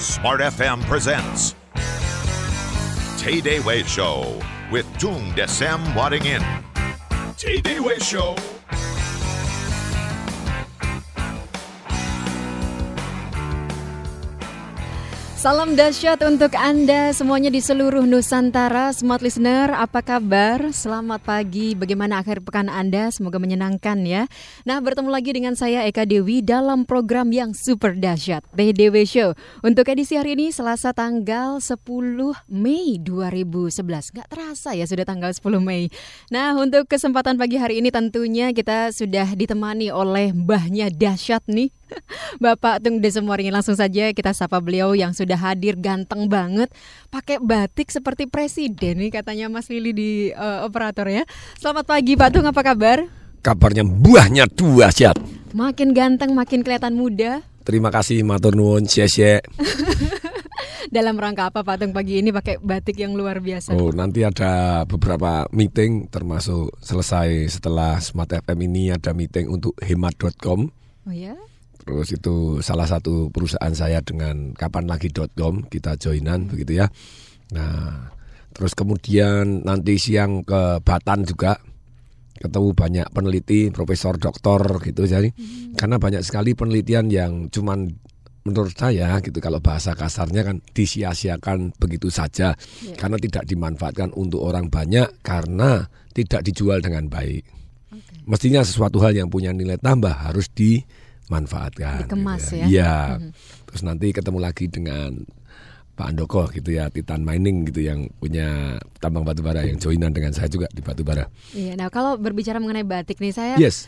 Smart 0.00 0.40
FM 0.40 0.80
presents 0.84 1.54
Tay 3.18 3.42
Day 3.42 3.60
Way 3.60 3.82
Show 3.82 4.40
with 4.72 4.86
Tung 4.98 5.30
Desem 5.32 5.94
Wadding 5.94 6.24
In. 6.24 6.42
Tay 7.36 7.60
Day 7.60 7.80
Way 7.80 7.98
Show. 7.98 8.34
Salam 15.40 15.72
dahsyat 15.72 16.20
untuk 16.28 16.52
Anda 16.52 17.16
semuanya 17.16 17.48
di 17.48 17.64
seluruh 17.64 18.04
Nusantara. 18.04 18.92
Smart 18.92 19.24
listener, 19.24 19.72
apa 19.72 20.04
kabar? 20.04 20.68
Selamat 20.68 21.24
pagi. 21.24 21.72
Bagaimana 21.72 22.20
akhir 22.20 22.44
pekan 22.44 22.68
Anda? 22.68 23.08
Semoga 23.08 23.40
menyenangkan 23.40 24.04
ya. 24.04 24.28
Nah, 24.68 24.84
bertemu 24.84 25.08
lagi 25.08 25.32
dengan 25.32 25.56
saya 25.56 25.88
Eka 25.88 26.04
Dewi 26.04 26.44
dalam 26.44 26.84
program 26.84 27.32
yang 27.32 27.56
super 27.56 27.96
dahsyat, 27.96 28.44
DDW 28.52 29.08
Show. 29.08 29.32
Untuk 29.64 29.88
edisi 29.88 30.20
hari 30.20 30.36
ini 30.36 30.52
Selasa 30.52 30.92
tanggal 30.92 31.56
10 31.56 31.80
Mei 32.52 33.00
2011. 33.00 34.12
Gak 34.12 34.28
terasa 34.28 34.76
ya 34.76 34.84
sudah 34.84 35.08
tanggal 35.08 35.32
10 35.32 35.56
Mei. 35.64 35.88
Nah, 36.28 36.52
untuk 36.60 36.84
kesempatan 36.84 37.40
pagi 37.40 37.56
hari 37.56 37.80
ini 37.80 37.88
tentunya 37.88 38.52
kita 38.52 38.92
sudah 38.92 39.32
ditemani 39.32 39.88
oleh 39.88 40.36
mbahnya 40.36 40.92
dahsyat 40.92 41.48
nih. 41.48 41.79
Bapak 42.44 42.82
Tung 42.82 43.02
Desemoringin 43.02 43.54
langsung 43.54 43.76
saja 43.76 44.10
kita 44.12 44.32
sapa 44.32 44.58
beliau 44.62 44.94
yang 44.94 45.12
sudah 45.12 45.36
hadir 45.36 45.76
ganteng 45.78 46.30
banget 46.30 46.70
pakai 47.08 47.42
batik 47.42 47.90
seperti 47.90 48.26
presiden 48.26 49.02
nih 49.02 49.10
katanya 49.10 49.46
Mas 49.50 49.68
Lili 49.68 49.92
di 49.92 50.10
uh, 50.34 50.66
operator 50.66 51.06
ya. 51.10 51.22
Selamat 51.58 51.86
pagi 51.86 52.14
Pak 52.14 52.28
Tung 52.34 52.46
apa 52.46 52.60
kabar? 52.62 53.06
Kabarnya 53.40 53.84
buahnya 53.86 54.44
dua 54.52 54.92
siat. 54.92 55.16
Makin 55.56 55.96
ganteng 55.96 56.36
makin 56.36 56.62
kelihatan 56.62 56.94
muda. 56.94 57.42
Terima 57.64 57.92
kasih 57.92 58.24
matur 58.24 58.56
nuwun 58.56 58.88
siye 58.88 59.40
Dalam 60.94 61.14
rangka 61.14 61.54
apa 61.54 61.62
Pak 61.62 61.76
Tung 61.78 61.92
pagi 61.94 62.18
ini 62.18 62.34
pakai 62.34 62.58
batik 62.58 62.98
yang 62.98 63.14
luar 63.14 63.38
biasa? 63.38 63.70
Oh, 63.78 63.94
nanti 63.94 64.26
ada 64.26 64.82
beberapa 64.90 65.46
meeting 65.54 66.10
termasuk 66.10 66.74
selesai 66.82 67.60
setelah 67.60 68.02
Smart 68.02 68.34
FM 68.34 68.66
ini 68.66 68.90
ada 68.90 69.14
meeting 69.14 69.46
untuk 69.46 69.78
hemat.com. 69.78 70.66
Oh 71.06 71.14
ya? 71.14 71.38
Terus 71.80 72.08
itu 72.12 72.60
salah 72.60 72.84
satu 72.84 73.32
perusahaan 73.32 73.72
saya 73.72 74.04
dengan 74.04 74.52
kapanlagi.com 74.52 75.66
kita 75.72 75.96
joinan 75.96 76.46
begitu 76.52 76.84
ya. 76.84 76.86
Nah, 77.56 78.12
terus 78.52 78.76
kemudian 78.76 79.64
nanti 79.64 79.96
siang 79.96 80.44
ke 80.44 80.84
Batan 80.84 81.24
juga 81.24 81.56
ketemu 82.40 82.72
banyak 82.72 83.06
peneliti, 83.12 83.68
profesor, 83.68 84.16
doktor 84.16 84.80
gitu 84.80 85.04
jadi 85.04 85.28
hmm. 85.28 85.76
karena 85.76 86.00
banyak 86.00 86.24
sekali 86.24 86.56
penelitian 86.56 87.12
yang 87.12 87.32
cuman 87.52 87.84
menurut 88.48 88.72
saya 88.72 89.20
gitu 89.20 89.36
kalau 89.44 89.60
bahasa 89.60 89.92
kasarnya 89.92 90.40
kan 90.40 90.56
disia-siakan 90.72 91.76
begitu 91.76 92.08
saja 92.08 92.56
yeah. 92.56 92.96
karena 92.96 93.20
tidak 93.20 93.44
dimanfaatkan 93.44 94.16
untuk 94.16 94.40
orang 94.40 94.72
banyak 94.72 95.06
karena 95.20 95.84
tidak 96.16 96.40
dijual 96.48 96.80
dengan 96.80 97.06
baik. 97.12 97.44
Okay. 97.92 98.24
Mestinya 98.24 98.64
sesuatu 98.64 98.96
hal 99.04 99.12
yang 99.12 99.28
punya 99.28 99.52
nilai 99.52 99.76
tambah 99.76 100.12
harus 100.12 100.48
di 100.48 100.80
manfaatkan. 101.30 102.04
Dikemas 102.04 102.50
gitu 102.50 102.58
ya. 102.58 102.66
Iya. 102.66 102.94
Hmm. 103.16 103.30
Terus 103.70 103.82
nanti 103.86 104.10
ketemu 104.10 104.38
lagi 104.42 104.66
dengan 104.66 105.22
Pak 105.94 106.16
Andoko 106.16 106.48
gitu 106.48 106.72
ya, 106.74 106.88
Titan 106.88 107.22
Mining 107.22 107.68
gitu 107.68 107.84
yang 107.84 108.08
punya 108.16 108.80
tambang 108.98 109.20
batu 109.20 109.44
bara 109.44 109.62
yang 109.62 109.76
joinan 109.76 110.10
dengan 110.10 110.32
saya 110.32 110.48
juga 110.48 110.66
di 110.72 110.80
batu 110.80 111.04
bara. 111.04 111.28
Iya, 111.52 111.76
nah 111.76 111.92
kalau 111.92 112.16
berbicara 112.16 112.56
mengenai 112.56 112.88
batik 112.88 113.20
nih 113.20 113.36
saya 113.36 113.60
yes. 113.60 113.84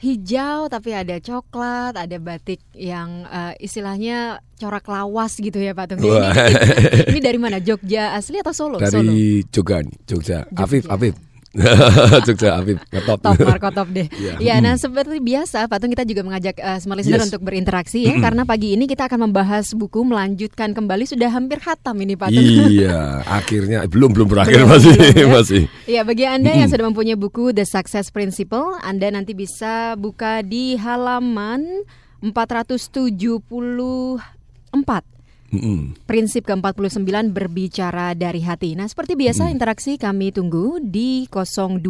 hijau 0.00 0.72
tapi 0.72 0.96
ada 0.96 1.20
coklat, 1.20 2.00
ada 2.00 2.16
batik 2.16 2.64
yang 2.72 3.28
uh, 3.28 3.52
istilahnya 3.60 4.40
corak 4.56 4.88
lawas 4.88 5.36
gitu 5.36 5.60
ya 5.60 5.76
Pak 5.76 5.92
Tung. 5.92 6.00
Ini, 6.00 7.12
ini 7.12 7.20
dari 7.20 7.36
mana? 7.36 7.60
Jogja 7.60 8.16
asli 8.16 8.40
atau 8.40 8.56
Solo? 8.56 8.80
Dari 8.80 8.88
Solo. 8.88 9.12
Jogja, 9.52 9.84
Jogja. 10.08 10.38
Jogja. 10.48 10.64
Afif, 10.64 10.88
Afif. 10.88 11.14
Jogja 12.26 12.62
Afif 12.62 12.78
top 13.06 13.18
top 13.18 13.74
top 13.74 13.88
deh. 13.90 14.06
Ya, 14.20 14.36
ya 14.36 14.54
nah 14.60 14.76
seperti 14.76 15.16
biasa 15.18 15.64
Patung 15.64 15.90
kita 15.90 16.04
juga 16.04 16.20
mengajak 16.22 16.60
uh, 16.60 16.76
semua 16.76 17.00
listener 17.00 17.24
yes. 17.24 17.32
untuk 17.32 17.40
berinteraksi 17.40 18.04
ya 18.04 18.20
karena 18.20 18.44
pagi 18.44 18.76
ini 18.76 18.84
kita 18.84 19.08
akan 19.08 19.30
membahas 19.30 19.72
buku 19.72 20.04
melanjutkan 20.04 20.76
kembali 20.76 21.08
sudah 21.08 21.32
hampir 21.32 21.58
hatam 21.64 21.96
ini 22.04 22.14
Patung. 22.14 22.44
Iya, 22.44 23.18
akhirnya 23.40 23.88
belum 23.88 24.12
belum 24.12 24.28
berakhir 24.28 24.62
belum, 24.62 24.70
masih 24.70 24.92
belum, 24.92 25.16
ya. 25.16 25.26
masih. 25.26 25.62
Iya, 25.88 26.00
bagi 26.04 26.24
Anda 26.28 26.52
yang 26.52 26.68
sudah 26.68 26.86
mempunyai 26.92 27.16
buku 27.16 27.56
The 27.56 27.64
Success 27.64 28.12
Principle, 28.12 28.76
Anda 28.84 29.08
nanti 29.10 29.32
bisa 29.32 29.96
buka 29.96 30.44
di 30.44 30.76
halaman 30.76 31.88
474 32.20 35.19
Mm-hmm. 35.50 36.06
Prinsip 36.06 36.46
ke-49 36.46 37.34
berbicara 37.34 38.14
dari 38.14 38.38
hati. 38.46 38.78
Nah, 38.78 38.86
seperti 38.86 39.18
biasa 39.18 39.50
mm. 39.50 39.54
interaksi 39.58 39.98
kami 39.98 40.30
tunggu 40.30 40.78
di 40.78 41.26
021. 41.26 41.82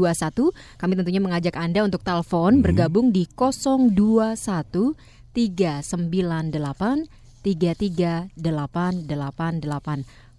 Kami 0.81 0.93
tentunya 0.97 1.21
mengajak 1.21 1.61
Anda 1.61 1.85
untuk 1.85 2.01
telepon 2.01 2.61
mm. 2.61 2.63
bergabung 2.65 3.13
di 3.13 3.29
021 3.29 4.97
398 5.37 7.05
33888 7.45 8.33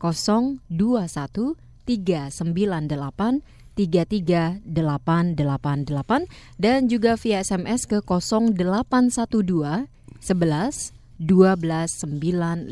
021 0.01 0.65
398 1.85 3.61
33888 3.71 4.67
dan 6.59 6.91
juga 6.91 7.15
via 7.15 7.39
SMS 7.39 7.87
ke 7.87 8.03
0812 8.03 9.87
11 10.21 11.00
12959 11.21 12.67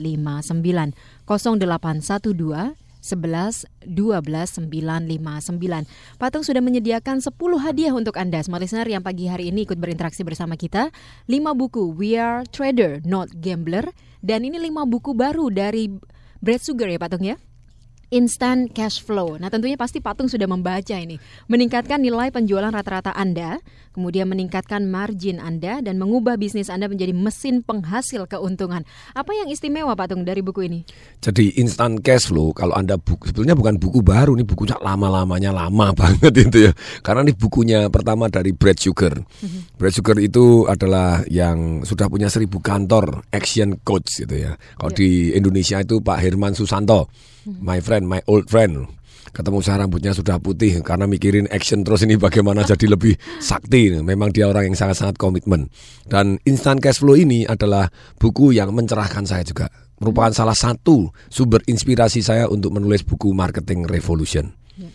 0812 1.30 2.74
11 3.00 3.00
11 3.00 3.64
12 3.88 4.68
959. 4.68 6.20
Patung 6.20 6.44
sudah 6.44 6.60
menyediakan 6.60 7.24
10 7.24 7.32
hadiah 7.64 7.96
untuk 7.96 8.20
Anda 8.20 8.44
smart 8.44 8.60
listener 8.60 8.92
yang 8.92 9.06
pagi 9.06 9.32
hari 9.32 9.56
ini 9.56 9.64
ikut 9.64 9.80
berinteraksi 9.80 10.28
bersama 10.28 10.60
kita. 10.60 10.92
5 11.32 11.32
buku 11.56 11.96
We 11.96 12.20
Are 12.20 12.44
Trader 12.44 13.00
Not 13.08 13.32
Gambler 13.40 13.88
dan 14.20 14.44
ini 14.44 14.60
5 14.60 14.84
buku 14.92 15.16
baru 15.16 15.48
dari 15.48 15.88
Brad 16.44 16.60
Sugar 16.60 16.92
ya 16.92 17.00
Patung 17.00 17.24
ya. 17.24 17.40
Instant 18.10 18.74
cash 18.74 19.06
flow. 19.06 19.38
Nah, 19.38 19.54
tentunya 19.54 19.78
pasti 19.78 20.02
Patung 20.02 20.26
sudah 20.26 20.50
membaca 20.50 20.98
ini. 20.98 21.22
Meningkatkan 21.46 22.02
nilai 22.02 22.34
penjualan 22.34 22.74
rata-rata 22.74 23.14
Anda, 23.14 23.62
kemudian 23.94 24.26
meningkatkan 24.26 24.90
margin 24.90 25.38
Anda 25.38 25.78
dan 25.86 26.02
mengubah 26.02 26.34
bisnis 26.42 26.74
Anda 26.74 26.90
menjadi 26.90 27.14
mesin 27.14 27.62
penghasil 27.62 28.26
keuntungan. 28.26 28.82
Apa 29.14 29.30
yang 29.38 29.54
istimewa 29.54 29.94
Patung 29.94 30.26
dari 30.26 30.42
buku 30.42 30.66
ini? 30.66 30.82
Jadi 31.22 31.62
instant 31.62 32.02
cash 32.02 32.34
flow 32.34 32.50
kalau 32.50 32.74
Anda 32.74 32.98
buku 32.98 33.30
sebetulnya 33.30 33.54
bukan 33.54 33.78
buku 33.78 34.02
baru 34.02 34.34
nih 34.34 34.48
bukunya 34.50 34.82
lama-lamanya 34.82 35.54
lama 35.54 35.94
banget 36.02 36.34
itu 36.50 36.58
ya. 36.66 36.74
Karena 37.06 37.22
ini 37.30 37.38
bukunya 37.38 37.94
pertama 37.94 38.26
dari 38.26 38.58
Brad 38.58 38.82
Sugar. 38.82 39.22
Mm-hmm. 39.22 39.78
Brad 39.78 39.94
Sugar 39.94 40.18
itu 40.18 40.66
adalah 40.66 41.22
yang 41.30 41.86
sudah 41.86 42.10
punya 42.10 42.26
seribu 42.26 42.58
kantor 42.58 43.22
action 43.30 43.78
coach 43.86 44.26
gitu 44.26 44.34
ya. 44.34 44.58
Kalau 44.82 44.90
yeah. 44.94 44.98
di 44.98 45.10
Indonesia 45.38 45.78
itu 45.78 46.02
Pak 46.02 46.18
Herman 46.18 46.58
Susanto 46.58 47.06
my 47.48 47.80
friend, 47.80 48.10
my 48.10 48.20
old 48.28 48.50
friend. 48.50 49.00
Ketemu 49.30 49.62
saya 49.62 49.86
rambutnya 49.86 50.10
sudah 50.10 50.42
putih 50.42 50.82
karena 50.82 51.06
mikirin 51.06 51.46
action 51.54 51.86
terus 51.86 52.02
ini 52.02 52.18
bagaimana 52.18 52.66
jadi 52.66 52.90
lebih 52.90 53.14
sakti. 53.38 53.94
Memang 54.02 54.34
dia 54.34 54.50
orang 54.50 54.74
yang 54.74 54.78
sangat-sangat 54.78 55.22
komitmen. 55.22 55.70
Dan 56.10 56.42
instant 56.50 56.82
cash 56.82 56.98
flow 56.98 57.14
ini 57.14 57.46
adalah 57.46 57.94
buku 58.18 58.58
yang 58.58 58.74
mencerahkan 58.74 59.30
saya 59.30 59.46
juga. 59.46 59.70
Merupakan 60.02 60.34
salah 60.34 60.58
satu 60.58 61.14
sumber 61.30 61.62
inspirasi 61.70 62.26
saya 62.26 62.50
untuk 62.50 62.74
menulis 62.74 63.06
buku 63.06 63.30
Marketing 63.36 63.86
Revolution. 63.86 64.50
Ya. 64.80 64.90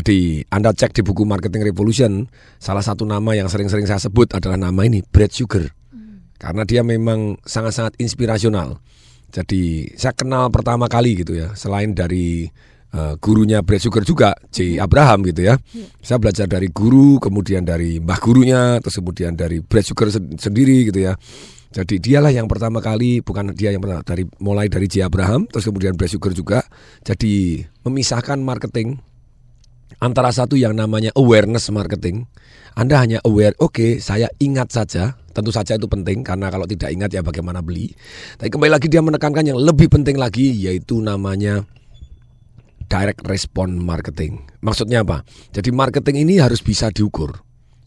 Jadi 0.00 0.42
Anda 0.50 0.74
cek 0.74 0.96
di 0.96 1.02
buku 1.06 1.22
Marketing 1.22 1.62
Revolution, 1.62 2.26
salah 2.58 2.82
satu 2.82 3.06
nama 3.06 3.38
yang 3.38 3.46
sering-sering 3.46 3.86
saya 3.86 4.02
sebut 4.02 4.34
adalah 4.34 4.58
nama 4.58 4.82
ini 4.82 5.04
Brad 5.04 5.30
Sugar. 5.30 5.62
Hmm. 5.94 6.26
Karena 6.40 6.66
dia 6.66 6.82
memang 6.82 7.38
sangat-sangat 7.44 8.00
inspirasional. 8.02 8.82
Jadi 9.30 9.92
saya 9.98 10.14
kenal 10.14 10.48
pertama 10.48 10.86
kali 10.86 11.20
gitu 11.20 11.36
ya, 11.36 11.52
selain 11.58 11.92
dari 11.92 12.46
uh, 12.96 13.14
gurunya 13.20 13.60
Brad 13.60 13.82
Sugar 13.82 14.02
juga. 14.06 14.32
Hmm. 14.36 14.80
Abraham 14.80 15.26
gitu 15.28 15.42
ya. 15.44 15.54
ya. 15.74 15.86
Saya 16.00 16.18
belajar 16.22 16.46
dari 16.48 16.72
guru, 16.72 17.18
kemudian 17.20 17.66
dari 17.66 17.98
mbah 18.00 18.18
gurunya, 18.22 18.78
terus 18.80 18.96
kemudian 18.98 19.36
dari 19.36 19.60
Brad 19.60 19.84
Sugar 19.84 20.08
sendiri 20.14 20.88
gitu 20.88 21.04
ya. 21.04 21.14
Jadi 21.76 22.00
dialah 22.00 22.32
yang 22.32 22.48
pertama 22.48 22.80
kali, 22.80 23.20
bukan 23.20 23.52
dia 23.52 23.68
yang 23.74 23.84
pertama, 23.84 24.00
dari 24.00 24.24
mulai 24.40 24.70
dari 24.70 24.88
J. 24.88 25.12
Abraham, 25.12 25.44
terus 25.50 25.68
kemudian 25.68 25.92
Brad 25.92 26.08
Sugar 26.08 26.32
juga. 26.32 26.64
Jadi 27.04 27.60
memisahkan 27.84 28.40
marketing 28.40 28.96
antara 30.00 30.32
satu 30.32 30.56
yang 30.56 30.72
namanya 30.72 31.12
awareness 31.18 31.68
marketing. 31.68 32.24
Anda 32.76 33.00
hanya 33.00 33.18
aware, 33.24 33.56
oke, 33.56 33.76
okay, 33.76 33.90
saya 34.00 34.28
ingat 34.36 34.68
saja 34.68 35.16
Tentu 35.36 35.52
saja 35.52 35.76
itu 35.76 35.84
penting 35.84 36.24
karena 36.24 36.48
kalau 36.48 36.64
tidak 36.64 36.88
ingat 36.88 37.12
ya 37.12 37.20
bagaimana 37.20 37.60
beli. 37.60 37.92
Tapi 38.40 38.48
kembali 38.48 38.72
lagi 38.72 38.88
dia 38.88 39.04
menekankan 39.04 39.44
yang 39.44 39.60
lebih 39.60 39.92
penting 39.92 40.16
lagi 40.16 40.48
yaitu 40.48 41.04
namanya 41.04 41.68
direct 42.88 43.20
response 43.28 43.76
marketing. 43.76 44.48
Maksudnya 44.64 45.04
apa? 45.04 45.20
Jadi 45.52 45.68
marketing 45.76 46.24
ini 46.24 46.40
harus 46.40 46.64
bisa 46.64 46.88
diukur. 46.88 47.36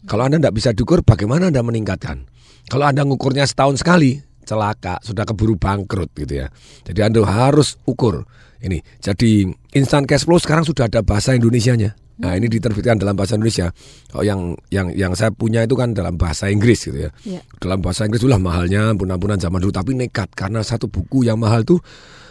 Kalau 0.06 0.30
Anda 0.30 0.38
tidak 0.38 0.54
bisa 0.54 0.70
diukur, 0.70 1.02
bagaimana 1.02 1.50
Anda 1.50 1.60
meningkatkan? 1.60 2.24
Kalau 2.70 2.86
Anda 2.86 3.02
ngukurnya 3.04 3.44
setahun 3.44 3.82
sekali, 3.82 4.22
celaka, 4.46 5.02
sudah 5.04 5.26
keburu 5.26 5.58
bangkrut 5.58 6.14
gitu 6.14 6.46
ya. 6.46 6.48
Jadi 6.86 7.00
Anda 7.02 7.26
harus 7.26 7.76
ukur 7.84 8.24
ini. 8.62 8.80
Jadi 9.02 9.50
instant 9.74 10.06
cash 10.08 10.24
flow 10.24 10.40
sekarang 10.40 10.64
sudah 10.64 10.86
ada 10.88 11.02
bahasa 11.04 11.36
Indonesianya. 11.36 11.96
Nah, 12.20 12.36
ini 12.36 12.52
diterbitkan 12.52 13.00
dalam 13.00 13.16
bahasa 13.16 13.40
Indonesia. 13.40 13.72
Oh, 14.12 14.20
yang 14.20 14.52
yang 14.68 14.92
yang 14.92 15.16
saya 15.16 15.32
punya 15.32 15.64
itu 15.64 15.72
kan 15.72 15.96
dalam 15.96 16.20
bahasa 16.20 16.52
Inggris 16.52 16.84
gitu 16.84 17.08
ya. 17.08 17.10
Ya. 17.24 17.40
Dalam 17.56 17.80
bahasa 17.80 18.04
Inggris 18.04 18.20
itulah 18.20 18.36
mahalnya 18.36 18.92
ampun-ampunan 18.92 19.40
zaman 19.40 19.56
dulu 19.64 19.72
tapi 19.72 19.96
nekat 19.96 20.28
karena 20.36 20.60
satu 20.60 20.86
buku 20.92 21.24
yang 21.24 21.40
mahal 21.40 21.64
tuh 21.64 21.80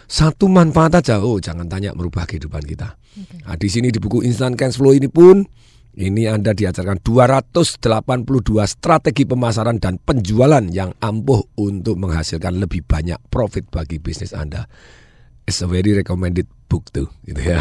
satu 0.06 0.46
manfaat 0.46 1.02
aja. 1.02 1.18
Oh, 1.22 1.42
jangan 1.42 1.66
tanya 1.66 1.98
merubah 1.98 2.30
kehidupan 2.30 2.62
kita. 2.70 2.98
Nah, 3.50 3.58
di 3.58 3.70
sini 3.70 3.90
di 3.90 3.98
buku 3.98 4.22
Instant 4.22 4.54
Cash 4.54 4.78
Flow 4.78 4.94
ini 4.94 5.10
pun 5.10 5.42
ini 5.98 6.30
Anda 6.30 6.54
diajarkan 6.54 7.02
282 7.02 7.84
strategi 8.70 9.26
pemasaran 9.26 9.82
dan 9.82 9.98
penjualan 9.98 10.64
yang 10.70 10.94
ampuh 11.02 11.44
untuk 11.58 11.98
menghasilkan 11.98 12.62
lebih 12.62 12.86
banyak 12.86 13.18
profit 13.34 13.66
bagi 13.74 13.98
bisnis 13.98 14.38
Anda. 14.38 14.70
It's 15.50 15.66
a 15.66 15.70
very 15.70 15.98
recommended 15.98 16.46
book 16.70 16.94
tuh 16.94 17.10
gitu 17.26 17.42
ya. 17.42 17.58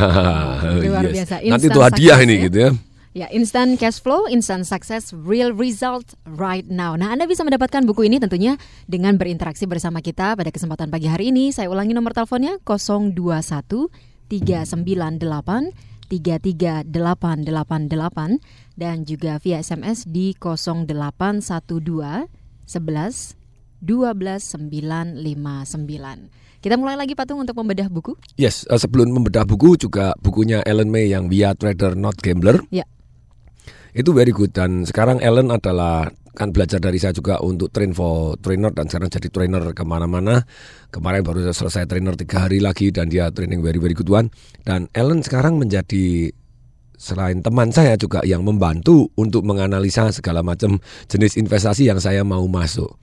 Luar 0.76 1.08
biasa. 1.16 1.40
Nanti 1.40 1.72
itu 1.72 1.80
Instant 1.80 1.88
hadiah 1.88 2.20
ini 2.20 2.36
ya. 2.36 2.44
gitu 2.44 2.58
ya. 2.60 2.70
Ya, 3.16 3.24
instant 3.32 3.80
cash 3.80 4.04
flow, 4.04 4.28
instant 4.28 4.68
success, 4.68 5.16
real 5.16 5.56
result 5.56 6.12
right 6.28 6.68
now. 6.68 6.92
Nah, 6.94 7.16
Anda 7.16 7.24
bisa 7.24 7.40
mendapatkan 7.42 7.80
buku 7.88 8.04
ini 8.04 8.20
tentunya 8.20 8.60
dengan 8.84 9.16
berinteraksi 9.16 9.64
bersama 9.64 10.04
kita 10.04 10.36
pada 10.36 10.52
kesempatan 10.52 10.92
pagi 10.92 11.08
hari 11.08 11.32
ini. 11.32 11.48
Saya 11.48 11.72
ulangi 11.72 11.96
nomor 11.96 12.12
teleponnya 12.12 12.60
021 12.62 13.16
398 13.16 16.12
33888 16.12 16.92
dan 18.76 19.08
juga 19.08 19.40
via 19.40 19.64
SMS 19.64 20.04
di 20.04 20.36
0812 20.36 22.28
11 22.68 23.80
12 23.80 23.82
959. 23.82 26.47
Kita 26.58 26.74
mulai 26.74 26.98
lagi 26.98 27.14
patung 27.14 27.38
untuk 27.38 27.54
membedah 27.54 27.86
buku. 27.86 28.18
Yes, 28.34 28.66
eh, 28.66 28.74
sebelum 28.74 29.14
membedah 29.14 29.46
buku 29.46 29.78
juga 29.78 30.18
bukunya 30.18 30.58
Ellen 30.66 30.90
May 30.90 31.06
yang 31.06 31.30
We 31.30 31.46
Are 31.46 31.54
Trader 31.54 31.94
Not 31.94 32.18
Gambler. 32.18 32.58
Ya. 32.74 32.82
Itu 33.94 34.10
very 34.10 34.34
good 34.34 34.50
dan 34.50 34.82
sekarang 34.82 35.22
Ellen 35.22 35.54
adalah 35.54 36.10
kan 36.38 36.54
belajar 36.54 36.78
dari 36.78 37.02
saya 37.02 37.10
juga 37.10 37.42
untuk 37.42 37.74
train 37.74 37.90
for 37.90 38.38
trainer 38.38 38.70
dan 38.70 38.86
sekarang 38.86 39.10
jadi 39.10 39.28
trainer 39.30 39.62
ke 39.74 39.82
mana-mana. 39.82 40.46
Kemarin 40.94 41.26
baru 41.26 41.50
selesai 41.50 41.90
trainer 41.90 42.14
tiga 42.14 42.46
hari 42.46 42.62
lagi 42.62 42.94
dan 42.94 43.10
dia 43.10 43.26
training 43.34 43.58
very 43.58 43.82
very 43.82 43.94
good 43.94 44.06
one. 44.06 44.30
Dan 44.62 44.86
Ellen 44.94 45.22
sekarang 45.26 45.58
menjadi 45.58 46.30
selain 46.98 47.40
teman 47.40 47.70
saya 47.70 47.94
juga 47.94 48.20
yang 48.26 48.42
membantu 48.42 49.08
untuk 49.14 49.46
menganalisa 49.46 50.10
segala 50.10 50.42
macam 50.42 50.82
jenis 51.06 51.38
investasi 51.38 51.86
yang 51.86 52.02
saya 52.02 52.26
mau 52.26 52.42
masuk. 52.50 52.98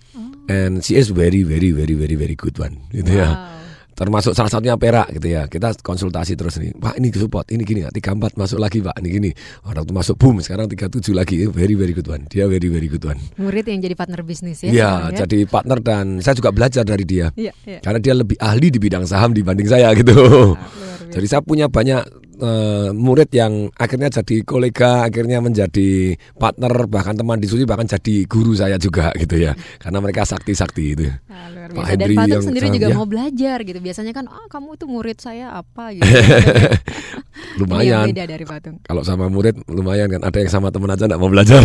And 0.45 0.85
she 0.85 0.93
is 0.93 1.09
very 1.09 1.41
very 1.41 1.73
very 1.73 1.97
very 1.97 2.13
very 2.13 2.37
good 2.37 2.53
one 2.61 2.85
gitu 2.93 3.17
ya. 3.17 3.33
Wow. 3.33 3.55
Termasuk 3.95 4.35
salah 4.35 4.51
satunya 4.51 4.75
perak 4.75 5.07
gitu 5.15 5.31
ya. 5.31 5.47
Kita 5.47 5.71
konsultasi 5.79 6.35
terus 6.35 6.59
nih. 6.59 6.75
Pak 6.75 6.99
ini 6.99 7.15
support, 7.15 7.47
ini 7.47 7.63
gini, 7.63 7.87
tiga 7.95 8.11
empat 8.11 8.35
masuk 8.35 8.59
lagi 8.59 8.83
Pak, 8.83 8.99
ini 8.99 9.07
gini. 9.07 9.31
Orang 9.63 9.87
tuh 9.87 9.95
masuk 9.95 10.19
boom, 10.19 10.43
sekarang 10.43 10.67
tiga 10.67 10.91
tujuh 10.91 11.15
lagi. 11.15 11.47
Very 11.47 11.79
very 11.79 11.95
good 11.95 12.05
one. 12.11 12.27
Dia 12.27 12.43
very 12.51 12.67
very 12.67 12.91
good 12.91 13.07
one. 13.07 13.15
Murid 13.39 13.63
yang 13.71 13.79
jadi 13.79 13.95
partner 13.95 14.19
bisnis 14.27 14.67
ya. 14.67 14.69
Iya, 14.69 14.91
sekarang 14.91 15.19
jadi 15.23 15.37
partner 15.47 15.77
dan 15.79 16.05
saya 16.19 16.35
juga 16.35 16.51
belajar 16.51 16.83
dari 16.83 17.07
dia. 17.07 17.31
Iya, 17.39 17.55
iya. 17.63 17.79
Karena 17.79 17.99
dia 18.03 18.13
lebih 18.19 18.35
ahli 18.35 18.67
di 18.67 18.83
bidang 18.83 19.07
saham 19.07 19.31
dibanding 19.31 19.71
saya 19.71 19.95
gitu. 19.95 20.13
Biasa. 20.59 21.15
Jadi 21.15 21.25
saya 21.31 21.39
punya 21.39 21.71
banyak 21.71 22.24
eh, 22.39 22.89
murid 22.91 23.29
yang 23.31 23.71
akhirnya 23.75 24.09
jadi 24.11 24.43
kolega, 24.43 25.07
akhirnya 25.07 25.39
menjadi 25.39 26.15
partner, 26.35 26.73
bahkan 26.87 27.15
teman 27.15 27.39
diskusi, 27.39 27.63
bahkan 27.63 27.87
jadi 27.87 28.27
guru 28.27 28.53
saya 28.55 28.75
juga 28.79 29.11
gitu 29.21 29.39
ya. 29.39 29.55
Karena 29.79 29.99
mereka 29.99 30.27
sakti-sakti 30.27 30.83
itu. 30.95 31.07
Nah, 31.27 31.47
luar 31.51 31.69
Pak 31.71 31.83
biasa. 31.95 31.97
Dan 31.97 32.29
yang 32.29 32.43
sendiri 32.43 32.67
juga 32.73 32.87
ya. 32.91 32.95
mau 32.95 33.07
belajar 33.07 33.57
gitu. 33.63 33.79
Biasanya 33.79 34.13
kan, 34.13 34.25
ah 34.27 34.45
kamu 34.51 34.77
itu 34.77 34.85
murid 34.87 35.17
saya 35.19 35.55
apa 35.55 35.91
gitu. 35.95 36.05
Lumayan. 37.59 38.11
beda 38.11 38.25
dari 38.27 38.45
Patung. 38.47 38.79
Kalau 38.83 39.03
sama 39.03 39.31
murid 39.31 39.55
lumayan 39.71 40.11
kan. 40.11 40.21
Ada 40.23 40.37
yang 40.43 40.51
sama 40.51 40.67
teman 40.71 40.91
aja 40.91 41.07
nggak 41.07 41.21
mau 41.21 41.31
belajar. 41.31 41.61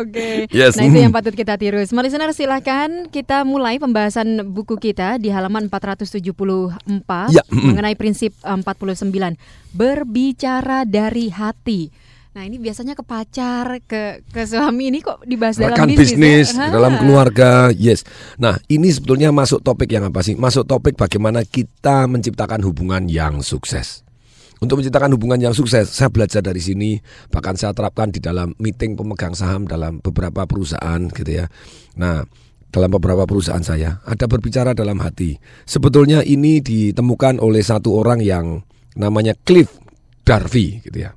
Oke. 0.00 0.48
Yes. 0.50 0.74
Nah 0.74 0.88
itu 0.88 0.98
yang 0.98 1.12
patut 1.12 1.36
kita 1.36 1.54
tiru. 1.54 1.78
Semua 1.84 2.02
listener 2.02 2.32
silahkan 2.32 3.06
kita 3.06 3.44
mulai 3.44 3.76
pembahasan 3.76 4.48
buku 4.50 4.80
kita 4.80 5.20
di 5.20 5.28
halaman 5.28 5.68
474 5.68 6.18
Ya, 7.30 7.42
mengenai 7.52 7.94
prinsip 7.94 8.32
eh, 8.40 8.56
49 8.56 9.36
berbicara 9.76 10.88
dari 10.88 11.28
hati. 11.28 11.92
Nah 12.36 12.44
ini 12.44 12.60
biasanya 12.60 12.92
ke 12.92 13.00
pacar, 13.00 13.80
ke 13.88 14.20
ke 14.28 14.44
suami 14.44 14.92
ini 14.92 15.00
kok 15.00 15.24
dibahas 15.24 15.56
dalam 15.56 15.72
Rekan 15.72 15.88
bisnis, 15.88 16.12
bisnis, 16.12 16.48
ya? 16.52 16.68
dalam 16.68 16.92
Ah. 16.94 17.00
keluarga, 17.00 17.50
yes. 17.72 18.04
Nah, 18.36 18.60
ini 18.68 18.92
sebetulnya 18.92 19.32
masuk 19.32 19.64
topik 19.64 19.88
yang 19.88 20.04
apa 20.04 20.20
sih? 20.20 20.36
Masuk 20.36 20.68
topik 20.68 21.00
bagaimana 21.00 21.48
kita 21.48 22.04
menciptakan 22.04 22.60
hubungan 22.60 23.08
yang 23.08 23.40
sukses. 23.40 24.05
Untuk 24.56 24.80
menciptakan 24.80 25.12
hubungan 25.12 25.36
yang 25.36 25.52
sukses, 25.52 25.92
saya 25.92 26.08
belajar 26.08 26.40
dari 26.40 26.64
sini, 26.64 26.96
bahkan 27.28 27.60
saya 27.60 27.76
terapkan 27.76 28.08
di 28.08 28.24
dalam 28.24 28.56
meeting 28.56 28.96
pemegang 28.96 29.36
saham 29.36 29.68
dalam 29.68 30.00
beberapa 30.00 30.48
perusahaan 30.48 31.00
gitu 31.12 31.28
ya. 31.28 31.44
Nah, 32.00 32.24
dalam 32.72 32.88
beberapa 32.88 33.28
perusahaan 33.28 33.60
saya 33.60 34.00
ada 34.08 34.24
berbicara 34.24 34.72
dalam 34.72 34.96
hati. 35.04 35.36
Sebetulnya 35.68 36.24
ini 36.24 36.64
ditemukan 36.64 37.36
oleh 37.36 37.60
satu 37.60 38.00
orang 38.00 38.24
yang 38.24 38.64
namanya 38.96 39.36
Cliff 39.44 39.68
Darby 40.24 40.80
gitu 40.88 41.04
ya. 41.04 41.12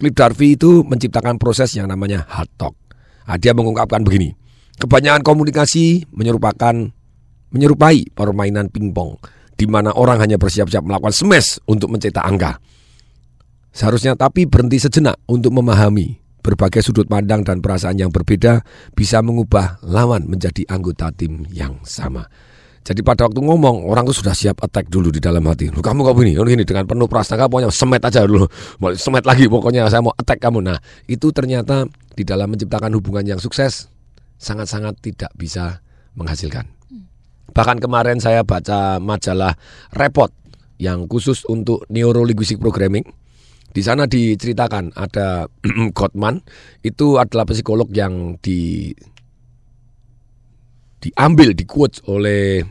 Cliff 0.00 0.16
Darby 0.16 0.56
itu 0.56 0.80
menciptakan 0.80 1.36
proses 1.36 1.76
yang 1.76 1.92
namanya 1.92 2.24
hard 2.24 2.48
talk. 2.56 2.72
Nah, 3.28 3.36
dia 3.36 3.52
mengungkapkan 3.52 4.00
begini, 4.00 4.32
kebanyakan 4.80 5.20
komunikasi 5.20 6.08
menyerupakan 6.08 6.72
menyerupai 7.52 8.16
permainan 8.16 8.72
pingpong 8.72 9.20
di 9.58 9.68
mana 9.68 9.92
orang 9.92 10.24
hanya 10.24 10.40
bersiap-siap 10.40 10.86
melakukan 10.88 11.12
smash 11.12 11.60
untuk 11.68 11.92
mencetak 11.92 12.24
angka. 12.24 12.56
Seharusnya 13.78 14.18
tapi 14.18 14.42
berhenti 14.50 14.82
sejenak 14.82 15.22
untuk 15.30 15.54
memahami 15.54 16.18
berbagai 16.42 16.82
sudut 16.82 17.06
pandang 17.06 17.46
dan 17.46 17.62
perasaan 17.62 17.94
yang 17.94 18.10
berbeda 18.10 18.66
bisa 18.98 19.22
mengubah 19.22 19.78
lawan 19.86 20.26
menjadi 20.26 20.66
anggota 20.66 21.14
tim 21.14 21.46
yang 21.54 21.78
sama. 21.86 22.26
Jadi 22.82 23.06
pada 23.06 23.30
waktu 23.30 23.38
ngomong 23.38 23.86
orang 23.86 24.02
tuh 24.10 24.18
sudah 24.18 24.34
siap 24.34 24.66
attack 24.66 24.90
dulu 24.90 25.14
di 25.14 25.22
dalam 25.22 25.46
hati. 25.46 25.70
Lu 25.70 25.78
kamu 25.78 26.10
kok 26.10 26.14
begini, 26.18 26.42
oh, 26.42 26.48
ini 26.48 26.66
dengan 26.66 26.90
penuh 26.90 27.06
prasangka 27.06 27.46
pokoknya 27.46 27.70
semet 27.70 28.02
aja 28.02 28.26
dulu. 28.26 28.50
Mau 28.82 28.90
semet 28.98 29.22
lagi 29.22 29.46
pokoknya 29.46 29.86
saya 29.86 30.02
mau 30.02 30.16
attack 30.16 30.42
kamu. 30.42 30.58
Nah, 30.58 30.82
itu 31.06 31.30
ternyata 31.30 31.86
di 32.18 32.26
dalam 32.26 32.50
menciptakan 32.50 32.90
hubungan 32.98 33.22
yang 33.22 33.38
sukses 33.38 33.86
sangat-sangat 34.42 34.98
tidak 34.98 35.30
bisa 35.38 35.86
menghasilkan. 36.18 36.66
Bahkan 37.54 37.78
kemarin 37.78 38.18
saya 38.18 38.42
baca 38.42 38.98
majalah 38.98 39.54
Repot 39.94 40.34
yang 40.82 41.06
khusus 41.06 41.46
untuk 41.46 41.86
neurolinguistic 41.92 42.56
programming. 42.58 43.04
Di 43.68 43.82
sana 43.84 44.08
diceritakan 44.08 44.96
ada 44.96 45.46
Gottman 45.96 46.40
itu 46.80 47.20
adalah 47.20 47.44
psikolog 47.44 47.88
yang 47.92 48.40
di 48.40 48.90
diambil 50.98 51.54
di 51.54 51.62
quotes 51.62 52.02
oleh 52.10 52.64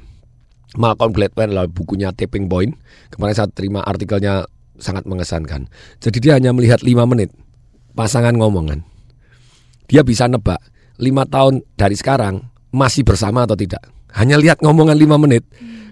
Malcolm 0.75 1.15
Gladwell 1.15 1.55
lalu 1.55 1.69
bukunya 1.71 2.11
Tipping 2.11 2.51
Point. 2.51 2.75
Kemarin 3.09 3.33
saya 3.33 3.49
terima 3.49 3.81
artikelnya 3.87 4.43
sangat 4.77 5.07
mengesankan. 5.07 5.71
Jadi 6.03 6.17
dia 6.19 6.37
hanya 6.37 6.51
melihat 6.51 6.83
lima 6.83 7.07
menit 7.07 7.31
pasangan 7.97 8.35
ngomongan. 8.35 8.83
Dia 9.87 10.03
bisa 10.03 10.27
nebak 10.27 10.59
lima 10.99 11.23
tahun 11.23 11.63
dari 11.79 11.95
sekarang 11.95 12.45
masih 12.75 13.07
bersama 13.07 13.47
atau 13.47 13.55
tidak. 13.55 13.96
Hanya 14.15 14.39
lihat 14.39 14.63
ngomongan 14.63 14.95
lima 14.95 15.19
menit. 15.19 15.43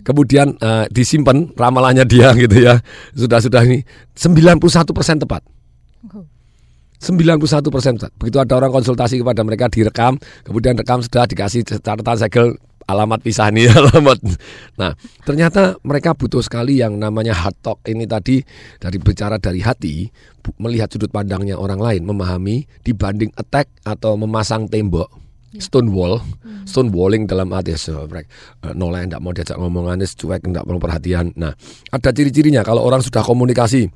Kemudian 0.06 0.56
eh, 0.62 0.86
disimpan 0.94 1.52
ramalannya 1.58 2.06
dia 2.06 2.32
gitu 2.44 2.58
ya. 2.62 2.80
Sudah-sudah 3.18 3.66
ini 3.66 3.82
91% 4.14 4.62
tepat. 5.26 5.42
91 7.06 7.70
persen. 7.70 7.94
Begitu 8.18 8.38
ada 8.42 8.54
orang 8.58 8.72
konsultasi 8.74 9.22
kepada 9.22 9.46
mereka 9.46 9.70
direkam, 9.70 10.18
kemudian 10.42 10.74
rekam 10.74 11.04
sudah 11.06 11.30
dikasih 11.30 11.62
catatan 11.62 12.18
segel 12.18 12.48
alamat 12.86 13.22
pisah 13.22 13.50
nih 13.54 13.70
alamat. 13.80 14.18
Nah, 14.78 14.94
ternyata 15.26 15.78
mereka 15.86 16.14
butuh 16.18 16.42
sekali 16.42 16.82
yang 16.82 16.98
namanya 16.98 17.34
hard 17.34 17.58
talk 17.62 17.80
ini 17.86 18.06
tadi 18.10 18.42
dari 18.82 18.98
bicara 19.02 19.38
dari 19.38 19.62
hati, 19.62 20.10
melihat 20.62 20.90
sudut 20.90 21.10
pandangnya 21.10 21.58
orang 21.58 21.82
lain, 21.82 22.02
memahami 22.06 22.66
dibanding 22.86 23.34
attack 23.38 23.70
atau 23.86 24.18
memasang 24.18 24.70
tembok. 24.70 25.25
Stone 25.58 25.90
wall, 25.92 26.20
stone 26.68 26.92
walling 26.92 27.30
dalam 27.30 27.52
arti 27.56 27.76
sebrek, 27.76 28.28
nolak 28.76 29.08
tidak 29.08 29.22
mau 29.24 29.32
diajak 29.32 29.58
ngomongan, 29.58 30.04
cuek 30.04 30.42
tidak 30.44 30.64
mau 30.68 30.80
perhatian. 30.82 31.32
Nah, 31.40 31.56
ada 31.92 32.10
ciri-cirinya 32.12 32.62
kalau 32.66 32.84
orang 32.84 33.00
sudah 33.00 33.24
komunikasi, 33.24 33.88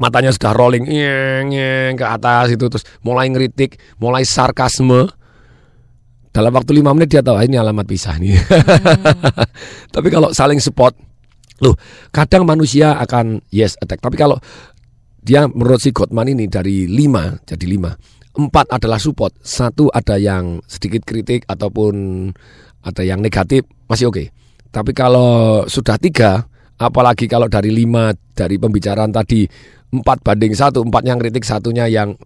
matanya 0.00 0.32
sudah 0.32 0.56
rolling 0.56 0.88
nyeng, 0.88 1.52
nyeng, 1.52 1.92
ke 2.00 2.06
atas 2.08 2.56
itu 2.56 2.64
terus 2.72 2.84
mulai 3.04 3.28
ngeritik, 3.28 3.76
mulai 4.00 4.24
sarkasme. 4.24 5.12
Dalam 6.30 6.54
waktu 6.54 6.78
lima 6.78 6.94
menit 6.94 7.10
dia 7.10 7.26
tahu 7.26 7.34
"Ah, 7.34 7.42
ini 7.42 7.58
alamat 7.58 7.84
pisah 7.90 8.14
nih. 8.16 8.38
Tapi 9.94 10.08
kalau 10.14 10.30
saling 10.30 10.62
support, 10.62 10.94
loh 11.58 11.74
kadang 12.14 12.46
manusia 12.46 12.94
akan 13.02 13.42
yes 13.50 13.74
attack. 13.82 13.98
Tapi 13.98 14.14
kalau 14.14 14.38
dia 15.20 15.50
menurut 15.50 15.82
si 15.82 15.90
Gottman 15.92 16.30
ini 16.30 16.46
dari 16.46 16.86
lima 16.86 17.34
jadi 17.44 17.66
lima, 17.66 17.90
empat 18.40 18.72
adalah 18.72 18.96
support, 18.96 19.36
satu 19.44 19.92
ada 19.92 20.16
yang 20.16 20.64
sedikit 20.64 21.04
kritik 21.04 21.44
ataupun 21.44 21.94
ada 22.80 23.02
yang 23.04 23.20
negatif 23.20 23.68
masih 23.84 24.08
oke. 24.08 24.16
Okay. 24.16 24.26
Tapi 24.70 24.96
kalau 24.96 25.62
sudah 25.68 26.00
tiga, 26.00 26.46
apalagi 26.80 27.28
kalau 27.28 27.50
dari 27.50 27.68
lima 27.68 28.14
dari 28.32 28.56
pembicaraan 28.56 29.12
tadi 29.12 29.44
empat 29.92 30.24
banding 30.24 30.54
satu, 30.56 30.80
empat 30.86 31.02
yang 31.04 31.18
kritik, 31.20 31.44
satunya 31.44 31.90
yang 31.90 32.16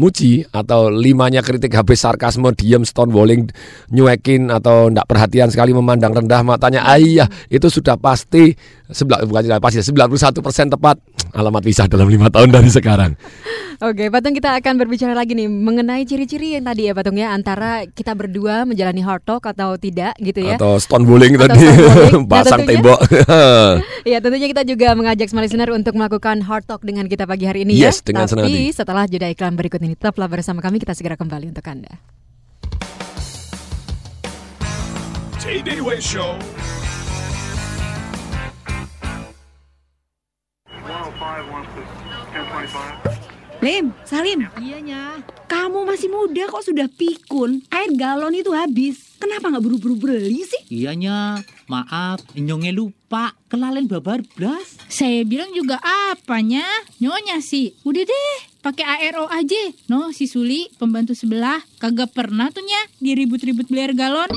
muji 0.00 0.48
atau 0.48 0.88
limanya 0.88 1.44
kritik 1.44 1.76
habis 1.76 2.00
sarkasme 2.00 2.48
diem 2.56 2.80
stonewalling 2.88 3.52
nyuekin 3.92 4.48
atau 4.48 4.88
ndak 4.88 5.04
perhatian 5.04 5.52
sekali 5.52 5.76
memandang 5.76 6.16
rendah 6.16 6.40
matanya 6.40 6.88
ayah 6.96 7.28
itu 7.52 7.68
sudah 7.68 8.00
pasti 8.00 8.56
sebelah 8.88 9.20
bukan 9.28 9.60
pasti 9.60 9.84
91 9.84 10.40
persen 10.40 10.72
tepat 10.72 10.96
alamat 11.34 11.62
pisah 11.62 11.86
dalam 11.86 12.10
lima 12.10 12.30
tahun 12.30 12.50
dari 12.50 12.70
sekarang 12.70 13.14
Oke, 13.80 14.12
Patung 14.12 14.36
kita 14.36 14.60
akan 14.60 14.76
berbicara 14.76 15.16
lagi 15.16 15.32
nih 15.32 15.48
mengenai 15.48 16.04
ciri-ciri 16.04 16.52
yang 16.52 16.68
tadi 16.68 16.84
ya 16.84 16.92
Patung 16.92 17.16
ya 17.16 17.32
antara 17.32 17.88
kita 17.88 18.12
berdua 18.12 18.68
menjalani 18.68 19.00
hard 19.00 19.24
talk 19.24 19.48
atau 19.48 19.80
tidak 19.80 20.12
gitu 20.20 20.44
ya. 20.44 20.60
Atau 20.60 20.76
stonewalling 20.76 21.40
tadi 21.40 21.64
nah, 21.64 22.20
pasang 22.28 22.68
tembok. 22.68 23.00
ya 24.12 24.20
tentunya 24.20 24.52
kita 24.52 24.68
juga 24.68 24.92
mengajak 24.92 25.32
semua 25.32 25.48
listener 25.48 25.72
untuk 25.72 25.96
melakukan 25.96 26.44
hard 26.44 26.68
talk 26.68 26.84
dengan 26.84 27.08
kita 27.08 27.24
pagi 27.24 27.48
hari 27.48 27.64
ini 27.64 27.72
yes, 27.72 28.04
ya. 28.04 28.12
Dengan 28.12 28.28
Tapi 28.28 28.68
setelah 28.68 29.08
jeda 29.08 29.32
iklan 29.32 29.56
berikut 29.56 29.80
ini 29.80 29.96
tetaplah 29.96 30.28
bersama 30.28 30.60
kami 30.60 30.76
kita 30.76 30.92
segera 30.92 31.16
kembali 31.16 31.48
untuk 31.48 31.64
Anda. 31.64 31.96
Show 36.04 36.36
Lim, 43.60 43.92
Salim. 44.08 44.48
Iyanya. 44.56 45.20
Kamu 45.44 45.84
masih 45.84 46.08
muda 46.08 46.48
kok 46.48 46.64
sudah 46.64 46.88
pikun. 46.88 47.60
Air 47.68 47.92
galon 47.92 48.32
itu 48.32 48.48
habis. 48.56 49.20
Kenapa 49.20 49.52
nggak 49.52 49.60
buru-buru 49.60 50.00
beli 50.00 50.48
sih? 50.48 50.62
Iyanya, 50.72 51.44
maaf, 51.68 52.24
nyongnya 52.32 52.72
lupa. 52.72 53.36
Kelalen 53.52 53.84
babar 53.84 54.24
blas. 54.32 54.80
Saya 54.88 55.20
bilang 55.28 55.52
juga 55.52 55.76
apanya? 55.84 56.64
Nyonya 57.04 57.44
sih. 57.44 57.76
Udah 57.84 58.00
deh, 58.00 58.36
pakai 58.64 59.12
ARO 59.12 59.28
aja. 59.28 59.76
No, 59.92 60.08
si 60.16 60.24
Suli, 60.24 60.72
pembantu 60.80 61.12
sebelah, 61.12 61.60
kagak 61.76 62.16
pernah 62.16 62.48
tuh 62.48 62.64
nya 62.64 62.80
diribut-ribut 62.96 63.68
beli 63.68 63.80
air 63.84 63.92
galon. 63.92 64.30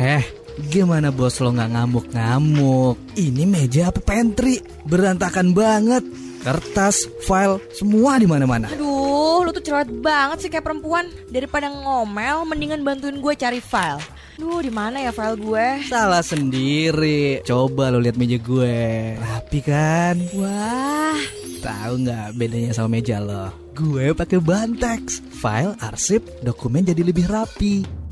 Heh, 0.00 0.24
gimana 0.72 1.12
bos 1.12 1.36
lo 1.44 1.52
nggak 1.52 1.76
ngamuk-ngamuk? 1.76 2.96
Ini 3.20 3.44
meja 3.44 3.92
apa 3.92 4.00
pantry? 4.00 4.64
Berantakan 4.88 5.52
banget. 5.52 6.00
Kertas, 6.40 7.04
file, 7.28 7.60
semua 7.76 8.16
di 8.16 8.24
mana-mana. 8.24 8.72
Aduh, 8.72 9.44
lu 9.44 9.52
tuh 9.52 9.60
cerewet 9.60 9.92
banget 10.00 10.40
sih 10.44 10.48
kayak 10.48 10.64
perempuan. 10.64 11.12
Daripada 11.28 11.68
ngomel, 11.68 12.48
mendingan 12.48 12.80
bantuin 12.80 13.20
gue 13.20 13.36
cari 13.36 13.60
file. 13.60 14.13
Duh, 14.34 14.58
di 14.58 14.72
mana 14.74 14.98
ya 14.98 15.14
file 15.14 15.38
gue? 15.38 15.66
Salah 15.86 16.18
sendiri. 16.18 17.38
Coba 17.46 17.94
lo 17.94 18.02
lihat 18.02 18.18
meja 18.18 18.34
gue. 18.34 19.14
Rapi 19.14 19.58
kan? 19.62 20.18
Wah. 20.34 21.18
Tahu 21.62 21.92
nggak 22.02 22.34
bedanya 22.34 22.74
sama 22.74 22.98
meja 22.98 23.22
lo? 23.22 23.54
Gue 23.78 24.10
pakai 24.10 24.42
Bantex. 24.42 25.22
File, 25.38 25.78
arsip, 25.78 26.26
dokumen 26.42 26.82
jadi 26.82 27.06
lebih 27.06 27.30
rapi. 27.30 28.04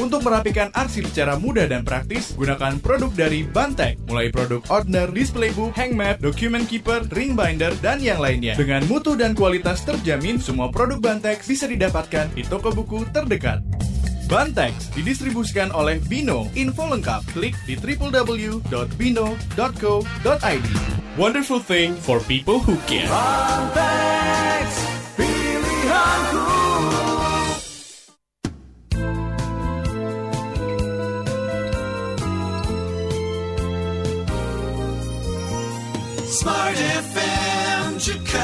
Untuk 0.00 0.24
merapikan 0.24 0.72
arsip 0.72 1.12
secara 1.12 1.36
mudah 1.36 1.68
dan 1.68 1.84
praktis, 1.84 2.32
gunakan 2.32 2.80
produk 2.80 3.12
dari 3.12 3.44
Bantek, 3.44 4.00
mulai 4.08 4.32
produk 4.32 4.64
Ordner, 4.72 5.12
Display 5.12 5.52
Book, 5.52 5.76
Hang 5.76 5.92
Map, 5.92 6.24
Document 6.24 6.64
Keeper, 6.64 7.04
Ring 7.12 7.36
Binder, 7.36 7.76
dan 7.84 8.00
yang 8.00 8.16
lainnya. 8.16 8.56
Dengan 8.56 8.80
mutu 8.88 9.12
dan 9.12 9.36
kualitas 9.36 9.84
terjamin, 9.84 10.40
semua 10.40 10.72
produk 10.72 10.96
Bantek 11.04 11.44
bisa 11.44 11.68
didapatkan 11.68 12.32
di 12.32 12.40
toko 12.48 12.72
buku 12.72 13.04
terdekat. 13.12 13.60
Bantex 14.30 14.94
didistribusikan 14.94 15.74
oleh 15.74 15.98
Bino. 16.06 16.46
Info 16.54 16.86
lengkap 16.86 17.34
klik 17.34 17.58
di 17.66 17.74
www.bino.co.id. 17.74 18.62
Wonderful 21.18 21.58
thing 21.58 21.98
for 21.98 22.22
people 22.30 22.62
who 22.62 22.78
care. 22.86 23.10
Bantex, 23.10 24.66
pilihanku. 25.18 26.62
Smart 36.30 36.78
FM 36.78 37.98
Jakarta. 37.98 38.39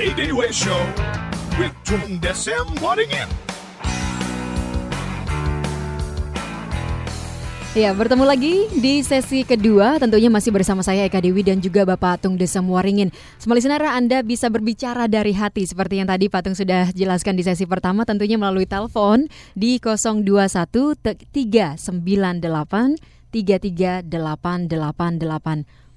Day 0.00 0.32
Show 0.48 0.80
with 1.60 1.76
Tung 1.84 2.16
Desem 2.24 2.64
Waddingin. 2.80 3.28
Ya, 7.76 7.92
bertemu 7.92 8.24
lagi 8.24 8.64
di 8.80 9.04
sesi 9.04 9.44
kedua. 9.44 10.00
Tentunya 10.00 10.32
masih 10.32 10.56
bersama 10.56 10.80
saya 10.80 11.04
Eka 11.04 11.20
Dewi 11.20 11.44
dan 11.44 11.60
juga 11.60 11.84
Bapak 11.84 12.24
Tung 12.24 12.40
Desem 12.40 12.64
Waringin. 12.64 13.12
Semua 13.36 13.60
listener, 13.60 13.84
Anda 13.92 14.24
bisa 14.24 14.48
berbicara 14.48 15.04
dari 15.04 15.36
hati 15.36 15.68
seperti 15.68 16.00
yang 16.00 16.08
tadi 16.08 16.32
Pak 16.32 16.48
Tung 16.48 16.56
sudah 16.56 16.88
jelaskan 16.96 17.36
di 17.36 17.44
sesi 17.44 17.68
pertama 17.68 18.08
tentunya 18.08 18.40
melalui 18.40 18.64
telepon 18.64 19.28
di 19.52 19.76
021 19.76 20.96
398 20.96 21.76
33888 23.36 24.08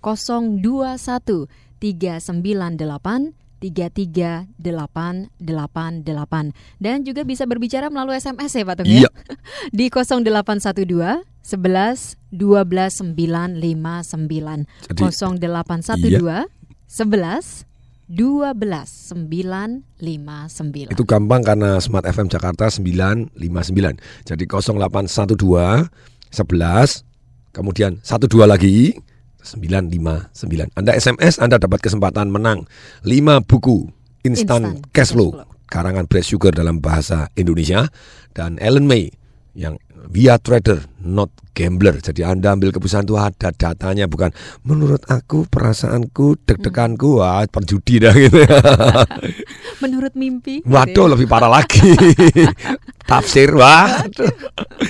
021 0.03 1.47
398 1.79 3.42
33888 3.63 5.39
dan 6.83 7.07
juga 7.07 7.23
bisa 7.23 7.47
berbicara 7.47 7.87
melalui 7.87 8.19
SMS 8.19 8.51
ya 8.51 8.67
Pak 8.67 8.75
Tung 8.83 8.91
ya. 8.91 9.07
Iya. 9.07 9.09
Di 9.77 9.87
0812 9.87 11.23
11 11.43 12.19
12 12.35 13.15
959 13.15 14.67
0812 14.99 16.51
11 16.91 17.63
12 18.11 18.11
12 18.13 19.87
959. 19.97 20.91
Itu 20.91 21.03
gampang 21.07 21.41
karena 21.41 21.79
Smart 21.79 22.03
FM 22.03 22.27
Jakarta 22.27 22.67
959. 22.67 23.39
Jadi 24.27 24.43
0812 24.43 25.87
11 26.33 27.05
kemudian 27.53 28.01
12 28.01 28.49
lagi 28.49 28.97
959. 29.43 30.73
Anda 30.79 30.95
SMS 30.95 31.37
Anda 31.37 31.59
dapat 31.59 31.83
kesempatan 31.83 32.31
menang 32.31 32.65
5 33.03 33.43
buku 33.43 33.91
instan 34.23 34.79
Instan 34.79 34.91
cash 34.95 35.11
flow. 35.11 35.35
karangan 35.67 36.07
Brad 36.07 36.23
Sugar 36.23 36.55
dalam 36.55 36.79
bahasa 36.79 37.27
Indonesia. 37.35 37.91
Dan 38.33 38.57
Ellen 38.57 38.87
May 38.89 39.13
yang 39.53 39.77
via 40.05 40.35
trader 40.35 40.83
not 40.99 41.31
gambler. 41.51 41.95
Jadi 41.95 42.21
Anda 42.21 42.51
ambil 42.51 42.69
keputusan 42.69 43.03
itu 43.03 43.13
ada 43.13 43.49
datanya 43.49 44.03
bukan 44.03 44.33
menurut 44.61 45.05
aku 45.05 45.45
perasaanku 45.45 46.41
deg-deganku 46.43 47.17
wah 47.17 47.45
penjudi 47.45 48.01
dah 48.01 48.11
gitu. 48.11 48.41
Menurut 49.83 50.11
mimpi. 50.13 50.59
gitu 50.59 50.67
Waduh 50.67 51.05
ya. 51.05 51.11
lebih 51.11 51.27
parah 51.27 51.51
lagi 51.51 51.91
Tafsir 53.03 53.51
waduh 53.51 54.31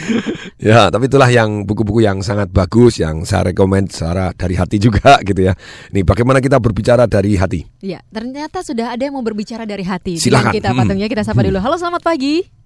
Ya 0.62 0.88
tapi 0.88 1.10
itulah 1.10 1.28
yang 1.28 1.66
buku-buku 1.66 2.00
yang 2.00 2.22
sangat 2.22 2.48
bagus 2.48 2.96
Yang 2.96 3.26
saya 3.26 3.50
rekomend 3.50 3.90
secara 3.90 4.32
dari 4.32 4.54
hati 4.54 4.78
juga 4.78 5.18
gitu 5.20 5.42
ya 5.42 5.58
Nih 5.92 6.06
bagaimana 6.06 6.38
kita 6.40 6.58
berbicara 6.58 7.04
dari 7.04 7.34
hati 7.34 7.66
Ya, 7.82 8.00
ternyata 8.08 8.62
sudah 8.62 8.94
ada 8.94 9.02
yang 9.02 9.14
mau 9.14 9.26
berbicara 9.26 9.66
dari 9.66 9.82
hati 9.82 10.16
Silakan. 10.16 10.54
kita 10.54 10.70
Hmm. 10.70 10.80
patungnya. 10.80 11.06
Kita 11.06 11.22
sapa 11.22 11.42
dulu. 11.42 11.58
Halo, 11.58 11.76
selamat 11.76 12.00
pagi. 12.02 12.63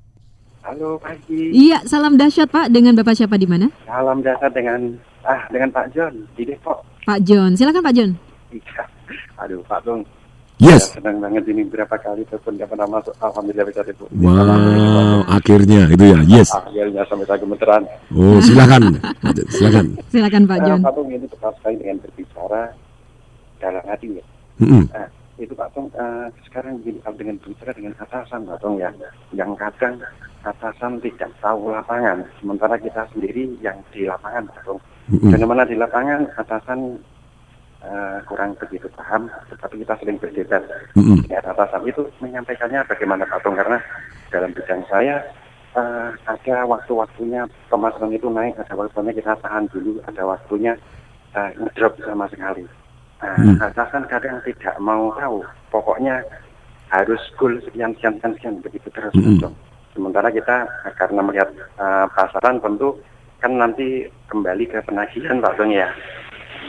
Halo 0.67 0.99
pagi. 0.99 1.47
Iya, 1.55 1.79
salam 1.87 2.19
dahsyat 2.19 2.51
Pak. 2.51 2.67
Dengan 2.75 2.91
Bapak 2.91 3.15
siapa 3.15 3.39
di 3.39 3.47
mana? 3.47 3.71
Salam 3.87 4.19
dasar 4.19 4.51
dengan 4.51 4.99
ah 5.23 5.47
dengan 5.47 5.71
Pak 5.71 5.95
John 5.95 6.27
di 6.35 6.43
Depok. 6.43 6.83
Pak 7.07 7.23
John. 7.23 7.55
Silakan 7.55 7.79
Pak 7.79 7.95
John. 7.95 8.11
Iya. 8.51 8.83
Aduh 9.39 9.63
Pak 9.63 9.79
Tung. 9.87 10.03
Yes. 10.59 10.91
Saya 10.91 10.99
senang 10.99 11.23
banget 11.23 11.47
ini 11.53 11.63
berapa 11.69 11.95
kali 11.95 12.27
telepon 12.27 12.59
gak 12.59 12.67
pernah 12.67 12.83
masuk. 12.89 13.15
Alhamdulillah 13.23 13.63
bisa 13.63 13.79
telepon. 13.79 14.11
Wow 14.11 15.23
akhirnya 15.29 15.87
itu 15.87 16.03
ya 16.03 16.19
yes 16.27 16.49
Akhirnya 16.51 17.05
sampai 17.07 17.25
saya 17.31 17.39
gemeteran. 17.39 17.83
Oh 18.11 18.41
silakan 18.43 18.83
Silakan 19.55 19.85
Silakan 20.11 20.43
Pak 20.51 20.57
Nah, 20.59 20.65
John. 20.67 20.79
Pak 20.83 20.93
Tung 20.99 21.07
ini 21.07 21.27
tepat 21.31 21.53
sekali 21.63 21.75
dengan 21.79 21.97
berbicara 22.03 22.61
dalam 23.63 23.83
hati 23.87 24.07
ya. 24.19 24.23
Mm-mm. 24.59 24.83
Nah, 24.91 25.07
itu 25.37 25.53
Pak 25.55 25.69
Tung 25.71 25.87
eh, 25.95 26.27
sekarang 26.49 26.81
begini 26.83 26.99
kalau 27.05 27.15
dengan 27.15 27.35
berbicara 27.39 27.71
dengan 27.71 27.93
atasan 28.03 28.39
Pak 28.49 28.57
Tung 28.59 28.75
ya, 28.81 28.89
yang 29.31 29.53
kadang 29.55 29.95
atasan 30.47 31.03
tidak 31.03 31.27
tahu 31.43 31.75
lapangan, 31.75 32.23
sementara 32.39 32.79
kita 32.79 33.03
sendiri 33.11 33.51
yang 33.59 33.75
di 33.91 34.07
lapangan. 34.07 34.47
Mm-mm. 35.11 35.31
Fenomena 35.31 35.63
di 35.67 35.75
lapangan 35.75 36.27
atasan 36.39 36.99
eh, 37.83 38.17
kurang 38.27 38.55
begitu 38.59 38.87
paham, 38.95 39.27
tetapi 39.51 39.83
kita 39.83 39.93
sering 39.99 40.17
berdebat 40.19 40.63
Mm-mm. 40.95 41.23
dengan 41.27 41.43
atasan 41.51 41.83
itu 41.87 42.07
menyampaikannya 42.23 42.83
bagaimana 42.87 43.23
Pak 43.27 43.43
Tung 43.43 43.55
karena 43.59 43.79
dalam 44.31 44.51
bidang 44.51 44.83
saya 44.87 45.23
eh, 45.75 46.09
ada 46.27 46.55
waktu-waktunya 46.67 47.47
pemasaran 47.71 48.11
itu 48.11 48.27
naik, 48.31 48.55
ada 48.59 48.73
waktunya 48.75 49.11
kita 49.15 49.35
tahan 49.39 49.67
dulu, 49.71 49.99
ada 50.07 50.23
waktunya 50.23 50.73
eh, 51.35 51.51
ngedrop 51.59 51.95
sama 52.03 52.27
sekali. 52.31 52.63
Nah, 53.17 53.33
Hmm. 53.33 53.57
atasan 53.57 54.05
kadang 54.05 54.37
tidak 54.45 54.77
mau 54.77 55.09
tahu, 55.17 55.41
pokoknya 55.73 56.21
harus 56.93 57.17
goal 57.35 57.57
sekian 57.65 57.91
sekian 57.97 58.13
sekian, 58.21 58.33
sekian 58.37 58.55
begitu 58.61 58.87
terus. 58.93 59.09
Mm-mm. 59.17 59.49
Pak 59.97 60.05
Tung. 60.05 60.13
Sementara 60.13 60.29
kita 60.29 60.55
eh, 60.85 60.93
karena 60.93 61.21
melihat 61.25 61.49
eh, 61.57 62.05
pasaran 62.13 62.61
tentu 62.61 63.01
kan 63.37 63.53
nanti 63.53 64.05
kembali 64.29 64.65
ke 64.69 64.77
penagihan 64.85 65.41
Pak 65.41 65.57
Tung 65.57 65.73
ya. 65.73 65.89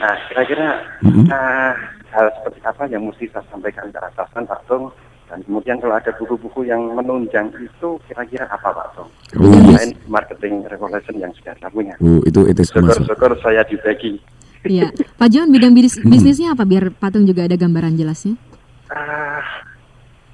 Nah, 0.01 0.15
kira-kira 0.29 0.81
Mm-mm. 1.05 1.29
eh, 1.29 1.73
hal 2.09 2.27
seperti 2.41 2.59
apa 2.65 2.83
yang 2.89 3.05
mesti 3.05 3.29
saya 3.29 3.45
sampaikan 3.53 3.91
ke 3.93 3.99
atasan 4.01 4.45
Pak 4.49 4.65
Tung 4.65 4.89
dan 5.29 5.45
kemudian 5.45 5.77
kalau 5.77 5.93
ada 5.93 6.09
buku-buku 6.17 6.65
yang 6.65 6.81
menunjang 6.97 7.53
itu 7.61 8.01
kira-kira 8.09 8.49
apa 8.49 8.73
Pak 8.73 8.87
Tung? 8.97 9.09
Oh, 9.37 9.45
yes. 9.45 9.85
Selain 9.85 9.91
marketing 10.09 10.65
revolution 10.65 11.15
yang 11.21 11.31
sudah 11.37 11.53
lakunya. 11.61 11.93
Oh 12.01 12.21
itu 12.25 12.49
itu 12.49 12.61
Syukur-syukur 12.65 13.37
saya 13.45 13.61
dibagi. 13.69 14.17
Iya. 14.65 14.91
Pak 15.15 15.29
John, 15.31 15.55
bidang 15.55 15.71
bis- 15.71 16.01
bisnisnya 16.03 16.51
apa 16.51 16.67
biar 16.67 16.91
Patung 16.91 17.23
juga 17.23 17.47
ada 17.47 17.55
gambaran 17.55 17.95
jelasnya? 17.95 18.35
Ah, 18.91 19.39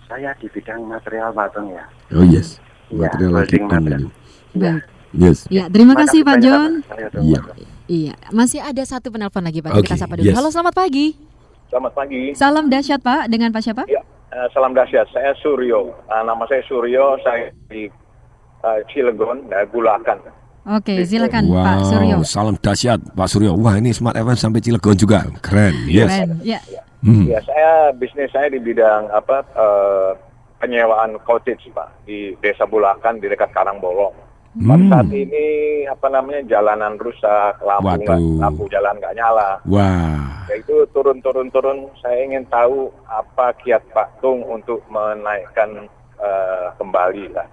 saya 0.09 0.33
di 0.41 0.47
bidang 0.49 0.87
material 0.87 1.35
Pak 1.35 1.53
Tung 1.53 1.69
ya. 1.69 1.85
Oh 2.15 2.23
yes 2.25 2.57
Material 2.89 3.31
lagi 3.31 3.55
welding 3.55 3.63
on 3.63 3.69
material. 3.71 4.01
ini 4.01 4.09
Baik. 4.55 4.83
Yes 5.15 5.37
Iya, 5.47 5.63
terima 5.69 5.93
kasih 5.95 6.19
Pak 6.21 6.33
banyak, 6.33 6.43
John. 6.43 6.71
Pak. 6.81 6.97
Udah 6.97 7.21
Iya 7.21 7.39
Iya, 7.85 8.13
masih 8.31 8.59
ada 8.59 8.81
satu 8.81 9.07
penelpon 9.09 9.45
lagi 9.45 9.61
Pak. 9.61 9.69
Oke, 9.71 9.85
Kita 9.85 9.95
sapa 9.95 10.17
dulu. 10.17 10.25
yes. 10.25 10.33
Halo, 10.33 10.49
selamat 10.49 10.73
pagi. 10.73 11.13
Selamat 11.69 11.93
pagi. 11.93 12.23
Salam 12.33 12.65
dahsyat 12.65 12.97
Pak. 12.99 13.29
Dengan 13.29 13.53
Pak 13.53 13.61
siapa? 13.61 13.85
Ya, 13.85 14.01
eh, 14.31 14.47
salam 14.51 14.73
dahsyat. 14.73 15.05
Saya 15.09 15.37
Suryo. 15.37 15.93
Eh, 16.05 16.23
nama 16.23 16.41
saya 16.45 16.65
Suryo. 16.65 17.13
Saya 17.21 17.53
di 17.69 17.85
eh, 18.59 18.79
Cilegon, 18.89 19.45
eh, 19.49 19.69
Bulakan. 19.69 20.17
Oke, 20.65 21.05
silakan 21.05 21.45
Pak 21.45 21.77
Wow, 21.77 21.85
Suryo. 21.85 22.17
salam 22.25 22.57
dahsyat 22.57 22.97
Pak 23.13 23.27
Suryo. 23.29 23.53
Wah 23.53 23.77
ini 23.77 23.93
Smart 23.93 24.17
FM 24.17 24.33
sampai 24.33 24.65
Cilegon 24.65 24.97
juga, 24.97 25.21
keren. 25.39 25.85
Yes. 25.85 26.09
Keren. 26.09 26.41
Ya. 26.41 26.57
Hmm. 27.05 27.29
Ya, 27.29 27.37
saya 27.45 27.93
bisnis 27.93 28.33
saya 28.33 28.49
di 28.49 28.57
bidang 28.57 29.13
apa 29.13 29.45
eh, 29.45 30.11
penyewaan 30.65 31.21
cottage, 31.21 31.69
Pak, 31.69 32.09
di 32.09 32.33
Desa 32.41 32.65
Bulakan 32.65 33.21
di 33.21 33.29
dekat 33.29 33.53
Karangbolong. 33.53 34.25
Hmm. 34.55 34.87
saat 34.87 35.11
ini 35.11 35.83
apa 35.83 36.07
namanya 36.07 36.39
jalanan 36.47 36.95
rusak, 36.95 37.59
lampu 37.59 37.91
nggak- 37.91 38.07
Waduh. 38.07 38.39
lampu 38.39 38.63
jalan 38.71 38.95
nggak 38.97 39.15
nyala. 39.19 39.59
Wah, 39.67 40.47
Ya 40.47 40.61
itu 40.61 40.85
turun-turun-turun. 40.93 41.89
Saya 41.99 42.23
ingin 42.23 42.45
tahu 42.47 42.87
apa 43.09 43.51
kiat 43.65 43.83
Pak 43.91 44.23
Tung 44.23 44.45
untuk 44.47 44.79
menaikkan 44.87 45.89
eh, 46.21 46.67
kembali 46.79 47.35
lah 47.35 47.43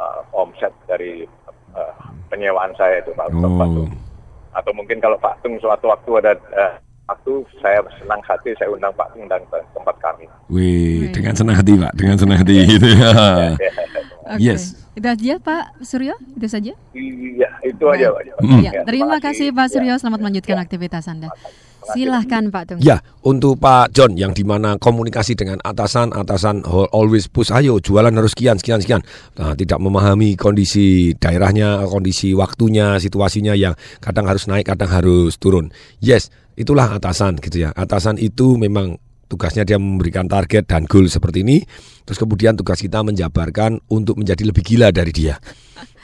eh, 0.00 0.20
omset 0.32 0.72
dari 0.88 1.28
eh, 1.76 1.94
penyewaan 2.32 2.72
saya 2.78 3.04
itu 3.04 3.12
Pak, 3.12 3.28
Pak 3.34 3.44
oh, 3.44 3.84
Tung. 3.84 3.90
Atau 4.56 4.72
mungkin 4.72 4.96
kalau 5.02 5.20
Pak 5.20 5.44
Tung 5.44 5.60
suatu 5.60 5.92
waktu 5.92 6.10
ada 6.24 6.32
eh, 6.56 6.72
waktu 7.10 7.32
saya 7.58 7.82
senang 7.98 8.22
hati 8.22 8.54
saya 8.54 8.70
undang 8.70 8.94
Pak 8.94 9.10
Tung 9.10 9.26
dan 9.26 9.42
ke 9.50 9.58
tempat 9.74 9.96
kami. 9.98 10.24
wih, 10.46 11.10
dengan 11.10 11.34
senang 11.34 11.58
hati 11.58 11.74
Pak, 11.74 11.92
dengan 11.98 12.16
senang 12.16 12.38
hati 12.38 12.56
gitu 12.70 12.86
ya. 12.86 13.10
Oke. 14.30 14.38
Yes. 14.38 14.78
Itu 14.94 15.06
aja 15.06 15.34
Pak 15.42 15.82
Suryo, 15.82 16.14
itu 16.38 16.46
saja. 16.46 16.72
Iya, 16.94 17.50
itu 17.66 17.84
aja 17.90 18.14
Pak. 18.14 18.22
Mm. 18.42 18.60
Ya, 18.62 18.72
terima 18.86 19.18
kasih 19.18 19.50
Pak 19.50 19.74
Suryo. 19.74 19.98
Selamat 19.98 20.22
melanjutkan 20.22 20.58
aktivitas 20.62 21.10
Anda. 21.10 21.30
Silahkan 21.80 22.52
Pak 22.52 22.62
Tung. 22.68 22.78
Ya, 22.84 23.00
untuk 23.24 23.58
Pak 23.58 23.96
John 23.96 24.14
yang 24.14 24.36
di 24.36 24.44
mana 24.44 24.76
komunikasi 24.76 25.34
dengan 25.34 25.58
atasan, 25.64 26.12
atasan 26.14 26.62
always 26.94 27.26
push, 27.26 27.50
ayo 27.50 27.80
jualan 27.80 28.12
harus 28.12 28.36
sekian, 28.36 28.60
sekian, 28.60 28.78
sekian. 28.84 29.02
Nah, 29.40 29.56
tidak 29.56 29.80
memahami 29.80 30.36
kondisi 30.36 31.16
daerahnya, 31.16 31.82
kondisi 31.88 32.36
waktunya, 32.36 33.00
situasinya 33.00 33.56
yang 33.56 33.74
kadang 33.98 34.28
harus 34.28 34.46
naik, 34.46 34.68
kadang 34.68 34.92
harus 34.92 35.40
turun. 35.40 35.72
Yes, 35.98 36.28
itulah 36.60 37.00
atasan 37.00 37.40
gitu 37.40 37.64
ya. 37.64 37.72
Atasan 37.72 38.20
itu 38.20 38.60
memang 38.60 39.00
tugasnya 39.30 39.62
dia 39.62 39.78
memberikan 39.78 40.26
target 40.28 40.68
dan 40.68 40.84
goal 40.84 41.08
seperti 41.08 41.40
ini. 41.46 41.64
Terus 42.04 42.18
kemudian 42.18 42.58
tugas 42.58 42.82
kita 42.82 43.00
menjabarkan 43.00 43.80
untuk 43.88 44.20
menjadi 44.20 44.42
lebih 44.44 44.60
gila 44.66 44.92
dari 44.92 45.14
dia. 45.14 45.38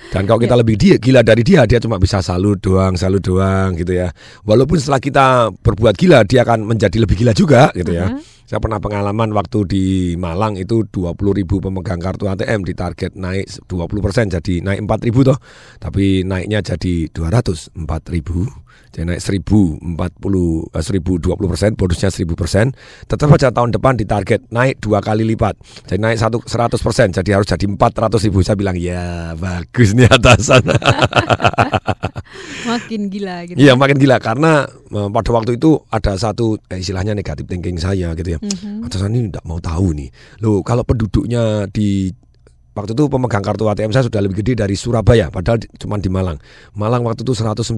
Dan 0.07 0.23
kalau 0.23 0.39
kita 0.39 0.55
lebih 0.55 0.79
dia, 0.79 1.03
gila 1.03 1.27
dari 1.27 1.43
dia, 1.43 1.67
dia 1.67 1.83
cuma 1.83 1.99
bisa 1.99 2.23
salut 2.23 2.63
doang, 2.63 2.95
salut 2.95 3.19
doang 3.19 3.75
gitu 3.75 3.91
ya. 3.91 4.15
Walaupun 4.47 4.79
setelah 4.79 5.03
kita 5.03 5.27
berbuat 5.51 5.99
gila, 5.99 6.23
dia 6.23 6.47
akan 6.47 6.63
menjadi 6.63 7.03
lebih 7.03 7.19
gila 7.19 7.35
juga 7.35 7.75
gitu 7.75 7.91
ya. 7.91 8.15
Saya 8.47 8.63
pernah 8.63 8.79
pengalaman 8.79 9.35
waktu 9.35 9.67
di 9.67 9.85
Malang 10.15 10.55
itu 10.55 10.87
20 10.87 11.19
ribu 11.35 11.59
pemegang 11.59 11.99
kartu 11.99 12.31
ATM 12.31 12.63
di 12.63 12.79
target 12.79 13.19
naik 13.19 13.51
20 13.67 13.99
persen 13.99 14.31
jadi 14.31 14.63
naik 14.63 14.87
4 14.87 15.07
ribu 15.11 15.27
toh. 15.27 15.35
Tapi 15.83 16.23
naiknya 16.23 16.63
jadi 16.63 17.11
204 17.11 17.75
ribu. 18.15 18.47
Jadi 18.93 19.13
naik 19.13 19.21
1040, 19.21 20.73
eh, 20.73 20.83
1020 20.83 21.49
persen, 21.53 21.71
bonusnya 21.77 22.09
1000 22.09 22.33
persen. 22.33 22.73
Tetap 23.05 23.29
aja 23.29 23.53
tahun 23.53 23.77
depan 23.77 24.01
ditarget 24.01 24.49
naik 24.49 24.81
dua 24.81 25.05
kali 25.05 25.29
lipat. 25.29 25.61
Jadi 25.89 26.01
naik 26.01 26.17
satu 26.17 26.41
100 26.41 26.81
persen, 26.81 27.13
jadi 27.13 27.37
harus 27.37 27.49
jadi 27.49 27.69
400 27.69 28.25
ribu. 28.25 28.41
Saya 28.41 28.57
bilang 28.57 28.77
ya 28.81 29.37
bagus 29.37 29.93
nih 29.93 30.09
atasan. 30.09 30.65
Makin 32.67 33.01
gila 33.09 33.47
gitu. 33.47 33.57
Iya 33.57 33.73
makin 33.79 33.97
gila 33.97 34.19
karena 34.19 34.67
eh, 34.69 35.09
pada 35.09 35.31
waktu 35.33 35.57
itu 35.57 35.79
ada 35.89 36.19
satu 36.19 36.59
eh, 36.69 36.83
istilahnya 36.83 37.15
negatif 37.15 37.47
thinking 37.47 37.79
saya 37.79 38.13
gitu 38.19 38.37
ya. 38.37 38.39
Mhm. 38.43 38.87
Atasan 38.87 39.15
ini 39.15 39.31
tidak 39.31 39.45
mau 39.47 39.63
tahu 39.63 39.95
nih. 39.95 40.09
Loh 40.43 40.61
kalau 40.67 40.83
penduduknya 40.83 41.71
di 41.71 42.11
waktu 42.77 42.93
itu 42.93 43.09
pemegang 43.09 43.41
kartu 43.41 43.65
ATM 43.65 43.89
saya 43.89 44.05
sudah 44.05 44.21
lebih 44.21 44.45
gede 44.45 44.53
dari 44.61 44.77
Surabaya 44.77 45.33
padahal 45.33 45.57
di- 45.65 45.71
cuma 45.81 45.97
di 45.97 46.13
Malang. 46.13 46.37
Malang 46.77 47.03
waktu 47.09 47.25
itu 47.25 47.33
196 47.33 47.73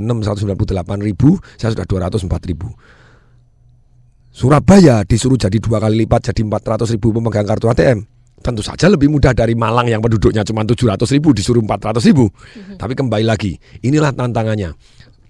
198 0.00 1.04
ribu, 1.04 1.36
saya 1.60 1.76
sudah 1.76 1.84
204 1.84 2.48
ribu. 2.48 2.72
Surabaya 4.34 5.06
disuruh 5.06 5.38
jadi 5.38 5.62
dua 5.62 5.78
kali 5.78 6.02
lipat 6.02 6.34
jadi 6.34 6.42
400 6.42 6.90
ribu 6.90 7.14
pemegang 7.14 7.46
kartu 7.46 7.70
ATM. 7.70 8.02
Tentu 8.42 8.60
saja 8.60 8.90
lebih 8.90 9.08
mudah 9.08 9.32
dari 9.32 9.54
Malang 9.56 9.88
yang 9.88 10.02
penduduknya 10.04 10.44
cuma 10.44 10.66
700 10.66 11.00
ribu 11.14 11.32
disuruh 11.32 11.62
400 11.62 12.02
ribu. 12.10 12.28
Tapi 12.76 12.92
kembali 12.92 13.24
lagi, 13.24 13.56
inilah 13.80 14.10
tantangannya. 14.12 14.74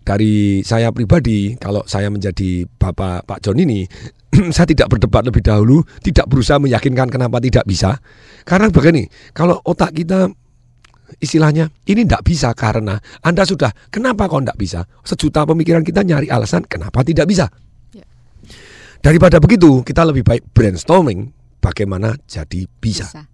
Dari 0.05 0.61
saya 0.61 0.93
pribadi, 0.93 1.57
kalau 1.57 1.81
saya 1.89 2.13
menjadi 2.13 2.69
Bapak 2.69 3.25
Pak 3.25 3.39
John 3.41 3.57
ini, 3.57 3.89
saya 4.55 4.69
tidak 4.69 4.93
berdebat 4.93 5.25
lebih 5.25 5.41
dahulu, 5.41 5.81
tidak 6.05 6.29
berusaha 6.29 6.61
meyakinkan 6.61 7.09
kenapa 7.09 7.41
tidak 7.41 7.65
bisa. 7.65 7.97
Karena 8.45 8.69
begini, 8.69 9.09
kalau 9.33 9.57
otak 9.65 9.97
kita 9.97 10.29
istilahnya 11.21 11.73
ini 11.89 12.05
tidak 12.05 12.25
bisa 12.25 12.53
karena 12.53 13.01
Anda 13.25 13.49
sudah 13.49 13.73
kenapa 13.89 14.29
kok 14.29 14.45
tidak 14.45 14.59
bisa? 14.61 14.81
Sejuta 15.01 15.49
pemikiran 15.49 15.81
kita 15.81 16.05
nyari 16.05 16.29
alasan 16.29 16.69
kenapa 16.69 17.01
tidak 17.01 17.25
bisa. 17.25 17.49
Daripada 19.05 19.37
begitu, 19.37 19.85
kita 19.85 20.01
lebih 20.01 20.25
baik 20.25 20.49
brainstorming 20.57 21.29
bagaimana 21.61 22.17
jadi 22.25 22.65
bisa. 22.81 23.05
Bisa. 23.05 23.29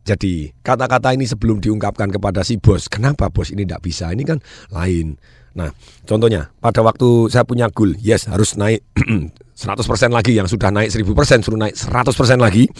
Jadi 0.00 0.48
kata-kata 0.64 1.12
ini 1.12 1.28
sebelum 1.28 1.60
diungkapkan 1.60 2.08
kepada 2.08 2.40
si 2.40 2.56
bos, 2.56 2.88
kenapa 2.88 3.28
bos 3.28 3.52
ini 3.52 3.68
tidak 3.68 3.84
bisa? 3.84 4.08
Ini 4.16 4.24
kan 4.24 4.40
lain. 4.72 5.20
Nah, 5.54 5.70
contohnya 6.06 6.50
pada 6.62 6.80
waktu 6.84 7.26
saya 7.26 7.42
punya 7.42 7.66
goal, 7.70 7.98
yes 7.98 8.30
harus 8.30 8.54
naik 8.54 8.86
100% 9.60 9.82
lagi 10.08 10.38
yang 10.38 10.46
sudah 10.46 10.70
naik 10.70 10.88
1000% 10.94 11.44
suruh 11.44 11.58
naik 11.58 11.74
100% 11.74 12.40
lagi. 12.40 12.70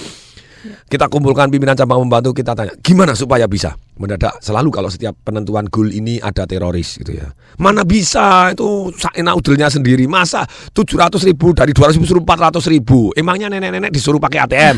Kita 0.60 1.08
kumpulkan 1.08 1.48
pimpinan 1.48 1.72
cabang 1.72 2.04
membantu, 2.04 2.36
kita 2.36 2.52
tanya, 2.52 2.76
gimana 2.84 3.16
supaya 3.16 3.48
bisa? 3.48 3.72
Mendadak 3.96 4.44
selalu 4.44 4.68
kalau 4.68 4.92
setiap 4.92 5.16
penentuan 5.24 5.64
goal 5.72 5.88
ini 5.88 6.20
ada 6.20 6.44
teroris 6.44 7.00
gitu 7.00 7.16
ya. 7.16 7.32
Mana 7.56 7.80
bisa 7.80 8.52
itu 8.52 8.92
enak 8.92 9.34
udelnya 9.40 9.72
sendiri. 9.72 10.04
Masa 10.04 10.44
700 10.76 11.16
ribu 11.32 11.56
dari 11.56 11.72
200 11.72 11.96
ribu 11.96 12.04
suruh 12.04 12.20
400 12.20 12.60
ribu. 12.76 13.08
Emangnya 13.16 13.48
nenek-nenek 13.48 13.88
disuruh 13.88 14.20
pakai 14.20 14.44
ATM. 14.44 14.76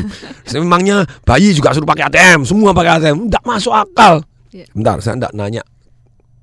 Emangnya 0.54 1.02
bayi 1.26 1.50
juga 1.50 1.74
suruh 1.74 1.86
pakai 1.86 2.06
ATM. 2.06 2.46
Semua 2.46 2.70
pakai 2.70 3.02
ATM. 3.02 3.26
Tidak 3.26 3.42
masuk 3.42 3.74
akal. 3.74 4.22
Bentar, 4.76 5.02
saya 5.02 5.18
tidak 5.18 5.34
nanya 5.34 5.66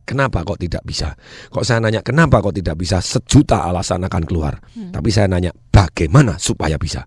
Kenapa 0.10 0.42
kok 0.42 0.58
tidak 0.58 0.82
bisa? 0.82 1.14
Kok 1.54 1.62
saya 1.62 1.78
nanya 1.78 2.02
kenapa 2.02 2.42
kok 2.42 2.58
tidak 2.58 2.82
bisa? 2.82 2.98
Sejuta 2.98 3.62
alasan 3.62 4.02
akan 4.10 4.26
keluar. 4.26 4.58
Tapi 4.74 5.10
saya 5.14 5.30
nanya 5.30 5.54
bagaimana 5.54 6.42
supaya 6.42 6.82
bisa? 6.82 7.06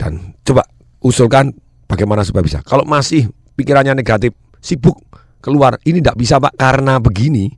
Dan 0.00 0.32
coba 0.40 0.64
usulkan 1.04 1.52
bagaimana 1.84 2.24
supaya 2.24 2.40
bisa. 2.40 2.64
Kalau 2.64 2.88
masih 2.88 3.28
pikirannya 3.52 3.92
negatif, 3.92 4.32
sibuk 4.64 4.96
keluar, 5.44 5.76
ini 5.84 6.00
tidak 6.00 6.16
bisa 6.16 6.40
Pak 6.40 6.56
karena 6.56 6.96
begini. 6.96 7.52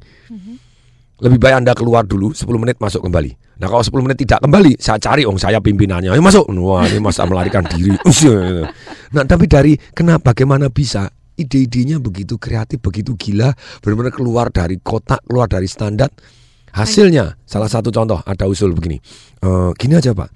Lebih 1.23 1.39
baik 1.39 1.63
Anda 1.63 1.79
keluar 1.79 2.03
dulu 2.03 2.35
10 2.35 2.51
menit 2.59 2.83
masuk 2.83 3.07
kembali. 3.07 3.63
Nah 3.63 3.71
kalau 3.71 3.87
10 3.87 3.95
menit 4.03 4.19
tidak 4.27 4.43
kembali, 4.43 4.75
saya 4.83 4.99
cari 4.99 5.23
oh 5.23 5.39
saya 5.39 5.63
pimpinannya. 5.63 6.11
Ayo 6.11 6.19
masuk. 6.19 6.51
Wah 6.51 6.83
ini 6.91 6.99
masa 6.99 7.23
melarikan 7.31 7.63
diri. 7.63 7.95
Nah 9.15 9.23
tapi 9.29 9.47
dari 9.47 9.79
kenapa 9.95 10.35
bagaimana 10.35 10.67
bisa 10.67 11.07
ide-idenya 11.37 11.99
begitu 11.99 12.37
kreatif, 12.37 12.81
begitu 12.83 13.17
gila, 13.17 13.53
benar-benar 13.81 14.13
keluar 14.13 14.47
dari 14.49 14.79
kotak, 14.81 15.23
keluar 15.27 15.49
dari 15.49 15.69
standar. 15.69 16.13
Hasilnya, 16.73 17.37
salah 17.45 17.69
satu 17.69 17.93
contoh 17.93 18.25
ada 18.25 18.49
usul 18.49 18.73
begini. 18.73 18.97
Eh, 19.45 19.71
gini 19.77 19.93
aja 19.93 20.17
Pak, 20.17 20.33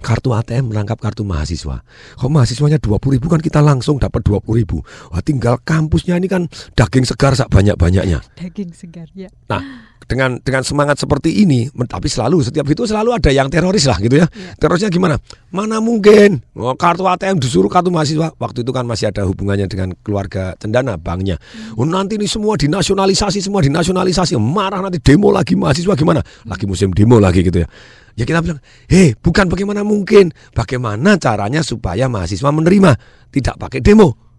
kartu 0.00 0.32
ATM 0.32 0.72
merangkap 0.72 0.96
kartu 0.98 1.22
mahasiswa. 1.22 1.84
Kalau 2.16 2.30
mahasiswanya 2.32 2.80
20 2.80 3.20
ribu 3.20 3.28
kan 3.28 3.38
kita 3.44 3.60
langsung 3.60 4.00
dapat 4.00 4.24
20 4.24 4.56
ribu. 4.56 4.80
Wah 5.12 5.20
tinggal 5.20 5.60
kampusnya 5.60 6.16
ini 6.16 6.26
kan 6.26 6.48
daging 6.74 7.04
segar 7.04 7.36
sak 7.36 7.52
banyak-banyaknya. 7.52 8.24
Daging 8.40 8.72
segar 8.72 9.12
ya. 9.12 9.28
Nah, 9.52 9.89
dengan 10.10 10.42
dengan 10.42 10.66
semangat 10.66 10.98
seperti 10.98 11.46
ini, 11.46 11.70
tapi 11.86 12.10
selalu 12.10 12.42
setiap 12.42 12.66
itu 12.66 12.82
selalu 12.82 13.14
ada 13.14 13.30
yang 13.30 13.46
teroris 13.46 13.86
lah 13.86 13.94
gitu 14.02 14.18
ya. 14.18 14.26
Terorisnya 14.58 14.90
gimana? 14.90 15.14
Mana 15.54 15.78
mungkin 15.78 16.42
oh, 16.58 16.74
kartu 16.74 17.06
ATM 17.06 17.38
disuruh 17.38 17.70
kartu 17.70 17.94
mahasiswa. 17.94 18.34
Waktu 18.34 18.66
itu 18.66 18.74
kan 18.74 18.82
masih 18.90 19.14
ada 19.14 19.22
hubungannya 19.22 19.70
dengan 19.70 19.94
keluarga 20.02 20.58
cendana 20.58 20.98
banknya. 20.98 21.38
Oh, 21.78 21.86
nanti 21.86 22.18
ini 22.18 22.26
semua 22.26 22.58
dinasionalisasi, 22.58 23.38
semua 23.38 23.62
dinasionalisasi. 23.62 24.34
Marah 24.34 24.82
nanti 24.82 24.98
demo 24.98 25.30
lagi 25.30 25.54
mahasiswa 25.54 25.94
gimana? 25.94 26.18
Lagi 26.42 26.66
musim 26.66 26.90
demo 26.90 27.22
lagi 27.22 27.46
gitu 27.46 27.62
ya. 27.62 27.70
Ya 28.18 28.26
kita 28.26 28.42
bilang, 28.42 28.58
hei 28.90 29.14
bukan 29.14 29.46
bagaimana 29.46 29.86
mungkin, 29.86 30.34
bagaimana 30.50 31.14
caranya 31.22 31.62
supaya 31.62 32.10
mahasiswa 32.10 32.50
menerima, 32.50 32.98
tidak 33.30 33.54
pakai 33.62 33.78
demo. 33.78 34.29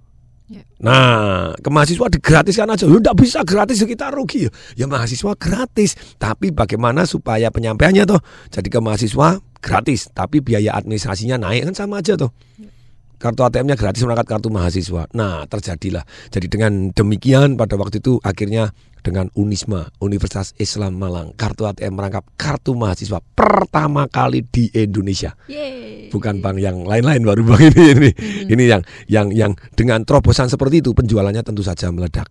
Nah, 0.81 1.53
ke 1.55 1.69
mahasiswa 1.69 2.07
digratiskan 2.09 2.67
aja. 2.67 2.89
Lu 2.89 2.99
enggak 2.99 3.17
bisa 3.17 3.45
gratis 3.45 3.83
kita 3.85 4.09
rugi. 4.11 4.49
Ya 4.75 4.89
mahasiswa 4.89 5.37
gratis, 5.37 5.95
tapi 6.17 6.49
bagaimana 6.49 7.05
supaya 7.05 7.53
penyampaiannya 7.53 8.03
toh 8.09 8.21
jadi 8.49 8.67
ke 8.67 8.79
mahasiswa 8.81 9.39
gratis, 9.61 10.09
tapi 10.11 10.41
biaya 10.41 10.73
administrasinya 10.75 11.37
naik 11.37 11.69
kan 11.71 11.75
sama 11.77 12.01
aja 12.01 12.17
toh. 12.17 12.33
Kartu 13.21 13.45
ATM-nya 13.45 13.77
gratis 13.77 14.01
merangkat 14.01 14.33
kartu 14.33 14.49
mahasiswa. 14.49 15.05
Nah, 15.13 15.45
terjadilah. 15.45 16.01
Jadi 16.33 16.49
dengan 16.49 16.89
demikian 16.89 17.53
pada 17.53 17.77
waktu 17.77 18.01
itu 18.01 18.17
akhirnya 18.25 18.73
dengan 19.01 19.27
Unisma, 19.33 19.89
Universitas 19.99 20.53
Islam 20.61 20.97
Malang, 20.97 21.33
kartu 21.33 21.65
ATM 21.65 21.97
merangkap 21.97 22.23
kartu 22.37 22.77
mahasiswa 22.77 23.19
pertama 23.33 24.05
kali 24.07 24.45
di 24.45 24.69
Indonesia. 24.77 25.33
Bukan 26.13 26.39
bank 26.39 26.57
yang 26.61 26.85
lain-lain 26.85 27.25
baru 27.25 27.41
bank 27.43 27.61
ini 27.73 27.83
ini. 27.97 28.09
Ini 28.47 28.63
yang 28.69 28.81
yang 29.09 29.27
yang 29.33 29.51
dengan 29.73 30.05
terobosan 30.05 30.47
seperti 30.47 30.85
itu 30.85 30.93
penjualannya 30.93 31.41
tentu 31.41 31.65
saja 31.65 31.89
meledak. 31.89 32.29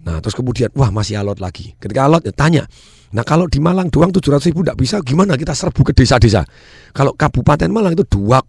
Nah, 0.00 0.22
terus 0.24 0.32
kemudian 0.32 0.72
wah 0.72 0.88
masih 0.88 1.20
alot 1.20 1.42
lagi. 1.42 1.76
Ketika 1.76 2.08
alot 2.08 2.24
ya 2.24 2.32
tanya. 2.32 2.64
Nah, 3.10 3.26
kalau 3.26 3.50
di 3.50 3.58
Malang 3.58 3.90
doang 3.90 4.14
700 4.14 4.54
ribu 4.54 4.62
tidak 4.62 4.78
bisa, 4.78 4.96
gimana 5.02 5.34
kita 5.34 5.50
serbu 5.50 5.82
ke 5.82 5.92
desa-desa? 5.92 6.46
Kalau 6.94 7.10
Kabupaten 7.14 7.66
Malang 7.66 7.98
itu 7.98 8.06
2,4 8.06 8.46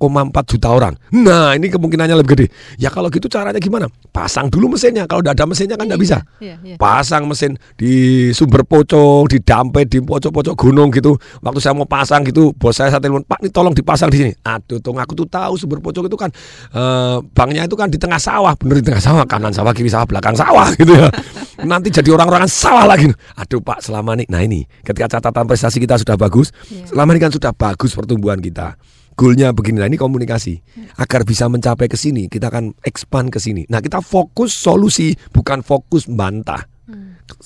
juta 0.53 0.69
orang. 0.69 0.93
Nah, 1.13 1.57
ini 1.57 1.69
kemungkinannya 1.69 2.13
lebih 2.21 2.29
gede. 2.37 2.47
Ya 2.77 2.93
kalau 2.93 3.09
gitu 3.09 3.25
caranya 3.25 3.57
gimana? 3.57 3.89
Pasang 4.13 4.53
dulu 4.53 4.77
mesinnya. 4.77 5.09
Kalau 5.09 5.25
tidak 5.25 5.41
ada 5.41 5.45
mesinnya 5.49 5.75
kan 5.77 5.85
tidak 5.89 6.01
bisa. 6.01 6.17
Iya, 6.37 6.55
iya. 6.61 6.75
Pasang 6.77 7.25
mesin 7.25 7.57
di 7.73 8.29
sumber 8.37 8.61
pocong, 8.61 9.25
di 9.29 9.41
dampet, 9.41 9.89
di 9.89 9.97
pojok-pojok 10.01 10.53
gunung 10.53 10.93
gitu. 10.93 11.17
Waktu 11.41 11.59
saya 11.61 11.73
mau 11.73 11.89
pasang 11.89 12.21
gitu, 12.25 12.53
bos 12.53 12.77
saya 12.77 12.93
saya 12.93 13.01
telepon, 13.01 13.25
Pak, 13.25 13.41
ini 13.41 13.49
tolong 13.49 13.73
dipasang 13.73 14.13
di 14.13 14.17
sini. 14.21 14.31
Aduh, 14.45 14.77
tong 14.77 15.01
aku 15.01 15.17
tuh 15.17 15.25
tahu 15.25 15.57
sumber 15.57 15.81
pocong 15.81 16.05
itu 16.05 16.17
kan 16.17 16.29
eh, 16.73 17.17
banknya 17.33 17.65
itu 17.65 17.73
kan 17.73 17.89
di 17.89 17.97
tengah 17.97 18.21
sawah, 18.21 18.53
bener 18.57 18.81
di 18.81 18.85
tengah 18.89 19.01
sawah, 19.01 19.25
kanan 19.25 19.53
sawah, 19.53 19.73
kiri 19.73 19.89
sawah, 19.89 20.05
belakang 20.05 20.37
sawah 20.37 20.69
gitu 20.81 20.93
ya. 20.93 21.09
Nanti 21.59 21.91
jadi 21.91 22.15
orang-orangan 22.15 22.47
sawah 22.47 22.85
lagi. 22.87 23.11
Aduh, 23.35 23.59
Pak, 23.59 23.83
selama 23.83 24.15
ini, 24.15 24.25
nah 24.31 24.39
ini, 24.39 24.63
ketika 24.85 25.19
catatan 25.19 25.43
prestasi 25.43 25.83
kita 25.83 25.99
sudah 25.99 26.15
bagus, 26.15 26.55
selama 26.87 27.11
ini 27.15 27.19
kan 27.19 27.31
sudah 27.33 27.51
bagus 27.51 27.91
pertumbuhan 27.91 28.39
kita. 28.39 28.79
Goalnya 29.11 29.51
begini, 29.51 29.83
nah 29.83 29.91
ini 29.91 29.99
komunikasi. 29.99 30.63
Agar 30.97 31.27
bisa 31.27 31.51
mencapai 31.51 31.91
ke 31.91 31.99
sini, 31.99 32.31
kita 32.31 32.47
akan 32.47 32.79
expand 32.87 33.27
ke 33.27 33.43
sini. 33.43 33.67
Nah, 33.67 33.83
kita 33.83 33.99
fokus 33.99 34.55
solusi, 34.55 35.11
bukan 35.35 35.59
fokus 35.61 36.07
bantah. 36.07 36.63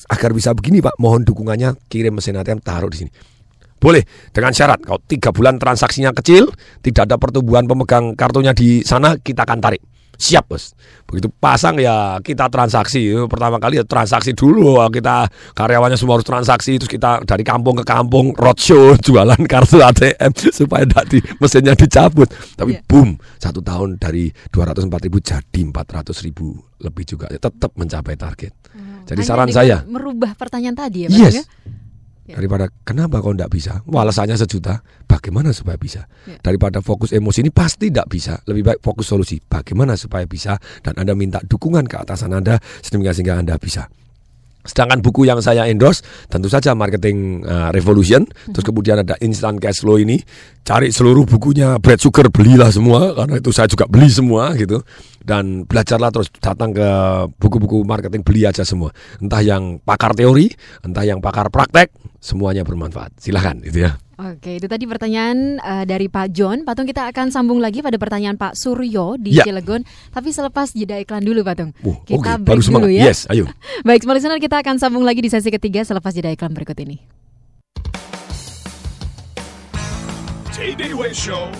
Agar 0.10 0.34
bisa 0.34 0.54
begini, 0.54 0.82
Pak, 0.82 0.98
mohon 1.02 1.26
dukungannya 1.26 1.78
kirim 1.90 2.18
mesin 2.18 2.38
ATM 2.38 2.62
taruh 2.62 2.90
di 2.90 3.06
sini. 3.06 3.12
Boleh 3.76 4.02
dengan 4.34 4.50
syarat 4.50 4.82
kalau 4.82 4.98
tiga 5.04 5.30
bulan 5.30 5.62
transaksinya 5.62 6.10
kecil, 6.16 6.50
tidak 6.82 7.06
ada 7.12 7.22
pertumbuhan 7.22 7.70
pemegang 7.70 8.18
kartunya 8.18 8.56
di 8.56 8.82
sana, 8.82 9.14
kita 9.20 9.46
akan 9.46 9.60
tarik. 9.62 9.84
Siap 10.16 10.46
bos. 10.48 10.74
Begitu 11.06 11.30
pasang 11.30 11.78
ya 11.78 12.18
kita 12.20 12.50
transaksi. 12.50 13.14
Pertama 13.28 13.60
kali 13.60 13.78
ya 13.78 13.86
transaksi 13.86 14.32
dulu. 14.32 14.80
Kita 14.90 15.28
karyawannya 15.54 15.96
semua 15.96 16.18
harus 16.18 16.26
transaksi. 16.26 16.76
Terus 16.76 16.90
kita 16.90 17.22
dari 17.24 17.44
kampung 17.44 17.78
ke 17.78 17.86
kampung 17.86 18.34
roadshow 18.34 18.98
jualan 19.06 19.40
kartu 19.46 19.80
ATM 19.80 20.32
supaya 20.52 20.84
tidak 20.84 21.06
di 21.08 21.20
mesinnya 21.38 21.74
dicabut. 21.74 22.28
Tapi 22.56 22.82
boom 22.84 23.16
satu 23.38 23.60
tahun 23.60 24.00
dari 24.00 24.28
204 24.50 25.06
ribu 25.06 25.18
jadi 25.20 25.62
400 25.62 26.26
ribu 26.26 26.56
lebih 26.82 27.04
juga. 27.06 27.30
Tetap 27.30 27.72
mencapai 27.76 28.16
target. 28.16 28.54
Jadi 29.06 29.22
Hanya 29.22 29.30
saran 29.30 29.50
saya. 29.54 29.78
merubah 29.86 30.34
pertanyaan 30.34 30.74
tadi 30.74 31.06
ya, 31.06 31.08
Pak 31.08 31.20
Yes. 31.22 31.36
ya? 31.38 31.44
Daripada 32.26 32.66
kenapa 32.82 33.22
kau 33.22 33.38
tidak 33.38 33.54
bisa? 33.54 33.86
Wah, 33.86 34.02
alasannya 34.02 34.34
sejuta. 34.34 34.82
Bagaimana 35.06 35.54
supaya 35.54 35.78
bisa? 35.78 36.10
Daripada 36.42 36.82
fokus 36.82 37.14
emosi 37.14 37.46
ini 37.46 37.52
pasti 37.54 37.94
tidak 37.94 38.10
bisa. 38.10 38.42
Lebih 38.50 38.64
baik 38.66 38.80
fokus 38.82 39.06
solusi. 39.14 39.38
Bagaimana 39.38 39.94
supaya 39.94 40.26
bisa? 40.26 40.58
Dan 40.82 40.98
Anda 40.98 41.14
minta 41.14 41.38
dukungan 41.46 41.86
ke 41.86 42.02
atasan 42.02 42.34
Anda 42.34 42.58
sedemikian 42.82 43.14
sehingga 43.14 43.38
Anda 43.38 43.62
bisa. 43.62 43.86
Sedangkan 44.66 45.06
buku 45.06 45.30
yang 45.30 45.38
saya 45.46 45.70
endorse 45.70 46.02
tentu 46.26 46.50
saja 46.50 46.74
Marketing 46.74 47.46
uh, 47.46 47.70
Revolution. 47.70 48.26
Terus 48.26 48.66
kemudian 48.66 49.06
ada 49.06 49.14
Instant 49.22 49.62
Cash 49.62 49.86
Flow 49.86 50.02
ini. 50.02 50.18
Cari 50.66 50.90
seluruh 50.90 51.30
bukunya 51.30 51.78
Brad 51.78 52.02
Sugar 52.02 52.34
belilah 52.34 52.74
semua 52.74 53.14
karena 53.14 53.38
itu 53.38 53.54
saya 53.54 53.70
juga 53.70 53.86
beli 53.86 54.10
semua 54.10 54.58
gitu. 54.58 54.82
Dan 55.26 55.66
belajarlah 55.66 56.14
terus 56.14 56.30
datang 56.38 56.70
ke 56.70 56.86
buku-buku 57.42 57.82
marketing 57.82 58.22
beli 58.22 58.46
aja 58.46 58.62
semua. 58.62 58.94
Entah 59.18 59.42
yang 59.42 59.82
pakar 59.82 60.14
teori, 60.14 60.54
entah 60.86 61.02
yang 61.02 61.18
pakar 61.18 61.50
praktek, 61.50 61.90
semuanya 62.22 62.62
bermanfaat. 62.62 63.18
Silahkan 63.18 63.58
itu 63.66 63.90
ya. 63.90 63.98
Oke, 64.16 64.62
itu 64.62 64.70
tadi 64.72 64.88
pertanyaan 64.88 65.60
eh, 65.60 65.84
dari 65.84 66.08
Pak 66.08 66.32
John. 66.32 66.64
Patung 66.64 66.88
kita 66.88 67.10
akan 67.12 67.36
sambung 67.36 67.60
lagi 67.60 67.84
pada 67.84 68.00
pertanyaan 68.00 68.40
Pak 68.40 68.56
Suryo 68.56 69.20
di 69.20 69.36
Ya. 69.36 69.44
Cilegon. 69.44 69.84
Tapi 70.14 70.32
selepas 70.32 70.72
jeda 70.72 70.96
iklan 71.02 71.26
dulu, 71.26 71.44
Patung. 71.44 71.76
Oh, 71.84 72.00
kita 72.08 72.40
Oke, 72.40 72.46
break 72.46 72.48
baru 72.48 72.62
semangat. 72.64 72.88
dulu 72.88 72.96
ya. 72.96 73.04
Yes, 73.12 73.28
ayo. 73.28 73.44
Baik, 73.88 74.08
semua 74.08 74.16
listener 74.16 74.40
kita 74.40 74.62
akan 74.64 74.80
sambung 74.80 75.04
lagi 75.04 75.20
di 75.20 75.28
sesi 75.28 75.52
ketiga 75.52 75.84
selepas 75.84 76.16
jeda 76.16 76.32
iklan 76.32 76.56
berikut 76.56 76.80
ini. 76.80 77.02
Day 80.56 80.92
Show. 81.12 81.52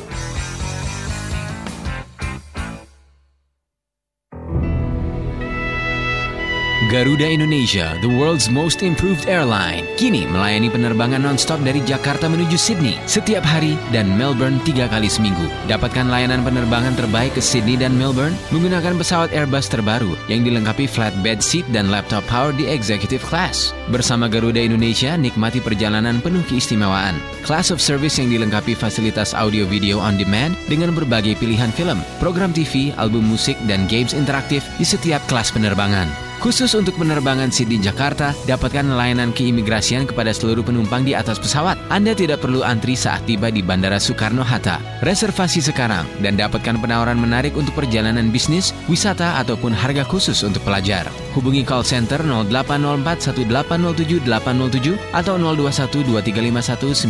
Garuda 6.86 7.26
Indonesia, 7.26 7.98
the 8.06 8.10
world's 8.10 8.46
most 8.46 8.86
improved 8.86 9.26
airline, 9.26 9.90
kini 9.98 10.30
melayani 10.30 10.70
penerbangan 10.70 11.18
nonstop 11.18 11.58
dari 11.66 11.82
Jakarta 11.82 12.30
menuju 12.30 12.54
Sydney 12.62 13.02
setiap 13.10 13.42
hari 13.42 13.74
dan 13.90 14.14
Melbourne 14.14 14.62
tiga 14.62 14.86
kali 14.86 15.10
seminggu. 15.10 15.50
Dapatkan 15.66 16.06
layanan 16.06 16.46
penerbangan 16.46 16.94
terbaik 16.94 17.34
ke 17.34 17.42
Sydney 17.42 17.74
dan 17.74 17.98
Melbourne 17.98 18.38
menggunakan 18.54 19.02
pesawat 19.02 19.34
Airbus 19.34 19.66
terbaru 19.66 20.14
yang 20.30 20.46
dilengkapi 20.46 20.86
flatbed 20.86 21.42
seat 21.42 21.66
dan 21.74 21.90
laptop 21.90 22.22
power 22.30 22.54
di 22.54 22.70
executive 22.70 23.26
class. 23.26 23.74
Bersama 23.90 24.30
Garuda 24.30 24.62
Indonesia, 24.62 25.18
nikmati 25.18 25.66
perjalanan 25.66 26.22
penuh 26.22 26.46
keistimewaan. 26.46 27.18
Class 27.42 27.74
of 27.74 27.82
service 27.82 28.22
yang 28.22 28.30
dilengkapi 28.30 28.78
fasilitas 28.78 29.34
audio 29.34 29.66
video 29.66 29.98
on 29.98 30.22
demand 30.22 30.54
dengan 30.70 30.94
berbagai 30.94 31.34
pilihan 31.42 31.74
film, 31.74 31.98
program 32.22 32.54
TV, 32.54 32.94
album 33.02 33.26
musik, 33.26 33.58
dan 33.66 33.90
games 33.90 34.14
interaktif 34.14 34.62
di 34.78 34.86
setiap 34.86 35.26
kelas 35.26 35.50
penerbangan. 35.50 36.26
Khusus 36.46 36.78
untuk 36.78 37.02
penerbangan 37.02 37.50
Sydney 37.50 37.82
Jakarta, 37.82 38.30
dapatkan 38.46 38.86
layanan 38.86 39.34
keimigrasian 39.34 40.06
kepada 40.06 40.30
seluruh 40.30 40.62
penumpang 40.62 41.02
di 41.02 41.18
atas 41.18 41.42
pesawat. 41.42 41.74
Anda 41.90 42.14
tidak 42.14 42.46
perlu 42.46 42.62
antri 42.62 42.94
saat 42.94 43.26
tiba 43.26 43.50
di 43.50 43.66
Bandara 43.66 43.98
Soekarno-Hatta. 43.98 45.02
Reservasi 45.02 45.66
sekarang 45.66 46.06
dan 46.22 46.38
dapatkan 46.38 46.78
penawaran 46.78 47.18
menarik 47.18 47.58
untuk 47.58 47.74
perjalanan 47.74 48.30
bisnis, 48.30 48.78
wisata 48.86 49.42
ataupun 49.42 49.74
harga 49.74 50.06
khusus 50.06 50.46
untuk 50.46 50.62
pelajar. 50.62 51.10
Hubungi 51.34 51.66
call 51.66 51.82
center 51.82 52.22
0804 52.22 53.34
1807 53.42 54.30
807 54.30 55.02
atau 55.18 55.42
021 55.42 56.06
2351 56.14 57.10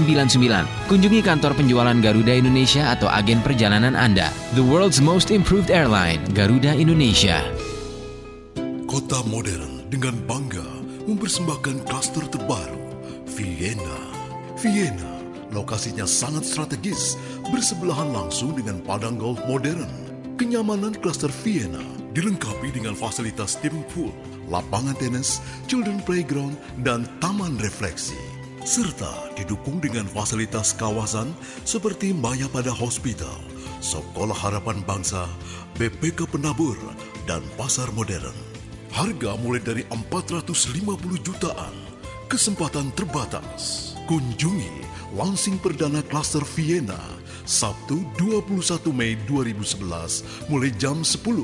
9999. 0.00 0.88
Kunjungi 0.88 1.20
kantor 1.20 1.52
penjualan 1.52 2.00
Garuda 2.00 2.32
Indonesia 2.32 2.96
atau 2.96 3.12
agen 3.12 3.44
perjalanan 3.44 3.92
Anda. 3.92 4.32
The 4.56 4.64
world's 4.64 5.04
most 5.04 5.28
improved 5.28 5.68
airline, 5.68 6.24
Garuda 6.32 6.72
Indonesia. 6.72 7.44
Kota 8.94 9.26
modern 9.26 9.90
dengan 9.90 10.14
bangga 10.22 10.62
mempersembahkan 11.10 11.82
klaster 11.82 12.22
terbaru, 12.30 12.94
Vienna. 13.26 13.98
Vienna, 14.54 15.18
lokasinya 15.50 16.06
sangat 16.06 16.46
strategis, 16.46 17.18
bersebelahan 17.50 18.14
langsung 18.14 18.54
dengan 18.54 18.78
padang 18.86 19.18
golf 19.18 19.42
modern. 19.50 19.90
Kenyamanan 20.38 20.94
klaster 21.02 21.26
Vienna 21.42 21.82
dilengkapi 22.14 22.70
dengan 22.70 22.94
fasilitas 22.94 23.58
swimming 23.58 23.82
pool, 23.90 24.14
lapangan 24.46 24.94
tenis, 25.02 25.42
children 25.66 25.98
playground, 26.06 26.54
dan 26.86 27.02
taman 27.18 27.58
refleksi. 27.58 28.14
Serta 28.62 29.10
didukung 29.34 29.82
dengan 29.82 30.06
fasilitas 30.06 30.70
kawasan 30.70 31.34
seperti 31.66 32.14
Maya 32.14 32.46
Pada 32.46 32.70
Hospital, 32.70 33.42
Sekolah 33.82 34.38
Harapan 34.38 34.86
Bangsa, 34.86 35.26
BPK 35.82 36.30
Penabur, 36.30 36.78
dan 37.26 37.42
Pasar 37.58 37.90
Modern. 37.98 38.53
Harga 38.94 39.34
mulai 39.42 39.58
dari 39.58 39.82
450 39.90 41.18
jutaan. 41.26 41.74
Kesempatan 42.30 42.94
terbatas. 42.94 43.90
Kunjungi 44.06 44.86
launching 45.18 45.58
perdana 45.58 45.98
klaster 46.06 46.46
Vienna 46.54 47.02
Sabtu 47.42 48.06
21 48.22 48.94
Mei 48.94 49.18
2011 49.26 50.46
mulai 50.46 50.70
jam 50.78 51.02
10 51.02 51.42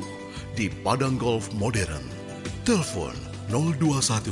di 0.54 0.70
Padang 0.70 1.18
Golf 1.18 1.50
Modern. 1.58 2.06
Telepon 2.62 3.18
021 3.50 4.30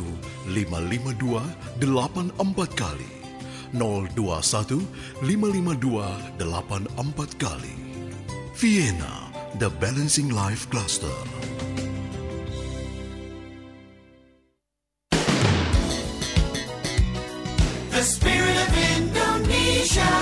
552 0.55 1.43
84 1.83 2.39
kali. 2.79 3.11
021 3.75 4.79
552 5.27 6.39
84 6.39 7.35
kali. 7.35 7.75
Vienna, 8.55 9.27
the 9.59 9.67
Balancing 9.83 10.31
Life 10.31 10.71
Cluster. 10.71 11.19
The 17.99 18.07
spirit 18.07 18.55
of 18.55 18.71
Indonesia. 18.95 20.15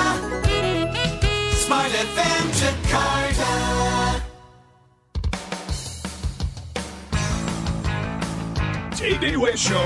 Smile 1.60 1.92
FM 1.92 2.44
Jakarta. 2.56 3.52
TDW 8.96 9.52
Show 9.60 9.84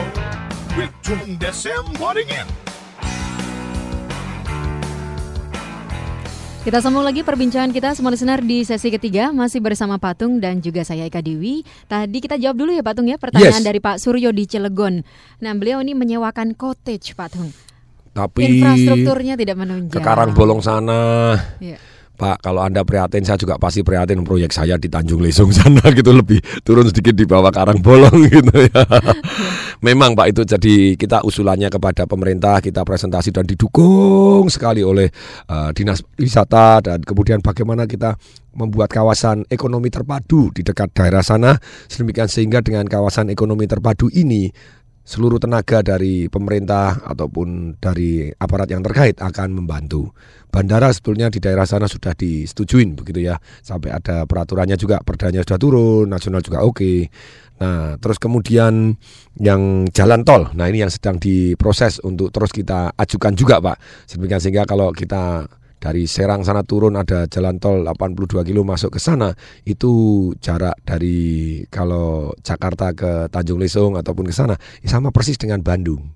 with 0.79 0.95
Tung 1.03 1.35
Desem 1.43 1.83
Waddingin. 1.99 2.47
Kita 6.63 6.79
sambung 6.79 7.03
lagi 7.03 7.27
perbincangan 7.27 7.75
kita 7.75 7.99
semua 7.99 8.15
listener 8.15 8.39
di 8.39 8.63
sesi 8.63 8.95
ketiga 8.95 9.35
masih 9.35 9.59
bersama 9.59 9.99
Patung 9.99 10.39
dan 10.39 10.63
juga 10.63 10.87
saya 10.87 11.11
Eka 11.11 11.27
Dewi. 11.27 11.67
Tadi 11.91 12.23
kita 12.23 12.39
jawab 12.39 12.55
dulu 12.55 12.71
ya 12.71 12.87
Patung 12.87 13.11
ya 13.11 13.19
pertanyaan 13.19 13.59
Yes. 13.59 13.67
dari 13.67 13.83
Pak 13.83 13.99
Suryo 13.99 14.31
di 14.31 14.47
Cilegon. 14.47 15.03
Nah 15.43 15.53
beliau 15.59 15.83
ini 15.83 15.99
menyewakan 15.99 16.55
cottage 16.55 17.19
Patung. 17.19 17.51
Tapi 18.11 18.59
Infrastrukturnya 18.59 19.35
tidak 19.39 19.57
menunjang. 19.59 19.95
ke 19.95 20.01
Karangbolong 20.03 20.61
sana. 20.61 21.35
Iya. 21.63 21.79
Pak, 22.21 22.45
kalau 22.45 22.61
Anda 22.61 22.85
prihatin, 22.85 23.25
saya 23.25 23.41
juga 23.41 23.57
pasti 23.57 23.81
prihatin 23.81 24.21
proyek 24.21 24.53
saya 24.53 24.77
di 24.77 24.93
Tanjung 24.93 25.25
Lesung 25.25 25.49
sana 25.57 25.81
gitu 25.89 26.13
lebih 26.13 26.37
turun 26.61 26.85
sedikit 26.85 27.17
di 27.17 27.25
bawah 27.25 27.49
Karangbolong 27.49 28.13
gitu 28.35 28.69
ya. 28.69 28.85
Memang 29.81 30.13
Pak 30.13 30.27
itu 30.29 30.45
jadi 30.45 31.01
kita 31.01 31.25
usulannya 31.25 31.73
kepada 31.73 32.05
pemerintah 32.05 32.61
kita 32.61 32.85
presentasi 32.85 33.33
dan 33.33 33.49
didukung 33.49 34.45
sekali 34.53 34.85
oleh 34.85 35.09
uh, 35.49 35.73
dinas 35.73 36.05
wisata 36.21 36.85
dan 36.85 37.01
kemudian 37.01 37.41
bagaimana 37.41 37.89
kita 37.89 38.21
membuat 38.53 38.93
kawasan 38.93 39.49
ekonomi 39.49 39.89
terpadu 39.89 40.53
di 40.53 40.61
dekat 40.61 40.93
daerah 40.93 41.25
sana 41.25 41.57
sedemikian 41.89 42.29
sehingga 42.29 42.61
dengan 42.61 42.85
kawasan 42.85 43.33
ekonomi 43.33 43.65
terpadu 43.65 44.13
ini 44.13 44.53
seluruh 45.05 45.43
tenaga 45.43 45.83
dari 45.83 46.31
pemerintah 46.31 47.03
ataupun 47.03 47.79
dari 47.83 48.31
aparat 48.31 48.71
yang 48.71 48.85
terkait 48.85 49.19
akan 49.19 49.59
membantu. 49.59 50.13
Bandara 50.51 50.91
sebetulnya 50.91 51.31
di 51.31 51.39
daerah 51.39 51.63
sana 51.63 51.87
sudah 51.87 52.15
disetujuin 52.15 52.99
begitu 52.99 53.27
ya. 53.27 53.39
Sampai 53.63 53.95
ada 53.95 54.27
peraturannya 54.27 54.75
juga, 54.75 54.99
perdanya 55.03 55.47
sudah 55.47 55.59
turun, 55.59 56.07
nasional 56.11 56.43
juga 56.43 56.67
oke. 56.67 57.07
Nah, 57.61 58.01
terus 58.01 58.17
kemudian 58.17 58.97
yang 59.37 59.85
jalan 59.93 60.25
tol. 60.25 60.49
Nah, 60.57 60.67
ini 60.73 60.81
yang 60.81 60.89
sedang 60.89 61.21
diproses 61.21 62.01
untuk 62.01 62.33
terus 62.33 62.51
kita 62.57 62.97
ajukan 62.97 63.37
juga, 63.37 63.61
Pak. 63.61 64.09
Sehingga 64.09 64.65
kalau 64.65 64.97
kita 64.97 65.45
dari 65.81 66.05
Serang 66.05 66.45
sana 66.45 66.61
turun 66.63 66.95
ada 66.95 67.25
jalan 67.27 67.57
tol 67.57 67.81
82 67.83 68.45
kilo 68.45 68.63
masuk 68.63 68.95
ke 68.95 69.01
sana 69.01 69.33
itu 69.65 70.31
jarak 70.39 70.77
dari 70.85 71.65
kalau 71.73 72.37
Jakarta 72.45 72.93
ke 72.93 73.33
Tanjung 73.33 73.57
Lesung 73.57 73.97
ataupun 73.97 74.29
ke 74.29 74.35
sana 74.37 74.61
sama 74.85 75.09
persis 75.09 75.41
dengan 75.41 75.65
Bandung. 75.65 76.13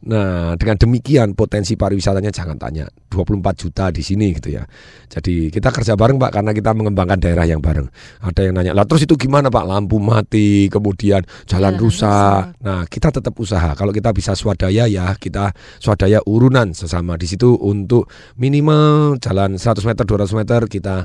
Nah, 0.00 0.56
dengan 0.56 0.80
demikian 0.80 1.36
potensi 1.36 1.76
pariwisatanya 1.76 2.32
jangan 2.32 2.56
tanya. 2.56 2.88
24 3.12 3.52
juta 3.60 3.92
di 3.92 4.00
sini 4.00 4.32
gitu 4.32 4.56
ya. 4.56 4.64
Jadi 5.12 5.52
kita 5.52 5.68
kerja 5.68 5.92
bareng 5.92 6.16
Pak 6.16 6.40
karena 6.40 6.56
kita 6.56 6.72
mengembangkan 6.72 7.20
daerah 7.20 7.44
yang 7.44 7.60
bareng. 7.60 7.84
Ada 8.24 8.48
yang 8.48 8.54
nanya, 8.56 8.72
"Lah 8.72 8.88
terus 8.88 9.04
itu 9.04 9.12
gimana 9.20 9.52
Pak? 9.52 9.64
Lampu 9.68 10.00
mati, 10.00 10.72
kemudian 10.72 11.20
jalan 11.44 11.76
rusak." 11.76 12.56
Nah, 12.64 12.88
kita 12.88 13.12
tetap 13.12 13.36
usaha. 13.36 13.76
Kalau 13.76 13.92
kita 13.92 14.16
bisa 14.16 14.32
swadaya 14.32 14.88
ya, 14.88 15.12
kita 15.20 15.52
swadaya 15.76 16.24
urunan 16.24 16.72
sesama 16.72 17.20
di 17.20 17.28
situ 17.28 17.60
untuk 17.60 18.08
minimal 18.40 19.20
jalan 19.20 19.60
100 19.60 19.84
meter, 19.84 20.08
200 20.08 20.32
meter 20.32 20.64
kita 20.64 21.04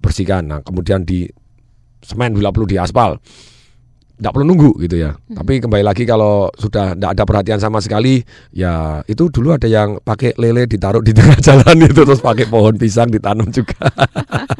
bersihkan. 0.00 0.48
Nah, 0.48 0.60
kemudian 0.64 1.04
di 1.04 1.28
semen 2.00 2.32
bila 2.32 2.52
perlu 2.56 2.68
di 2.68 2.80
aspal 2.80 3.20
tidak 4.14 4.30
perlu 4.30 4.46
nunggu 4.46 4.70
gitu 4.86 4.96
ya. 5.02 5.18
Tapi 5.18 5.58
kembali 5.58 5.82
lagi 5.82 6.06
kalau 6.06 6.46
sudah 6.54 6.94
tidak 6.94 7.10
ada 7.18 7.22
perhatian 7.26 7.58
sama 7.58 7.82
sekali, 7.82 8.22
ya 8.54 9.02
itu 9.10 9.26
dulu 9.26 9.58
ada 9.58 9.66
yang 9.66 9.98
pakai 9.98 10.38
lele 10.38 10.70
ditaruh 10.70 11.02
di 11.02 11.10
tengah 11.10 11.38
jalan 11.46 11.76
itu 11.82 12.00
terus 12.06 12.22
pakai 12.22 12.46
pohon 12.46 12.78
pisang 12.78 13.10
ditanam 13.10 13.50
juga. 13.50 13.90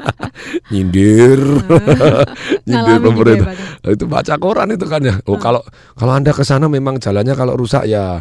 Nyindir. 0.74 1.38
Nyindir 2.66 2.98
Ngalamin 2.98 2.98
juga 2.98 2.98
ya, 2.98 3.06
pemerintah. 3.06 3.46
Pak, 3.54 3.94
itu 3.94 4.04
baca 4.10 4.34
koran 4.42 4.68
itu 4.74 4.86
kan 4.90 5.00
ya. 5.06 5.14
Oh 5.30 5.38
kalau 5.38 5.62
kalau 5.94 6.12
Anda 6.18 6.34
ke 6.34 6.42
sana 6.42 6.66
memang 6.66 6.98
jalannya 6.98 7.34
kalau 7.38 7.54
rusak 7.54 7.86
ya 7.86 8.18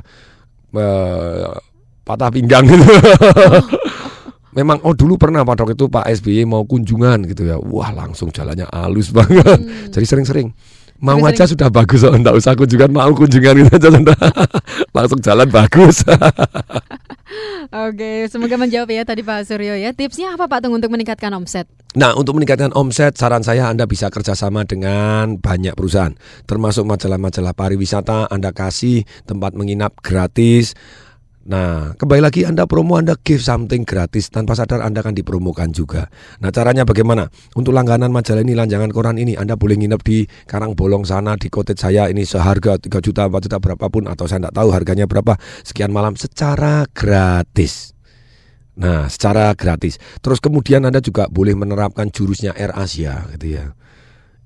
eh, 0.78 1.50
patah 2.06 2.30
pinggang 2.30 2.70
gitu. 2.70 2.86
Memang 4.54 4.86
oh 4.86 4.94
dulu 4.94 5.18
pernah 5.18 5.42
pada 5.42 5.66
waktu 5.66 5.74
itu 5.74 5.90
Pak 5.90 6.06
SBY 6.22 6.46
mau 6.46 6.62
kunjungan 6.62 7.26
gitu 7.26 7.50
ya. 7.50 7.58
Wah, 7.58 7.90
langsung 7.90 8.30
jalannya 8.30 8.70
halus 8.70 9.10
banget. 9.10 9.90
Jadi 9.90 10.06
sering-sering 10.06 10.54
mau 11.04 11.20
aja 11.28 11.44
sudah 11.44 11.68
bagus 11.68 12.08
oh, 12.08 12.16
enggak 12.16 12.40
usah 12.40 12.56
kunjungan 12.56 12.88
mau 12.96 13.12
kunjungan 13.12 13.68
gitu 13.68 13.76
aja 13.76 13.90
sudah. 13.92 14.18
langsung 14.96 15.20
jalan 15.20 15.52
bagus. 15.52 16.02
Oke, 17.74 18.30
semoga 18.30 18.56
menjawab 18.56 18.94
ya 18.94 19.04
tadi 19.04 19.26
Pak 19.26 19.50
Suryo 19.50 19.74
ya. 19.74 19.92
Tipsnya 19.92 20.38
apa 20.38 20.46
Pak 20.46 20.64
Tung 20.64 20.78
untuk 20.78 20.94
meningkatkan 20.94 21.34
omset? 21.34 21.66
Nah, 21.98 22.14
untuk 22.14 22.38
meningkatkan 22.38 22.70
omset, 22.78 23.18
saran 23.18 23.42
saya 23.42 23.68
Anda 23.68 23.90
bisa 23.90 24.14
kerjasama 24.14 24.64
dengan 24.70 25.42
banyak 25.42 25.74
perusahaan, 25.74 26.14
termasuk 26.46 26.86
majalah-majalah 26.86 27.58
pariwisata. 27.58 28.30
Anda 28.30 28.54
kasih 28.54 29.10
tempat 29.26 29.58
menginap 29.58 29.98
gratis. 30.06 30.78
Nah, 31.44 31.92
kembali 32.00 32.24
lagi 32.24 32.48
Anda 32.48 32.64
promo 32.64 32.96
Anda 32.96 33.20
give 33.20 33.44
something 33.44 33.84
gratis 33.84 34.32
tanpa 34.32 34.56
sadar 34.56 34.80
Anda 34.80 35.04
akan 35.04 35.12
dipromokan 35.12 35.76
juga. 35.76 36.08
Nah, 36.40 36.56
caranya 36.56 36.88
bagaimana? 36.88 37.28
Untuk 37.60 37.76
langganan 37.76 38.16
majalah 38.16 38.48
ini, 38.48 38.56
lanjangan 38.56 38.88
koran 38.96 39.20
ini 39.20 39.36
Anda 39.36 39.60
boleh 39.60 39.76
nginep 39.76 40.02
di 40.08 40.24
Karang 40.48 40.72
Bolong 40.72 41.04
sana 41.04 41.36
di 41.36 41.52
cottage 41.52 41.84
saya 41.84 42.08
ini 42.08 42.24
seharga 42.24 42.80
3 42.80 42.88
juta, 43.04 43.28
4 43.28 43.44
juta 43.44 43.60
berapapun 43.60 44.08
atau 44.08 44.24
saya 44.24 44.48
tidak 44.48 44.56
tahu 44.56 44.72
harganya 44.72 45.04
berapa 45.04 45.36
sekian 45.68 45.92
malam 45.92 46.16
secara 46.16 46.88
gratis. 46.96 47.92
Nah, 48.80 49.12
secara 49.12 49.52
gratis. 49.52 50.00
Terus 50.24 50.40
kemudian 50.40 50.88
Anda 50.88 51.04
juga 51.04 51.28
boleh 51.28 51.60
menerapkan 51.60 52.08
jurusnya 52.08 52.56
Air 52.56 52.72
Asia 52.72 53.28
gitu 53.36 53.60
ya. 53.60 53.76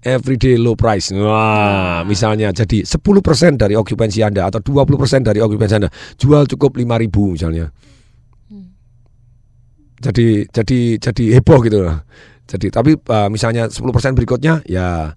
Everyday 0.08 0.56
low 0.56 0.80
price. 0.80 1.12
Wah, 1.12 2.08
misalnya 2.08 2.56
jadi 2.56 2.88
10% 2.88 3.60
dari 3.60 3.76
okupansi 3.76 4.24
Anda 4.24 4.48
atau 4.48 4.64
20% 4.64 5.28
dari 5.28 5.44
okupansi 5.44 5.76
Anda 5.84 5.92
jual 6.16 6.48
cukup 6.48 6.80
5000 6.80 7.36
misalnya. 7.36 7.68
Jadi 9.98 10.46
jadi 10.48 10.80
jadi 11.02 11.24
heboh 11.42 11.60
gitu 11.66 11.84
lah. 11.84 12.06
Jadi 12.48 12.72
tapi 12.72 12.96
uh, 12.96 13.28
misalnya 13.28 13.68
10% 13.68 13.84
berikutnya 14.16 14.64
ya 14.64 15.12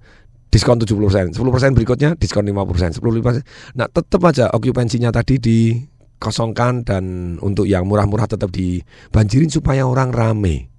diskon 0.51 0.83
70%, 0.83 1.39
10% 1.39 1.77
berikutnya 1.79 2.19
diskon 2.19 2.43
50%, 2.43 2.99
10%. 2.99 3.79
Nah, 3.79 3.87
tetap 3.87 4.21
aja 4.27 4.51
okupansinya 4.51 5.15
tadi 5.15 5.39
dikosongkan 5.39 6.83
dan 6.83 7.05
untuk 7.39 7.71
yang 7.71 7.87
murah-murah 7.87 8.27
tetap 8.27 8.51
dibanjirin 8.51 9.47
supaya 9.47 9.87
orang 9.87 10.11
rame. 10.11 10.75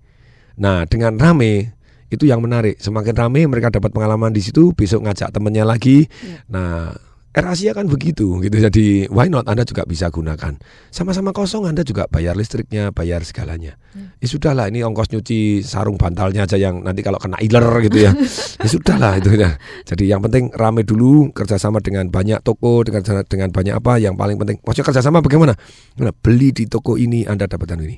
Nah, 0.59 0.83
dengan 0.83 1.15
rame 1.15 1.79
itu 2.11 2.27
yang 2.27 2.43
menarik. 2.43 2.77
Semakin 2.77 3.15
rame 3.15 3.47
mereka 3.47 3.71
dapat 3.71 3.95
pengalaman 3.95 4.35
di 4.35 4.43
situ, 4.43 4.75
besok 4.75 5.07
ngajak 5.07 5.31
temennya 5.31 5.63
lagi. 5.63 6.05
Nah, 6.51 6.91
Air 7.31 7.47
Asia 7.47 7.71
kan 7.71 7.87
begitu 7.87 8.43
gitu. 8.43 8.59
Jadi 8.59 9.07
why 9.07 9.31
not 9.31 9.47
Anda 9.47 9.63
juga 9.63 9.87
bisa 9.87 10.11
gunakan. 10.11 10.59
Sama-sama 10.91 11.31
kosong 11.31 11.63
Anda 11.63 11.87
juga 11.87 12.03
bayar 12.11 12.35
listriknya, 12.35 12.91
bayar 12.91 13.23
segalanya. 13.23 13.79
Ya 14.19 14.27
sudahlah 14.27 14.67
ini 14.67 14.83
ongkos 14.83 15.15
nyuci 15.15 15.63
sarung 15.63 15.95
bantalnya 15.95 16.43
aja 16.43 16.59
yang 16.59 16.83
nanti 16.83 16.99
kalau 16.99 17.23
kena 17.23 17.39
iler 17.39 17.87
gitu 17.87 18.03
ya. 18.03 18.11
ya 18.59 18.67
sudahlah 18.67 19.15
itu 19.15 19.31
ya. 19.39 19.55
Jadi 19.87 20.11
yang 20.11 20.19
penting 20.19 20.51
rame 20.51 20.83
dulu 20.83 21.31
kerjasama 21.31 21.79
dengan 21.79 22.11
banyak 22.11 22.43
toko 22.43 22.83
dengan 22.83 22.99
dengan 23.23 23.47
banyak 23.47 23.79
apa 23.79 23.95
yang 24.03 24.19
paling 24.19 24.35
penting. 24.35 24.59
Maksudnya 24.67 24.91
kerjasama 24.91 25.23
bagaimana? 25.23 25.55
Nah, 26.03 26.11
beli 26.11 26.51
di 26.51 26.67
toko 26.67 26.99
ini 26.99 27.23
Anda 27.23 27.47
dapatkan 27.47 27.79
ini 27.79 27.95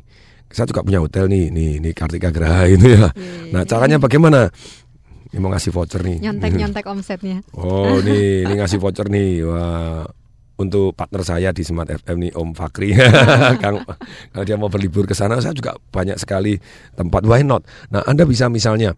saya 0.53 0.69
juga 0.69 0.85
punya 0.85 1.01
hotel 1.01 1.25
nih, 1.25 1.49
nih, 1.49 1.81
nih 1.81 1.93
Kartika 1.97 2.29
Graha 2.29 2.69
itu 2.73 2.93
ya. 2.93 3.09
Nah 3.49 3.65
caranya 3.65 3.97
bagaimana? 3.97 4.47
Ini 5.33 5.41
mau 5.41 5.49
ngasih 5.49 5.73
voucher 5.73 6.05
nih. 6.05 6.21
Nyontek-nyontek 6.21 6.85
omsetnya. 6.93 7.41
Oh 7.57 7.97
nih, 8.05 8.41
ini 8.45 8.53
ngasih 8.61 8.77
voucher 8.77 9.09
nih. 9.09 9.41
Wah, 9.49 10.05
untuk 10.61 10.93
partner 10.93 11.25
saya 11.25 11.49
di 11.49 11.65
Smart 11.65 11.89
FM 11.89 12.29
nih 12.29 12.31
Om 12.37 12.53
Fakri. 12.53 12.93
Kang, 13.57 13.81
kalau 14.29 14.45
dia 14.45 14.53
mau 14.53 14.69
berlibur 14.69 15.09
ke 15.09 15.17
sana, 15.17 15.41
saya 15.41 15.57
juga 15.57 15.73
banyak 15.89 16.21
sekali 16.21 16.61
tempat. 16.93 17.25
Why 17.25 17.41
not? 17.41 17.65
Nah, 17.89 18.05
Anda 18.05 18.29
bisa 18.29 18.45
misalnya 18.53 18.93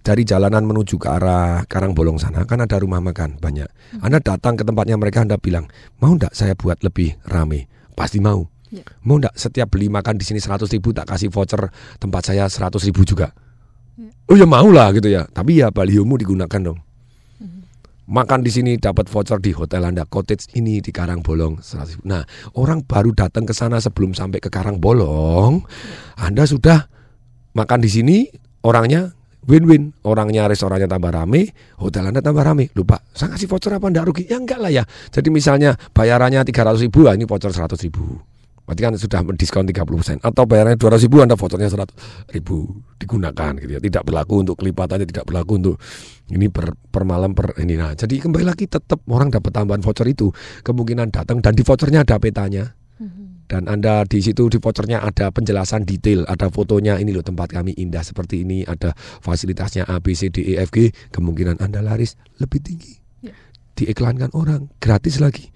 dari 0.00 0.24
jalanan 0.24 0.64
menuju 0.64 0.96
ke 0.96 1.08
arah 1.10 1.66
Karangbolong 1.68 2.16
sana 2.16 2.46
kan 2.48 2.62
ada 2.64 2.80
rumah 2.80 3.04
makan 3.04 3.36
banyak. 3.36 3.66
Anda 4.00 4.22
datang 4.24 4.54
ke 4.54 4.62
tempatnya 4.62 4.96
mereka 4.96 5.26
Anda 5.26 5.36
bilang, 5.36 5.68
"Mau 6.00 6.16
enggak 6.16 6.32
saya 6.32 6.56
buat 6.56 6.80
lebih 6.80 7.18
rame?" 7.26 7.68
Pasti 7.92 8.22
mau. 8.22 8.46
Ya. 8.72 8.82
Mau 9.06 9.22
enggak 9.22 9.34
setiap 9.38 9.70
beli 9.70 9.86
makan 9.86 10.18
di 10.18 10.24
sini 10.26 10.42
100 10.42 10.66
ribu 10.74 10.90
tak 10.90 11.06
kasih 11.06 11.30
voucher 11.30 11.70
tempat 12.02 12.22
saya 12.32 12.50
100 12.50 12.76
ribu 12.90 13.06
juga? 13.06 13.30
Oh 14.26 14.34
ya 14.34 14.44
mau 14.44 14.68
lah 14.68 14.90
gitu 14.92 15.06
ya. 15.06 15.24
Tapi 15.30 15.62
ya 15.62 15.70
baliomu 15.70 16.18
digunakan 16.18 16.60
dong. 16.72 16.78
Makan 18.06 18.46
di 18.46 18.54
sini 18.54 18.78
dapat 18.78 19.10
voucher 19.10 19.42
di 19.42 19.50
hotel 19.50 19.82
Anda 19.82 20.06
cottage 20.06 20.54
ini 20.54 20.78
di 20.78 20.94
Karangbolong 20.94 21.58
100 21.58 21.98
ribu. 21.98 22.02
Nah, 22.06 22.22
orang 22.54 22.86
baru 22.86 23.10
datang 23.10 23.42
ke 23.42 23.50
sana 23.50 23.82
sebelum 23.82 24.14
sampai 24.14 24.38
ke 24.38 24.46
Karangbolong, 24.46 25.66
Anda 26.14 26.46
sudah 26.46 26.86
makan 27.58 27.82
di 27.82 27.90
sini 27.90 28.16
orangnya 28.62 29.10
win-win 29.46 29.94
orangnya 30.06 30.50
restorannya 30.50 30.90
tambah 30.90 31.14
rame 31.14 31.54
hotel 31.78 32.10
anda 32.10 32.20
tambah 32.20 32.42
rame 32.42 32.68
lupa 32.74 33.00
saya 33.14 33.32
kasih 33.32 33.46
voucher 33.46 33.72
apa 33.72 33.86
enggak 33.88 34.04
rugi 34.10 34.22
ya 34.26 34.36
enggak 34.42 34.58
lah 34.58 34.68
ya 34.74 34.84
jadi 35.14 35.28
misalnya 35.30 35.78
bayarannya 35.94 36.42
300 36.42 36.82
ribu 36.82 37.06
ah, 37.06 37.14
ini 37.14 37.24
voucher 37.24 37.54
100 37.54 37.78
ribu 37.86 38.18
Berarti 38.66 38.80
kan 38.82 38.92
sudah 38.98 39.20
mendiskon 39.22 39.64
30% 39.64 40.26
Atau 40.26 40.42
bayarnya 40.44 40.74
200 40.74 41.06
ribu 41.06 41.22
Anda 41.22 41.38
vouchernya 41.38 41.70
100 41.70 42.34
ribu. 42.34 42.82
Digunakan 42.98 43.52
gitu 43.62 43.72
ya. 43.78 43.80
Tidak 43.80 44.02
berlaku 44.02 44.42
untuk 44.42 44.58
kelipatannya 44.58 45.06
Tidak 45.06 45.22
berlaku 45.22 45.52
untuk 45.62 45.76
Ini 46.34 46.50
per, 46.50 46.74
per 46.74 47.06
malam 47.06 47.32
per 47.32 47.54
ini. 47.62 47.78
Nah 47.78 47.94
jadi 47.94 48.18
kembali 48.18 48.42
lagi 48.42 48.66
tetap 48.66 49.06
orang 49.06 49.30
dapat 49.30 49.54
tambahan 49.54 49.80
voucher 49.80 50.10
itu. 50.10 50.34
Kemungkinan 50.66 51.14
datang 51.14 51.38
Dan 51.38 51.54
di 51.54 51.62
vouchernya 51.62 52.02
ada 52.02 52.18
petanya. 52.18 52.74
Dan 53.46 53.70
Anda 53.70 54.02
di 54.02 54.18
situ 54.18 54.50
di 54.50 54.58
vouchernya 54.58 55.06
ada 55.06 55.30
penjelasan 55.30 55.86
detail, 55.86 56.26
ada 56.26 56.50
fotonya 56.50 56.98
ini 56.98 57.14
loh 57.14 57.22
tempat 57.22 57.54
kami 57.54 57.78
indah 57.78 58.02
seperti 58.02 58.42
ini, 58.42 58.66
ada 58.66 58.90
fasilitasnya 59.22 59.86
A 59.86 60.02
B 60.02 60.18
C 60.18 60.34
D 60.34 60.42
E 60.42 60.58
F 60.58 60.74
G, 60.74 60.90
kemungkinan 61.14 61.62
Anda 61.62 61.78
laris 61.78 62.18
lebih 62.42 62.58
tinggi. 62.58 62.98
Diiklankan 63.76 64.34
orang 64.34 64.72
gratis 64.82 65.22
lagi. 65.22 65.52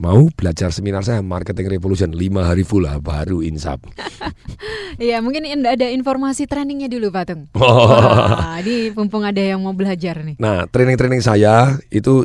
Mau 0.00 0.32
belajar 0.32 0.72
seminar 0.72 1.04
saya 1.04 1.20
Marketing 1.20 1.68
Revolution 1.68 2.16
5 2.16 2.20
hari 2.40 2.64
full 2.64 2.88
lah 2.88 2.96
baru 3.02 3.44
insap. 3.44 3.84
Iya, 4.94 5.18
mungkin 5.18 5.42
ada 5.42 5.74
ada 5.74 5.90
informasi 5.90 6.46
trainingnya 6.46 6.86
dulu, 6.86 7.10
Patung. 7.10 7.50
Oh. 7.58 7.90
Wah, 7.90 8.62
ini 8.62 8.94
mumpung 8.94 9.26
ada 9.26 9.42
yang 9.42 9.58
mau 9.58 9.74
belajar 9.74 10.22
nih. 10.22 10.38
Nah, 10.38 10.70
training-training 10.70 11.18
saya 11.18 11.82
itu 11.90 12.22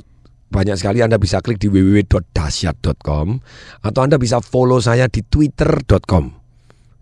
banyak 0.53 0.77
sekali 0.77 1.01
Anda 1.01 1.17
bisa 1.17 1.41
klik 1.41 1.57
di 1.57 1.65
www.dasyat.com 1.65 3.27
atau 3.81 4.01
Anda 4.05 4.21
bisa 4.21 4.37
follow 4.37 4.77
saya 4.77 5.09
di 5.09 5.25
twitter.com. 5.25 6.25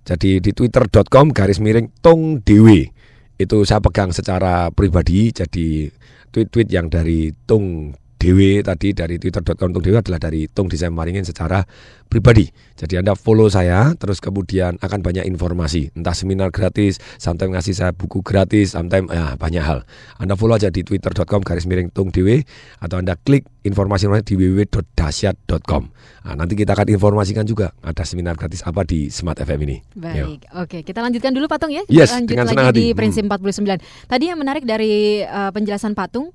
Jadi 0.08 0.40
di 0.40 0.52
twitter.com 0.56 1.36
garis 1.36 1.60
miring 1.60 1.92
tong 2.00 2.40
dewe. 2.40 2.88
Itu 3.36 3.68
saya 3.68 3.84
pegang 3.84 4.16
secara 4.16 4.72
pribadi 4.72 5.36
jadi 5.36 5.92
tweet-tweet 6.32 6.72
yang 6.72 6.88
dari 6.88 7.36
tung 7.44 7.92
dewe 8.18 8.66
tadi 8.66 8.98
dari 8.98 9.22
twitter.com 9.22 9.70
tung 9.72 9.84
dewe 9.86 10.02
adalah 10.02 10.18
dari 10.18 10.50
tung 10.50 10.66
desain 10.66 10.90
maringin 10.90 11.24
secara 11.24 11.62
pribadi. 12.10 12.50
Jadi 12.78 12.98
Anda 12.98 13.14
follow 13.14 13.50
saya 13.50 13.94
terus 13.98 14.18
kemudian 14.22 14.78
akan 14.82 15.00
banyak 15.02 15.26
informasi, 15.30 15.94
entah 15.94 16.14
seminar 16.14 16.50
gratis, 16.54 16.98
sometimes 17.22 17.54
ngasih 17.58 17.74
saya 17.74 17.92
buku 17.94 18.22
gratis, 18.26 18.74
sometimes 18.74 19.10
ya 19.10 19.38
banyak 19.38 19.62
hal. 19.62 19.86
Anda 20.18 20.34
follow 20.34 20.58
aja 20.58 20.74
di 20.74 20.82
twitter.com 20.82 21.42
garis 21.46 21.70
miring 21.70 21.94
tung 21.94 22.10
dewe 22.10 22.46
atau 22.82 22.98
Anda 23.02 23.18
klik 23.18 23.46
informasi 23.66 24.10
di 24.26 24.34
www.dasyat.com. 24.40 25.84
Nah, 26.28 26.36
nanti 26.36 26.60
kita 26.60 26.76
akan 26.76 26.88
informasikan 26.92 27.48
juga 27.48 27.72
ada 27.80 28.04
seminar 28.04 28.36
gratis 28.36 28.64
apa 28.64 28.84
di 28.84 29.08
Smart 29.08 29.40
FM 29.40 29.60
ini. 29.64 29.78
Yo. 29.96 30.02
Baik, 30.02 30.42
oke 30.54 30.78
kita 30.84 31.00
lanjutkan 31.00 31.32
dulu 31.32 31.46
Patung 31.48 31.72
ya. 31.72 31.84
Yes, 31.88 32.12
lanjut 32.12 32.36
dengan 32.36 32.46
lagi 32.48 32.56
senang 32.56 32.68
hati. 32.72 32.80
di 32.80 32.86
Hmm. 32.92 32.98
prinsip 32.98 33.24
49. 33.28 33.80
Tadi 34.08 34.24
yang 34.28 34.40
menarik 34.40 34.64
dari 34.64 35.24
uh, 35.24 35.52
penjelasan 35.52 35.96
Patung 35.96 36.32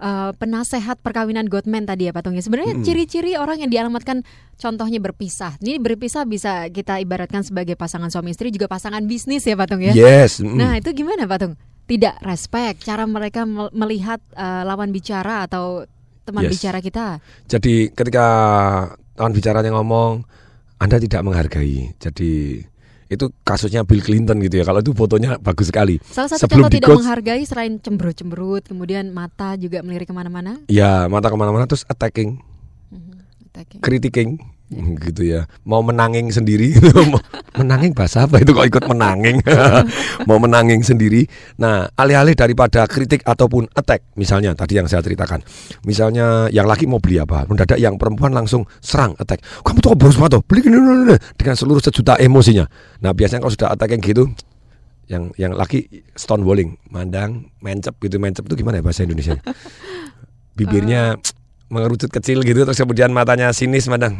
uh, 0.00 0.30
penasehat 0.34 0.98
perkawinan 1.02 1.46
Godman 1.46 1.84
tadi 1.86 2.08
ya 2.08 2.12
Patung 2.14 2.34
ya. 2.34 2.42
Sebenarnya 2.42 2.78
Mm-mm. 2.78 2.86
ciri-ciri 2.86 3.38
orang 3.38 3.62
yang 3.62 3.70
dialamatkan 3.70 4.22
contohnya 4.56 4.98
berpisah. 4.98 5.58
Ini 5.60 5.78
berpisah 5.82 6.24
bisa 6.24 6.66
kita 6.70 6.98
ibaratkan 7.02 7.42
sebagai 7.42 7.74
pasangan 7.78 8.10
suami 8.10 8.32
istri 8.32 8.50
juga 8.54 8.66
pasangan 8.66 9.04
bisnis 9.04 9.44
ya 9.46 9.54
Patung 9.58 9.82
ya. 9.82 9.92
Yes, 9.94 10.40
mm. 10.42 10.56
Nah, 10.56 10.78
itu 10.78 10.90
gimana 10.94 11.26
Patung? 11.26 11.54
Tidak 11.84 12.24
respect 12.24 12.80
cara 12.88 13.04
mereka 13.04 13.44
mel- 13.44 13.72
melihat 13.76 14.16
uh, 14.34 14.64
lawan 14.64 14.88
bicara 14.88 15.44
atau 15.44 15.84
teman 16.24 16.48
Yes. 16.48 16.52
bicara 16.56 16.78
kita. 16.80 17.20
Jadi 17.44 17.92
ketika 17.92 18.26
lawan 19.20 19.36
bicaranya 19.36 19.76
ngomong, 19.76 20.24
Anda 20.80 20.96
tidak 20.96 21.20
menghargai. 21.20 21.92
Jadi 22.00 22.64
itu 23.08 23.30
kasusnya 23.44 23.84
Bill 23.84 24.00
Clinton 24.00 24.40
gitu 24.40 24.60
ya. 24.60 24.64
Kalau 24.64 24.80
itu 24.80 24.92
fotonya 24.96 25.36
bagus 25.40 25.68
sekali. 25.68 26.00
Salah 26.04 26.32
satu 26.32 26.48
Sebelum 26.48 26.66
contoh 26.68 26.76
tidak 26.76 26.88
coach, 26.88 27.00
menghargai 27.04 27.42
selain 27.44 27.72
cemberut-cemberut, 27.80 28.62
kemudian 28.64 29.12
mata 29.12 29.56
juga 29.60 29.84
melirik 29.84 30.08
ke 30.08 30.14
mana-mana. 30.16 30.60
ya 30.70 31.06
mata 31.10 31.28
ke 31.28 31.36
mana-mana 31.36 31.68
terus 31.68 31.84
attacking, 31.88 32.40
attacking. 33.50 33.80
critiquing, 33.84 34.30
gitu 35.00 35.22
ya. 35.24 35.46
Mau 35.66 35.80
menanging 35.80 36.30
sendiri, 36.30 36.74
Mau 37.12 37.20
menanging 37.54 37.92
bahasa 37.94 38.26
apa 38.26 38.42
itu 38.42 38.50
kok 38.50 38.66
ikut 38.66 38.84
menanging? 38.90 39.40
Mau 40.28 40.38
menanging 40.38 40.82
sendiri. 40.82 41.26
Nah, 41.60 41.88
alih-alih 41.94 42.34
daripada 42.34 42.84
kritik 42.90 43.22
ataupun 43.22 43.70
attack, 43.74 44.04
misalnya 44.18 44.52
tadi 44.52 44.78
yang 44.78 44.90
saya 44.90 45.00
ceritakan, 45.00 45.40
misalnya 45.86 46.50
yang 46.50 46.66
laki 46.66 46.88
mau 46.88 46.98
beli 46.98 47.22
apa, 47.22 47.46
mendadak 47.46 47.78
yang 47.78 47.94
perempuan 47.96 48.34
langsung 48.34 48.66
serang 48.82 49.14
attack. 49.20 49.42
Kamu 49.62 49.78
tuh 49.78 49.94
boros 49.94 50.18
banget 50.18 50.42
beli 50.44 50.60
gini, 50.64 50.76
gini, 50.76 50.94
gini." 51.06 51.16
dengan 51.38 51.54
seluruh 51.54 51.82
sejuta 51.82 52.18
emosinya. 52.18 52.66
Nah, 53.02 53.12
biasanya 53.14 53.44
kalau 53.46 53.54
sudah 53.54 53.68
attacking 53.72 54.02
gitu, 54.02 54.30
yang 55.06 55.30
yang 55.36 55.52
laki 55.52 56.04
stonewalling, 56.16 56.80
mandang, 56.88 57.52
mencep 57.60 57.94
gitu, 58.00 58.16
mencep 58.16 58.42
itu 58.44 58.54
gimana 58.64 58.80
ya 58.80 58.84
bahasa 58.84 59.04
Indonesia? 59.04 59.36
Bibirnya 60.58 61.18
mengerucut 61.72 62.12
kecil 62.12 62.44
gitu 62.44 62.62
terus 62.62 62.78
kemudian 62.78 63.10
matanya 63.10 63.50
sinis 63.50 63.88
mandang 63.88 64.14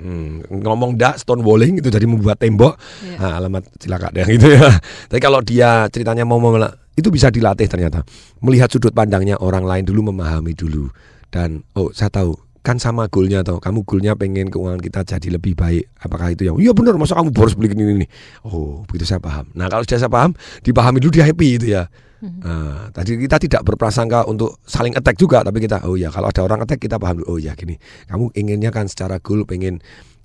hmm, 0.00 0.48
ngomong 0.50 0.96
dak 0.96 1.20
stonewalling 1.20 1.78
itu 1.78 1.92
jadi 1.92 2.08
membuat 2.08 2.40
tembok 2.40 2.74
nah, 3.20 3.36
alamat 3.36 3.68
cilaka 3.76 4.08
deh 4.10 4.26
gitu 4.34 4.50
ya 4.56 4.68
tapi 5.12 5.20
kalau 5.20 5.44
dia 5.44 5.86
ceritanya 5.92 6.24
mau 6.24 6.40
mela- 6.40 6.74
itu 6.96 7.12
bisa 7.12 7.28
dilatih 7.28 7.68
ternyata 7.68 8.02
melihat 8.40 8.72
sudut 8.72 8.90
pandangnya 8.96 9.36
orang 9.38 9.62
lain 9.64 9.84
dulu 9.84 10.10
memahami 10.10 10.56
dulu 10.56 10.88
dan 11.30 11.62
oh 11.78 11.92
saya 11.92 12.10
tahu 12.10 12.34
kan 12.60 12.76
sama 12.76 13.08
goalnya 13.08 13.40
toh. 13.40 13.56
Kamu 13.56 13.88
goalnya 13.88 14.12
pengen 14.16 14.52
keuangan 14.52 14.80
kita 14.80 15.00
jadi 15.16 15.40
lebih 15.40 15.56
baik. 15.56 15.88
Apakah 16.04 16.32
itu 16.32 16.44
yang 16.44 16.60
iya 16.60 16.76
benar 16.76 16.96
masa 17.00 17.16
kamu 17.16 17.32
boros 17.32 17.56
beli 17.56 17.72
ini 17.72 18.04
ini. 18.04 18.06
Oh, 18.44 18.84
begitu 18.84 19.08
saya 19.08 19.20
paham. 19.20 19.48
Nah, 19.56 19.72
kalau 19.72 19.82
sudah 19.84 19.96
saya 19.96 20.12
paham, 20.12 20.36
dipahami 20.60 21.00
dulu 21.00 21.16
dia 21.20 21.24
happy 21.24 21.48
itu 21.56 21.66
ya. 21.72 21.88
Nah, 22.20 22.92
tadi 22.92 23.16
kita 23.16 23.40
tidak 23.40 23.62
berprasangka 23.64 24.28
untuk 24.28 24.60
saling 24.68 24.92
attack 24.92 25.16
juga, 25.16 25.40
tapi 25.40 25.64
kita 25.64 25.88
oh 25.88 25.96
ya 25.96 26.12
kalau 26.12 26.28
ada 26.28 26.44
orang 26.44 26.60
attack 26.64 26.80
kita 26.84 27.00
paham 27.00 27.24
dulu. 27.24 27.36
Oh 27.36 27.38
ya 27.40 27.56
gini, 27.56 27.80
kamu 28.12 28.28
inginnya 28.36 28.68
kan 28.68 28.84
secara 28.88 29.16
goal 29.24 29.48
pengen 29.48 29.80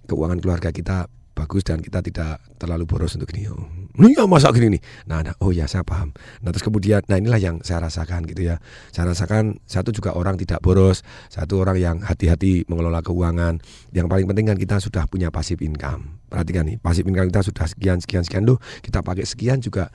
keuangan 0.05 0.43
keluarga 0.43 0.69
kita 0.75 1.07
bagus 1.35 1.67
dan 1.67 1.83
kita 1.83 1.99
tidak 1.99 2.39
terlalu 2.55 2.87
boros 2.87 3.11
untuk 3.19 3.27
gini. 3.27 3.51
Oh, 3.51 3.67
iya 4.07 4.23
masa 4.23 4.55
gini 4.55 4.79
nih. 4.79 4.81
Nah, 5.11 5.19
nah, 5.19 5.35
oh 5.43 5.51
ya 5.51 5.67
saya 5.67 5.83
paham. 5.83 6.15
Nah 6.39 6.55
terus 6.55 6.63
kemudian, 6.63 7.03
nah 7.11 7.19
inilah 7.19 7.37
yang 7.37 7.59
saya 7.59 7.83
rasakan 7.83 8.23
gitu 8.23 8.47
ya. 8.47 8.63
Saya 8.95 9.11
rasakan 9.11 9.59
satu 9.67 9.91
juga 9.91 10.15
orang 10.15 10.39
tidak 10.39 10.63
boros, 10.63 11.03
satu 11.27 11.59
orang 11.59 11.77
yang 11.77 11.95
hati-hati 11.99 12.63
mengelola 12.71 13.03
keuangan. 13.03 13.59
Yang 13.91 14.07
paling 14.07 14.25
penting 14.31 14.45
kan 14.47 14.57
kita 14.57 14.75
sudah 14.79 15.03
punya 15.11 15.27
passive 15.27 15.59
income. 15.59 16.23
Perhatikan 16.31 16.71
nih, 16.71 16.79
passive 16.79 17.05
income 17.11 17.27
kita 17.27 17.43
sudah 17.43 17.67
sekian 17.67 17.99
sekian 17.99 18.23
sekian 18.23 18.43
loh. 18.47 18.57
Kita 18.79 19.03
pakai 19.03 19.27
sekian 19.27 19.59
juga 19.59 19.91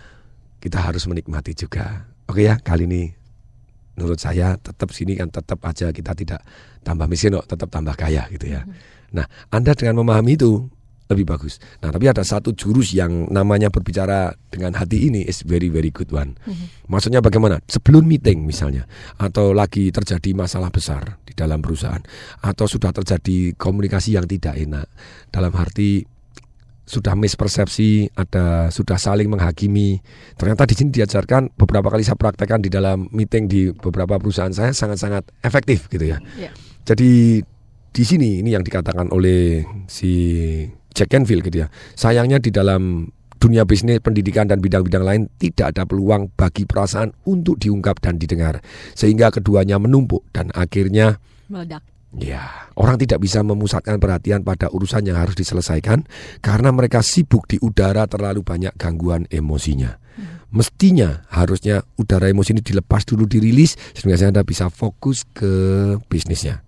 kita 0.61 0.79
harus 0.79 1.09
menikmati 1.09 1.57
juga. 1.57 2.07
Oke 2.29 2.47
ya, 2.47 2.61
kali 2.61 2.87
ini 2.87 3.03
menurut 3.99 4.21
saya 4.23 4.55
tetap 4.57 4.95
sini 4.95 5.19
kan 5.19 5.29
tetap 5.29 5.61
aja 5.67 5.91
kita 5.91 6.15
tidak 6.15 6.41
tambah 6.87 7.05
miskin 7.11 7.35
kok, 7.37 7.49
tetap 7.49 7.69
tambah 7.69 7.97
kaya 7.99 8.29
gitu 8.31 8.49
ya. 8.49 8.63
Nah, 9.11 9.27
Anda 9.51 9.75
dengan 9.75 9.99
memahami 9.99 10.39
itu 10.39 10.71
lebih 11.11 11.27
bagus. 11.27 11.59
Nah, 11.83 11.91
tapi 11.91 12.07
ada 12.07 12.23
satu 12.23 12.55
jurus 12.55 12.95
yang 12.95 13.27
namanya 13.35 13.67
berbicara 13.67 14.31
dengan 14.47 14.79
hati 14.79 15.11
ini 15.11 15.27
is 15.27 15.43
very 15.43 15.67
very 15.67 15.91
good 15.91 16.07
one. 16.15 16.39
Maksudnya 16.87 17.19
bagaimana? 17.19 17.59
Sebelum 17.67 18.07
meeting 18.07 18.47
misalnya 18.47 18.87
atau 19.19 19.51
lagi 19.51 19.91
terjadi 19.91 20.31
masalah 20.39 20.71
besar 20.71 21.19
di 21.27 21.35
dalam 21.35 21.59
perusahaan 21.59 22.01
atau 22.47 22.71
sudah 22.71 22.95
terjadi 22.95 23.59
komunikasi 23.59 24.15
yang 24.15 24.31
tidak 24.31 24.55
enak 24.55 24.87
dalam 25.35 25.51
arti 25.59 26.07
sudah 26.91 27.15
mispersepsi, 27.15 28.11
ada 28.19 28.67
sudah 28.75 28.99
saling 28.99 29.31
menghakimi. 29.31 30.03
Ternyata 30.35 30.67
di 30.67 30.75
sini 30.75 30.91
diajarkan 30.91 31.55
beberapa 31.55 31.87
kali 31.87 32.03
saya 32.03 32.19
praktekkan 32.19 32.59
di 32.59 32.67
dalam 32.67 33.07
meeting 33.15 33.47
di 33.47 33.71
beberapa 33.71 34.19
perusahaan 34.19 34.51
saya 34.51 34.75
sangat-sangat 34.75 35.31
efektif 35.47 35.87
gitu 35.87 36.11
ya. 36.11 36.19
Ya. 36.35 36.51
Jadi 36.83 37.39
di 37.95 38.03
sini 38.03 38.43
ini 38.43 38.59
yang 38.59 38.67
dikatakan 38.67 39.15
oleh 39.15 39.63
si 39.87 40.11
Jack 40.91 41.15
Canfield 41.15 41.47
gitu 41.47 41.63
ya. 41.63 41.71
Sayangnya 41.95 42.43
di 42.43 42.51
dalam 42.51 43.07
dunia 43.39 43.63
bisnis, 43.63 44.03
pendidikan 44.03 44.51
dan 44.51 44.59
bidang-bidang 44.59 45.07
lain 45.07 45.23
tidak 45.39 45.79
ada 45.79 45.87
peluang 45.87 46.35
bagi 46.35 46.67
perasaan 46.67 47.15
untuk 47.23 47.63
diungkap 47.63 48.03
dan 48.03 48.19
didengar. 48.19 48.59
Sehingga 48.99 49.31
keduanya 49.31 49.79
menumpuk 49.79 50.27
dan 50.35 50.51
akhirnya 50.59 51.23
Meledak. 51.51 51.83
Ya, 52.11 52.67
orang 52.75 52.99
tidak 52.99 53.23
bisa 53.23 53.39
memusatkan 53.47 54.03
perhatian 54.03 54.43
pada 54.43 54.67
urusan 54.67 55.07
yang 55.07 55.15
harus 55.15 55.39
diselesaikan 55.39 56.03
karena 56.43 56.75
mereka 56.75 57.07
sibuk 57.07 57.47
di 57.47 57.63
udara 57.63 58.11
terlalu 58.11 58.43
banyak 58.43 58.75
gangguan 58.75 59.31
emosinya. 59.31 59.95
Mestinya 60.51 61.23
harusnya 61.31 61.87
udara 61.95 62.27
emosi 62.27 62.59
ini 62.59 62.63
dilepas 62.67 63.07
dulu 63.07 63.31
dirilis 63.31 63.79
sehingga 63.95 64.19
Anda 64.27 64.43
bisa 64.43 64.67
fokus 64.67 65.23
ke 65.23 65.55
bisnisnya. 66.11 66.67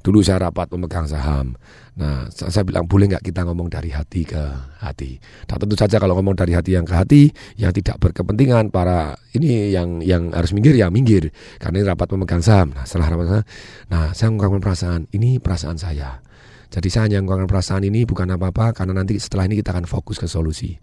Dulu 0.00 0.24
saya 0.24 0.48
rapat 0.48 0.72
pemegang 0.72 1.04
saham. 1.04 1.60
Nah, 2.00 2.24
sa- 2.32 2.48
saya 2.48 2.64
bilang 2.64 2.88
boleh 2.88 3.12
nggak 3.12 3.20
kita 3.20 3.44
ngomong 3.44 3.68
dari 3.68 3.92
hati 3.92 4.24
ke 4.24 4.40
hati. 4.80 5.20
Nah, 5.48 5.60
tentu 5.60 5.76
saja 5.76 6.00
kalau 6.00 6.16
ngomong 6.16 6.32
dari 6.32 6.56
hati 6.56 6.72
yang 6.72 6.88
ke 6.88 6.94
hati, 6.96 7.22
yang 7.60 7.68
tidak 7.76 8.00
berkepentingan 8.00 8.72
para 8.72 9.20
ini 9.36 9.68
yang 9.68 10.00
yang 10.00 10.32
harus 10.32 10.56
minggir 10.56 10.72
ya 10.72 10.88
minggir. 10.88 11.28
Karena 11.60 11.84
ini 11.84 11.86
rapat 11.92 12.08
pemegang 12.08 12.40
saham. 12.40 12.72
Nah, 12.72 12.88
setelah 12.88 13.12
rapat 13.12 13.44
nah 13.92 14.16
saya 14.16 14.32
mengungkapkan 14.32 14.62
perasaan. 14.64 15.00
Ini 15.12 15.36
perasaan 15.44 15.76
saya. 15.76 16.24
Jadi 16.70 16.88
saya 16.88 17.10
hanya 17.10 17.20
mengungkapkan 17.20 17.50
perasaan 17.50 17.82
ini 17.84 18.08
bukan 18.08 18.30
apa-apa 18.32 18.72
karena 18.72 19.02
nanti 19.02 19.20
setelah 19.20 19.44
ini 19.44 19.60
kita 19.60 19.76
akan 19.76 19.84
fokus 19.84 20.16
ke 20.16 20.30
solusi. 20.30 20.78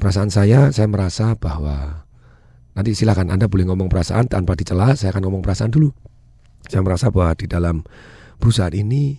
Perasaan 0.00 0.30
saya, 0.30 0.72
saya 0.72 0.88
merasa 0.88 1.36
bahwa 1.36 2.06
nanti 2.74 2.96
silakan 2.96 3.28
Anda 3.28 3.46
boleh 3.46 3.66
ngomong 3.68 3.92
perasaan 3.92 4.30
tanpa 4.30 4.56
dicela. 4.56 4.96
Saya 4.96 5.12
akan 5.12 5.28
ngomong 5.28 5.42
perasaan 5.44 5.68
dulu. 5.74 5.92
Saya 6.64 6.80
merasa 6.80 7.12
bahwa 7.12 7.36
di 7.36 7.44
dalam 7.44 7.84
perusahaan 8.38 8.74
ini 8.74 9.18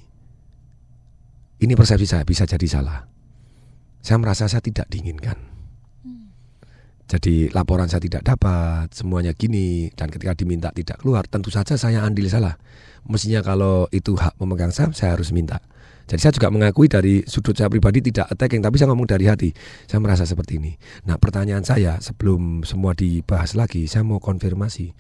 ini 1.61 1.74
persepsi 1.74 2.05
saya 2.05 2.24
bisa 2.28 2.43
jadi 2.43 2.68
salah. 2.68 3.07
Saya 4.03 4.22
merasa 4.22 4.45
saya 4.45 4.61
tidak 4.61 4.86
diinginkan. 4.91 5.55
Jadi 7.05 7.53
laporan 7.53 7.86
saya 7.86 8.01
tidak 8.01 8.26
dapat, 8.26 8.89
semuanya 8.89 9.30
gini 9.38 9.93
dan 9.93 10.09
ketika 10.09 10.34
diminta 10.34 10.74
tidak 10.74 11.05
keluar, 11.05 11.22
tentu 11.30 11.53
saja 11.53 11.78
saya 11.78 12.01
andil 12.01 12.26
salah. 12.26 12.57
Mestinya 13.05 13.45
kalau 13.45 13.86
itu 13.93 14.18
hak 14.18 14.41
pemegang 14.41 14.74
saham 14.74 14.89
saya 14.89 15.13
harus 15.13 15.30
minta. 15.30 15.61
Jadi 16.05 16.22
saya 16.22 16.34
juga 16.34 16.49
mengakui 16.53 16.86
dari 16.86 17.26
sudut 17.26 17.57
saya 17.57 17.70
pribadi 17.70 17.97
tidak 18.01 18.30
attacking 18.30 18.61
tapi 18.61 18.78
saya 18.78 18.93
ngomong 18.93 19.09
dari 19.09 19.26
hati. 19.26 19.53
Saya 19.86 20.01
merasa 20.01 20.26
seperti 20.26 20.57
ini. 20.57 20.78
Nah, 21.05 21.18
pertanyaan 21.18 21.66
saya 21.66 21.97
sebelum 22.01 22.61
semua 22.66 22.93
dibahas 22.97 23.53
lagi, 23.57 23.86
saya 23.86 24.05
mau 24.05 24.18
konfirmasi. 24.22 24.93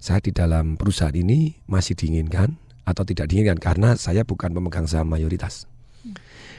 Saya 0.00 0.20
di 0.24 0.32
dalam 0.32 0.80
perusahaan 0.80 1.12
ini 1.12 1.60
masih 1.68 1.96
diinginkan 1.96 2.56
atau 2.90 3.06
tidak 3.06 3.30
diinginkan 3.30 3.62
karena 3.62 3.94
saya 3.94 4.26
bukan 4.26 4.50
pemegang 4.50 4.90
saham 4.90 5.06
mayoritas. 5.06 5.70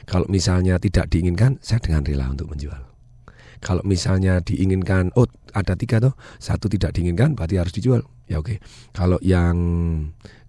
Kalau 0.08 0.26
misalnya 0.26 0.82
tidak 0.82 1.12
diinginkan, 1.12 1.62
saya 1.62 1.78
dengan 1.78 2.02
rela 2.02 2.26
untuk 2.26 2.50
menjual. 2.50 2.80
Kalau 3.62 3.82
misalnya 3.86 4.42
diinginkan, 4.42 5.14
oh 5.14 5.30
ada 5.54 5.78
tiga 5.78 6.02
tuh, 6.02 6.18
satu 6.42 6.66
tidak 6.66 6.98
diinginkan, 6.98 7.38
berarti 7.38 7.62
harus 7.62 7.70
dijual. 7.70 8.02
Ya 8.26 8.42
oke. 8.42 8.58
Kalau 8.90 9.22
yang 9.22 9.54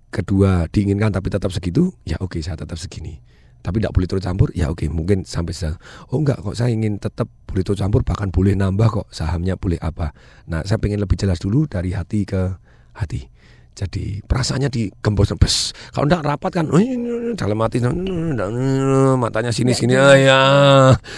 kedua 0.10 0.66
diinginkan 0.74 1.14
tapi 1.14 1.30
tetap 1.30 1.54
segitu, 1.54 1.94
ya 2.10 2.18
oke 2.18 2.42
saya 2.42 2.58
tetap 2.58 2.82
segini. 2.82 3.22
Tapi 3.64 3.80
tidak 3.80 3.96
boleh 3.96 4.08
turut 4.10 4.24
campur, 4.26 4.50
ya 4.52 4.68
oke 4.74 4.90
mungkin 4.92 5.24
sampai 5.24 5.54
sana. 5.56 5.78
Oh 6.12 6.20
enggak 6.20 6.42
kok 6.42 6.58
saya 6.58 6.74
ingin 6.74 7.00
tetap 7.00 7.30
boleh 7.48 7.64
turut 7.64 7.80
campur, 7.80 8.02
bahkan 8.02 8.34
boleh 8.34 8.58
nambah 8.58 8.90
kok 8.90 9.08
sahamnya 9.14 9.56
boleh 9.56 9.78
apa. 9.80 10.12
Nah 10.50 10.66
saya 10.68 10.82
pengen 10.82 11.00
lebih 11.00 11.16
jelas 11.16 11.40
dulu 11.40 11.70
dari 11.70 11.94
hati 11.94 12.28
ke 12.28 12.60
hati. 12.98 13.33
Jadi 13.74 14.22
perasaannya 14.22 14.70
digembos 14.70 15.34
bes. 15.34 15.74
Kalau 15.90 16.06
enggak 16.06 16.22
rapat 16.22 16.52
kan 16.62 16.70
dalam 17.34 17.58
hati 17.66 17.82
matanya 19.18 19.50
sini 19.50 19.74
sini 19.74 19.98
ah, 19.98 20.14
ya 20.14 20.42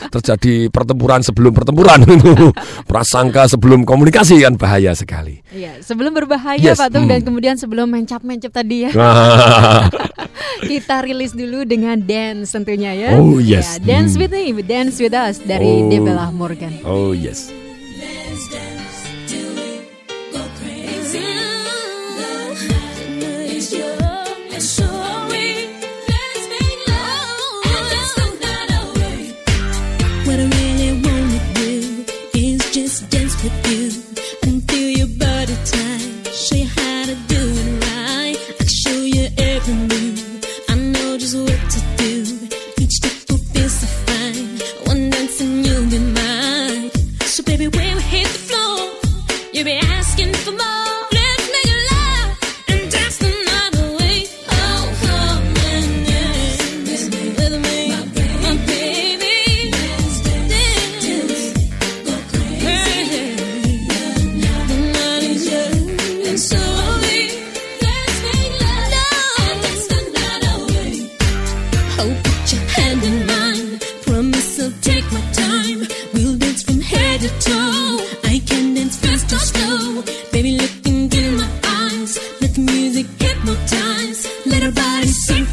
terjadi 0.07 0.71
pertempuran 0.71 1.19
sebelum 1.19 1.51
pertempuran 1.51 1.99
itu 2.15 2.55
prasangka 2.87 3.51
sebelum 3.51 3.83
komunikasi 3.83 4.39
kan 4.39 4.55
bahaya 4.55 4.95
sekali. 4.95 5.43
Iya, 5.51 5.83
sebelum 5.83 6.15
berbahaya 6.15 6.63
Yes, 6.63 6.79
Pak 6.79 6.95
Tung 6.95 7.11
dan 7.11 7.19
hmm. 7.21 7.27
kemudian 7.27 7.55
sebelum 7.59 7.91
mencap-mencap 7.91 8.51
tadi 8.55 8.87
ya. 8.87 8.91
Kita 10.69 11.03
rilis 11.03 11.35
dulu 11.35 11.67
dengan 11.67 11.99
dance 11.99 12.55
tentunya 12.55 12.95
ya. 12.95 13.19
Oh, 13.19 13.37
yes. 13.43 13.83
Ya, 13.83 13.99
dance 13.99 14.15
Hmm. 14.15 14.21
with 14.23 14.31
me, 14.31 14.63
dance 14.63 14.95
with 15.03 15.11
us 15.11 15.43
dari 15.43 15.83
Oh. 15.83 15.91
Debela 15.91 16.31
Morgan. 16.31 16.71
Oh 16.87 17.11
yes. 17.11 17.64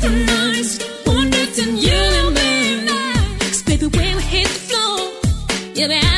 One 0.02 0.26
night 1.30 1.58
you 1.76 1.92
and 1.92 2.34
baby, 2.34 3.86
when 3.86 4.16
we 4.16 4.22
hit 4.22 4.48
the 4.48 4.60
floor, 4.66 5.12
yeah, 5.74 6.11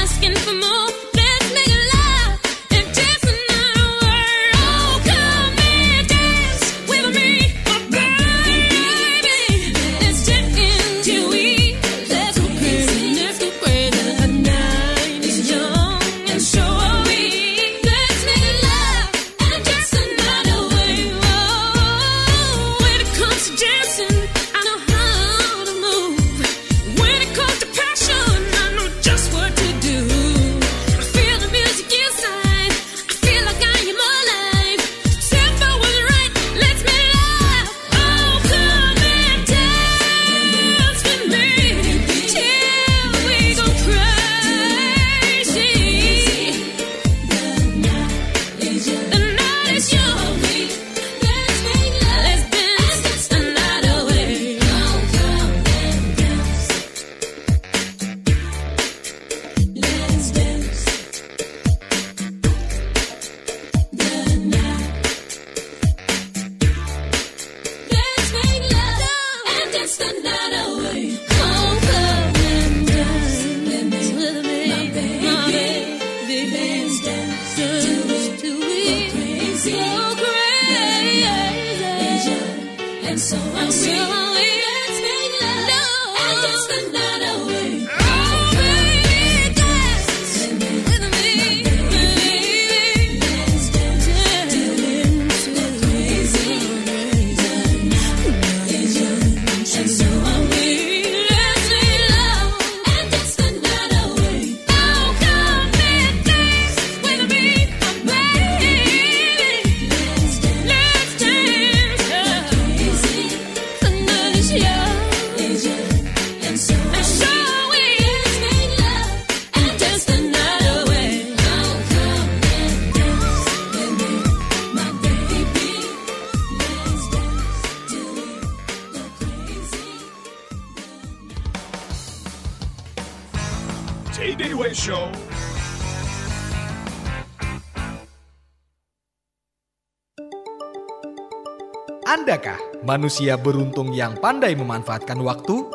manusia 142.94 143.34
beruntung 143.34 143.90
yang 143.90 144.14
pandai 144.22 144.54
memanfaatkan 144.54 145.18
waktu? 145.18 145.66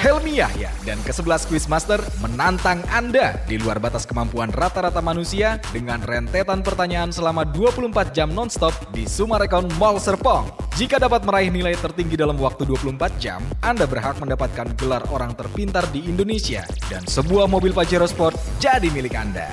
Helmi 0.00 0.40
Yahya 0.40 0.72
dan 0.88 0.96
ke-11 1.04 1.44
Quizmaster 1.44 2.00
menantang 2.24 2.80
Anda 2.88 3.36
di 3.44 3.60
luar 3.60 3.76
batas 3.76 4.08
kemampuan 4.08 4.48
rata-rata 4.48 5.04
manusia 5.04 5.60
dengan 5.76 6.00
rentetan 6.00 6.64
pertanyaan 6.64 7.12
selama 7.12 7.44
24 7.44 8.16
jam 8.16 8.32
nonstop 8.32 8.72
di 8.96 9.04
Sumarekon 9.04 9.68
Mall 9.76 10.00
Serpong. 10.00 10.48
Jika 10.80 10.96
dapat 10.96 11.20
meraih 11.28 11.52
nilai 11.52 11.76
tertinggi 11.76 12.16
dalam 12.16 12.40
waktu 12.40 12.64
24 12.64 13.20
jam, 13.20 13.44
Anda 13.60 13.84
berhak 13.84 14.24
mendapatkan 14.24 14.72
gelar 14.80 15.04
orang 15.12 15.36
terpintar 15.36 15.84
di 15.92 16.08
Indonesia 16.08 16.64
dan 16.88 17.04
sebuah 17.04 17.44
mobil 17.44 17.76
Pajero 17.76 18.08
Sport 18.08 18.40
jadi 18.56 18.88
milik 18.88 19.12
Anda. 19.12 19.52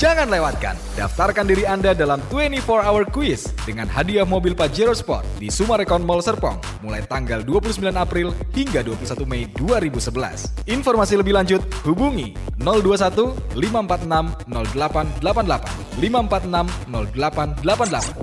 Jangan 0.00 0.32
lewatkan, 0.32 0.72
daftarkan 0.96 1.44
diri 1.44 1.68
Anda 1.68 1.92
dalam 1.92 2.16
24 2.32 2.64
Hour 2.64 3.04
Quiz 3.12 3.52
dengan 3.68 3.84
hadiah 3.90 4.24
mobil 4.24 4.56
Pajero 4.56 4.96
Sport 4.96 5.20
di 5.36 5.52
Sumarekon 5.52 6.00
Mall 6.00 6.24
Serpong 6.24 6.56
mulai 6.80 7.04
tanggal 7.04 7.44
29 7.44 7.92
April 7.92 8.32
hingga 8.56 8.80
21 8.80 9.28
Mei 9.28 9.44
2011. 9.60 10.64
Informasi 10.70 11.20
lebih 11.20 11.36
lanjut 11.36 11.60
hubungi 11.84 12.32
021 12.56 13.36
546 13.52 14.48
0888 14.48 16.00
546 16.00 16.88
0888. 16.88 18.16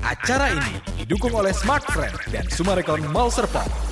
Acara 0.00 0.48
ini 0.48 0.80
didukung 0.96 1.36
oleh 1.36 1.52
Smart 1.52 1.84
Friend 1.92 2.16
dan 2.32 2.48
Sumarekon 2.48 3.04
Mall 3.12 3.28
Serpong. 3.28 3.89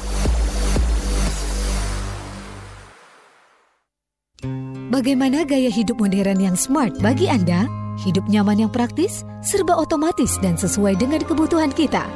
Bagaimana 4.89 5.45
gaya 5.45 5.69
hidup 5.69 6.01
modern 6.01 6.41
yang 6.41 6.57
smart 6.57 6.97
bagi 7.05 7.29
Anda? 7.29 7.69
Hidup 8.01 8.25
nyaman 8.25 8.57
yang 8.57 8.73
praktis, 8.73 9.21
serba 9.45 9.77
otomatis 9.77 10.41
dan 10.41 10.57
sesuai 10.57 10.97
dengan 10.97 11.21
kebutuhan 11.29 11.69
kita. 11.77 12.09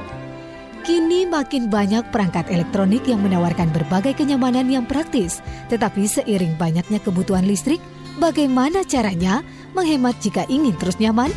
Kini 0.81 1.29
makin 1.29 1.69
banyak 1.69 2.09
perangkat 2.09 2.49
elektronik 2.49 3.05
yang 3.05 3.21
menawarkan 3.21 3.69
berbagai 3.77 4.17
kenyamanan 4.17 4.73
yang 4.73 4.89
praktis, 4.89 5.45
tetapi 5.69 6.09
seiring 6.09 6.57
banyaknya 6.57 6.97
kebutuhan 7.05 7.45
listrik, 7.45 7.79
bagaimana 8.17 8.89
caranya 8.89 9.45
menghemat 9.77 10.17
jika 10.25 10.49
ingin 10.49 10.73
terus 10.81 10.97
nyaman? 10.97 11.29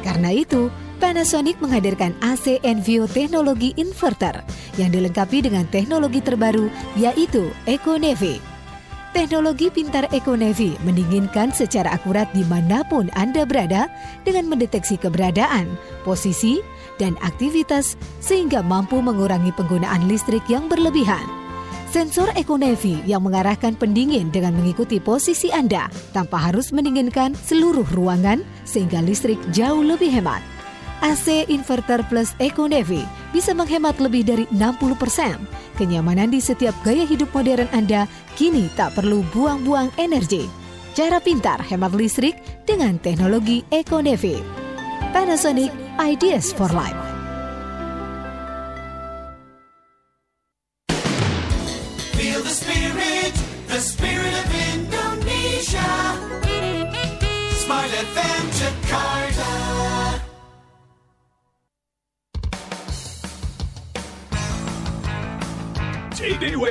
Karena 0.00 0.32
itu, 0.32 0.72
Panasonic 0.96 1.60
menghadirkan 1.60 2.16
AC 2.24 2.56
Envio 2.64 3.04
teknologi 3.04 3.76
inverter 3.76 4.40
yang 4.80 4.88
dilengkapi 4.88 5.44
dengan 5.44 5.68
teknologi 5.68 6.24
terbaru 6.24 6.72
yaitu 6.96 7.52
EcoNevi. 7.68 8.49
Teknologi 9.10 9.74
pintar 9.74 10.06
EcoNevi 10.14 10.78
mendinginkan 10.86 11.50
secara 11.50 11.98
akurat 11.98 12.30
di 12.30 12.46
mana 12.46 12.86
pun 12.86 13.10
Anda 13.18 13.42
berada 13.42 13.90
dengan 14.22 14.46
mendeteksi 14.46 15.02
keberadaan, 15.02 15.66
posisi, 16.06 16.62
dan 17.02 17.18
aktivitas 17.18 17.98
sehingga 18.22 18.62
mampu 18.62 19.02
mengurangi 19.02 19.50
penggunaan 19.58 20.06
listrik 20.06 20.46
yang 20.46 20.70
berlebihan. 20.70 21.26
Sensor 21.90 22.30
EcoNevi 22.38 23.02
yang 23.02 23.26
mengarahkan 23.26 23.74
pendingin 23.74 24.30
dengan 24.30 24.54
mengikuti 24.54 25.02
posisi 25.02 25.50
Anda 25.50 25.90
tanpa 26.14 26.46
harus 26.46 26.70
mendinginkan 26.70 27.34
seluruh 27.34 27.90
ruangan 27.90 28.46
sehingga 28.62 29.02
listrik 29.02 29.42
jauh 29.50 29.82
lebih 29.82 30.14
hemat. 30.14 30.38
AC 31.00 31.48
Inverter 31.48 32.04
Plus 32.08 32.36
EcoNevi 32.36 33.04
bisa 33.32 33.56
menghemat 33.56 33.96
lebih 34.00 34.24
dari 34.24 34.44
60%. 34.52 35.40
Kenyamanan 35.80 36.32
di 36.32 36.40
setiap 36.40 36.76
gaya 36.84 37.08
hidup 37.08 37.32
modern 37.32 37.68
Anda 37.72 38.04
kini 38.36 38.68
tak 38.76 38.96
perlu 38.96 39.24
buang-buang 39.32 39.88
energi. 39.96 40.46
Cara 40.92 41.22
pintar 41.22 41.62
hemat 41.64 41.96
listrik 41.96 42.36
dengan 42.68 43.00
teknologi 43.00 43.64
EcoNevi. 43.72 44.40
Panasonic 45.10 45.72
Ideas 45.98 46.52
for 46.52 46.68
Life. 46.70 47.09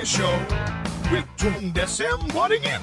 Show 0.10 0.42
with 1.14 1.30
Tung 1.38 1.70
Desem 1.70 2.18
Waddingin. 2.34 2.82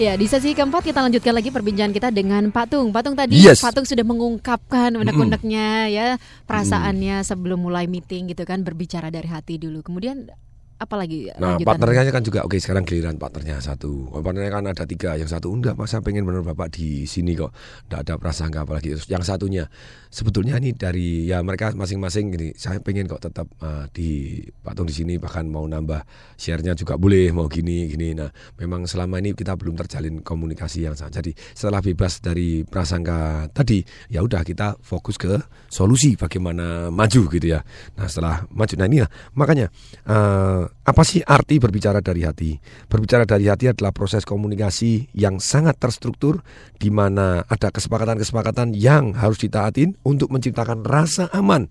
Ya, 0.00 0.16
di 0.16 0.24
sesi 0.24 0.56
keempat 0.56 0.80
kita 0.80 1.04
lanjutkan 1.04 1.36
lagi 1.36 1.52
perbincangan 1.52 1.92
kita 1.92 2.08
dengan 2.16 2.48
Pak 2.48 2.72
Tung. 2.72 2.88
Pak 2.88 3.04
Tung 3.04 3.12
tadi 3.20 3.36
Yes. 3.36 3.60
Pak 3.60 3.76
Tung 3.76 3.84
sudah 3.84 4.08
mengungkapkan 4.08 4.96
unek-uneknya 4.96 5.92
ya 5.92 6.16
perasaannya 6.48 7.20
sebelum 7.20 7.60
mulai 7.60 7.84
meeting 7.84 8.32
gitu 8.32 8.48
kan 8.48 8.64
berbicara 8.64 9.12
dari 9.12 9.28
hati 9.28 9.60
dulu. 9.60 9.84
Kemudian 9.84 10.32
apalagi 10.80 11.28
Nah, 11.36 11.60
lanjutan? 11.60 11.68
partnernya 11.68 12.08
kan 12.08 12.24
juga 12.24 12.40
oke 12.48 12.56
sekarang 12.56 12.88
giliran 12.88 13.20
partnernya 13.20 13.60
satu. 13.60 14.08
Oh, 14.16 14.24
partnernya 14.24 14.48
kan 14.48 14.64
ada 14.72 14.84
tiga. 14.88 15.12
Yang 15.20 15.36
satu 15.36 15.52
enggak, 15.52 15.76
mas 15.76 15.92
saya 15.92 16.00
pengen 16.00 16.24
bener 16.24 16.40
bapak 16.40 16.72
di 16.72 17.04
sini 17.04 17.36
kok. 17.36 17.52
Enggak 17.86 18.00
ada 18.08 18.14
prasangka 18.16 18.64
apalagi. 18.64 18.96
Yang 19.04 19.24
satunya 19.28 19.68
sebetulnya 20.08 20.56
ini 20.56 20.72
dari 20.72 21.28
ya 21.28 21.44
mereka 21.44 21.76
masing-masing 21.76 22.32
gini. 22.32 22.48
Saya 22.56 22.80
pengen 22.80 23.04
kok 23.04 23.20
tetap 23.20 23.52
uh, 23.60 23.84
di 23.92 24.40
patung 24.64 24.88
di 24.88 24.96
sini 24.96 25.20
bahkan 25.20 25.44
mau 25.44 25.68
nambah 25.68 26.00
share-nya 26.40 26.72
juga 26.72 26.96
boleh 26.96 27.28
mau 27.36 27.44
gini 27.44 27.84
gini. 27.92 28.16
Nah, 28.16 28.32
memang 28.56 28.88
selama 28.88 29.20
ini 29.20 29.36
kita 29.36 29.60
belum 29.60 29.76
terjalin 29.76 30.24
komunikasi 30.24 30.88
yang 30.88 30.96
sama. 30.96 31.12
Jadi 31.12 31.36
setelah 31.52 31.84
bebas 31.84 32.24
dari 32.24 32.64
prasangka 32.64 33.52
tadi, 33.52 33.84
ya 34.08 34.24
udah 34.24 34.40
kita 34.40 34.80
fokus 34.80 35.20
ke 35.20 35.36
solusi 35.68 36.16
bagaimana 36.16 36.88
maju 36.88 37.28
gitu 37.28 37.46
ya. 37.52 37.60
Nah, 38.00 38.08
setelah 38.08 38.48
maju 38.48 38.74
nah 38.80 38.88
ini 38.88 39.04
makanya 39.36 39.68
eh, 40.08 40.69
apa 40.80 41.04
sih 41.04 41.20
arti 41.22 41.60
berbicara 41.60 42.00
dari 42.00 42.24
hati? 42.24 42.56
Berbicara 42.88 43.28
dari 43.28 43.46
hati 43.46 43.68
adalah 43.68 43.92
proses 43.92 44.24
komunikasi 44.24 45.12
yang 45.12 45.36
sangat 45.38 45.76
terstruktur 45.76 46.40
di 46.80 46.88
mana 46.88 47.44
ada 47.46 47.68
kesepakatan-kesepakatan 47.68 48.72
yang 48.74 49.12
harus 49.12 49.38
ditaatin 49.44 49.94
untuk 50.02 50.32
menciptakan 50.32 50.82
rasa 50.82 51.28
aman. 51.36 51.68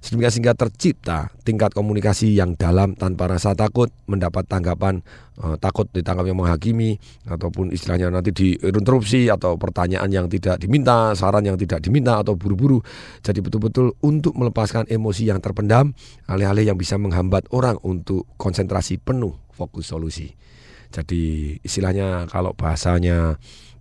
Sehingga 0.00 0.32
sehingga 0.32 0.56
tercipta 0.56 1.28
tingkat 1.44 1.76
komunikasi 1.76 2.32
yang 2.32 2.56
dalam 2.56 2.96
tanpa 2.96 3.28
rasa 3.28 3.52
takut, 3.52 3.92
mendapat 4.08 4.48
tanggapan 4.48 5.04
eh, 5.44 5.56
takut 5.60 5.84
ditangkap 5.92 6.24
yang 6.24 6.40
menghakimi 6.40 6.96
ataupun 7.28 7.68
istilahnya 7.68 8.08
nanti 8.08 8.32
diinterupsi 8.32 9.28
atau 9.28 9.60
pertanyaan 9.60 10.08
yang 10.08 10.26
tidak 10.32 10.56
diminta, 10.56 11.12
saran 11.12 11.44
yang 11.44 11.60
tidak 11.60 11.84
diminta 11.84 12.16
atau 12.16 12.32
buru-buru. 12.32 12.80
Jadi 13.20 13.44
betul-betul 13.44 13.92
untuk 14.00 14.32
melepaskan 14.40 14.88
emosi 14.88 15.28
yang 15.28 15.38
terpendam, 15.44 15.92
alih-alih 16.32 16.72
yang 16.72 16.78
bisa 16.80 16.96
menghambat 16.96 17.52
orang 17.52 17.76
untuk 17.84 18.24
konsentrasi 18.40 18.96
penuh 18.96 19.36
fokus 19.52 19.92
solusi. 19.92 20.32
Jadi 20.90 21.54
istilahnya 21.62 22.26
kalau 22.26 22.50
bahasanya 22.56 23.38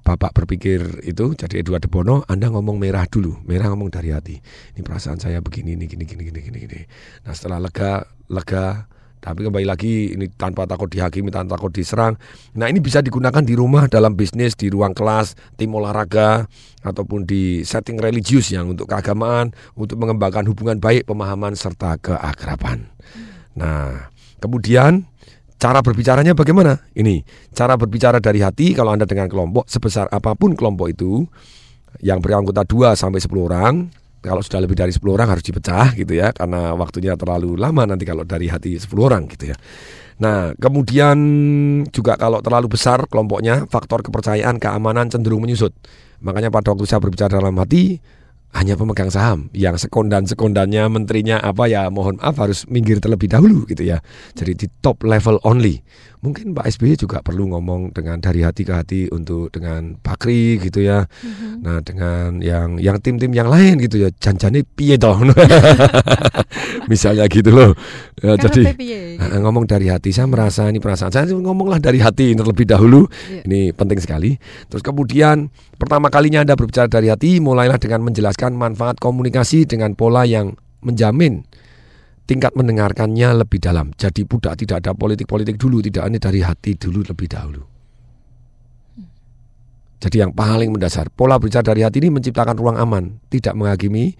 Bapak 0.10 0.34
berpikir 0.34 1.06
itu 1.06 1.38
jadi 1.38 1.62
Edward 1.62 1.86
De 1.86 1.90
Bono, 1.92 2.26
Anda 2.26 2.50
ngomong 2.50 2.82
merah 2.82 3.06
dulu, 3.06 3.46
merah 3.46 3.70
ngomong 3.70 3.94
dari 3.94 4.10
hati. 4.10 4.42
Ini 4.74 4.82
perasaan 4.82 5.22
saya 5.22 5.38
begini, 5.38 5.78
ini 5.78 5.86
gini, 5.86 6.02
gini, 6.02 6.26
gini, 6.26 6.42
gini, 6.42 6.58
gini. 6.66 6.82
Nah 7.30 7.38
setelah 7.38 7.62
lega, 7.62 8.10
lega, 8.26 8.90
tapi 9.22 9.46
kembali 9.46 9.70
lagi 9.70 10.18
ini 10.18 10.26
tanpa 10.34 10.66
takut 10.66 10.90
dihakimi, 10.90 11.30
tanpa 11.30 11.62
takut 11.62 11.70
diserang. 11.70 12.18
Nah 12.58 12.66
ini 12.66 12.82
bisa 12.82 13.06
digunakan 13.06 13.46
di 13.46 13.54
rumah, 13.54 13.86
dalam 13.86 14.18
bisnis, 14.18 14.58
di 14.58 14.74
ruang 14.74 14.98
kelas, 14.98 15.38
tim 15.62 15.70
olahraga, 15.78 16.50
ataupun 16.82 17.30
di 17.30 17.62
setting 17.62 18.02
religius 18.02 18.50
yang 18.50 18.74
untuk 18.74 18.90
keagamaan, 18.90 19.54
untuk 19.78 20.02
mengembangkan 20.02 20.42
hubungan 20.50 20.82
baik, 20.82 21.06
pemahaman 21.06 21.54
serta 21.54 22.02
keakraban. 22.02 22.90
Nah 23.54 24.10
kemudian 24.42 25.06
cara 25.60 25.84
berbicaranya 25.84 26.34
bagaimana? 26.34 26.80
Ini 26.96 27.22
cara 27.52 27.76
berbicara 27.76 28.24
dari 28.24 28.40
hati 28.40 28.72
kalau 28.72 28.96
anda 28.96 29.04
dengan 29.04 29.28
kelompok 29.28 29.68
sebesar 29.68 30.08
apa 30.10 30.34
pun 30.34 30.56
kelompok 30.56 30.88
itu 30.90 31.28
yang 32.00 32.24
beranggota 32.24 32.64
2 32.64 32.96
sampai 32.96 33.20
10 33.20 33.48
orang 33.52 33.74
kalau 34.24 34.40
sudah 34.40 34.64
lebih 34.64 34.80
dari 34.80 34.96
10 34.96 35.04
orang 35.12 35.28
harus 35.32 35.44
dipecah 35.44 35.92
gitu 35.96 36.16
ya 36.16 36.32
karena 36.32 36.76
waktunya 36.76 37.16
terlalu 37.20 37.60
lama 37.60 37.84
nanti 37.84 38.08
kalau 38.08 38.24
dari 38.24 38.48
hati 38.48 38.80
10 38.80 38.88
orang 39.04 39.28
gitu 39.28 39.52
ya. 39.52 39.58
Nah, 40.20 40.52
kemudian 40.60 41.18
juga 41.96 42.20
kalau 42.20 42.44
terlalu 42.44 42.76
besar 42.76 43.08
kelompoknya 43.08 43.64
faktor 43.72 44.04
kepercayaan, 44.04 44.60
keamanan 44.60 45.08
cenderung 45.08 45.40
menyusut. 45.40 45.72
Makanya 46.20 46.52
pada 46.52 46.76
waktu 46.76 46.84
saya 46.84 47.00
berbicara 47.00 47.40
dalam 47.40 47.56
hati 47.56 48.04
hanya 48.50 48.74
pemegang 48.74 49.14
saham 49.14 49.54
yang 49.54 49.78
sekondan-sekondannya 49.78 50.90
menterinya 50.90 51.38
apa 51.38 51.70
ya 51.70 51.86
mohon 51.94 52.18
maaf 52.18 52.34
harus 52.42 52.66
minggir 52.66 52.98
terlebih 52.98 53.30
dahulu 53.30 53.70
gitu 53.70 53.86
ya. 53.86 54.02
Jadi 54.34 54.54
di 54.58 54.68
top 54.82 55.06
level 55.06 55.38
only. 55.46 55.86
Mungkin 56.20 56.52
Pak 56.52 56.68
SBY 56.76 57.00
juga 57.00 57.24
perlu 57.24 57.48
ngomong 57.56 57.96
dengan 57.96 58.20
dari 58.20 58.44
hati 58.44 58.68
ke 58.68 58.74
hati 58.76 59.02
untuk 59.08 59.56
dengan 59.56 59.96
Bakri 60.04 60.60
gitu 60.60 60.84
ya. 60.84 61.08
Nah, 61.64 61.80
dengan 61.80 62.44
yang 62.44 62.76
yang 62.76 63.00
tim-tim 63.00 63.32
yang 63.32 63.48
lain 63.48 63.80
gitu 63.80 64.04
ya. 64.04 64.12
Janjane 64.12 64.68
piye 64.68 65.00
toh. 65.00 65.16
Misalnya 66.92 67.24
gitu 67.32 67.56
loh. 67.56 67.72
Ya, 68.20 68.36
jadi 68.36 68.76
piye, 68.76 69.00
Nah, 69.20 69.40
ngomong 69.44 69.68
dari 69.68 69.92
hati 69.92 70.16
saya 70.16 70.32
merasa 70.32 70.68
ini 70.72 70.80
perasaan 70.80 71.12
saya 71.12 71.28
ngomonglah 71.28 71.80
dari 71.80 72.00
hati 72.00 72.32
terlebih 72.36 72.64
dahulu 72.64 73.06
Iya. 73.28 73.44
ini 73.46 73.62
penting 73.76 74.00
sekali 74.00 74.40
terus 74.72 74.80
kemudian 74.80 75.52
pertama 75.76 76.08
kalinya 76.08 76.42
anda 76.42 76.56
berbicara 76.56 76.88
dari 76.88 77.12
hati 77.12 77.44
mulailah 77.44 77.76
dengan 77.78 78.02
menjelaskan 78.08 78.56
manfaat 78.56 78.98
komunikasi 78.98 79.68
dengan 79.68 79.94
pola 79.94 80.24
yang 80.24 80.56
menjamin 80.80 81.44
tingkat 82.30 82.54
mendengarkannya 82.54 83.42
lebih 83.42 83.58
dalam 83.58 83.90
jadi 83.98 84.22
budak 84.22 84.62
tidak 84.62 84.86
ada 84.86 84.94
politik-politik 84.94 85.58
dulu 85.58 85.82
tidak 85.82 86.06
ini 86.06 86.22
dari 86.22 86.40
hati 86.46 86.78
dulu 86.78 87.02
lebih 87.02 87.26
dahulu 87.26 87.66
jadi 90.00 90.30
yang 90.30 90.32
paling 90.38 90.70
mendasar 90.70 91.10
pola 91.10 91.42
berbicara 91.42 91.74
dari 91.74 91.82
hati 91.82 91.98
ini 92.06 92.14
menciptakan 92.14 92.54
ruang 92.54 92.78
aman 92.78 93.18
tidak 93.34 93.58
menghakimi 93.58 94.14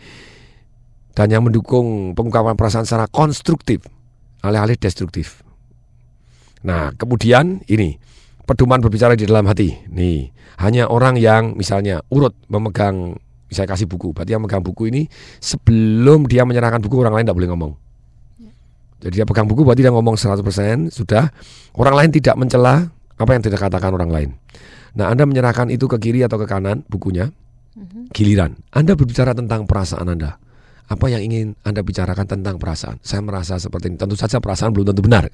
dan 1.14 1.30
yang 1.30 1.46
mendukung 1.46 2.18
pengungkapan 2.18 2.58
perasaan 2.58 2.90
secara 2.90 3.06
konstruktif 3.06 3.86
alih-alih 4.44 4.80
destruktif. 4.80 5.44
Nah, 6.64 6.92
kemudian 6.96 7.64
ini 7.72 8.00
pedoman 8.44 8.84
berbicara 8.84 9.16
di 9.16 9.28
dalam 9.28 9.48
hati. 9.48 9.88
Nih, 9.92 10.32
hanya 10.60 10.88
orang 10.92 11.16
yang 11.16 11.56
misalnya 11.56 12.04
urut 12.12 12.36
memegang 12.52 13.16
saya 13.50 13.66
kasih 13.66 13.90
buku, 13.90 14.14
berarti 14.14 14.36
yang 14.36 14.44
memegang 14.44 14.62
buku 14.62 14.92
ini 14.94 15.10
sebelum 15.42 16.30
dia 16.30 16.46
menyerahkan 16.46 16.84
buku 16.84 17.02
orang 17.02 17.20
lain 17.20 17.26
tidak 17.26 17.38
boleh 17.40 17.50
ngomong. 17.56 17.74
Jadi 19.00 19.14
dia 19.20 19.26
pegang 19.28 19.48
buku 19.48 19.64
berarti 19.64 19.84
dia 19.88 19.94
ngomong 19.96 20.20
100% 20.20 20.92
sudah 20.92 21.32
orang 21.80 21.96
lain 21.96 22.10
tidak 22.12 22.36
mencela 22.36 22.92
apa 23.16 23.32
yang 23.32 23.44
tidak 23.44 23.60
katakan 23.64 23.96
orang 23.96 24.12
lain. 24.12 24.30
Nah, 24.96 25.12
Anda 25.12 25.24
menyerahkan 25.24 25.72
itu 25.72 25.88
ke 25.88 26.00
kiri 26.02 26.24
atau 26.26 26.36
ke 26.40 26.48
kanan 26.50 26.84
bukunya. 26.88 27.32
Giliran 28.12 28.60
Anda 28.76 28.98
berbicara 29.00 29.32
tentang 29.32 29.64
perasaan 29.64 30.08
Anda. 30.10 30.36
Apa 30.90 31.06
yang 31.08 31.22
ingin 31.22 31.54
Anda 31.62 31.86
bicarakan 31.86 32.26
tentang 32.26 32.58
perasaan? 32.58 32.98
Saya 33.06 33.22
merasa 33.22 33.62
seperti 33.62 33.94
ini. 33.94 33.98
Tentu 34.02 34.18
saja 34.18 34.42
perasaan 34.42 34.74
belum 34.74 34.90
tentu 34.90 35.06
benar. 35.06 35.30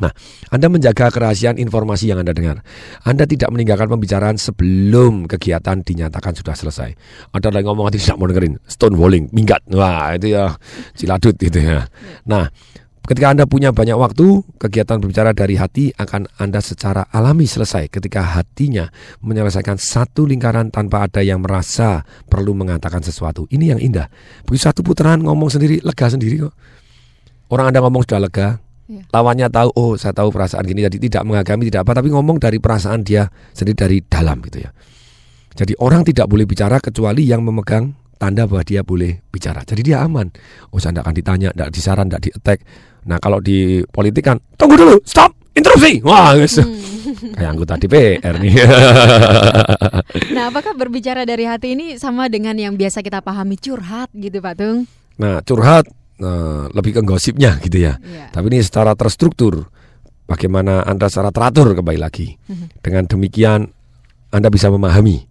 Nah, 0.00 0.08
Anda 0.48 0.72
menjaga 0.72 1.12
kerahasiaan 1.12 1.60
informasi 1.60 2.08
yang 2.08 2.24
Anda 2.24 2.32
dengar. 2.32 2.64
Anda 3.04 3.28
tidak 3.28 3.52
meninggalkan 3.52 3.92
pembicaraan 3.92 4.40
sebelum 4.40 5.28
kegiatan 5.28 5.84
dinyatakan 5.84 6.32
sudah 6.32 6.56
selesai. 6.56 6.90
Ada 7.36 7.52
yang 7.52 7.76
ngomong 7.76 7.92
tidak 7.92 8.16
mau 8.16 8.24
dengerin, 8.24 8.56
stonewalling, 8.64 9.28
minggat. 9.36 9.60
Wah, 9.68 10.16
itu 10.16 10.32
ya 10.32 10.56
ciladut 10.96 11.36
gitu 11.36 11.60
ya. 11.60 11.84
Nah, 12.24 12.48
ketika 13.04 13.36
Anda 13.36 13.44
punya 13.44 13.68
banyak 13.68 13.92
waktu, 13.92 14.40
kegiatan 14.56 14.96
berbicara 14.96 15.36
dari 15.36 15.60
hati 15.60 15.92
akan 15.92 16.24
Anda 16.40 16.64
secara 16.64 17.04
alami 17.12 17.44
selesai 17.44 17.92
ketika 17.92 18.24
hatinya 18.24 18.88
menyelesaikan 19.20 19.76
satu 19.76 20.24
lingkaran 20.24 20.72
tanpa 20.72 21.04
ada 21.04 21.20
yang 21.20 21.44
merasa 21.44 22.00
perlu 22.32 22.56
mengatakan 22.56 23.04
sesuatu. 23.04 23.44
Ini 23.52 23.76
yang 23.76 23.80
indah. 23.82 24.08
Begitu 24.48 24.72
satu 24.72 24.80
putaran 24.80 25.20
ngomong 25.20 25.52
sendiri, 25.52 25.84
lega 25.84 26.08
sendiri 26.08 26.48
kok. 26.48 26.54
Orang 27.52 27.68
Anda 27.68 27.84
ngomong 27.84 28.08
sudah 28.08 28.24
lega, 28.24 28.56
lawannya 29.12 29.48
tahu 29.48 29.68
oh 29.78 29.92
saya 29.96 30.12
tahu 30.12 30.28
perasaan 30.28 30.64
gini 30.66 30.84
jadi 30.84 30.98
tidak 30.98 31.22
mengagami 31.24 31.68
tidak 31.70 31.88
apa 31.88 32.02
tapi 32.02 32.08
ngomong 32.12 32.36
dari 32.36 32.58
perasaan 32.60 33.00
dia 33.06 33.28
sendiri 33.56 33.76
dari 33.76 33.98
dalam 34.04 34.40
gitu 34.44 34.64
ya. 34.66 34.70
Jadi 35.52 35.76
orang 35.84 36.02
tidak 36.04 36.26
boleh 36.32 36.48
bicara 36.48 36.80
kecuali 36.80 37.28
yang 37.28 37.44
memegang 37.44 37.92
tanda 38.16 38.48
bahwa 38.48 38.64
dia 38.64 38.80
boleh 38.80 39.20
bicara. 39.28 39.60
Jadi 39.68 39.92
dia 39.92 40.00
aman. 40.00 40.32
Oh 40.72 40.80
saya 40.80 40.96
tidak 40.96 41.04
akan 41.08 41.14
ditanya 41.16 41.48
tidak 41.52 41.70
disaran 41.72 42.06
tidak 42.08 42.22
di 42.24 42.30
attack 42.32 42.60
nah 43.02 43.18
kalau 43.18 43.42
di 43.42 43.82
politik 43.90 44.22
kan 44.30 44.38
tunggu 44.54 44.78
dulu 44.78 44.96
stop 45.02 45.34
interupsi. 45.52 45.98
Wah 46.06 46.38
guys 46.38 46.56
kayak 47.36 47.50
anggota 47.50 47.74
DPR 47.78 48.34
nih. 48.40 48.54
Nah, 50.32 50.48
apakah 50.48 50.76
berbicara 50.76 51.24
dari 51.24 51.44
hati 51.48 51.76
ini 51.76 51.96
sama 51.96 52.28
dengan 52.28 52.56
yang 52.56 52.76
biasa 52.76 53.00
kita 53.00 53.24
pahami 53.24 53.56
curhat 53.56 54.12
gitu, 54.12 54.40
Pak 54.40 54.54
Tung? 54.58 54.84
Nah, 55.16 55.40
curhat 55.44 55.88
eh, 56.22 56.64
lebih 56.72 56.96
ke 56.96 57.02
gosipnya 57.02 57.58
gitu 57.58 57.82
ya. 57.82 57.98
Tapi 58.30 58.46
ini 58.48 58.62
secara 58.62 58.94
terstruktur. 58.94 59.66
Bagaimana 60.22 60.86
Anda 60.86 61.10
secara 61.12 61.34
teratur 61.34 61.74
kembali 61.76 61.98
lagi. 61.98 62.38
Dengan 62.80 63.04
demikian 63.04 63.68
Anda 64.32 64.48
bisa 64.48 64.70
memahami. 64.72 65.28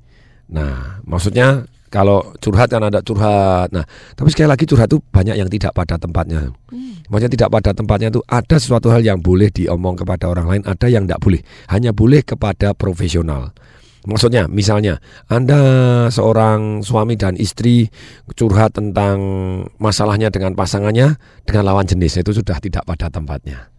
Nah, 0.52 1.00
maksudnya 1.08 1.66
kalau 1.92 2.24
curhat 2.40 2.72
kan 2.72 2.84
ada 2.88 3.04
curhat. 3.04 3.72
Nah, 3.76 3.84
tapi 4.16 4.32
sekali 4.32 4.48
lagi 4.48 4.64
curhat 4.64 4.88
itu 4.88 5.04
banyak 5.04 5.36
yang 5.36 5.52
tidak 5.52 5.76
pada 5.76 6.00
tempatnya. 6.00 6.56
Maksudnya 7.12 7.32
tidak 7.36 7.50
pada 7.52 7.72
tempatnya 7.76 8.08
itu 8.16 8.24
ada 8.24 8.56
sesuatu 8.56 8.88
hal 8.88 9.04
yang 9.04 9.20
boleh 9.20 9.52
diomong 9.52 10.00
kepada 10.00 10.32
orang 10.32 10.48
lain, 10.48 10.64
ada 10.64 10.88
yang 10.88 11.04
tidak 11.04 11.20
boleh. 11.20 11.42
Hanya 11.68 11.92
boleh 11.92 12.24
kepada 12.24 12.72
profesional. 12.72 13.52
Maksudnya, 14.02 14.50
misalnya 14.50 14.98
Anda 15.30 15.62
seorang 16.10 16.82
suami 16.82 17.14
dan 17.14 17.38
istri 17.38 17.86
curhat 18.34 18.74
tentang 18.74 19.18
masalahnya 19.78 20.34
dengan 20.34 20.58
pasangannya 20.58 21.22
dengan 21.46 21.64
lawan 21.70 21.86
jenis 21.86 22.18
itu 22.26 22.34
sudah 22.34 22.58
tidak 22.58 22.82
pada 22.90 23.14
tempatnya. 23.14 23.70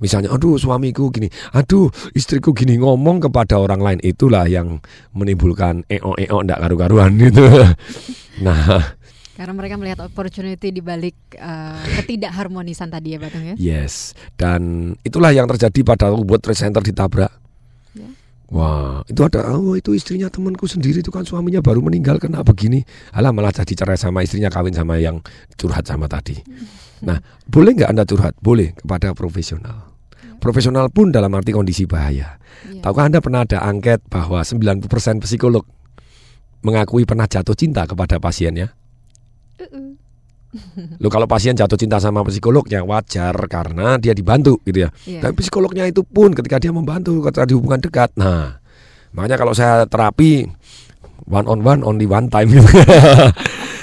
Misalnya, 0.00 0.32
aduh 0.32 0.56
suamiku 0.56 1.12
gini, 1.12 1.28
aduh 1.52 1.92
istriku 2.16 2.56
gini 2.56 2.80
ngomong 2.80 3.20
kepada 3.20 3.60
orang 3.60 3.84
lain 3.84 4.00
itulah 4.00 4.48
yang 4.48 4.80
menimbulkan 5.12 5.84
eo 5.92 6.16
eo 6.16 6.40
ndak 6.40 6.56
karu-karuan 6.56 7.14
gitu. 7.22 7.44
Nah, 8.40 8.96
Karena 9.36 9.52
mereka 9.56 9.76
melihat 9.76 10.00
opportunity 10.04 10.72
di 10.72 10.80
balik 10.80 11.16
eh, 11.36 11.84
ketidakharmonisan 12.00 12.88
tadi 12.88 13.14
ya, 13.14 13.18
Pak 13.20 13.28
Tung 13.28 13.44
ya. 13.44 13.54
yes, 13.60 14.16
dan 14.40 14.92
itulah 15.04 15.36
yang 15.36 15.44
terjadi 15.48 15.80
pada 15.84 16.12
World 16.12 16.42
Trade 16.42 16.58
Center 16.58 16.82
ditabrak. 16.82 17.32
Wah, 18.50 19.06
itu 19.06 19.22
ada, 19.22 19.46
oh 19.54 19.78
itu 19.78 19.94
istrinya 19.94 20.26
temanku 20.26 20.66
sendiri 20.66 21.06
itu 21.06 21.14
kan 21.14 21.22
suaminya 21.22 21.62
baru 21.62 21.86
meninggal 21.86 22.18
kena 22.18 22.42
begini. 22.42 22.82
Alah 23.14 23.30
malah 23.30 23.54
jadi 23.54 23.78
cerai 23.78 23.94
sama 23.94 24.26
istrinya 24.26 24.50
kawin 24.50 24.74
sama 24.74 24.98
yang 24.98 25.22
curhat 25.54 25.86
sama 25.86 26.10
tadi. 26.10 26.34
Nah, 27.06 27.22
boleh 27.46 27.78
nggak 27.78 27.90
Anda 27.94 28.02
curhat? 28.02 28.34
Boleh 28.42 28.74
kepada 28.74 29.14
profesional. 29.14 29.94
Profesional 30.42 30.90
pun 30.90 31.14
dalam 31.14 31.30
arti 31.36 31.54
kondisi 31.54 31.86
bahaya. 31.86 32.42
Tahukah 32.82 33.06
Anda 33.06 33.22
pernah 33.22 33.46
ada 33.46 33.62
angket 33.62 34.02
bahwa 34.10 34.42
90% 34.42 34.88
psikolog 35.22 35.62
mengakui 36.66 37.06
pernah 37.06 37.30
jatuh 37.30 37.54
cinta 37.54 37.86
kepada 37.86 38.18
pasiennya? 38.18 38.74
Lo 41.02 41.08
kalau 41.08 41.30
pasien 41.30 41.54
jatuh 41.54 41.78
cinta 41.78 42.02
sama 42.02 42.26
psikolognya 42.26 42.82
wajar 42.82 43.34
karena 43.46 43.96
dia 43.96 44.12
dibantu 44.12 44.58
gitu 44.66 44.86
ya. 44.86 44.90
Iya. 45.06 45.20
Tapi 45.28 45.42
psikolognya 45.42 45.86
itu 45.86 46.02
pun 46.02 46.34
ketika 46.34 46.58
dia 46.58 46.74
membantu 46.74 47.22
ketika 47.22 47.46
di 47.46 47.54
hubungan 47.54 47.78
dekat. 47.78 48.10
Nah, 48.18 48.58
makanya 49.14 49.36
kalau 49.38 49.54
saya 49.54 49.86
terapi 49.86 50.50
one 51.30 51.46
on 51.46 51.62
one 51.62 51.80
only 51.86 52.06
one 52.10 52.26
time 52.26 52.50
gitu. 52.50 52.66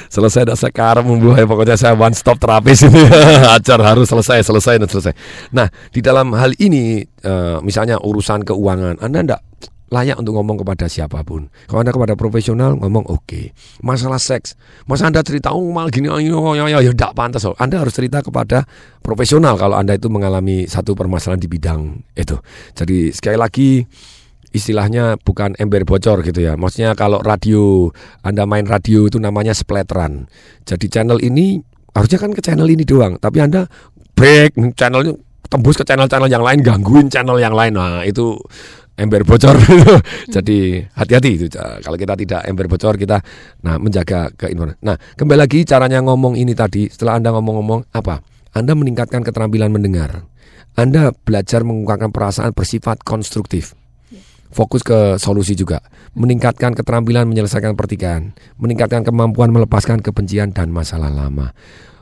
selesai 0.08 0.48
dah 0.48 0.56
sekarang 0.56 1.04
membuai 1.04 1.44
pokoknya 1.44 1.76
saya 1.76 1.92
one 1.92 2.16
stop 2.16 2.40
terapis 2.40 2.84
ini 2.88 3.04
acar 3.44 3.80
harus 3.84 4.08
selesai 4.08 4.40
selesai 4.44 4.80
dan 4.80 4.88
selesai. 4.88 5.14
Nah 5.52 5.68
di 5.92 6.00
dalam 6.00 6.32
hal 6.32 6.56
ini 6.64 7.04
eh, 7.04 7.58
misalnya 7.60 8.00
urusan 8.00 8.48
keuangan 8.48 9.04
Anda 9.04 9.20
ndak 9.24 9.42
layak 9.88 10.20
untuk 10.20 10.36
ngomong 10.36 10.60
kepada 10.64 10.92
siapa 10.92 11.24
pun. 11.24 11.48
Kalau 11.68 11.80
anda 11.80 11.96
kepada 11.96 12.20
profesional 12.20 12.76
ngomong 12.76 13.08
oke. 13.08 13.56
Masalah 13.80 14.20
seks, 14.20 14.60
masa 14.84 15.08
anda 15.08 15.24
cerita 15.24 15.56
oh 15.56 15.72
mal 15.72 15.88
gini, 15.88 16.12
oh, 16.12 16.20
ya 16.20 16.68
ya 16.68 16.84
ya 16.84 16.92
tidak 16.92 17.16
pantas. 17.16 17.48
Oh. 17.48 17.56
Anda 17.56 17.80
harus 17.80 17.96
cerita 17.96 18.20
kepada 18.20 18.68
profesional 19.00 19.56
kalau 19.56 19.80
anda 19.80 19.96
itu 19.96 20.12
mengalami 20.12 20.68
satu 20.68 20.92
permasalahan 20.92 21.40
di 21.40 21.48
bidang 21.48 22.04
itu. 22.20 22.36
Jadi 22.76 23.16
sekali 23.16 23.38
lagi 23.40 23.70
istilahnya 24.52 25.20
bukan 25.22 25.56
ember 25.60 25.84
bocor 25.84 26.24
gitu 26.24 26.40
ya. 26.44 26.56
Maksudnya 26.56 26.96
kalau 26.96 27.20
radio 27.22 27.92
Anda 28.24 28.48
main 28.48 28.66
radio 28.66 29.08
itu 29.08 29.20
namanya 29.20 29.52
splatteran. 29.52 30.28
Jadi 30.64 30.88
channel 30.88 31.20
ini 31.22 31.60
harusnya 31.96 32.20
kan 32.20 32.32
ke 32.34 32.42
channel 32.44 32.68
ini 32.68 32.84
doang, 32.84 33.20
tapi 33.22 33.44
Anda 33.44 33.70
break 34.18 34.58
channelnya 34.76 35.14
tembus 35.48 35.80
ke 35.80 35.86
channel-channel 35.88 36.28
yang 36.28 36.44
lain, 36.44 36.60
gangguin 36.60 37.08
channel 37.08 37.40
yang 37.40 37.56
lain. 37.56 37.74
Nah, 37.76 38.04
itu 38.04 38.36
ember 38.98 39.22
bocor. 39.24 39.56
Jadi 40.36 40.82
hati-hati 40.82 41.30
itu. 41.38 41.46
Kalau 41.56 41.96
kita 41.96 42.18
tidak 42.18 42.42
ember 42.50 42.66
bocor, 42.66 42.98
kita 42.98 43.22
nah 43.62 43.78
menjaga 43.78 44.34
keinformasi. 44.34 44.82
Nah, 44.82 44.98
kembali 44.98 45.40
lagi 45.40 45.64
caranya 45.64 46.02
ngomong 46.04 46.36
ini 46.36 46.58
tadi. 46.58 46.90
Setelah 46.90 47.22
Anda 47.22 47.30
ngomong-ngomong 47.38 47.94
apa? 47.94 48.20
Anda 48.58 48.74
meningkatkan 48.74 49.22
keterampilan 49.22 49.70
mendengar. 49.70 50.26
Anda 50.74 51.14
belajar 51.14 51.62
mengungkapkan 51.62 52.10
perasaan 52.10 52.52
bersifat 52.54 53.06
konstruktif. 53.06 53.78
Fokus 54.50 54.82
ke 54.82 55.22
solusi 55.22 55.54
juga. 55.54 55.82
Meningkatkan 56.18 56.74
keterampilan 56.74 57.30
menyelesaikan 57.30 57.78
pertikaian. 57.78 58.34
Meningkatkan 58.58 59.06
kemampuan 59.06 59.54
melepaskan 59.54 60.02
kebencian 60.02 60.50
dan 60.50 60.74
masalah 60.74 61.14
lama. 61.14 61.54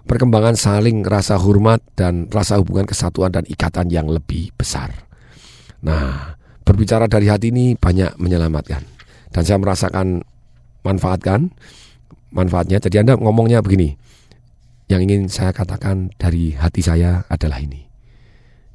Perkembangan 0.06 0.54
saling 0.54 1.02
rasa 1.02 1.36
hormat 1.42 1.82
dan 1.98 2.30
rasa 2.30 2.62
hubungan 2.62 2.86
kesatuan 2.86 3.34
dan 3.34 3.44
ikatan 3.50 3.90
yang 3.90 4.06
lebih 4.06 4.54
besar. 4.54 4.94
Nah, 5.82 6.38
berbicara 6.66 7.06
dari 7.06 7.30
hati 7.30 7.54
ini 7.54 7.78
banyak 7.78 8.18
menyelamatkan. 8.18 8.82
Dan 9.30 9.42
saya 9.46 9.62
merasakan 9.62 10.26
manfaatkan 10.82 11.54
manfaatnya. 12.34 12.82
Jadi 12.82 13.06
Anda 13.06 13.14
ngomongnya 13.16 13.62
begini. 13.62 13.96
Yang 14.86 15.02
ingin 15.10 15.22
saya 15.30 15.50
katakan 15.54 16.14
dari 16.18 16.54
hati 16.54 16.82
saya 16.82 17.26
adalah 17.30 17.62
ini. 17.62 17.86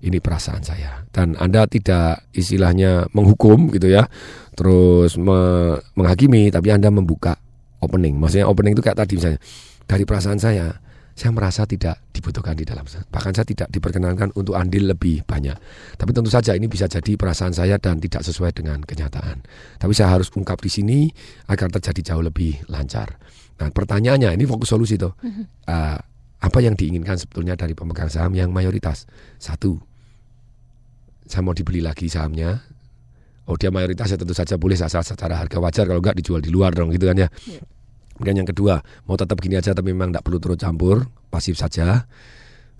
Ini 0.01 0.18
perasaan 0.18 0.64
saya. 0.64 1.05
Dan 1.12 1.36
Anda 1.36 1.68
tidak 1.68 2.30
istilahnya 2.32 3.11
menghukum 3.12 3.68
gitu 3.74 3.91
ya. 3.93 4.09
Terus 4.55 5.18
me- 5.20 5.78
menghakimi 5.95 6.49
tapi 6.51 6.72
Anda 6.72 6.88
membuka 6.88 7.36
opening. 7.82 8.16
Maksudnya 8.16 8.47
opening 8.49 8.74
itu 8.74 8.82
kayak 8.82 8.99
tadi 9.07 9.18
misalnya 9.18 9.41
dari 9.86 10.05
perasaan 10.07 10.38
saya 10.38 10.72
saya 11.20 11.36
merasa 11.36 11.68
tidak 11.68 12.00
dibutuhkan 12.16 12.56
di 12.56 12.64
dalam 12.64 12.88
bahkan 13.12 13.36
saya 13.36 13.44
tidak 13.44 13.68
diperkenankan 13.68 14.32
untuk 14.40 14.56
andil 14.56 14.88
lebih 14.88 15.20
banyak. 15.28 15.52
Tapi 16.00 16.10
tentu 16.16 16.32
saja 16.32 16.56
ini 16.56 16.64
bisa 16.64 16.88
jadi 16.88 17.12
perasaan 17.20 17.52
saya 17.52 17.76
dan 17.76 18.00
tidak 18.00 18.24
sesuai 18.24 18.56
dengan 18.56 18.80
kenyataan. 18.80 19.44
Tapi 19.76 19.92
saya 19.92 20.16
harus 20.16 20.32
ungkap 20.32 20.56
di 20.64 20.72
sini 20.72 20.98
agar 21.52 21.68
terjadi 21.68 22.16
jauh 22.16 22.24
lebih 22.24 22.64
lancar. 22.72 23.20
Nah 23.60 23.68
pertanyaannya 23.68 24.32
ini 24.32 24.48
fokus 24.48 24.72
solusi 24.72 24.96
tuh 24.96 25.12
uh, 25.68 25.98
apa 26.40 26.58
yang 26.64 26.72
diinginkan 26.72 27.20
sebetulnya 27.20 27.52
dari 27.52 27.76
pemegang 27.76 28.08
saham 28.08 28.32
yang 28.32 28.48
mayoritas? 28.48 29.04
Satu 29.36 29.76
saya 31.28 31.44
mau 31.44 31.52
dibeli 31.52 31.84
lagi 31.84 32.08
sahamnya. 32.08 32.64
Oh 33.44 33.60
dia 33.60 33.68
mayoritas 33.68 34.08
ya 34.08 34.16
tentu 34.16 34.32
saja 34.32 34.56
boleh 34.56 34.80
asal 34.80 35.04
secara 35.04 35.36
harga 35.36 35.60
wajar. 35.60 35.84
Kalau 35.84 36.00
enggak 36.00 36.16
dijual 36.16 36.40
di 36.40 36.48
luar 36.48 36.72
dong 36.72 36.88
gitu 36.96 37.04
kan 37.12 37.28
ya 37.28 37.28
Kemudian 38.20 38.44
yang 38.44 38.50
kedua, 38.52 38.84
mau 39.08 39.16
tetap 39.16 39.40
gini 39.40 39.56
aja 39.56 39.72
tapi 39.72 39.96
memang 39.96 40.12
tidak 40.12 40.28
perlu 40.28 40.36
turut 40.36 40.60
campur, 40.60 41.08
pasif 41.32 41.56
saja. 41.56 42.04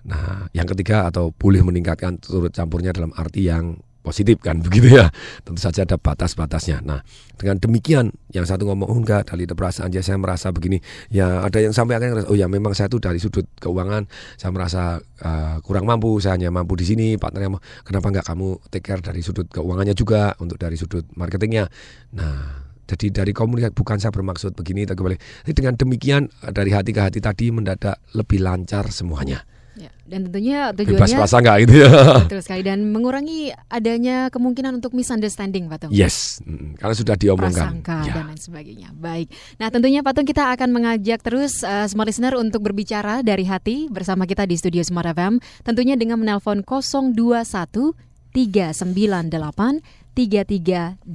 Nah, 0.05 0.53
yang 0.53 0.68
ketiga 0.68 1.09
atau 1.09 1.32
boleh 1.32 1.64
meningkatkan 1.64 2.20
turut 2.20 2.53
campurnya 2.53 2.93
dalam 2.93 3.09
arti 3.16 3.49
yang 3.49 3.80
positif 4.05 4.36
kan 4.45 4.61
begitu 4.64 5.01
ya. 5.01 5.09
Tentu 5.41 5.64
saja 5.64 5.88
ada 5.88 5.97
batas-batasnya. 5.97 6.84
Nah, 6.84 7.01
dengan 7.41 7.57
demikian 7.57 8.12
yang 8.36 8.45
satu 8.45 8.68
ngomong 8.68 8.88
oh, 8.93 9.01
enggak 9.01 9.32
dari 9.32 9.49
perasaan 9.49 9.88
aja 9.88 10.05
saya 10.05 10.20
merasa 10.20 10.53
begini. 10.53 10.76
Ya 11.09 11.41
ada 11.41 11.57
yang 11.57 11.72
sampai 11.72 11.97
akhirnya 11.97 12.28
oh 12.28 12.36
ya 12.36 12.45
memang 12.45 12.76
saya 12.76 12.93
tuh 12.93 13.01
dari 13.01 13.16
sudut 13.16 13.49
keuangan 13.64 14.12
saya 14.36 14.53
merasa 14.53 15.01
uh, 15.24 15.57
kurang 15.64 15.88
mampu, 15.88 16.20
saya 16.20 16.36
hanya 16.36 16.53
mampu 16.53 16.76
di 16.76 16.84
sini. 16.84 17.16
Partnernya 17.16 17.57
kenapa 17.80 18.12
enggak 18.12 18.26
kamu 18.28 18.61
take 18.68 18.93
care 18.93 19.01
dari 19.01 19.24
sudut 19.24 19.49
keuangannya 19.49 19.97
juga 19.97 20.36
untuk 20.36 20.61
dari 20.61 20.76
sudut 20.76 21.09
marketingnya. 21.16 21.64
Nah, 22.12 22.70
jadi 22.91 23.22
dari 23.22 23.30
komunikasi 23.30 23.70
bukan 23.70 23.97
saya 24.03 24.11
bermaksud 24.11 24.59
begini 24.59 24.82
tapi 24.82 24.99
kembali. 24.99 25.16
Jadi 25.47 25.55
dengan 25.55 25.74
demikian 25.78 26.22
dari 26.51 26.74
hati 26.74 26.91
ke 26.91 27.01
hati 27.01 27.18
tadi 27.22 27.55
mendadak 27.55 28.03
lebih 28.18 28.43
lancar 28.43 28.91
semuanya. 28.91 29.47
Ya, 29.78 29.88
dan 30.05 30.28
tentunya 30.28 30.74
tujuannya 30.74 30.99
Bebas 30.99 31.14
kuasa 31.14 31.41
nggak 31.41 31.57
gitu 31.64 31.74
ya? 31.86 31.88
Betul 32.26 32.43
sekali 32.43 32.62
dan 32.66 32.91
mengurangi 32.91 33.55
adanya 33.70 34.28
kemungkinan 34.28 34.82
untuk 34.82 34.93
misunderstanding, 34.93 35.70
Patung. 35.70 35.95
Yes, 35.95 36.43
mm, 36.43 36.76
karena 36.76 36.95
sudah 36.99 37.14
diomongkan. 37.16 37.80
Prasangka 37.80 37.99
Ya. 38.05 38.12
dan 38.18 38.24
lain 38.28 38.41
sebagainya. 38.43 38.88
Baik. 38.93 39.32
Nah, 39.57 39.70
tentunya 39.70 40.03
Patung 40.05 40.26
kita 40.28 40.53
akan 40.53 40.74
mengajak 40.74 41.22
terus 41.22 41.62
uh, 41.62 41.86
smart 41.86 42.11
listener 42.11 42.34
untuk 42.36 42.61
berbicara 42.66 43.22
dari 43.22 43.47
hati 43.47 43.86
bersama 43.88 44.26
kita 44.28 44.45
di 44.45 44.59
studio 44.59 44.82
Smart 44.84 45.16
FM. 45.16 45.38
Tentunya 45.62 45.95
dengan 45.95 46.18
menelpon 46.20 46.66
021 46.66 47.95
398 48.34 50.10
33888 50.15 51.07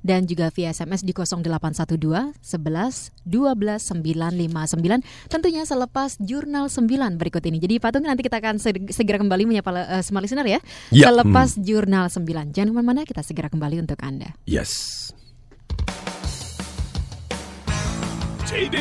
dan 0.00 0.20
juga 0.24 0.48
via 0.54 0.70
SMS 0.70 1.02
di 1.02 1.12
0812 1.12 1.98
11 2.40 3.12
12 3.26 3.92
959 4.00 5.28
tentunya 5.28 5.62
selepas 5.66 6.16
jurnal 6.22 6.70
9 6.72 7.20
berikut 7.20 7.42
ini. 7.44 7.58
Jadi 7.60 7.82
Patung 7.82 8.06
nanti 8.06 8.22
kita 8.24 8.38
akan 8.40 8.56
seg- 8.56 8.92
segera 8.94 9.18
kembali 9.18 9.44
menyapa 9.44 9.70
uh, 9.74 10.02
smart 10.04 10.24
listener 10.24 10.46
ya. 10.46 10.60
Ya, 10.88 11.10
Selepas 11.10 11.58
jurnal 11.58 12.08
9. 12.08 12.54
Jangan 12.54 12.68
ke 12.70 12.74
mana-mana 12.74 13.02
kita 13.02 13.26
segera 13.26 13.50
kembali 13.50 13.82
untuk 13.82 13.98
Anda. 14.04 14.36
Yes. 14.46 15.10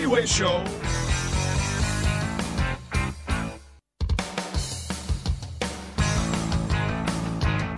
Way 0.05 0.29
Show. 0.29 0.61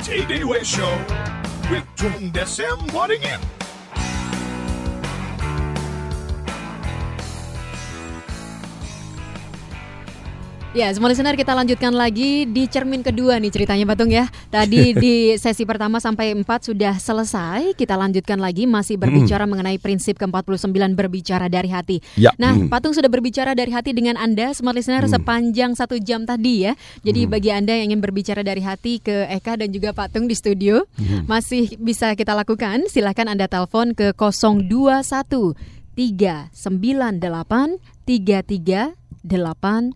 Tay-Day 0.05 0.43
Way 0.43 0.63
Show 0.63 0.97
with 1.71 1.83
Tung 1.95 2.31
Desem 2.31 2.93
Wadding 2.93 3.23
In. 3.23 3.54
Ya, 10.75 10.91
semua 10.91 11.07
listener 11.07 11.39
kita 11.39 11.55
lanjutkan 11.55 11.95
lagi 11.95 12.43
di 12.43 12.67
cermin 12.67 12.99
kedua 12.99 13.39
nih 13.39 13.47
ceritanya 13.47 13.87
Patung 13.87 14.11
ya. 14.11 14.27
Tadi 14.51 14.91
di 15.07 15.31
sesi 15.39 15.63
pertama 15.63 16.03
sampai 16.03 16.35
4 16.35 16.43
sudah 16.43 16.99
selesai. 16.99 17.79
Kita 17.79 17.95
lanjutkan 17.95 18.43
lagi 18.43 18.67
masih 18.67 18.99
berbicara 18.99 19.47
mengenai 19.47 19.79
prinsip 19.79 20.19
ke-49 20.19 20.75
berbicara 20.91 21.47
dari 21.47 21.71
hati. 21.71 22.03
Ya, 22.19 22.35
Nah, 22.35 22.59
hmm. 22.59 22.67
Patung 22.67 22.91
sudah 22.91 23.07
berbicara 23.07 23.55
dari 23.55 23.71
hati 23.71 23.95
dengan 23.95 24.19
Anda 24.19 24.51
smart 24.51 24.75
listener 24.75 25.07
sepanjang 25.07 25.79
satu 25.79 25.95
jam 25.95 26.27
tadi 26.27 26.67
ya. 26.67 26.75
Jadi 27.07 27.23
bagi 27.23 27.55
Anda 27.55 27.79
yang 27.79 27.95
ingin 27.95 28.03
berbicara 28.03 28.43
dari 28.43 28.59
hati 28.59 28.99
ke 28.99 29.31
Eka 29.31 29.55
dan 29.55 29.71
juga 29.71 29.95
Patung 29.95 30.27
di 30.27 30.35
studio 30.35 30.83
masih 31.23 31.71
bisa 31.79 32.11
kita 32.19 32.35
lakukan. 32.35 32.91
Silahkan 32.91 33.31
Anda 33.31 33.47
telepon 33.47 33.95
ke 33.95 34.11
021 34.11 35.55
398 35.95 36.51
33 36.51 38.91
delapan 39.23 39.95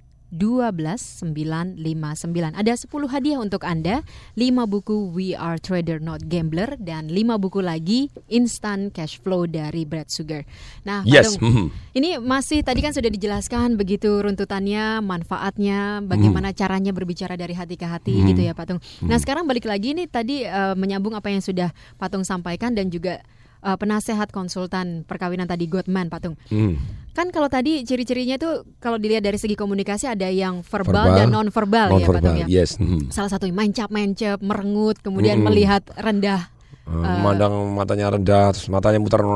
12959. 0.31 2.55
Ada 2.55 2.73
10 2.79 3.11
hadiah 3.11 3.39
untuk 3.39 3.67
Anda, 3.67 4.01
5 4.39 4.67
buku 4.67 5.11
We 5.11 5.35
Are 5.35 5.59
Trader 5.59 5.99
Not 5.99 6.31
Gambler 6.31 6.79
dan 6.79 7.11
5 7.11 7.37
buku 7.37 7.59
lagi 7.59 8.07
Instant 8.31 8.95
Cash 8.95 9.19
Flow 9.19 9.45
dari 9.45 9.83
Brad 9.83 10.07
Sugar. 10.07 10.47
Nah, 10.87 11.03
Yes, 11.03 11.35
Patung, 11.35 11.43
mhm. 11.43 11.65
ini 11.93 12.09
masih 12.17 12.63
tadi 12.63 12.79
kan 12.79 12.95
sudah 12.95 13.11
dijelaskan 13.11 13.75
begitu 13.75 14.23
runtutannya, 14.23 15.03
manfaatnya, 15.03 15.99
bagaimana 16.01 16.55
caranya 16.55 16.95
berbicara 16.95 17.35
dari 17.35 17.51
hati 17.51 17.75
ke 17.75 17.85
hati 17.85 18.15
Mhm. 18.15 18.27
gitu 18.31 18.41
ya, 18.47 18.53
Patung. 18.55 18.79
Nah, 19.03 19.19
sekarang 19.19 19.43
balik 19.45 19.67
lagi 19.67 19.91
nih 19.91 20.07
tadi 20.07 20.47
eh, 20.47 20.75
menyambung 20.79 21.13
apa 21.13 21.27
yang 21.27 21.43
sudah 21.43 21.75
Patung 21.99 22.23
sampaikan 22.23 22.71
dan 22.71 22.87
juga 22.87 23.19
eh, 23.61 23.77
penasehat 23.77 24.29
konsultan 24.29 25.05
perkawinan 25.05 25.45
tadi 25.45 25.65
Gottman, 25.65 26.09
Patung. 26.09 26.35
Hmm. 26.49 26.77
Kan 27.11 27.27
kalau 27.29 27.51
tadi 27.51 27.83
ciri-cirinya 27.83 28.39
tuh 28.39 28.63
kalau 28.79 28.95
dilihat 28.95 29.19
dari 29.21 29.35
segi 29.35 29.53
komunikasi 29.53 30.07
ada 30.07 30.31
yang 30.31 30.63
verbal, 30.63 31.11
Verbal, 31.11 31.17
dan 31.19 31.27
non 31.27 31.47
verbal 31.51 31.87
ya 31.99 32.07
Pak 32.07 32.21
Tung 32.23 32.37
ya. 32.39 32.47
yes. 32.47 32.79
mhm. 32.79 33.11
Salah 33.11 33.27
satu 33.27 33.51
mencap-mencap, 33.51 34.39
merengut, 34.39 34.95
kemudian 35.03 35.39
Mm-mm. 35.39 35.47
melihat 35.51 35.83
rendah. 35.99 36.47
Eh, 36.47 36.59
Eh, 36.81 36.97
Memandang 36.97 37.53
matanya 37.71 38.11
rendah, 38.11 38.51
terus 38.51 38.67
matanya 38.67 38.99
muter. 38.99 39.21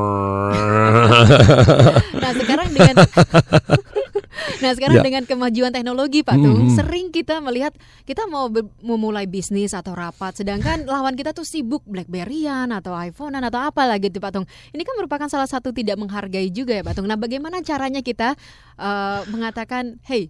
Nah 2.16 2.32
sekarang 2.34 2.68
dengan 2.74 2.94
Nah 4.62 4.72
sekarang 4.72 5.00
Ya. 5.00 5.04
dengan 5.04 5.22
kemajuan 5.24 5.72
teknologi 5.72 6.20
Pak 6.20 6.36
Tung, 6.36 6.68
Mhm. 6.68 6.76
sering 6.76 7.06
kita 7.10 7.40
melihat 7.40 7.72
kita 8.04 8.28
mau 8.28 8.48
memulai 8.80 9.24
bisnis 9.24 9.72
atau 9.72 9.92
rapat, 9.92 10.36
sedangkan 10.36 10.84
lawan 10.92 11.16
kita 11.16 11.32
tuh 11.32 11.44
sibuk 11.44 11.82
BlackBerryan 11.88 12.70
atau 12.70 12.92
iPhonean 12.92 13.42
atau 13.42 13.60
apa 13.60 13.84
lagi 13.84 14.08
gitu 14.08 14.20
Pak 14.20 14.32
Tung. 14.32 14.46
Ini 14.70 14.82
kan 14.84 14.94
merupakan 14.96 15.26
salah 15.26 15.48
satu 15.48 15.72
tidak 15.72 15.96
menghargai 15.96 16.52
juga 16.52 16.76
ya 16.76 16.82
Pak 16.84 17.00
Tung. 17.00 17.08
Nah 17.08 17.16
bagaimana 17.16 17.60
caranya 17.60 18.00
kita 18.00 18.36
eh, 18.76 19.20
mengatakan, 19.32 19.96
hey 20.04 20.28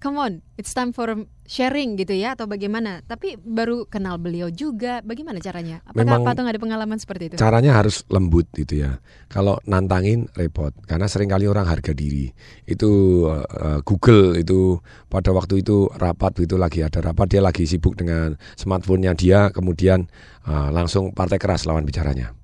come 0.00 0.16
on, 0.20 0.32
it's 0.60 0.72
time 0.76 0.92
for 0.92 1.08
sharing 1.46 1.96
gitu 1.96 2.12
ya 2.12 2.36
atau 2.36 2.44
bagaimana? 2.44 3.00
Tapi 3.06 3.40
baru 3.40 3.88
kenal 3.88 4.20
beliau 4.20 4.52
juga, 4.52 5.00
bagaimana 5.00 5.40
caranya? 5.40 5.80
Apakah 5.86 6.04
Memang 6.04 6.20
Patung 6.26 6.48
ada 6.48 6.58
pengalaman 6.60 6.98
seperti 7.00 7.32
itu? 7.32 7.34
Caranya 7.40 7.72
harus 7.76 8.04
lembut 8.12 8.46
gitu 8.52 8.84
ya. 8.84 9.00
Kalau 9.32 9.56
nantangin 9.64 10.28
repot 10.36 10.74
karena 10.84 11.08
sering 11.08 11.32
kali 11.32 11.48
orang 11.48 11.64
harga 11.64 11.96
diri. 11.96 12.30
Itu 12.68 12.90
eh, 13.32 13.80
Google 13.82 14.36
itu 14.40 14.78
pada 15.08 15.32
waktu 15.32 15.64
itu 15.64 15.88
rapat 15.96 16.44
itu 16.44 16.56
lagi 16.60 16.84
ada 16.84 17.00
rapat 17.00 17.36
dia 17.36 17.42
lagi 17.42 17.64
sibuk 17.64 17.96
dengan 17.96 18.36
smartphone-nya 18.58 19.16
dia 19.16 19.48
kemudian 19.50 20.06
eh, 20.44 20.68
langsung 20.72 21.16
partai 21.16 21.40
keras 21.40 21.64
lawan 21.64 21.88
bicaranya. 21.88 22.36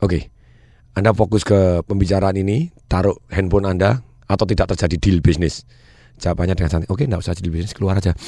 Oke. 0.00 0.32
Anda 0.94 1.10
fokus 1.10 1.42
ke 1.42 1.82
pembicaraan 1.90 2.38
ini, 2.38 2.70
taruh 2.86 3.18
handphone 3.26 3.66
Anda 3.66 3.98
atau 4.30 4.46
tidak 4.46 4.70
terjadi 4.74 4.96
deal 5.02 5.18
bisnis. 5.18 5.66
Jawabannya 6.18 6.54
dengan 6.56 6.70
santai, 6.70 6.88
oke 6.88 7.04
enggak 7.04 7.22
usah 7.22 7.34
deal 7.36 7.52
bisnis, 7.52 7.74
keluar 7.74 7.98
aja. 7.98 8.14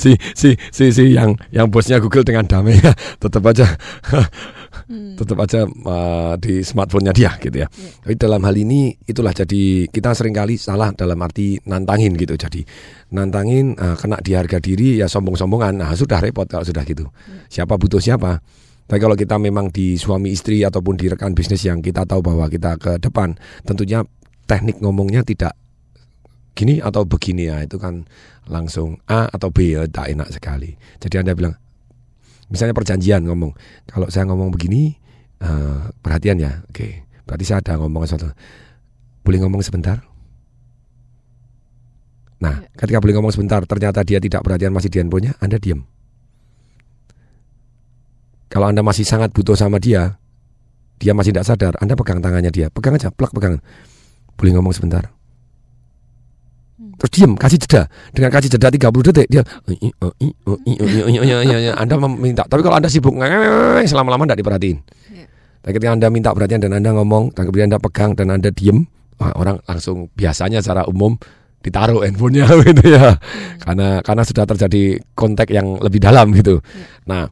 si 0.00 0.16
si 0.32 0.56
si 0.72 0.84
si 0.90 1.04
yang 1.12 1.36
yang 1.52 1.68
bosnya 1.68 2.00
Google 2.00 2.24
dengan 2.24 2.48
damai 2.48 2.80
ya 2.80 2.96
tetap 3.20 3.44
aja 3.44 3.68
tetap 4.88 5.38
aja 5.40 5.64
uh, 5.64 6.34
di 6.36 6.60
smartphone-nya 6.60 7.14
dia 7.14 7.32
gitu 7.40 7.56
ya. 7.56 7.68
Tapi 8.04 8.14
dalam 8.20 8.42
hal 8.44 8.52
ini 8.52 8.92
itulah 9.08 9.32
jadi 9.32 9.88
kita 9.88 10.12
sering 10.12 10.36
kali 10.36 10.60
salah 10.60 10.92
dalam 10.92 11.16
arti 11.24 11.56
nantangin 11.64 12.12
gitu. 12.20 12.36
Jadi 12.36 12.60
nantangin 13.16 13.72
uh, 13.80 13.96
kena 13.96 14.20
di 14.20 14.36
harga 14.36 14.60
diri 14.60 15.00
ya 15.00 15.08
sombong-sombongan. 15.08 15.80
Nah, 15.80 15.90
sudah 15.96 16.20
repot 16.20 16.44
kalau 16.44 16.66
sudah 16.68 16.84
gitu. 16.84 17.08
Siapa 17.48 17.80
butuh 17.80 18.02
siapa? 18.02 18.44
Tapi 18.84 19.00
kalau 19.00 19.16
kita 19.16 19.40
memang 19.40 19.72
di 19.72 19.96
suami 19.96 20.36
istri 20.36 20.60
ataupun 20.60 21.00
di 21.00 21.08
rekan 21.08 21.32
bisnis 21.32 21.64
yang 21.64 21.80
kita 21.80 22.04
tahu 22.04 22.20
bahwa 22.20 22.44
kita 22.52 22.76
ke 22.76 23.00
depan, 23.00 23.32
tentunya 23.64 24.04
teknik 24.44 24.84
ngomongnya 24.84 25.24
tidak 25.24 25.56
gini 26.54 26.78
atau 26.78 27.02
begini 27.02 27.50
ya 27.50 27.66
itu 27.66 27.76
kan 27.76 28.06
langsung 28.46 29.02
A 29.10 29.26
atau 29.26 29.50
B 29.50 29.74
ya 29.74 29.84
tak 29.90 30.14
enak 30.14 30.30
sekali. 30.30 30.78
Jadi 31.02 31.20
anda 31.20 31.34
bilang 31.34 31.58
misalnya 32.48 32.72
perjanjian 32.72 33.26
ngomong 33.26 33.50
kalau 33.90 34.06
saya 34.08 34.30
ngomong 34.30 34.54
begini 34.54 34.94
eh, 35.42 35.80
perhatian 36.00 36.38
ya 36.38 36.62
oke. 36.70 37.04
Berarti 37.26 37.44
saya 37.44 37.58
ada 37.60 37.82
ngomong 37.82 38.06
sesuatu. 38.06 38.30
Boleh 39.26 39.38
ngomong 39.42 39.60
sebentar? 39.66 39.98
Nah 42.38 42.62
ketika 42.78 43.02
boleh 43.02 43.14
ngomong 43.18 43.34
sebentar 43.34 43.60
ternyata 43.66 44.06
dia 44.06 44.22
tidak 44.22 44.46
perhatian 44.46 44.70
masih 44.70 44.90
di 44.92 45.02
handphonenya 45.02 45.34
anda 45.42 45.56
diam 45.58 45.88
kalau 48.52 48.70
anda 48.70 48.86
masih 48.86 49.02
sangat 49.02 49.34
butuh 49.34 49.58
sama 49.58 49.82
dia 49.82 50.20
dia 51.02 51.10
masih 51.10 51.34
tidak 51.34 51.46
sadar 51.50 51.74
anda 51.82 51.98
pegang 51.98 52.22
tangannya 52.22 52.54
dia 52.54 52.70
pegang 52.70 52.94
aja 52.94 53.10
plak 53.10 53.34
pegang. 53.34 53.58
Boleh 54.38 54.52
ngomong 54.54 54.70
sebentar 54.70 55.10
terus 56.98 57.10
diam 57.14 57.32
kasih 57.34 57.58
jeda 57.58 57.86
dengan 58.14 58.30
kasih 58.30 58.50
jeda 58.54 58.68
30 58.70 59.08
detik 59.10 59.28
dia. 59.30 59.42
Anda 61.74 61.94
meminta 61.98 62.42
tapi 62.46 62.60
kalau 62.62 62.76
Anda 62.78 62.88
sibuk 62.88 63.14
selama-lama 63.84 64.28
tidak 64.28 64.40
diperhatiin 64.44 64.78
tapi 65.64 65.72
ketika 65.80 65.92
Anda 65.96 66.08
minta 66.12 66.30
perhatian 66.36 66.60
dan 66.60 66.76
Anda 66.76 66.92
ngomong 66.92 67.32
dan 67.32 67.48
kemudian 67.48 67.72
Anda 67.72 67.80
pegang 67.80 68.12
dan 68.12 68.28
Anda 68.28 68.52
diem 68.52 68.84
orang 69.18 69.62
langsung 69.64 70.12
biasanya 70.12 70.60
secara 70.60 70.84
umum 70.84 71.16
ditaruh 71.64 72.04
handphonenya 72.04 72.44
gitu 72.68 72.84
ya 72.92 73.16
karena 73.64 74.04
karena 74.04 74.22
sudah 74.28 74.44
terjadi 74.44 75.00
kontak 75.16 75.48
yang 75.48 75.80
lebih 75.80 76.04
dalam 76.04 76.36
gitu 76.36 76.60
nah 77.08 77.24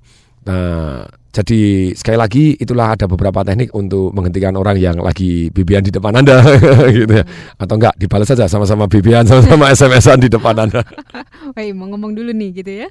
nah 0.49 1.05
jadi 1.33 1.91
sekali 1.97 2.17
lagi 2.21 2.45
itulah 2.61 2.93
ada 2.93 3.09
beberapa 3.09 3.41
teknik 3.41 3.73
untuk 3.73 4.13
menghentikan 4.13 4.53
orang 4.53 4.77
yang 4.77 5.01
lagi 5.01 5.49
bibian 5.49 5.81
di 5.81 5.89
depan 5.89 6.13
Anda 6.13 6.45
gitu 6.93 7.09
ya. 7.09 7.25
Atau 7.57 7.81
enggak 7.81 7.97
dibalas 7.97 8.29
saja 8.29 8.45
sama-sama 8.45 8.85
bibian 8.85 9.25
sama-sama 9.25 9.69
SMS-an 9.77 10.21
di 10.21 10.29
depan 10.29 10.69
Anda. 10.69 10.85
Woi, 11.57 11.73
mau 11.73 11.89
ngomong 11.89 12.13
dulu 12.13 12.37
nih 12.37 12.61
gitu 12.61 12.85
ya. 12.85 12.89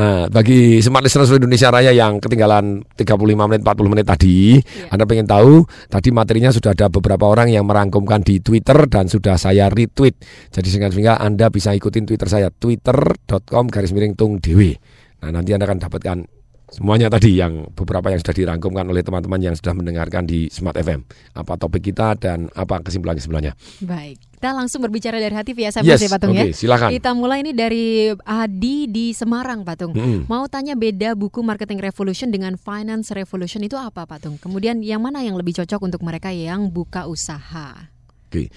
Nah, 0.00 0.32
bagi 0.32 0.80
smart 0.80 1.04
listener 1.04 1.28
seluruh 1.28 1.44
Indonesia 1.44 1.68
Raya 1.68 1.92
yang 1.92 2.24
ketinggalan 2.24 2.88
35 2.96 3.20
menit 3.20 3.60
40 3.60 3.92
menit 3.92 4.06
tadi, 4.08 4.56
Anda 4.88 5.04
pengen 5.04 5.28
tahu 5.28 5.68
tadi 5.92 6.08
materinya 6.08 6.48
sudah 6.48 6.72
ada 6.72 6.88
beberapa 6.88 7.28
orang 7.28 7.52
yang 7.52 7.68
merangkumkan 7.68 8.24
di 8.24 8.40
Twitter 8.40 8.88
dan 8.88 9.12
sudah 9.12 9.36
saya 9.36 9.68
retweet. 9.68 10.16
Jadi 10.48 10.68
sehingga 10.72 11.20
Anda 11.20 11.52
bisa 11.52 11.76
ikutin 11.76 12.08
Twitter 12.08 12.32
saya 12.32 12.48
twitter.com 12.48 13.68
garis 13.68 13.92
miring 13.92 14.16
tung 14.16 14.40
dewi. 14.40 14.72
Nah, 15.20 15.36
nanti 15.36 15.52
Anda 15.52 15.68
akan 15.68 15.78
dapatkan 15.84 16.41
semuanya 16.72 17.12
tadi 17.12 17.36
yang 17.36 17.68
beberapa 17.76 18.08
yang 18.08 18.18
sudah 18.18 18.32
dirangkumkan 18.32 18.88
oleh 18.88 19.04
teman-teman 19.04 19.38
yang 19.38 19.54
sudah 19.54 19.76
mendengarkan 19.76 20.24
di 20.24 20.48
Smart 20.48 20.74
FM. 20.80 21.04
Apa 21.36 21.60
topik 21.60 21.92
kita 21.92 22.16
dan 22.16 22.48
apa 22.56 22.80
kesimpulan 22.80 23.14
kesimpulannya. 23.20 23.52
Baik, 23.84 24.16
kita 24.16 24.56
langsung 24.56 24.80
berbicara 24.80 25.20
dari 25.20 25.36
hati 25.36 25.52
via 25.52 25.68
SMS 25.68 25.86
Yes, 25.86 26.00
ya 26.02 26.10
Patung 26.10 26.32
oke, 26.32 26.40
ya. 26.40 26.56
silakan. 26.56 26.88
Kita 26.90 27.10
mulai 27.12 27.44
ini 27.44 27.52
dari 27.52 28.10
Adi 28.24 28.88
di 28.88 29.12
Semarang 29.12 29.62
Patung. 29.62 29.92
Mm-mm. 29.92 30.26
Mau 30.26 30.48
tanya 30.48 30.72
beda 30.72 31.12
buku 31.12 31.44
Marketing 31.44 31.78
Revolution 31.78 32.32
dengan 32.32 32.56
Finance 32.56 33.12
Revolution 33.12 33.60
itu 33.62 33.76
apa 33.76 34.08
Patung? 34.08 34.40
Kemudian 34.40 34.80
yang 34.80 35.04
mana 35.04 35.20
yang 35.20 35.36
lebih 35.36 35.52
cocok 35.60 35.78
untuk 35.84 36.00
mereka 36.00 36.32
yang 36.32 36.72
buka 36.72 37.04
usaha? 37.04 37.92
Oke. 38.32 38.48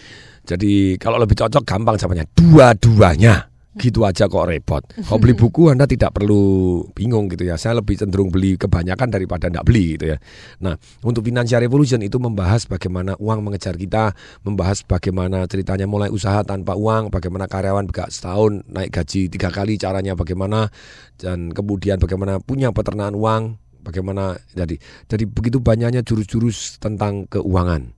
Jadi 0.48 0.96
kalau 0.96 1.20
lebih 1.20 1.36
cocok 1.36 1.68
gampang 1.68 2.00
jawabannya 2.00 2.32
dua-duanya. 2.32 3.55
Gitu 3.76 4.08
aja 4.08 4.32
kok 4.32 4.48
repot. 4.48 4.84
Kalau 4.88 5.20
beli 5.20 5.36
buku 5.36 5.68
Anda 5.68 5.84
tidak 5.84 6.16
perlu 6.16 6.80
bingung 6.96 7.28
gitu 7.28 7.44
ya. 7.44 7.60
Saya 7.60 7.84
lebih 7.84 8.00
cenderung 8.00 8.32
beli 8.32 8.56
kebanyakan 8.56 9.12
daripada 9.12 9.52
tidak 9.52 9.68
beli 9.68 10.00
gitu 10.00 10.16
ya. 10.16 10.18
Nah, 10.64 10.80
untuk 11.04 11.28
Financial 11.28 11.60
Revolution 11.60 12.00
itu 12.00 12.16
membahas 12.16 12.64
bagaimana 12.72 13.20
uang 13.20 13.40
mengejar 13.44 13.76
kita, 13.76 14.16
membahas 14.48 14.80
bagaimana 14.88 15.44
ceritanya 15.52 15.86
mulai 15.92 16.08
usaha 16.08 16.40
tanpa 16.48 16.80
uang, 16.80 17.12
bagaimana 17.12 17.52
karyawan 17.52 17.92
gak 17.92 18.16
setahun 18.16 18.64
naik 18.72 18.96
gaji 18.96 19.28
tiga 19.28 19.52
kali 19.52 19.76
caranya 19.76 20.16
bagaimana 20.16 20.72
dan 21.20 21.52
kemudian 21.52 22.00
bagaimana 22.00 22.40
punya 22.40 22.72
peternakan 22.72 23.16
uang, 23.16 23.44
bagaimana 23.84 24.40
jadi 24.56 24.80
jadi 25.12 25.24
begitu 25.28 25.60
banyaknya 25.60 26.00
jurus-jurus 26.02 26.80
tentang 26.80 27.28
keuangan. 27.28 27.92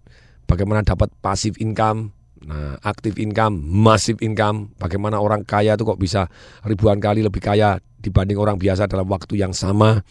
Bagaimana 0.48 0.80
dapat 0.80 1.12
passive 1.20 1.60
income, 1.60 2.17
Nah, 2.46 2.78
aktif 2.86 3.18
income, 3.18 3.58
massive 3.58 4.22
income, 4.22 4.76
bagaimana 4.78 5.18
orang 5.18 5.42
kaya 5.42 5.74
itu 5.74 5.84
kok 5.88 5.98
bisa 5.98 6.30
ribuan 6.68 7.02
kali 7.02 7.26
lebih 7.26 7.42
kaya 7.42 7.82
dibanding 7.98 8.38
orang 8.38 8.62
biasa 8.62 8.86
dalam 8.86 9.10
waktu 9.10 9.42
yang 9.42 9.58
sama. 9.58 10.06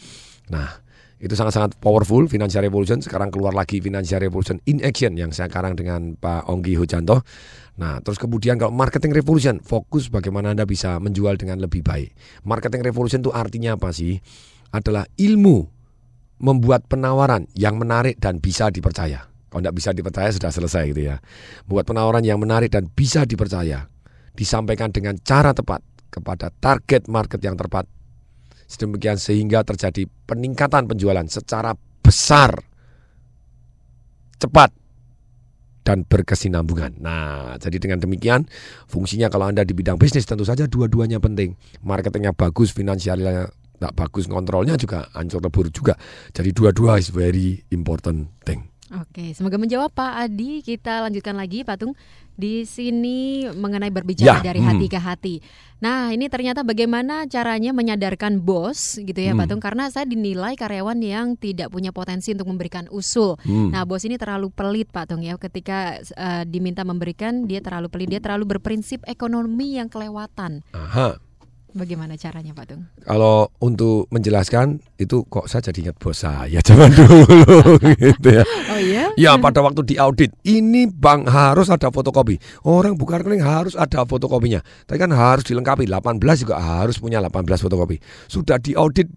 Nah, 0.50 0.68
itu 1.16 1.32
sangat-sangat 1.32 1.80
powerful 1.80 2.28
Financial 2.28 2.60
Revolution. 2.60 3.00
Sekarang 3.00 3.32
keluar 3.32 3.56
lagi 3.56 3.80
Financial 3.80 4.20
Revolution 4.20 4.60
in 4.68 4.84
Action 4.84 5.16
yang 5.16 5.32
saya 5.32 5.48
karang 5.48 5.72
dengan 5.72 6.12
Pak 6.18 6.50
Onggi 6.50 6.76
Hujanto. 6.76 7.24
Nah, 7.76 8.00
terus 8.04 8.20
kemudian 8.20 8.60
kalau 8.60 8.72
Marketing 8.72 9.12
Revolution, 9.16 9.60
fokus 9.64 10.08
bagaimana 10.08 10.52
Anda 10.52 10.68
bisa 10.68 10.96
menjual 11.00 11.40
dengan 11.40 11.60
lebih 11.60 11.84
baik. 11.84 12.12
Marketing 12.44 12.84
Revolution 12.84 13.20
itu 13.24 13.32
artinya 13.32 13.76
apa 13.76 13.92
sih? 13.92 14.20
Adalah 14.72 15.08
ilmu 15.16 15.64
membuat 16.40 16.84
penawaran 16.84 17.48
yang 17.56 17.80
menarik 17.80 18.20
dan 18.20 18.40
bisa 18.40 18.68
dipercaya. 18.68 19.35
Kalau 19.56 19.64
tidak 19.64 19.80
bisa 19.80 19.96
dipercaya 19.96 20.28
sudah 20.28 20.52
selesai 20.52 20.84
gitu 20.92 21.08
ya. 21.08 21.16
Buat 21.64 21.88
penawaran 21.88 22.20
yang 22.20 22.36
menarik 22.36 22.68
dan 22.68 22.92
bisa 22.92 23.24
dipercaya. 23.24 23.88
Disampaikan 24.36 24.92
dengan 24.92 25.16
cara 25.16 25.56
tepat 25.56 25.80
kepada 26.12 26.52
target 26.52 27.08
market 27.08 27.40
yang 27.40 27.56
tepat. 27.56 27.88
Sedemikian 28.68 29.16
sehingga 29.16 29.64
terjadi 29.64 30.04
peningkatan 30.28 30.84
penjualan 30.84 31.24
secara 31.32 31.72
besar, 32.04 32.52
cepat, 34.36 34.76
dan 35.88 36.04
berkesinambungan. 36.04 37.00
Nah, 37.00 37.56
jadi 37.56 37.80
dengan 37.80 38.04
demikian 38.04 38.44
fungsinya 38.92 39.32
kalau 39.32 39.48
Anda 39.48 39.64
di 39.64 39.72
bidang 39.72 39.96
bisnis 39.96 40.28
tentu 40.28 40.44
saja 40.44 40.68
dua-duanya 40.68 41.16
penting. 41.16 41.56
Marketingnya 41.80 42.36
bagus, 42.36 42.76
finansialnya 42.76 43.48
tidak 43.80 43.92
bagus, 43.96 44.28
kontrolnya 44.28 44.76
juga 44.76 45.08
hancur 45.16 45.40
lebur 45.40 45.72
juga. 45.72 45.96
Jadi 46.36 46.52
dua-dua 46.52 47.00
is 47.00 47.08
very 47.08 47.64
important 47.72 48.36
thing. 48.44 48.75
Oke, 48.94 49.34
semoga 49.34 49.58
menjawab 49.58 49.90
Pak 49.90 50.12
Adi. 50.14 50.62
Kita 50.62 51.02
lanjutkan 51.02 51.34
lagi 51.34 51.66
Patung 51.66 51.98
di 52.38 52.62
sini 52.68 53.48
mengenai 53.50 53.90
berbicara 53.90 54.38
Ya, 54.38 54.52
dari 54.52 54.62
hmm. 54.62 54.68
hati 54.68 54.86
ke 54.86 54.98
hati. 55.00 55.34
Nah, 55.82 56.14
ini 56.14 56.30
ternyata 56.30 56.62
bagaimana 56.62 57.26
caranya 57.26 57.74
menyadarkan 57.74 58.38
bos 58.38 59.00
gitu 59.00 59.16
ya 59.16 59.34
Hmm. 59.34 59.42
Patung 59.42 59.58
karena 59.58 59.90
saya 59.90 60.06
dinilai 60.06 60.54
karyawan 60.54 61.02
yang 61.02 61.34
tidak 61.34 61.74
punya 61.74 61.90
potensi 61.90 62.30
untuk 62.30 62.46
memberikan 62.46 62.86
usul. 62.94 63.34
Hmm. 63.42 63.74
Nah, 63.74 63.82
bos 63.82 64.06
ini 64.06 64.14
terlalu 64.20 64.54
pelit 64.54 64.94
Patung 64.94 65.24
ya 65.26 65.34
ketika 65.34 65.98
eh, 65.98 66.44
diminta 66.46 66.86
memberikan 66.86 67.50
dia 67.50 67.58
terlalu 67.58 67.90
pelit, 67.90 68.08
dia 68.14 68.22
terlalu 68.22 68.56
berprinsip 68.56 69.02
ekonomi 69.10 69.82
yang 69.82 69.90
kelewatan. 69.90 70.62
Aha. 70.70 71.18
Bagaimana 71.76 72.16
caranya 72.16 72.56
Patung? 72.56 72.88
Kalau 73.04 73.52
untuk 73.60 74.08
menjelaskan 74.08 74.80
itu 74.96 75.28
kok 75.28 75.44
saya 75.44 75.68
jadi 75.68 75.92
ingat 75.92 75.96
bos 76.00 76.16
saya 76.24 76.64
zaman 76.64 76.88
dulu 76.96 77.76
gitu 78.00 78.28
ya. 78.32 78.44
Oh 78.72 78.80
iya? 78.80 79.12
Ya 79.20 79.36
pada 79.36 79.60
waktu 79.60 79.84
diaudit 79.84 80.32
ini 80.48 80.88
bank 80.88 81.28
harus 81.28 81.68
ada 81.68 81.92
fotokopi. 81.92 82.40
Orang 82.64 82.96
buka 82.96 83.20
rekening 83.20 83.44
harus 83.44 83.76
ada 83.76 84.08
fotokopinya. 84.08 84.64
Tapi 84.88 84.96
kan 84.96 85.12
harus 85.12 85.44
dilengkapi 85.44 85.84
18 85.84 86.16
juga 86.40 86.56
harus 86.56 86.96
punya 86.96 87.20
18 87.20 87.44
fotokopi. 87.60 88.00
Sudah 88.24 88.56
diaudit 88.56 89.12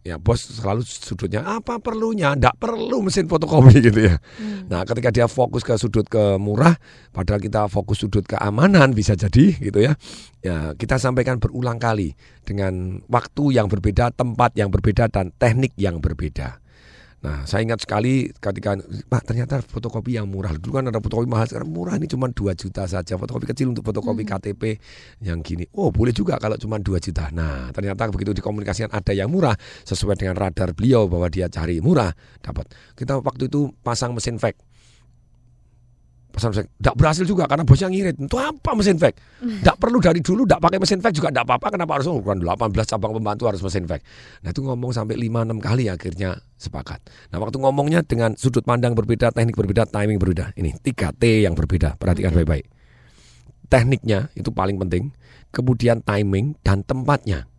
Ya 0.00 0.16
bos 0.16 0.40
selalu 0.40 0.80
sudutnya 0.86 1.44
apa 1.44 1.76
perlunya? 1.76 2.32
Nggak 2.32 2.56
perlu 2.56 3.04
mesin 3.04 3.28
fotokopi 3.28 3.80
gitu 3.92 4.08
ya. 4.08 4.16
Nah 4.72 4.88
ketika 4.88 5.12
dia 5.12 5.28
fokus 5.28 5.60
ke 5.60 5.76
sudut 5.76 6.08
ke 6.08 6.40
murah, 6.40 6.72
padahal 7.12 7.36
kita 7.36 7.68
fokus 7.68 8.00
sudut 8.00 8.24
keamanan 8.24 8.96
bisa 8.96 9.12
jadi 9.12 9.60
gitu 9.60 9.84
ya. 9.84 9.92
Ya 10.40 10.72
kita 10.72 10.96
sampaikan 10.96 11.36
berulang 11.36 11.76
kali 11.76 12.16
dengan 12.48 13.04
waktu 13.12 13.60
yang 13.60 13.68
berbeda, 13.68 14.16
tempat 14.16 14.56
yang 14.56 14.72
berbeda 14.72 15.12
dan 15.12 15.36
teknik 15.36 15.76
yang 15.76 16.00
berbeda. 16.00 16.59
Nah, 17.20 17.44
saya 17.44 17.60
ingat 17.68 17.84
sekali 17.84 18.32
ketika 18.32 18.80
Pak 18.80 19.22
ternyata 19.28 19.60
fotokopi 19.60 20.16
yang 20.16 20.24
murah. 20.24 20.56
Dulu 20.56 20.80
kan 20.80 20.88
ada 20.88 21.04
fotokopi 21.04 21.28
mahal, 21.28 21.44
sekarang 21.44 21.68
murah 21.68 22.00
ini 22.00 22.08
cuma 22.08 22.32
2 22.32 22.56
juta 22.56 22.88
saja. 22.88 23.20
Fotokopi 23.20 23.44
kecil 23.52 23.76
untuk 23.76 23.84
fotokopi 23.84 24.24
KTP 24.24 24.80
yang 25.20 25.44
gini. 25.44 25.68
Oh, 25.76 25.92
boleh 25.92 26.16
juga 26.16 26.40
kalau 26.40 26.56
cuma 26.56 26.80
2 26.80 26.96
juta. 26.96 27.28
Nah, 27.36 27.68
ternyata 27.76 28.08
begitu 28.08 28.32
dikomunikasikan 28.32 28.88
ada 28.88 29.12
yang 29.12 29.28
murah 29.28 29.52
sesuai 29.84 30.16
dengan 30.16 30.32
radar 30.32 30.72
beliau 30.72 31.12
bahwa 31.12 31.28
dia 31.28 31.52
cari 31.52 31.84
murah, 31.84 32.08
dapat. 32.40 32.72
Kita 32.96 33.20
waktu 33.20 33.52
itu 33.52 33.68
pasang 33.84 34.16
mesin 34.16 34.40
fax. 34.40 34.69
Pasang 36.30 36.54
mesin 36.54 36.70
Tidak 36.70 36.94
berhasil 36.94 37.24
juga 37.26 37.50
karena 37.50 37.66
bosnya 37.66 37.90
ngirit. 37.90 38.16
Itu 38.22 38.38
apa 38.38 38.70
mesin 38.78 38.96
fax? 39.02 39.18
Tidak 39.42 39.76
perlu 39.82 39.98
dari 39.98 40.22
dulu, 40.22 40.46
tidak 40.46 40.62
pakai 40.62 40.78
mesin 40.78 41.02
fax 41.02 41.12
juga 41.18 41.34
tidak 41.34 41.44
apa-apa. 41.50 41.74
Kenapa 41.74 41.98
harus 41.98 42.06
bukan 42.06 42.38
18 42.38 42.70
cabang 42.86 43.12
pembantu 43.18 43.50
harus 43.50 43.60
mesin 43.60 43.84
fax? 43.90 44.00
Nah 44.46 44.54
itu 44.54 44.62
ngomong 44.62 44.94
sampai 44.94 45.18
5-6 45.18 45.58
kali 45.58 45.84
akhirnya 45.90 46.38
sepakat. 46.54 47.02
Nah 47.34 47.42
waktu 47.42 47.58
ngomongnya 47.58 48.06
dengan 48.06 48.38
sudut 48.38 48.62
pandang 48.62 48.94
berbeda, 48.94 49.34
teknik 49.34 49.58
berbeda, 49.58 49.90
timing 49.90 50.22
berbeda. 50.22 50.54
Ini 50.54 50.78
3T 50.78 51.42
yang 51.42 51.58
berbeda, 51.58 51.98
perhatikan 51.98 52.30
baik-baik. 52.30 52.70
Tekniknya 53.66 54.30
itu 54.38 54.54
paling 54.54 54.78
penting, 54.78 55.10
kemudian 55.50 56.02
timing 56.06 56.54
dan 56.62 56.86
tempatnya. 56.86 57.49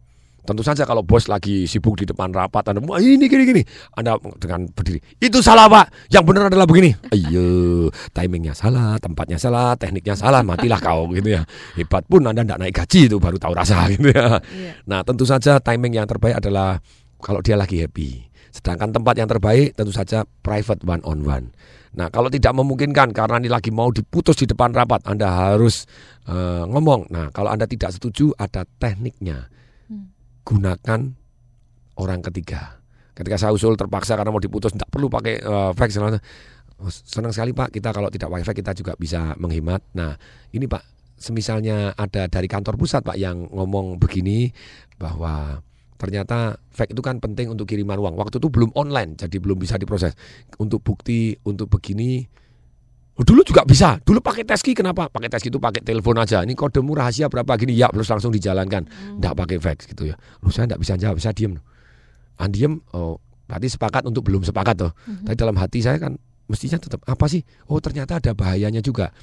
Tentu 0.41 0.65
saja 0.65 0.89
kalau 0.89 1.05
bos 1.05 1.29
lagi 1.29 1.69
sibuk 1.69 2.01
di 2.01 2.09
depan 2.09 2.33
rapat, 2.33 2.73
Anda 2.73 2.81
"Wah, 2.81 2.97
ini 2.97 3.29
gini 3.29 3.43
gini, 3.45 3.61
Anda 3.93 4.17
dengan 4.41 4.65
berdiri, 4.73 4.97
itu 5.21 5.37
salah 5.37 5.69
Pak, 5.69 6.09
yang 6.09 6.25
benar 6.25 6.49
adalah 6.49 6.65
begini. 6.65 6.97
Ayo, 7.13 7.89
timingnya 8.09 8.57
salah, 8.57 8.97
tempatnya 8.97 9.37
salah, 9.37 9.77
tekniknya 9.77 10.17
salah, 10.17 10.41
matilah 10.41 10.81
kau 10.81 11.13
gitu 11.13 11.37
ya. 11.37 11.45
Hebat 11.77 12.09
pun 12.09 12.25
Anda 12.25 12.41
tidak 12.41 12.57
naik 12.57 12.73
gaji 12.73 13.01
itu 13.05 13.21
baru 13.21 13.37
tahu 13.37 13.53
rasa 13.53 13.85
gitu 13.93 14.09
ya. 14.09 14.41
Nah 14.89 15.05
tentu 15.05 15.29
saja 15.29 15.61
timing 15.61 16.01
yang 16.01 16.09
terbaik 16.09 16.41
adalah 16.41 16.81
kalau 17.21 17.45
dia 17.45 17.53
lagi 17.53 17.77
happy. 17.85 18.25
Sedangkan 18.49 18.91
tempat 18.91 19.15
yang 19.21 19.29
terbaik 19.29 19.77
tentu 19.77 19.93
saja 19.93 20.25
private 20.41 20.81
one 20.83 21.05
on 21.05 21.21
one. 21.21 21.53
Nah 21.93 22.09
kalau 22.09 22.33
tidak 22.33 22.57
memungkinkan 22.57 23.13
karena 23.13 23.37
ini 23.37 23.49
lagi 23.51 23.69
mau 23.69 23.93
diputus 23.93 24.41
di 24.41 24.49
depan 24.49 24.73
rapat, 24.73 25.05
Anda 25.05 25.53
harus 25.53 25.85
eh, 26.25 26.65
ngomong. 26.65 27.13
Nah 27.13 27.29
kalau 27.29 27.53
Anda 27.53 27.69
tidak 27.69 27.93
setuju 27.93 28.33
ada 28.41 28.65
tekniknya 28.65 29.51
gunakan 30.45 30.99
orang 31.97 32.19
ketiga. 32.31 32.81
Ketika 33.11 33.37
saya 33.37 33.51
usul 33.53 33.75
terpaksa 33.75 34.15
karena 34.15 34.31
mau 34.31 34.41
diputus 34.41 34.73
tidak 34.73 34.89
perlu 34.89 35.11
pakai 35.11 35.43
uh, 35.43 35.71
fax. 35.75 35.99
Oh, 36.01 36.89
Senang 36.89 37.29
sekali 37.29 37.53
Pak 37.53 37.69
kita 37.69 37.93
kalau 37.93 38.09
tidak 38.09 38.31
fax 38.31 38.57
kita 38.57 38.71
juga 38.73 38.97
bisa 38.97 39.37
menghemat. 39.37 39.85
Nah 39.93 40.17
ini 40.55 40.65
Pak 40.65 40.81
semisalnya 41.21 41.93
ada 41.93 42.25
dari 42.25 42.49
kantor 42.49 42.81
pusat 42.81 43.05
Pak 43.05 43.19
yang 43.19 43.45
ngomong 43.53 44.01
begini 44.01 44.49
bahwa 44.97 45.61
ternyata 46.01 46.57
fax 46.73 46.89
itu 46.89 47.01
kan 47.05 47.21
penting 47.21 47.53
untuk 47.53 47.69
kiriman 47.69 48.01
uang. 48.01 48.17
Waktu 48.17 48.41
itu 48.41 48.49
belum 48.49 48.73
online 48.73 49.19
jadi 49.19 49.37
belum 49.37 49.61
bisa 49.61 49.77
diproses. 49.77 50.17
Untuk 50.57 50.81
bukti 50.81 51.37
untuk 51.45 51.69
begini 51.69 52.25
Dulu 53.21 53.41
juga 53.45 53.61
bisa. 53.63 53.97
Dulu 54.01 54.19
pakai 54.19 54.43
teski 54.43 54.73
kenapa? 54.73 55.07
Pakai 55.07 55.29
teski 55.29 55.53
itu 55.53 55.61
pakai 55.61 55.81
telepon 55.85 56.17
aja. 56.17 56.41
Ini 56.41 56.53
kodemu 56.57 56.91
rahasia 56.97 57.29
berapa 57.29 57.53
gini? 57.55 57.77
Ya, 57.77 57.87
terus 57.93 58.09
langsung 58.09 58.33
dijalankan. 58.33 58.87
Enggak 59.17 59.33
pakai 59.37 59.57
fax 59.61 59.77
gitu 59.85 60.09
ya. 60.09 60.15
Lu 60.41 60.49
saya 60.49 60.67
enggak 60.67 60.81
bisa 60.81 60.93
jawab, 60.97 61.17
saya 61.21 61.33
diem. 61.35 61.59
Ah, 62.41 62.49
diem. 62.49 62.81
Oh, 62.97 63.21
berarti 63.45 63.67
sepakat 63.69 64.07
untuk 64.09 64.25
belum 64.25 64.41
sepakat 64.41 64.75
toh. 64.75 64.91
Tapi 65.27 65.35
dalam 65.37 65.55
hati 65.59 65.79
saya 65.85 66.01
kan 66.01 66.17
mestinya 66.49 66.81
tetap 66.81 67.05
apa 67.05 67.25
sih? 67.29 67.45
Oh, 67.69 67.77
ternyata 67.79 68.17
ada 68.17 68.31
bahayanya 68.33 68.83
juga. 68.83 69.13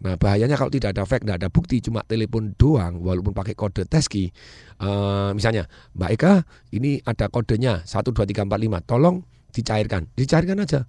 Nah, 0.00 0.16
bahayanya 0.16 0.56
kalau 0.56 0.72
tidak 0.72 0.96
ada 0.96 1.04
fax, 1.04 1.20
tidak 1.20 1.44
ada 1.44 1.48
bukti, 1.52 1.76
cuma 1.84 2.00
telepon 2.08 2.56
doang, 2.56 3.04
walaupun 3.04 3.36
pakai 3.36 3.52
kode 3.52 3.84
teski. 3.84 4.32
Eh, 4.80 5.30
misalnya, 5.36 5.68
Mbak 5.92 6.10
Eka, 6.16 6.32
ini 6.72 7.04
ada 7.04 7.28
kodenya 7.28 7.84
12345, 7.84 8.80
tolong 8.80 9.20
dicairkan. 9.52 10.08
Dicairkan 10.16 10.56
aja. 10.64 10.88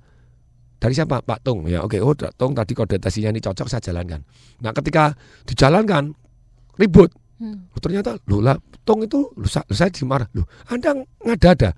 Dari 0.82 0.98
siapa? 0.98 1.22
Pak 1.22 1.46
Tung. 1.46 1.70
Ya, 1.70 1.86
oke. 1.86 2.02
Oh, 2.02 2.18
Tung 2.18 2.58
tadi 2.58 2.74
kode 2.74 2.98
tesinya 2.98 3.30
ini 3.30 3.38
cocok 3.38 3.70
saya 3.70 3.78
jalankan. 3.86 4.26
Nah, 4.66 4.74
ketika 4.74 5.14
dijalankan 5.46 6.10
ribut. 6.82 7.14
Oh, 7.42 7.80
ternyata 7.82 8.22
loh 8.30 8.38
lah 8.38 8.54
Tung 8.86 9.02
itu 9.06 9.30
sa- 9.46 9.66
saya 9.70 9.94
dimarah. 9.94 10.26
Loh, 10.34 10.46
Anda 10.70 10.94
ngada-ada. 11.22 11.74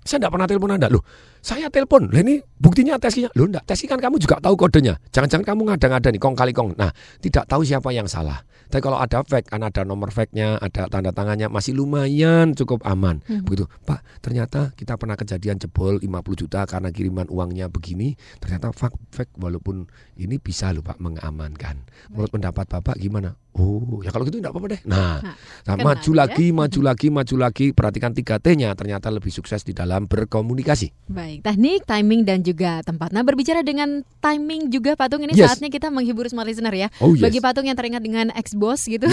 Saya 0.00 0.24
tidak 0.24 0.32
pernah 0.32 0.48
telepon 0.48 0.72
Anda. 0.72 0.88
Loh, 0.88 1.04
saya 1.40 1.72
telepon. 1.72 2.08
Lah 2.12 2.20
ini 2.20 2.40
buktinya 2.60 3.00
tesinya. 3.00 3.32
Loh, 3.36 3.48
enggak. 3.48 3.64
Tesi 3.68 3.88
kan 3.88 4.00
kamu 4.00 4.20
juga 4.20 4.40
tahu 4.40 4.54
kodenya. 4.56 5.00
Jangan-jangan 5.12 5.44
kamu 5.44 5.60
ngada-ngada 5.72 6.08
nih 6.12 6.20
kong 6.20 6.36
kali 6.36 6.52
kong. 6.52 6.76
Nah, 6.76 6.92
tidak 7.20 7.48
tahu 7.48 7.64
siapa 7.64 7.90
yang 7.92 8.06
salah. 8.06 8.44
Tapi 8.70 8.86
kalau 8.86 9.02
ada 9.02 9.26
fax, 9.26 9.50
kan 9.50 9.66
ada 9.66 9.82
nomor 9.82 10.14
faxnya, 10.14 10.54
ada 10.62 10.86
tanda 10.86 11.10
tangannya, 11.10 11.50
masih 11.50 11.74
lumayan 11.74 12.54
cukup 12.54 12.86
aman. 12.86 13.18
Hmm. 13.26 13.42
Begitu, 13.42 13.66
Pak. 13.82 14.22
Ternyata 14.22 14.70
kita 14.78 14.94
pernah 14.94 15.18
kejadian 15.18 15.58
jebol 15.58 15.98
50 15.98 16.06
juta 16.38 16.62
karena 16.70 16.94
kiriman 16.94 17.26
uangnya 17.26 17.66
begini. 17.66 18.14
Ternyata 18.38 18.70
fax, 18.70 18.94
fax 19.10 19.26
walaupun 19.34 19.90
ini 20.22 20.38
bisa 20.38 20.70
loh 20.70 20.86
Pak 20.86 21.02
mengamankan. 21.02 21.82
Menurut 22.14 22.30
pendapat 22.30 22.70
Bapak 22.70 22.94
gimana? 22.94 23.34
Oh, 23.58 23.98
ya 24.06 24.14
kalau 24.14 24.22
gitu 24.22 24.38
enggak 24.38 24.54
apa-apa 24.54 24.68
deh. 24.78 24.82
Nah, 24.86 25.18
Nah, 25.20 25.34
nah, 25.66 25.74
kenal 25.76 25.86
maju 25.86 26.10
ya. 26.10 26.18
lagi, 26.22 26.46
maju 26.54 26.80
lagi, 26.82 27.06
maju 27.10 27.34
lagi. 27.38 27.66
Perhatikan 27.74 28.12
3T-nya 28.14 28.70
ternyata 28.78 29.10
lebih 29.10 29.30
sukses 29.30 29.62
di 29.66 29.74
dalam 29.74 30.06
berkomunikasi. 30.06 31.10
Baik, 31.10 31.29
teknik, 31.38 31.86
timing 31.86 32.26
dan 32.26 32.42
juga 32.42 32.82
tempat. 32.82 33.14
Nah, 33.14 33.22
berbicara 33.22 33.62
dengan 33.62 34.02
timing 34.18 34.66
juga 34.74 34.98
Patung 34.98 35.22
ini 35.22 35.38
Yes. 35.38 35.54
saatnya 35.54 35.70
kita 35.70 35.86
menghibur 35.86 36.26
smart 36.26 36.50
listener 36.50 36.74
ya. 36.74 36.90
Oh, 36.98 37.14
yes. 37.14 37.22
Bagi 37.22 37.38
Patung 37.38 37.70
yang 37.70 37.78
teringat 37.78 38.02
dengan 38.02 38.34
ex-boss 38.34 38.90
gitu. 38.90 39.06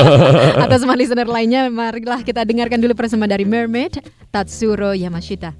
Atau 0.68 0.76
smart 0.84 1.00
listener 1.00 1.24
lainnya, 1.24 1.72
marilah 1.72 2.20
kita 2.20 2.44
dengarkan 2.44 2.76
dulu 2.76 2.92
bersama 2.92 3.24
dari 3.24 3.48
Mermaid 3.48 4.04
Tatsuro 4.28 4.92
Yamashita. 4.92 5.56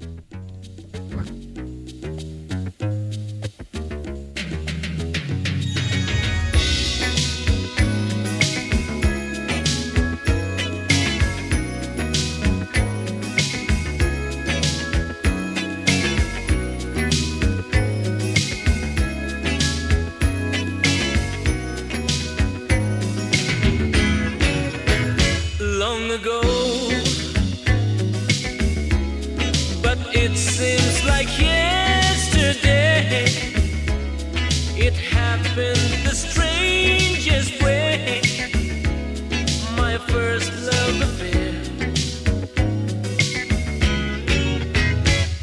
Ago. 26.15 26.41
But 29.81 29.97
it 30.23 30.33
seems 30.37 31.03
like 31.05 31.29
yesterday. 31.37 33.25
It 34.77 34.93
happened 34.93 36.05
the 36.07 36.15
strangest 36.15 37.61
way. 37.61 38.21
My 39.75 39.97
first 40.13 40.51
love 40.69 41.01
affair. 41.09 41.53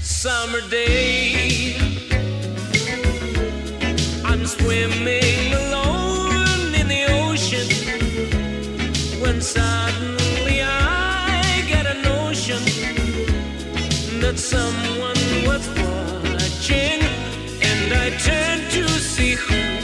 Summer 0.00 0.62
day. 0.70 1.76
I'm 4.24 4.46
swimming 4.46 5.52
alone 5.52 6.74
in 6.80 6.86
the 6.88 7.04
ocean 7.24 7.68
when 9.20 9.40
someone 14.36 15.16
was 15.46 15.68
watching, 15.68 17.00
and 17.70 17.92
I 17.92 18.10
turned 18.18 18.70
to 18.70 18.88
see 18.88 19.34
who 19.34 19.81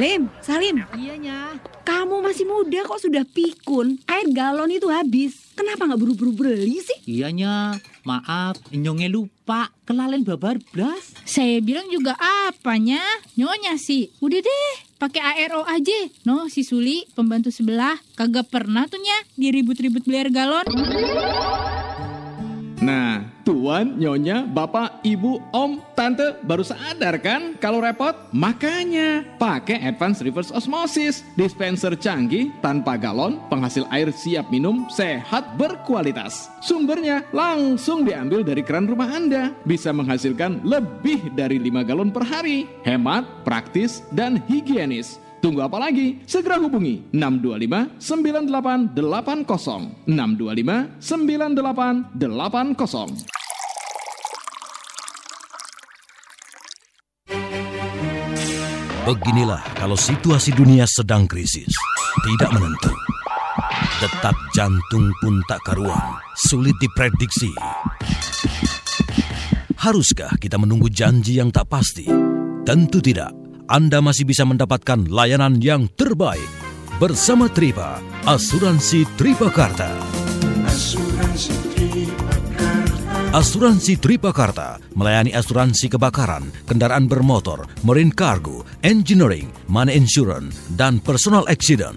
Lim, 0.00 0.26
Salim. 0.40 0.82
Iyanya. 0.96 1.60
Kamu 1.86 2.24
masih 2.24 2.48
muda 2.48 2.82
kok 2.88 3.02
sudah 3.02 3.22
pikun. 3.28 4.00
Air 4.08 4.28
galon 4.32 4.72
itu 4.72 4.88
habis. 4.88 5.52
Kenapa 5.52 5.84
nggak 5.84 6.00
buru-buru 6.00 6.32
beli 6.32 6.80
sih? 6.80 6.98
Iyanya, 7.04 7.76
maaf, 8.02 8.56
nyongnya 8.72 9.12
lupa. 9.12 9.68
Kelalen 9.84 10.24
babar 10.24 10.56
blas. 10.72 11.12
Saya 11.28 11.60
bilang 11.60 11.86
juga 11.92 12.16
apanya? 12.48 12.98
Nyonya 13.36 13.76
sih. 13.76 14.08
Udah 14.24 14.40
deh, 14.40 14.72
pakai 14.96 15.44
ARO 15.44 15.62
aja. 15.68 16.08
No, 16.24 16.48
si 16.48 16.64
Suli, 16.64 17.04
pembantu 17.12 17.52
sebelah, 17.52 17.94
kagak 18.16 18.48
pernah 18.48 18.88
tuh 18.88 19.02
nya 19.02 19.16
diribut-ribut 19.36 20.08
beli 20.08 20.16
air 20.18 20.30
galon. 20.32 20.66
Nah, 22.82 23.31
tuan, 23.46 23.94
nyonya, 23.94 24.42
bapak, 24.42 25.04
ibu, 25.06 25.38
om, 25.54 25.78
tante 25.94 26.34
baru 26.42 26.66
sadar 26.66 27.22
kan 27.22 27.54
kalau 27.62 27.78
repot? 27.78 28.14
Makanya 28.34 29.38
pakai 29.38 29.78
Advanced 29.86 30.26
Reverse 30.26 30.50
Osmosis, 30.50 31.22
dispenser 31.38 31.94
canggih 31.94 32.50
tanpa 32.58 32.98
galon, 32.98 33.38
penghasil 33.46 33.86
air 33.94 34.10
siap 34.10 34.50
minum, 34.50 34.90
sehat 34.90 35.54
berkualitas. 35.54 36.50
Sumbernya 36.58 37.22
langsung 37.30 38.02
diambil 38.02 38.42
dari 38.42 38.66
keran 38.66 38.90
rumah 38.90 39.10
Anda, 39.10 39.54
bisa 39.62 39.94
menghasilkan 39.94 40.66
lebih 40.66 41.30
dari 41.38 41.62
5 41.62 41.86
galon 41.86 42.10
per 42.10 42.26
hari. 42.26 42.66
Hemat, 42.82 43.46
praktis, 43.46 44.02
dan 44.10 44.42
higienis. 44.50 45.21
Tunggu 45.42 45.58
apa 45.58 45.74
lagi? 45.74 46.22
Segera 46.22 46.54
hubungi 46.62 47.10
625 47.10 47.98
9880 47.98 48.94
625 50.06 51.02
9880. 51.02 53.42
Beginilah 59.02 59.58
kalau 59.74 59.98
situasi 59.98 60.54
dunia 60.54 60.86
sedang 60.86 61.26
krisis, 61.26 61.74
tidak 62.22 62.54
menentu. 62.54 62.94
Detak 63.98 64.38
jantung 64.54 65.10
pun 65.18 65.42
tak 65.50 65.58
karuan, 65.66 66.22
sulit 66.38 66.78
diprediksi. 66.78 67.50
Haruskah 69.74 70.38
kita 70.38 70.54
menunggu 70.54 70.86
janji 70.86 71.42
yang 71.42 71.50
tak 71.50 71.66
pasti? 71.66 72.06
Tentu 72.62 73.02
tidak. 73.02 73.41
Anda 73.72 74.04
masih 74.04 74.28
bisa 74.28 74.44
mendapatkan 74.44 75.08
layanan 75.08 75.56
yang 75.56 75.88
terbaik 75.96 76.44
bersama 77.00 77.48
Tripa, 77.48 78.04
Asuransi 78.28 79.08
Tripakarta. 79.16 79.88
Asuransi 80.68 81.56
Tripakarta. 81.72 82.68
Asuransi 83.32 83.92
Tripakarta 83.96 84.68
melayani 84.92 85.32
asuransi 85.32 85.88
kebakaran, 85.88 86.52
kendaraan 86.68 87.08
bermotor, 87.08 87.64
marine 87.80 88.12
cargo, 88.12 88.60
engineering, 88.84 89.48
money 89.72 89.96
insurance, 89.96 90.68
dan 90.76 91.00
personal 91.00 91.48
accident. 91.48 91.96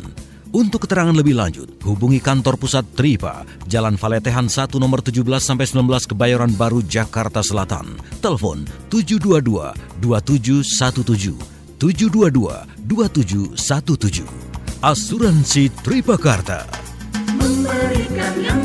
Untuk 0.55 0.87
keterangan 0.87 1.11
lebih 1.11 1.35
lanjut, 1.35 1.67
hubungi 1.83 2.23
kantor 2.23 2.55
pusat 2.55 2.87
Tripa, 2.95 3.43
Jalan 3.67 3.99
Valetehan 3.99 4.47
1 4.47 4.79
nomor 4.79 5.03
17 5.03 5.27
sampai 5.43 5.67
19 5.67 6.07
Kebayoran 6.07 6.55
Baru 6.55 6.79
Jakarta 6.87 7.43
Selatan. 7.43 7.99
Telepon 8.23 8.63
722 8.87 9.75
2717 9.99 11.54
722 11.79 12.65
2717. 12.87 14.23
Asuransi 14.81 15.69
Tripakarta. 15.81 16.65
Memberikan 17.35 18.33
yang 18.41 18.64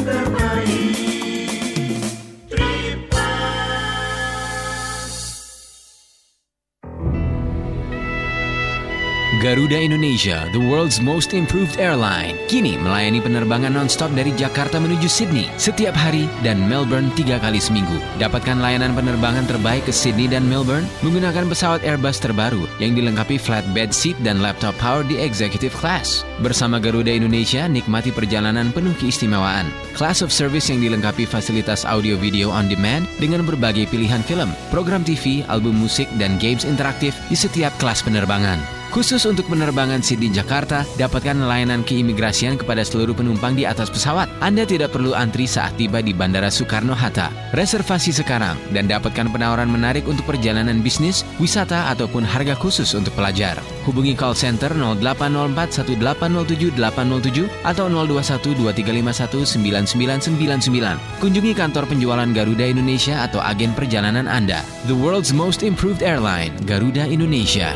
Garuda 9.41 9.81
Indonesia, 9.81 10.45
the 10.53 10.61
world's 10.61 11.01
most 11.01 11.33
improved 11.33 11.81
airline, 11.81 12.37
kini 12.45 12.77
melayani 12.77 13.25
penerbangan 13.25 13.73
nonstop 13.73 14.13
dari 14.13 14.37
Jakarta 14.37 14.77
menuju 14.77 15.09
Sydney 15.09 15.49
setiap 15.57 15.97
hari 15.97 16.29
dan 16.45 16.61
Melbourne 16.69 17.09
tiga 17.17 17.41
kali 17.41 17.57
seminggu. 17.57 18.05
Dapatkan 18.21 18.61
layanan 18.61 18.93
penerbangan 18.93 19.49
terbaik 19.49 19.89
ke 19.89 19.97
Sydney 19.97 20.29
dan 20.29 20.45
Melbourne 20.45 20.85
menggunakan 21.01 21.49
pesawat 21.49 21.81
Airbus 21.81 22.21
terbaru 22.21 22.69
yang 22.85 22.93
dilengkapi 22.93 23.41
flatbed 23.41 23.97
seat 23.97 24.21
dan 24.21 24.45
laptop 24.45 24.77
power 24.77 25.01
di 25.09 25.17
executive 25.17 25.73
class. 25.73 26.21
Bersama 26.45 26.77
Garuda 26.77 27.09
Indonesia, 27.09 27.65
nikmati 27.65 28.13
perjalanan 28.13 28.69
penuh 28.77 28.93
keistimewaan. 29.01 29.73
Class 29.97 30.21
of 30.21 30.29
service 30.29 30.69
yang 30.69 30.85
dilengkapi 30.85 31.25
fasilitas 31.25 31.89
audio 31.89 32.21
video 32.21 32.53
on 32.53 32.69
demand 32.69 33.09
dengan 33.17 33.41
berbagai 33.49 33.89
pilihan 33.89 34.21
film, 34.21 34.53
program 34.69 35.01
TV, 35.01 35.49
album 35.49 35.81
musik, 35.81 36.13
dan 36.21 36.37
games 36.37 36.69
interaktif 36.69 37.17
di 37.33 37.37
setiap 37.41 37.73
kelas 37.81 38.05
penerbangan. 38.05 38.80
Khusus 38.91 39.23
untuk 39.23 39.47
penerbangan 39.47 40.03
Sydney 40.03 40.35
Jakarta, 40.35 40.83
dapatkan 40.99 41.47
layanan 41.47 41.87
keimigrasian 41.87 42.59
kepada 42.59 42.83
seluruh 42.83 43.15
penumpang 43.15 43.55
di 43.55 43.63
atas 43.63 43.87
pesawat. 43.87 44.27
Anda 44.43 44.67
tidak 44.67 44.91
perlu 44.91 45.15
antri 45.15 45.47
saat 45.47 45.79
tiba 45.79 46.03
di 46.03 46.11
Bandara 46.11 46.51
Soekarno-Hatta. 46.51 47.55
Reservasi 47.55 48.11
sekarang 48.11 48.59
dan 48.75 48.91
dapatkan 48.91 49.31
penawaran 49.31 49.71
menarik 49.71 50.11
untuk 50.11 50.27
perjalanan 50.27 50.83
bisnis, 50.83 51.23
wisata 51.39 51.87
ataupun 51.95 52.27
harga 52.27 52.59
khusus 52.59 52.91
untuk 52.99 53.15
pelajar. 53.15 53.63
Hubungi 53.87 54.19
call 54.19 54.35
center 54.35 54.75
0804 54.75 55.87
1807 55.87 56.75
807 56.75 57.47
atau 57.63 57.87
021 57.87 58.59
2351 58.59 60.35
9999. 60.35 61.23
Kunjungi 61.23 61.53
kantor 61.55 61.87
penjualan 61.87 62.27
Garuda 62.35 62.67
Indonesia 62.67 63.23
atau 63.23 63.39
agen 63.39 63.71
perjalanan 63.71 64.27
Anda. 64.27 64.67
The 64.91 64.99
world's 64.99 65.31
most 65.31 65.63
improved 65.63 66.03
airline, 66.03 66.51
Garuda 66.67 67.07
Indonesia. 67.07 67.71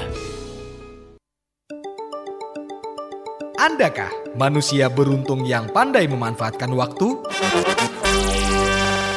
Andakah 3.65 4.13
manusia 4.37 4.93
beruntung 4.93 5.49
yang 5.49 5.65
pandai 5.73 6.05
memanfaatkan 6.05 6.69
waktu? 6.77 7.17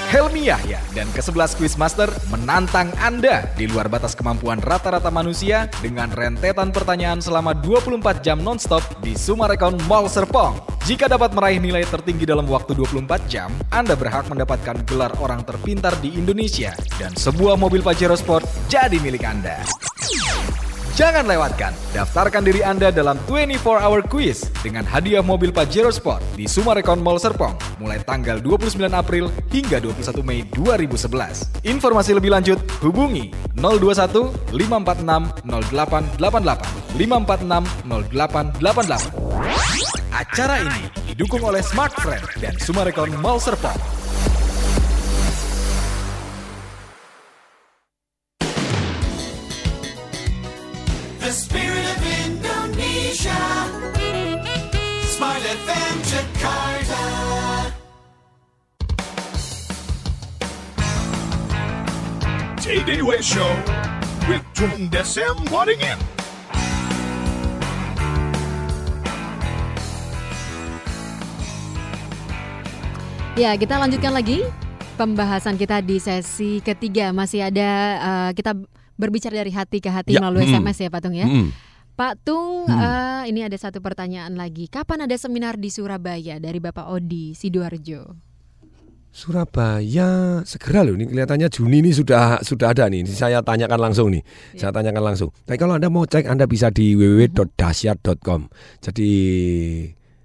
Helmi 0.08 0.48
Yahya 0.48 0.80
dan 0.96 1.12
ke-11 1.12 1.60
Quizmaster 1.60 2.08
menantang 2.32 2.88
Anda 2.96 3.44
di 3.60 3.68
luar 3.68 3.92
batas 3.92 4.16
kemampuan 4.16 4.64
rata-rata 4.64 5.12
manusia 5.12 5.68
dengan 5.84 6.08
rentetan 6.16 6.72
pertanyaan 6.72 7.20
selama 7.20 7.52
24 7.60 8.24
jam 8.24 8.40
nonstop 8.40 8.80
di 9.04 9.20
Sumarekon 9.20 9.84
Mall 9.84 10.08
Serpong. 10.08 10.56
Jika 10.88 11.12
dapat 11.12 11.36
meraih 11.36 11.60
nilai 11.60 11.84
tertinggi 11.84 12.24
dalam 12.24 12.48
waktu 12.48 12.72
24 12.72 13.28
jam, 13.28 13.52
Anda 13.68 14.00
berhak 14.00 14.32
mendapatkan 14.32 14.80
gelar 14.88 15.12
orang 15.20 15.44
terpintar 15.44 15.92
di 16.00 16.16
Indonesia 16.16 16.72
dan 16.96 17.12
sebuah 17.20 17.60
mobil 17.60 17.84
Pajero 17.84 18.16
Sport 18.16 18.48
jadi 18.72 18.96
milik 19.04 19.28
Anda. 19.28 19.60
Jangan 20.98 21.30
lewatkan, 21.30 21.78
daftarkan 21.94 22.42
diri 22.42 22.66
Anda 22.66 22.90
dalam 22.90 23.22
24 23.30 23.62
Hour 23.86 24.02
Quiz 24.10 24.50
dengan 24.66 24.82
hadiah 24.82 25.22
mobil 25.22 25.54
Pajero 25.54 25.94
Sport 25.94 26.26
di 26.34 26.50
Sumarekon 26.50 27.06
Mall 27.06 27.22
Serpong 27.22 27.54
mulai 27.78 28.02
tanggal 28.02 28.42
29 28.42 28.82
April 28.90 29.30
hingga 29.54 29.78
21 29.78 30.26
Mei 30.26 30.42
2011. 30.58 31.70
Informasi 31.70 32.18
lebih 32.18 32.34
lanjut 32.34 32.58
hubungi 32.82 33.30
021 33.54 34.58
546 34.58 35.46
0888 35.46 36.98
546 36.98 38.58
0888. 38.58 40.18
Acara 40.18 40.66
ini 40.66 40.90
didukung 41.14 41.46
oleh 41.46 41.62
Smart 41.62 41.94
Friend 42.02 42.26
dan 42.42 42.58
Sumarekon 42.58 43.14
Mall 43.22 43.38
Serpong. 43.38 44.07
Show 63.28 63.44
with 64.32 64.40
Tung 64.56 64.88
Desem. 64.88 65.36
Ya, 73.36 73.52
kita 73.60 73.84
lanjutkan 73.84 74.16
lagi 74.16 74.48
pembahasan 74.96 75.60
kita 75.60 75.84
di 75.84 76.00
sesi 76.00 76.64
ketiga. 76.64 77.12
Masih 77.12 77.52
ada 77.52 77.70
eh, 78.00 78.32
kita 78.32 78.56
berbicara 78.96 79.44
dari 79.44 79.52
hati 79.52 79.84
ke 79.84 79.92
hati 79.92 80.16
Ya, 80.16 80.24
melalui 80.24 80.48
mm. 80.48 80.64
SMS 80.64 80.88
ya, 80.88 80.90
Pak 80.90 81.02
Tung 81.04 81.16
ya. 81.20 81.28
Mm. 81.28 81.52
Pak 82.00 82.14
Tung, 82.24 82.64
Hmm. 82.72 82.80
eh, 82.80 83.24
ini 83.28 83.44
ada 83.44 83.60
satu 83.60 83.84
pertanyaan 83.84 84.40
lagi. 84.40 84.72
Kapan 84.72 85.04
ada 85.04 85.20
seminar 85.20 85.60
di 85.60 85.68
Surabaya 85.68 86.40
dari 86.40 86.64
Bapak 86.64 86.88
Odi 86.88 87.36
Sidoarjo? 87.36 88.27
Surabaya 89.18 90.46
segera 90.46 90.86
loh 90.86 90.94
ini 90.94 91.10
kelihatannya 91.10 91.50
Juni 91.50 91.82
ini 91.82 91.90
sudah 91.90 92.38
sudah 92.46 92.70
ada 92.70 92.86
nih. 92.86 93.02
Saya 93.10 93.42
tanyakan 93.42 93.90
langsung 93.90 94.14
nih. 94.14 94.22
Saya 94.54 94.70
tanyakan 94.70 95.02
langsung. 95.02 95.34
Tapi 95.42 95.58
kalau 95.58 95.74
Anda 95.74 95.90
mau 95.90 96.06
cek 96.06 96.30
Anda 96.30 96.46
bisa 96.46 96.70
di 96.70 96.94
www.dasyat.com. 96.94 98.46
Jadi 98.78 99.10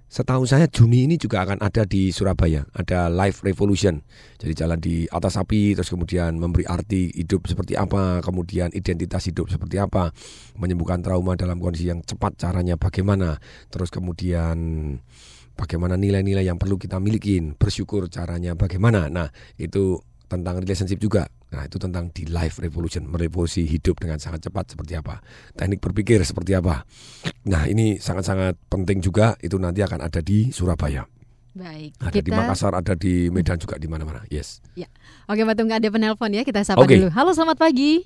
setahu 0.05 0.45
saya 0.45 0.69
Juni 0.69 1.09
ini 1.09 1.17
juga 1.17 1.41
akan 1.41 1.65
ada 1.65 1.89
di 1.89 2.13
Surabaya. 2.13 2.69
Ada 2.69 3.09
Live 3.09 3.41
Revolution. 3.41 3.97
Jadi 4.37 4.53
jalan 4.53 4.77
di 4.77 5.09
atas 5.09 5.41
api 5.41 5.73
terus 5.73 5.89
kemudian 5.89 6.37
memberi 6.37 6.69
arti 6.69 7.09
hidup 7.17 7.49
seperti 7.49 7.73
apa, 7.73 8.21
kemudian 8.21 8.69
identitas 8.77 9.25
hidup 9.25 9.49
seperti 9.49 9.81
apa, 9.81 10.13
menyembuhkan 10.61 11.01
trauma 11.01 11.33
dalam 11.33 11.57
kondisi 11.57 11.89
yang 11.89 12.05
cepat 12.05 12.37
caranya 12.37 12.77
bagaimana. 12.77 13.41
Terus 13.73 13.89
kemudian 13.89 14.61
bagaimana 15.57 15.97
nilai-nilai 15.97 16.45
yang 16.45 16.57
perlu 16.57 16.77
kita 16.77 16.97
milikin, 16.97 17.55
bersyukur 17.57 18.09
caranya 18.09 18.53
bagaimana. 18.57 19.07
Nah, 19.09 19.29
itu 19.57 20.01
tentang 20.27 20.57
relationship 20.57 20.97
juga. 20.97 21.29
Nah, 21.53 21.69
itu 21.69 21.77
tentang 21.77 22.09
di 22.09 22.25
life 22.25 22.57
revolution, 22.57 23.05
merevolusi 23.05 23.61
hidup 23.69 24.01
dengan 24.01 24.17
sangat 24.17 24.49
cepat 24.49 24.73
seperti 24.73 24.97
apa. 24.97 25.21
Teknik 25.53 25.77
berpikir 25.77 26.17
seperti 26.25 26.57
apa. 26.57 26.81
Nah, 27.45 27.69
ini 27.69 28.01
sangat-sangat 28.01 28.57
penting 28.65 29.05
juga 29.05 29.37
itu 29.37 29.61
nanti 29.61 29.85
akan 29.85 30.01
ada 30.01 30.19
di 30.25 30.49
Surabaya. 30.49 31.05
Baik, 31.53 31.93
Ada 32.01 32.17
di 32.17 32.25
kita 32.25 32.33
Makassar, 32.33 32.73
ada 32.73 32.97
di 32.97 33.29
Medan 33.29 33.61
juga 33.61 33.77
di 33.77 33.85
mana-mana. 33.85 34.25
Yes. 34.33 34.57
Ya. 34.73 34.89
Oke, 35.29 35.45
Pak 35.45 35.53
Tung 35.53 35.69
ada 35.69 35.85
penelpon 35.85 36.33
ya, 36.33 36.41
kita 36.41 36.65
sapa 36.65 36.81
Oke. 36.81 36.97
dulu. 36.97 37.13
Halo, 37.13 37.29
selamat 37.29 37.61
pagi. 37.61 38.01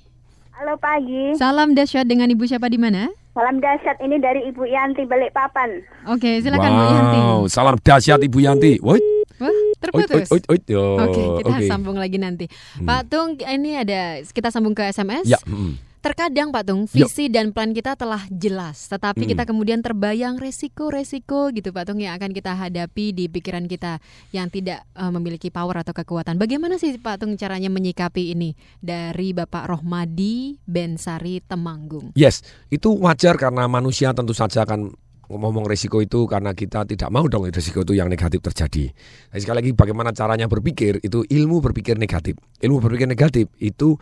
Halo 0.52 0.76
pagi. 0.76 1.32
Salam 1.40 1.72
dahsyat 1.72 2.04
dengan 2.04 2.28
Ibu 2.28 2.44
siapa 2.44 2.68
di 2.68 2.76
mana? 2.76 3.08
Salam 3.38 3.62
dahsyat 3.62 4.02
ini 4.02 4.18
dari 4.18 4.50
Ibu 4.50 4.66
Yanti 4.66 5.06
Balikpapan. 5.06 5.78
Oke, 6.10 6.42
silakan 6.42 6.74
Bu 6.74 6.84
Yanti. 6.90 7.18
Wow, 7.22 7.40
salam 7.46 7.78
dahsyat 7.78 8.18
Ibu 8.18 8.38
Yanti. 8.42 8.82
Woi. 8.82 8.98
Wah, 9.38 9.54
terputus. 9.78 10.26
Oke, 10.26 11.22
kita 11.38 11.54
Oke. 11.54 11.70
sambung 11.70 12.02
lagi 12.02 12.18
nanti. 12.18 12.50
Pak 12.82 13.06
Tung, 13.06 13.38
ini 13.38 13.78
ada 13.78 14.18
kita 14.26 14.50
sambung 14.50 14.74
ke 14.74 14.90
SMS. 14.90 15.30
Ya, 15.30 15.38
mm. 15.46 15.87
Terkadang 16.08 16.48
Pak 16.48 16.64
Tung, 16.64 16.88
visi 16.88 17.28
dan 17.28 17.52
plan 17.52 17.76
kita 17.76 17.92
telah 17.92 18.24
jelas, 18.32 18.88
tetapi 18.88 19.28
Mm. 19.28 19.30
kita 19.36 19.44
kemudian 19.44 19.84
terbayang 19.84 20.40
resiko-resiko 20.40 21.52
gitu 21.52 21.68
Pak 21.68 21.84
Tung 21.84 22.00
yang 22.00 22.16
akan 22.16 22.32
kita 22.32 22.56
hadapi 22.56 23.12
di 23.12 23.28
pikiran 23.28 23.68
kita 23.68 24.00
yang 24.32 24.48
tidak 24.48 24.88
eh, 24.96 25.12
memiliki 25.12 25.52
power 25.52 25.84
atau 25.84 25.92
kekuatan. 25.92 26.40
Bagaimana 26.40 26.80
sih 26.80 26.96
Pak 26.96 27.20
Tung 27.20 27.36
caranya 27.36 27.68
menyikapi 27.68 28.32
ini 28.32 28.56
dari 28.80 29.36
Bapak 29.36 29.68
Rohmadi 29.68 30.56
Bensari 30.64 31.44
Temanggung? 31.44 32.16
Yes, 32.16 32.40
itu 32.72 32.88
wajar 32.96 33.36
karena 33.36 33.68
manusia 33.68 34.16
tentu 34.16 34.32
saja 34.32 34.64
akan 34.64 34.88
ngomong 35.28 35.68
resiko 35.68 36.00
itu 36.00 36.24
karena 36.24 36.56
kita 36.56 36.88
tidak 36.88 37.12
mau 37.12 37.28
dong 37.28 37.52
resiko 37.52 37.84
itu 37.84 37.92
yang 37.92 38.08
negatif 38.08 38.40
terjadi. 38.40 38.96
Nah, 39.28 39.36
sekali 39.36 39.60
lagi 39.60 39.70
bagaimana 39.76 40.16
caranya 40.16 40.48
berpikir 40.48 41.04
itu 41.04 41.20
ilmu 41.28 41.60
berpikir 41.60 42.00
negatif. 42.00 42.40
Ilmu 42.64 42.80
berpikir 42.80 43.04
negatif 43.04 43.52
itu 43.60 43.92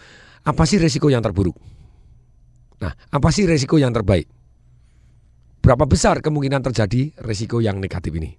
apa 0.46 0.62
sih 0.70 0.78
resiko 0.78 1.10
yang 1.10 1.18
terburuk? 1.18 1.74
Nah, 2.82 2.92
apa 2.92 3.28
sih 3.32 3.48
resiko 3.48 3.80
yang 3.80 3.92
terbaik? 3.94 4.28
Berapa 5.64 5.88
besar 5.88 6.20
kemungkinan 6.22 6.62
terjadi 6.62 7.16
resiko 7.24 7.58
yang 7.58 7.80
negatif 7.80 8.12
ini? 8.14 8.36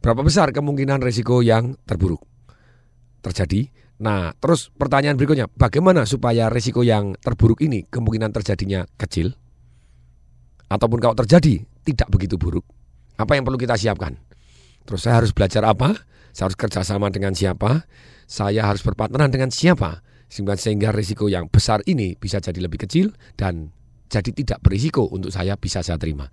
Berapa 0.00 0.24
besar 0.24 0.50
kemungkinan 0.50 1.00
resiko 1.04 1.44
yang 1.44 1.76
terburuk 1.84 2.24
terjadi? 3.22 3.70
Nah, 4.02 4.34
terus 4.36 4.74
pertanyaan 4.74 5.14
berikutnya, 5.14 5.46
bagaimana 5.54 6.02
supaya 6.02 6.50
resiko 6.50 6.82
yang 6.82 7.14
terburuk 7.22 7.62
ini 7.62 7.86
kemungkinan 7.86 8.34
terjadinya 8.34 8.82
kecil? 8.98 9.32
Ataupun 10.66 10.98
kalau 10.98 11.14
terjadi 11.14 11.62
tidak 11.86 12.08
begitu 12.10 12.34
buruk? 12.34 12.66
Apa 13.14 13.38
yang 13.38 13.46
perlu 13.46 13.60
kita 13.60 13.78
siapkan? 13.78 14.18
Terus 14.82 15.06
saya 15.06 15.22
harus 15.22 15.30
belajar 15.30 15.62
apa? 15.62 15.94
Saya 16.34 16.50
harus 16.50 16.58
kerjasama 16.58 17.08
dengan 17.14 17.32
siapa? 17.32 17.86
Saya 18.26 18.66
harus 18.66 18.82
berpartneran 18.82 19.30
dengan 19.30 19.54
siapa? 19.54 20.02
Sehingga, 20.34 20.90
risiko 20.90 21.30
yang 21.30 21.46
besar 21.46 21.86
ini 21.86 22.18
bisa 22.18 22.42
jadi 22.42 22.58
lebih 22.58 22.82
kecil 22.82 23.14
dan 23.38 23.70
jadi 24.10 24.34
tidak 24.34 24.58
berisiko 24.66 25.06
untuk 25.06 25.30
saya 25.30 25.54
bisa 25.54 25.86
saya 25.86 25.94
terima. 25.94 26.26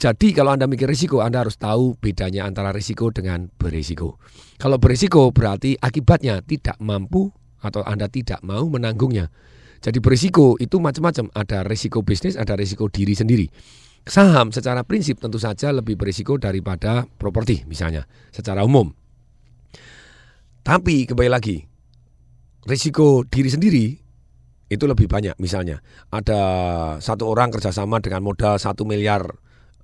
Jadi 0.00 0.32
kalau 0.32 0.56
Anda 0.56 0.64
mikir 0.64 0.88
risiko, 0.88 1.20
Anda 1.20 1.44
harus 1.44 1.60
tahu 1.60 2.00
bedanya 2.00 2.48
antara 2.48 2.72
risiko 2.72 3.12
dengan 3.12 3.52
berisiko. 3.60 4.16
Kalau 4.56 4.80
berisiko 4.80 5.28
berarti 5.36 5.76
akibatnya 5.76 6.40
tidak 6.40 6.80
mampu 6.80 7.28
atau 7.60 7.84
Anda 7.84 8.08
tidak 8.08 8.40
mau 8.40 8.64
menanggungnya. 8.72 9.28
Jadi 9.84 9.98
berisiko 10.00 10.56
itu 10.56 10.80
macam-macam. 10.80 11.28
Ada 11.36 11.68
risiko 11.68 12.00
bisnis, 12.00 12.40
ada 12.40 12.56
risiko 12.56 12.88
diri 12.88 13.12
sendiri. 13.12 13.46
Saham 14.02 14.50
secara 14.50 14.82
prinsip 14.82 15.22
tentu 15.22 15.38
saja 15.38 15.70
lebih 15.70 15.94
berisiko 15.94 16.34
daripada 16.34 17.06
properti 17.20 17.68
misalnya 17.70 18.08
secara 18.34 18.66
umum. 18.66 18.90
Tapi 20.62 21.06
kembali 21.10 21.30
lagi, 21.30 21.66
risiko 22.66 23.26
diri 23.26 23.50
sendiri 23.50 23.86
itu 24.72 24.84
lebih 24.88 25.04
banyak. 25.04 25.36
Misalnya 25.36 25.82
ada 26.08 26.40
satu 26.96 27.28
orang 27.28 27.52
kerjasama 27.52 28.00
dengan 28.00 28.24
modal 28.24 28.56
satu 28.56 28.88
miliar 28.88 29.20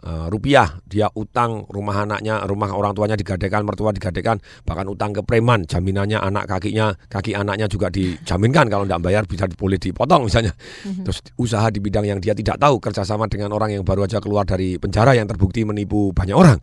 eh, 0.00 0.26
rupiah, 0.32 0.80
dia 0.88 1.12
utang 1.12 1.68
rumah 1.68 2.08
anaknya, 2.08 2.40
rumah 2.48 2.72
orang 2.72 2.96
tuanya 2.96 3.12
digadekan, 3.12 3.68
mertua 3.68 3.92
digadekan, 3.92 4.40
bahkan 4.64 4.88
utang 4.88 5.12
ke 5.12 5.20
preman, 5.20 5.68
jaminannya 5.68 6.16
anak 6.16 6.48
kakinya, 6.48 6.96
kaki 7.12 7.36
anaknya 7.36 7.68
juga 7.68 7.92
dijaminkan 7.92 8.72
kalau 8.72 8.88
tidak 8.88 9.02
bayar 9.04 9.22
bisa 9.28 9.44
boleh 9.52 9.76
dipotong 9.76 10.24
misalnya. 10.24 10.56
Terus 11.04 11.20
usaha 11.36 11.68
di 11.68 11.84
bidang 11.84 12.08
yang 12.08 12.18
dia 12.22 12.32
tidak 12.32 12.56
tahu, 12.56 12.80
kerjasama 12.80 13.28
dengan 13.28 13.52
orang 13.52 13.76
yang 13.76 13.84
baru 13.84 14.08
aja 14.08 14.24
keluar 14.24 14.48
dari 14.48 14.80
penjara 14.80 15.12
yang 15.12 15.28
terbukti 15.28 15.68
menipu 15.68 16.16
banyak 16.16 16.36
orang. 16.36 16.56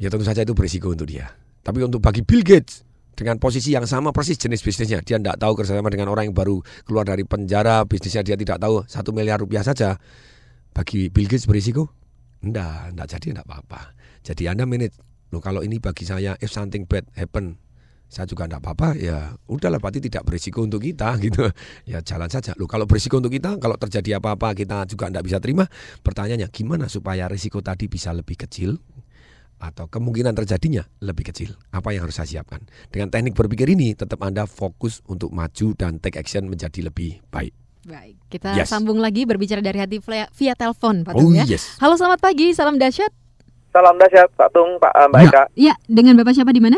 Ya 0.00 0.08
tentu 0.08 0.24
saja 0.24 0.46
itu 0.46 0.56
berisiko 0.56 0.94
untuk 0.94 1.10
dia. 1.10 1.28
Tapi 1.60 1.84
untuk 1.84 2.00
bagi 2.00 2.24
Bill 2.24 2.40
Gates 2.40 2.89
dengan 3.14 3.36
posisi 3.36 3.74
yang 3.74 3.84
sama 3.84 4.14
persis 4.14 4.40
jenis 4.40 4.64
bisnisnya, 4.64 5.04
dia 5.04 5.20
tidak 5.20 5.36
tahu 5.36 5.52
kerjasama 5.60 5.92
dengan 5.92 6.08
orang 6.10 6.30
yang 6.30 6.36
baru 6.36 6.62
keluar 6.86 7.04
dari 7.04 7.26
penjara, 7.26 7.84
bisnisnya 7.84 8.24
dia 8.24 8.36
tidak 8.38 8.62
tahu 8.62 8.86
satu 8.86 9.10
miliar 9.12 9.40
rupiah 9.40 9.66
saja. 9.66 9.98
Bagi 10.70 11.10
Bill 11.10 11.26
Gates 11.26 11.50
berisiko? 11.50 11.90
Enggak, 12.40 12.94
enggak 12.96 13.06
jadi 13.18 13.26
enggak 13.36 13.46
apa-apa. 13.50 13.80
Jadi 14.24 14.48
Anda 14.48 14.64
manage, 14.64 14.96
loh 15.34 15.42
kalau 15.42 15.60
ini 15.60 15.76
bagi 15.82 16.08
saya 16.08 16.38
if 16.40 16.48
something 16.48 16.88
bad 16.88 17.04
happen, 17.18 17.60
saya 18.10 18.24
juga 18.24 18.48
enggak 18.48 18.62
apa-apa, 18.64 18.96
ya 18.96 19.34
udahlah 19.46 19.78
berarti 19.78 20.00
tidak 20.00 20.24
berisiko 20.24 20.64
untuk 20.64 20.80
kita 20.80 21.14
gitu. 21.24 21.50
Ya 21.84 22.00
jalan 22.00 22.30
saja. 22.32 22.56
Loh 22.56 22.70
kalau 22.70 22.88
berisiko 22.88 23.20
untuk 23.20 23.34
kita, 23.34 23.60
kalau 23.60 23.76
terjadi 23.76 24.22
apa-apa 24.22 24.56
kita 24.56 24.88
juga 24.88 25.12
enggak 25.12 25.24
bisa 25.28 25.38
terima, 25.42 25.68
pertanyaannya 26.00 26.48
gimana 26.48 26.86
supaya 26.88 27.28
risiko 27.28 27.60
tadi 27.60 27.90
bisa 27.90 28.14
lebih 28.14 28.40
kecil? 28.40 28.80
Atau 29.60 29.86
kemungkinan 29.86 30.32
terjadinya 30.32 30.88
lebih 30.98 31.28
kecil. 31.28 31.52
Apa 31.68 31.92
yang 31.92 32.02
harus 32.02 32.16
saya 32.16 32.26
siapkan? 32.26 32.64
Dengan 32.88 33.12
teknik 33.12 33.36
berpikir 33.36 33.68
ini, 33.68 33.92
tetap 33.92 34.18
Anda 34.20 34.48
fokus 34.48 35.04
untuk 35.04 35.30
maju 35.30 35.76
dan 35.76 36.00
take 36.00 36.16
action 36.16 36.48
menjadi 36.48 36.80
lebih 36.82 37.20
baik. 37.28 37.52
Baik, 37.80 38.16
kita 38.28 38.52
Yes. 38.52 38.68
sambung 38.68 38.98
lagi 38.98 39.24
berbicara 39.24 39.60
dari 39.60 39.76
hati 39.76 40.00
via, 40.00 40.28
via 40.30 40.52
telepon, 40.52 41.00
Pak 41.00 41.12
Oh, 41.12 41.28
Tung 41.28 41.36
ya. 41.36 41.44
yes. 41.44 41.76
Halo, 41.76 41.94
selamat 41.94 42.20
pagi, 42.20 42.52
salam 42.52 42.76
dahsyat. 42.76 43.12
Salam 43.70 43.96
dahsyat 43.96 44.28
Pak 44.34 44.48
Tung, 44.50 44.76
Pak 44.76 44.92
eh, 44.92 45.06
Mbak 45.06 45.20
Ya. 45.20 45.28
Eka. 45.28 45.42
Iya, 45.54 45.74
dengan 45.86 46.14
Bapak 46.16 46.32
siapa 46.34 46.50
di 46.50 46.60
mana? 46.60 46.76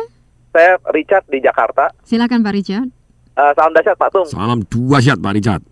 Saya 0.50 0.76
Richard 0.90 1.24
di 1.26 1.38
Jakarta. 1.38 1.88
Silakan 2.02 2.42
Pak 2.42 2.52
Richard. 2.52 2.86
Eh, 3.32 3.52
salam 3.56 3.72
dahsyat 3.72 3.96
Pak 3.96 4.10
Tung. 4.10 4.28
Salam 4.28 4.60
dua 4.62 4.98
syat 4.98 5.16
Pak 5.16 5.32
Richard. 5.32 5.62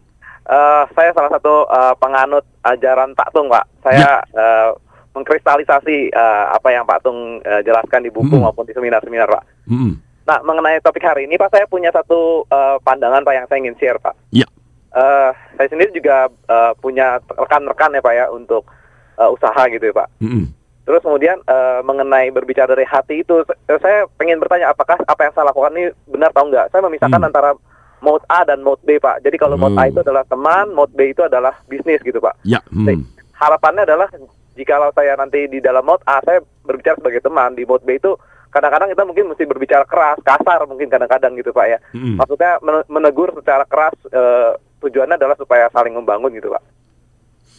Eh, 0.43 0.83
saya 0.91 1.11
salah 1.13 1.31
satu 1.31 1.63
eh, 1.63 1.95
penganut 1.97 2.43
ajaran 2.65 3.15
Pak 3.15 3.29
Tung, 3.31 3.47
Pak. 3.47 3.65
Saya 3.81 4.19
eh, 4.27 4.69
mengkristalisasi 5.11 6.11
eh, 6.11 6.45
apa 6.51 6.69
yang 6.71 6.87
Pak 6.87 7.03
Tung 7.03 7.41
eh, 7.41 7.63
jelaskan 7.63 8.03
di 8.03 8.11
buku 8.11 8.31
Hmm. 8.35 8.47
maupun 8.47 8.65
di 8.65 8.73
seminar-seminar, 8.73 9.27
Pak. 9.27 9.45
Mm-mm. 9.67 9.93
Nah, 10.23 10.39
mengenai 10.47 10.79
topik 10.79 11.03
hari 11.03 11.27
ini, 11.27 11.35
Pak, 11.35 11.51
saya 11.51 11.67
punya 11.67 11.91
satu 11.91 12.47
eh, 12.47 12.77
pandangan, 12.81 13.27
Pak, 13.27 13.35
yang 13.35 13.47
saya 13.47 13.59
ingin 13.59 13.77
share, 13.77 13.99
Pak. 13.99 14.15
Ya. 14.31 14.47
Eh, 14.91 15.31
saya 15.57 15.69
sendiri 15.69 15.91
juga 15.91 16.27
eh, 16.27 16.73
punya 16.79 17.19
rekan-rekan 17.27 17.95
ya, 17.95 18.03
Pak, 18.03 18.15
ya, 18.15 18.27
untuk 18.31 18.67
eh, 19.19 19.29
usaha 19.29 19.63
gitu 19.67 19.83
ya, 19.83 19.95
Pak. 19.97 20.09
Mm-mm. 20.23 20.47
Terus 20.81 21.03
kemudian 21.03 21.39
eh, 21.43 21.81
mengenai 21.83 22.31
berbicara 22.31 22.71
dari 22.71 22.87
hati 22.87 23.23
itu, 23.23 23.43
saya 23.67 24.07
pengen 24.15 24.39
bertanya 24.39 24.71
apakah 24.71 24.99
apa 25.03 25.21
yang 25.23 25.33
saya 25.35 25.51
lakukan 25.51 25.75
ini 25.75 25.91
benar 26.07 26.31
atau 26.31 26.47
enggak? 26.47 26.67
Saya 26.71 26.83
memisahkan 26.83 27.21
Hmm. 27.21 27.29
antara 27.31 27.51
mode 28.01 28.25
A 28.27 28.43
dan 28.49 28.65
mode 28.65 28.81
B, 28.83 28.97
Pak. 28.97 29.23
Jadi 29.23 29.37
kalau 29.37 29.55
mode 29.55 29.77
A 29.77 29.87
Hmm. 29.87 29.93
itu 29.93 30.01
adalah 30.01 30.25
teman, 30.25 30.73
mode 30.73 30.95
B 30.95 31.13
itu 31.13 31.21
adalah 31.21 31.53
bisnis 31.67 32.01
gitu, 32.01 32.19
Pak. 32.19 32.43
Ya. 32.43 32.59
hmm. 32.71 33.07
Harapannya 33.37 33.85
adalah 33.85 34.09
jikalau 34.59 34.91
saya 34.95 35.15
nanti 35.15 35.47
di 35.47 35.59
dalam 35.63 35.87
mode 35.87 36.03
A, 36.07 36.19
saya 36.23 36.43
berbicara 36.67 36.99
sebagai 36.99 37.23
teman. 37.23 37.55
Di 37.55 37.63
mode 37.67 37.87
B 37.87 37.97
itu 37.97 38.19
kadang-kadang 38.51 38.91
kita 38.91 39.03
mungkin 39.07 39.31
mesti 39.31 39.45
berbicara 39.47 39.87
keras, 39.87 40.19
kasar 40.27 40.67
mungkin 40.67 40.91
kadang-kadang 40.91 41.39
gitu, 41.39 41.55
Pak 41.55 41.67
ya. 41.71 41.79
Mm-mm. 41.95 42.19
Maksudnya 42.19 42.59
men- 42.61 42.89
menegur 42.91 43.31
secara 43.39 43.63
keras 43.63 43.95
eh, 44.11 44.59
tujuannya 44.83 45.15
adalah 45.21 45.39
supaya 45.39 45.71
saling 45.71 45.95
membangun 45.95 46.35
gitu, 46.35 46.51
Pak. 46.51 46.63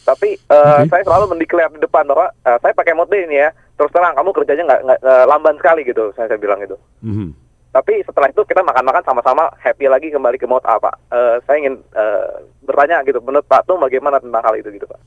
Tapi 0.02 0.36
eh, 0.36 0.80
saya 0.90 1.02
selalu 1.06 1.32
mendeklar 1.32 1.72
di 1.72 1.80
depan 1.80 2.04
bahwa 2.04 2.28
eh, 2.44 2.58
saya 2.60 2.76
pakai 2.76 2.92
mode 2.92 3.08
B 3.08 3.24
ini 3.24 3.40
ya. 3.40 3.50
Terus 3.72 3.88
terang 3.88 4.12
kamu 4.12 4.36
kerjanya 4.36 4.64
nggak 4.68 4.80
eh, 5.00 5.24
lamban 5.24 5.56
sekali 5.56 5.80
gitu, 5.88 6.12
saya, 6.12 6.28
saya 6.28 6.36
bilang 6.36 6.60
gitu. 6.60 6.76
Mhm. 7.00 7.32
Tapi 7.72 8.04
setelah 8.04 8.28
itu 8.28 8.44
kita 8.44 8.60
makan-makan 8.60 9.00
sama-sama 9.00 9.48
happy 9.56 9.88
lagi 9.88 10.12
kembali 10.12 10.36
ke 10.36 10.44
mode 10.44 10.68
A, 10.68 10.76
Pak. 10.76 11.08
Saya 11.48 11.56
ingin 11.56 11.80
eh, 11.96 12.44
bertanya 12.68 13.00
gitu, 13.08 13.16
menurut 13.24 13.48
Pak 13.48 13.64
Tung 13.64 13.80
bagaimana 13.80 14.20
tentang 14.20 14.44
hal 14.44 14.60
itu 14.60 14.68
gitu, 14.76 14.84
Pak? 14.84 15.00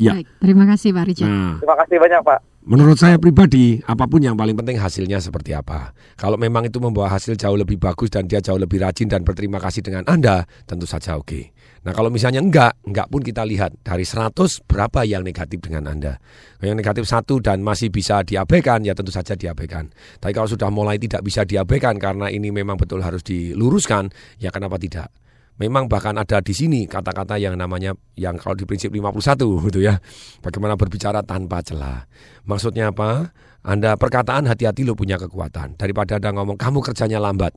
Ya. 0.00 0.18
Baik, 0.18 0.26
terima 0.42 0.64
kasih 0.66 0.90
Pak 0.90 1.04
Richard. 1.06 1.30
Nah, 1.30 1.54
Terima 1.62 1.76
kasih 1.78 1.96
banyak, 2.02 2.20
Pak. 2.26 2.38
Menurut 2.64 2.96
saya 2.96 3.20
pribadi, 3.20 3.76
apa 3.84 4.08
pun 4.08 4.24
yang 4.24 4.40
paling 4.40 4.56
penting 4.56 4.80
hasilnya 4.80 5.20
seperti 5.20 5.52
apa. 5.52 5.92
Kalau 6.16 6.40
memang 6.40 6.64
itu 6.64 6.80
membawa 6.80 7.12
hasil 7.12 7.36
jauh 7.36 7.60
lebih 7.60 7.76
bagus 7.76 8.08
dan 8.08 8.24
dia 8.24 8.40
jauh 8.40 8.56
lebih 8.56 8.80
rajin 8.80 9.04
dan 9.04 9.20
berterima 9.20 9.60
kasih 9.60 9.84
dengan 9.84 10.00
Anda, 10.08 10.48
tentu 10.64 10.88
saja 10.88 11.20
oke. 11.20 11.52
Nah 11.84 11.92
kalau 11.92 12.08
misalnya 12.08 12.40
enggak, 12.40 12.80
enggak 12.88 13.12
pun 13.12 13.20
kita 13.20 13.44
lihat 13.44 13.76
dari 13.84 14.08
100 14.08 14.64
berapa 14.64 15.04
yang 15.04 15.20
negatif 15.20 15.60
dengan 15.60 15.92
Anda. 15.92 16.16
Yang 16.64 16.76
negatif 16.80 17.04
satu 17.04 17.36
dan 17.44 17.60
masih 17.60 17.92
bisa 17.92 18.24
diabaikan, 18.24 18.80
ya 18.80 18.96
tentu 18.96 19.12
saja 19.12 19.36
diabaikan. 19.36 19.92
Tapi 20.16 20.32
kalau 20.32 20.48
sudah 20.48 20.72
mulai 20.72 20.96
tidak 20.96 21.20
bisa 21.20 21.44
diabaikan 21.44 22.00
karena 22.00 22.32
ini 22.32 22.48
memang 22.48 22.80
betul 22.80 23.04
harus 23.04 23.20
diluruskan, 23.20 24.08
ya 24.40 24.48
kenapa 24.48 24.80
tidak? 24.80 25.12
Memang 25.54 25.86
bahkan 25.86 26.18
ada 26.18 26.42
di 26.42 26.50
sini 26.50 26.90
kata-kata 26.90 27.38
yang 27.38 27.54
namanya 27.54 27.94
yang 28.18 28.34
kalau 28.34 28.58
di 28.58 28.66
prinsip 28.66 28.90
51 28.90 29.38
gitu 29.70 29.80
ya. 29.86 30.02
Bagaimana 30.42 30.74
berbicara 30.74 31.22
tanpa 31.22 31.62
celah. 31.62 32.10
Maksudnya 32.42 32.90
apa? 32.90 33.30
Anda 33.62 33.94
perkataan 33.94 34.50
hati-hati 34.50 34.82
lo 34.82 34.98
punya 34.98 35.14
kekuatan. 35.14 35.78
Daripada 35.78 36.18
Anda 36.18 36.34
ngomong 36.34 36.58
kamu 36.58 36.82
kerjanya 36.82 37.22
lambat. 37.22 37.54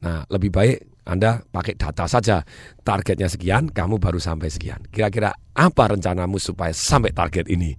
Nah, 0.00 0.24
lebih 0.32 0.48
baik 0.48 1.04
Anda 1.04 1.44
pakai 1.52 1.76
data 1.76 2.08
saja. 2.08 2.40
Targetnya 2.82 3.28
sekian, 3.28 3.68
kamu 3.68 4.00
baru 4.00 4.16
sampai 4.16 4.48
sekian. 4.48 4.82
Kira-kira 4.88 5.36
apa 5.52 5.92
rencanamu 5.92 6.40
supaya 6.40 6.72
sampai 6.72 7.12
target 7.12 7.46
ini? 7.52 7.76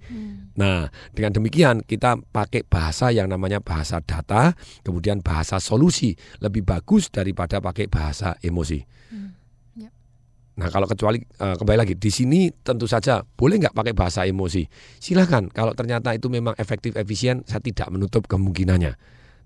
Nah, 0.58 0.90
dengan 1.14 1.34
demikian 1.34 1.86
kita 1.86 2.18
pakai 2.34 2.66
bahasa 2.66 3.14
yang 3.14 3.30
namanya 3.30 3.62
bahasa 3.62 4.02
data, 4.02 4.54
kemudian 4.82 5.22
bahasa 5.22 5.62
solusi 5.62 6.18
lebih 6.42 6.66
bagus 6.66 7.10
daripada 7.10 7.62
pakai 7.62 7.86
bahasa 7.86 8.34
emosi. 8.42 8.82
Nah 10.58 10.68
kalau 10.74 10.90
kecuali 10.90 11.22
eh, 11.22 11.54
kembali 11.54 11.78
lagi 11.78 11.94
di 11.94 12.10
sini 12.10 12.50
tentu 12.50 12.90
saja 12.90 13.22
boleh 13.22 13.62
nggak 13.62 13.74
pakai 13.78 13.94
bahasa 13.94 14.26
emosi. 14.26 14.66
Silahkan 14.98 15.46
kalau 15.54 15.70
ternyata 15.72 16.10
itu 16.10 16.26
memang 16.26 16.58
efektif 16.58 16.98
efisien 16.98 17.46
saya 17.46 17.62
tidak 17.62 17.86
menutup 17.94 18.26
kemungkinannya. 18.26 18.98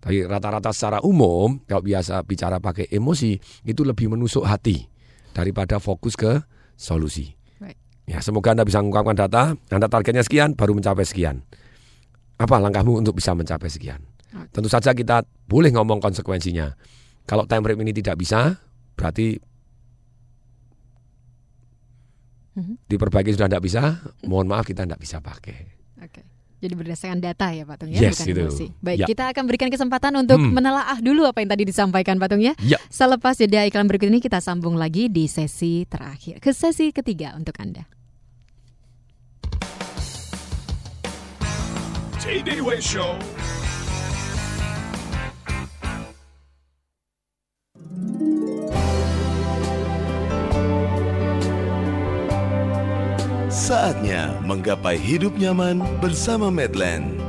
Tapi 0.02 0.26
rata-rata 0.26 0.72
secara 0.74 0.98
umum 1.04 1.60
kalau 1.68 1.84
biasa 1.84 2.24
bicara 2.24 2.58
pakai 2.58 2.90
emosi 2.90 3.38
itu 3.68 3.84
lebih 3.84 4.10
menusuk 4.10 4.42
hati 4.48 4.88
daripada 5.36 5.76
fokus 5.78 6.16
ke 6.16 6.40
solusi. 6.74 7.36
Ya 8.02 8.18
semoga 8.18 8.50
anda 8.50 8.66
bisa 8.66 8.82
mengungkapkan 8.82 9.14
data. 9.14 9.42
Anda 9.70 9.86
targetnya 9.86 10.26
sekian 10.26 10.58
baru 10.58 10.74
mencapai 10.74 11.06
sekian. 11.06 11.46
Apa 12.34 12.58
langkahmu 12.58 12.98
untuk 12.98 13.14
bisa 13.14 13.30
mencapai 13.36 13.70
sekian? 13.70 14.02
Tentu 14.50 14.66
saja 14.66 14.90
kita 14.90 15.22
boleh 15.46 15.70
ngomong 15.70 16.02
konsekuensinya. 16.02 16.74
Kalau 17.28 17.46
time 17.46 17.62
frame 17.62 17.86
ini 17.86 17.94
tidak 17.94 18.18
bisa, 18.18 18.58
berarti 18.98 19.38
Mhm. 22.52 22.84
diperbaiki 22.84 23.32
sudah 23.32 23.48
tidak 23.48 23.64
bisa, 23.64 23.82
mohon 24.28 24.44
maaf 24.44 24.68
kita 24.68 24.84
tidak 24.84 25.00
bisa 25.00 25.24
pakai. 25.24 25.72
Oke. 26.04 26.20
Jadi 26.62 26.74
berdasarkan 26.78 27.18
data 27.18 27.50
ya 27.50 27.66
Pak 27.66 27.74
Tung 27.74 27.90
ya, 27.90 27.98
Yes, 28.06 28.22
bukan 28.22 28.28
itu. 28.30 28.42
emosi. 28.46 28.66
Baik, 28.78 28.98
Ya. 29.02 29.06
kita 29.10 29.24
akan 29.34 29.44
berikan 29.50 29.66
kesempatan 29.66 30.14
untuk 30.14 30.38
Hmm. 30.38 30.54
menelaah 30.54 31.02
dulu 31.02 31.26
apa 31.26 31.42
yang 31.42 31.50
tadi 31.50 31.66
disampaikan 31.66 32.22
Pak 32.22 32.28
Tung 32.30 32.38
ya. 32.38 32.54
Ya. 32.62 32.78
Selepas 32.86 33.34
jeda 33.34 33.66
iklan 33.66 33.90
berikut 33.90 34.06
ini 34.06 34.22
kita 34.22 34.38
sambung 34.38 34.78
lagi 34.78 35.10
di 35.10 35.26
sesi 35.26 35.82
terakhir, 35.90 36.38
ke 36.38 36.54
sesi 36.54 36.94
ketiga 36.94 37.34
untuk 37.34 37.58
Anda. 37.58 37.88
Show. 42.82 43.18
Saatnya 53.52 54.32
menggapai 54.48 54.96
hidup 54.96 55.36
nyaman 55.36 55.84
bersama 56.00 56.48
Medland. 56.48 57.20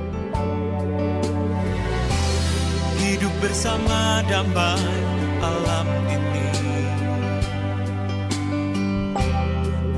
Hidup 2.96 3.34
bersama 3.44 4.24
damai 4.32 5.04
alam 5.44 5.88
ini. 6.08 6.48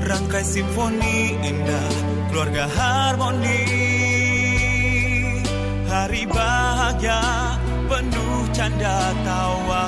Rangkai 0.02 0.42
simfoni 0.42 1.38
indah 1.46 1.94
keluarga 2.34 2.66
harmoni. 2.74 3.62
Hari 5.86 6.26
bahagia 6.26 7.22
penuh 7.86 8.50
canda 8.50 9.14
tawa. 9.22 9.86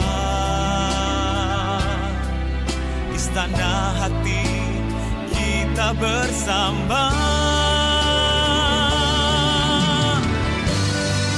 Istana 3.10 3.74
hati 3.98 4.57
kita 5.78 5.94
bersama 5.94 7.06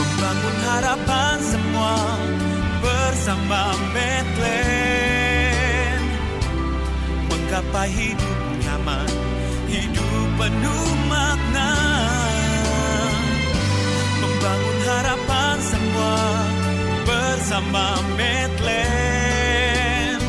Membangun 0.01 0.57
harapan 0.65 1.37
semua 1.45 1.97
bersama 2.81 3.77
Medland 3.93 6.09
Menggapai 7.29 7.93
hidup 7.93 8.41
nyaman, 8.65 9.13
hidup 9.69 10.29
penuh 10.41 10.89
makna. 11.13 11.73
Harapan 14.81 15.57
semua 15.61 16.17
bersama 17.05 18.01
Medland 18.17 20.25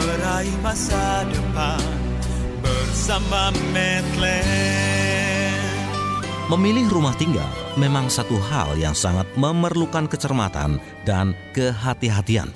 meraih 0.00 0.56
masa 0.64 1.28
depan 1.28 2.07
Memilih 6.52 6.92
rumah 6.92 7.16
tinggal 7.16 7.48
memang 7.80 8.12
satu 8.12 8.36
hal 8.36 8.76
yang 8.76 8.92
sangat 8.92 9.24
memerlukan 9.32 10.04
kecermatan 10.04 10.76
dan 11.08 11.32
kehati-hatian. 11.56 12.52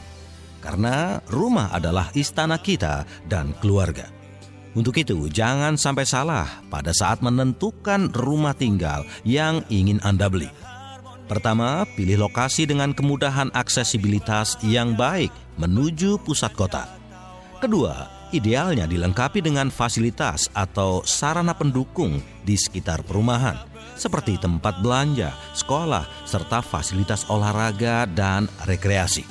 Karena 0.60 1.24
rumah 1.32 1.72
adalah 1.72 2.12
istana 2.12 2.60
kita 2.60 3.08
dan 3.32 3.56
keluarga. 3.64 4.12
Untuk 4.76 5.00
itu, 5.00 5.32
jangan 5.32 5.80
sampai 5.80 6.04
salah 6.04 6.44
pada 6.68 6.92
saat 6.92 7.24
menentukan 7.24 8.12
rumah 8.12 8.52
tinggal 8.52 9.08
yang 9.24 9.64
ingin 9.72 10.04
Anda 10.04 10.28
beli. 10.28 10.52
Pertama, 11.32 11.88
pilih 11.96 12.28
lokasi 12.28 12.68
dengan 12.68 12.92
kemudahan 12.92 13.48
aksesibilitas 13.56 14.60
yang 14.60 15.00
baik 15.00 15.32
menuju 15.56 16.20
pusat 16.20 16.52
kota. 16.52 16.92
Kedua, 17.56 18.21
idealnya 18.32 18.88
dilengkapi 18.88 19.44
dengan 19.44 19.68
fasilitas 19.68 20.48
atau 20.56 21.04
sarana 21.04 21.52
pendukung 21.52 22.18
di 22.42 22.56
sekitar 22.56 23.04
perumahan, 23.04 23.56
seperti 23.94 24.40
tempat 24.40 24.80
belanja, 24.80 25.36
sekolah, 25.54 26.08
serta 26.24 26.64
fasilitas 26.64 27.28
olahraga 27.28 28.08
dan 28.08 28.48
rekreasi. 28.66 29.22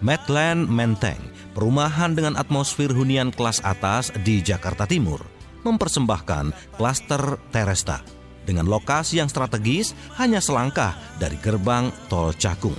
Medland 0.00 0.68
Menteng, 0.68 1.20
perumahan 1.52 2.16
dengan 2.16 2.36
atmosfer 2.36 2.88
hunian 2.88 3.32
kelas 3.32 3.60
atas 3.64 4.08
di 4.24 4.40
Jakarta 4.40 4.88
Timur, 4.88 5.20
mempersembahkan 5.64 6.76
klaster 6.76 7.36
Teresta 7.52 8.00
dengan 8.48 8.64
lokasi 8.64 9.20
yang 9.20 9.28
strategis 9.28 9.92
hanya 10.16 10.40
selangkah 10.40 10.96
dari 11.20 11.36
gerbang 11.40 11.92
tol 12.08 12.32
Cakung. 12.32 12.76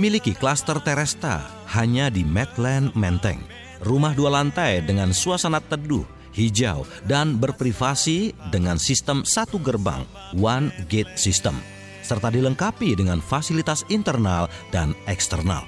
Miliki 0.00 0.32
klaster 0.32 0.80
Teresta 0.80 1.44
hanya 1.76 2.08
di 2.08 2.24
Medland 2.24 2.96
Menteng, 2.96 3.44
rumah 3.82 4.14
dua 4.14 4.30
lantai 4.40 4.82
dengan 4.82 5.10
suasana 5.10 5.58
teduh, 5.58 6.06
hijau, 6.34 6.86
dan 7.04 7.36
berprivasi 7.36 8.32
dengan 8.54 8.78
sistem 8.78 9.26
satu 9.26 9.58
gerbang 9.58 10.06
(one 10.38 10.70
gate 10.88 11.12
system), 11.18 11.58
serta 12.02 12.30
dilengkapi 12.30 12.94
dengan 12.96 13.18
fasilitas 13.18 13.86
internal 13.90 14.46
dan 14.70 14.94
eksternal. 15.10 15.66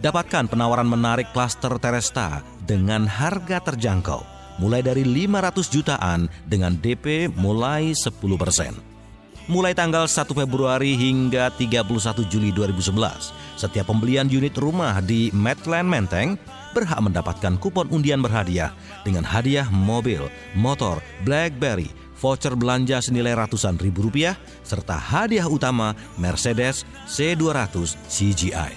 Dapatkan 0.00 0.48
penawaran 0.48 0.88
menarik 0.88 1.28
klaster 1.36 1.76
Teresta 1.76 2.40
dengan 2.64 3.04
harga 3.04 3.60
terjangkau, 3.60 4.24
mulai 4.56 4.80
dari 4.80 5.04
500 5.04 5.68
jutaan 5.68 6.24
dengan 6.48 6.72
DP 6.72 7.28
mulai 7.36 7.92
10%. 7.92 8.80
Mulai 9.50 9.74
tanggal 9.74 10.06
1 10.08 10.30
Februari 10.30 10.94
hingga 10.94 11.52
31 11.52 12.22
Juli 12.32 12.48
2011, 12.54 13.49
setiap 13.60 13.92
pembelian 13.92 14.24
unit 14.32 14.56
rumah 14.56 15.04
di 15.04 15.28
Medland 15.36 15.84
Menteng 15.84 16.40
berhak 16.72 16.96
mendapatkan 17.04 17.60
kupon 17.60 17.92
undian 17.92 18.24
berhadiah 18.24 18.72
dengan 19.04 19.20
hadiah 19.20 19.68
mobil, 19.68 20.24
motor, 20.56 21.04
BlackBerry, 21.28 21.92
voucher 22.16 22.56
belanja 22.56 23.04
senilai 23.04 23.36
ratusan 23.36 23.76
ribu 23.76 24.08
rupiah, 24.08 24.40
serta 24.64 24.96
hadiah 24.96 25.44
utama 25.44 25.92
Mercedes 26.16 26.88
C200 27.04 28.00
CGI. 28.08 28.72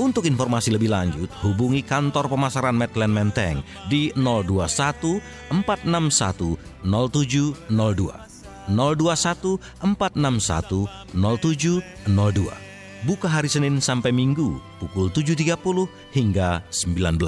Untuk 0.00 0.24
informasi 0.24 0.72
lebih 0.72 0.88
lanjut, 0.88 1.28
hubungi 1.44 1.84
kantor 1.84 2.30
pemasaran 2.32 2.72
Medland 2.72 3.12
Menteng 3.12 3.60
di 3.92 4.08
021 4.16 5.20
461 5.52 6.56
0702. 6.86 8.32
021 8.70 9.58
461 9.82 10.88
0702. 11.12 12.71
Buka 13.02 13.26
hari 13.26 13.50
Senin 13.50 13.82
sampai 13.82 14.14
Minggu 14.14 14.62
pukul 14.78 15.10
7.30 15.10 15.58
hingga 16.14 16.62
19. 16.70 17.18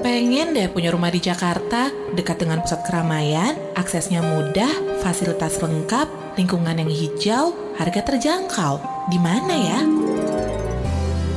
Pengen 0.00 0.56
deh 0.56 0.72
punya 0.72 0.88
rumah 0.88 1.12
di 1.12 1.20
Jakarta, 1.20 1.92
dekat 2.16 2.40
dengan 2.40 2.64
pusat 2.64 2.80
keramaian, 2.88 3.60
aksesnya 3.76 4.24
mudah, 4.24 4.72
fasilitas 5.04 5.60
lengkap, 5.60 6.08
lingkungan 6.40 6.80
yang 6.80 6.88
hijau, 6.88 7.52
harga 7.76 8.00
terjangkau. 8.08 8.80
Di 9.12 9.20
mana 9.20 9.52
ya? 9.52 9.80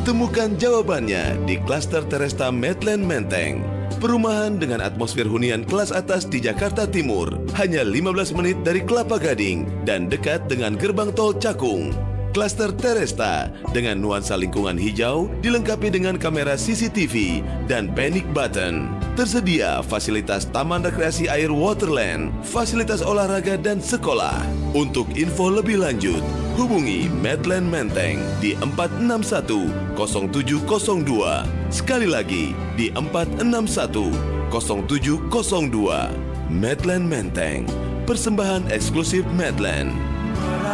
Temukan 0.07 0.55
jawabannya 0.55 1.43
di 1.43 1.59
klaster 1.67 2.07
Teresta 2.07 2.47
Medland 2.47 3.03
Menteng. 3.03 3.59
Perumahan 3.99 4.55
dengan 4.55 4.79
atmosfer 4.79 5.27
hunian 5.27 5.67
kelas 5.67 5.91
atas 5.91 6.31
di 6.31 6.39
Jakarta 6.39 6.87
Timur. 6.87 7.27
Hanya 7.59 7.83
15 7.83 8.31
menit 8.39 8.63
dari 8.63 8.79
Kelapa 8.79 9.19
Gading 9.19 9.83
dan 9.83 10.07
dekat 10.07 10.47
dengan 10.47 10.79
gerbang 10.79 11.11
tol 11.11 11.35
Cakung. 11.35 12.14
Klaster 12.35 12.75
Teresta 12.75 13.47
dengan 13.71 14.03
nuansa 14.03 14.35
lingkungan 14.35 14.75
hijau 14.75 15.31
dilengkapi 15.39 15.87
dengan 15.87 16.19
kamera 16.19 16.59
CCTV 16.59 17.39
dan 17.63 17.87
panic 17.95 18.27
button. 18.35 18.91
Tersedia 19.15 19.79
fasilitas 19.79 20.43
taman 20.51 20.83
rekreasi 20.83 21.31
air 21.31 21.47
Waterland, 21.47 22.35
fasilitas 22.43 22.99
olahraga 22.99 23.55
dan 23.55 23.79
sekolah. 23.79 24.43
Untuk 24.75 25.07
info 25.15 25.47
lebih 25.47 25.79
lanjut, 25.79 26.19
hubungi 26.59 27.07
Medland 27.23 27.71
Menteng 27.71 28.19
di 28.43 28.51
461 28.59 29.95
0702. 29.95 31.47
Sekali 31.71 32.03
lagi 32.03 32.51
di 32.75 32.91
461 32.91 34.11
0702. 34.51 36.11
Medland 36.51 37.07
Menteng, 37.07 37.63
persembahan 38.03 38.67
eksklusif 38.75 39.23
Medland. 39.31 40.14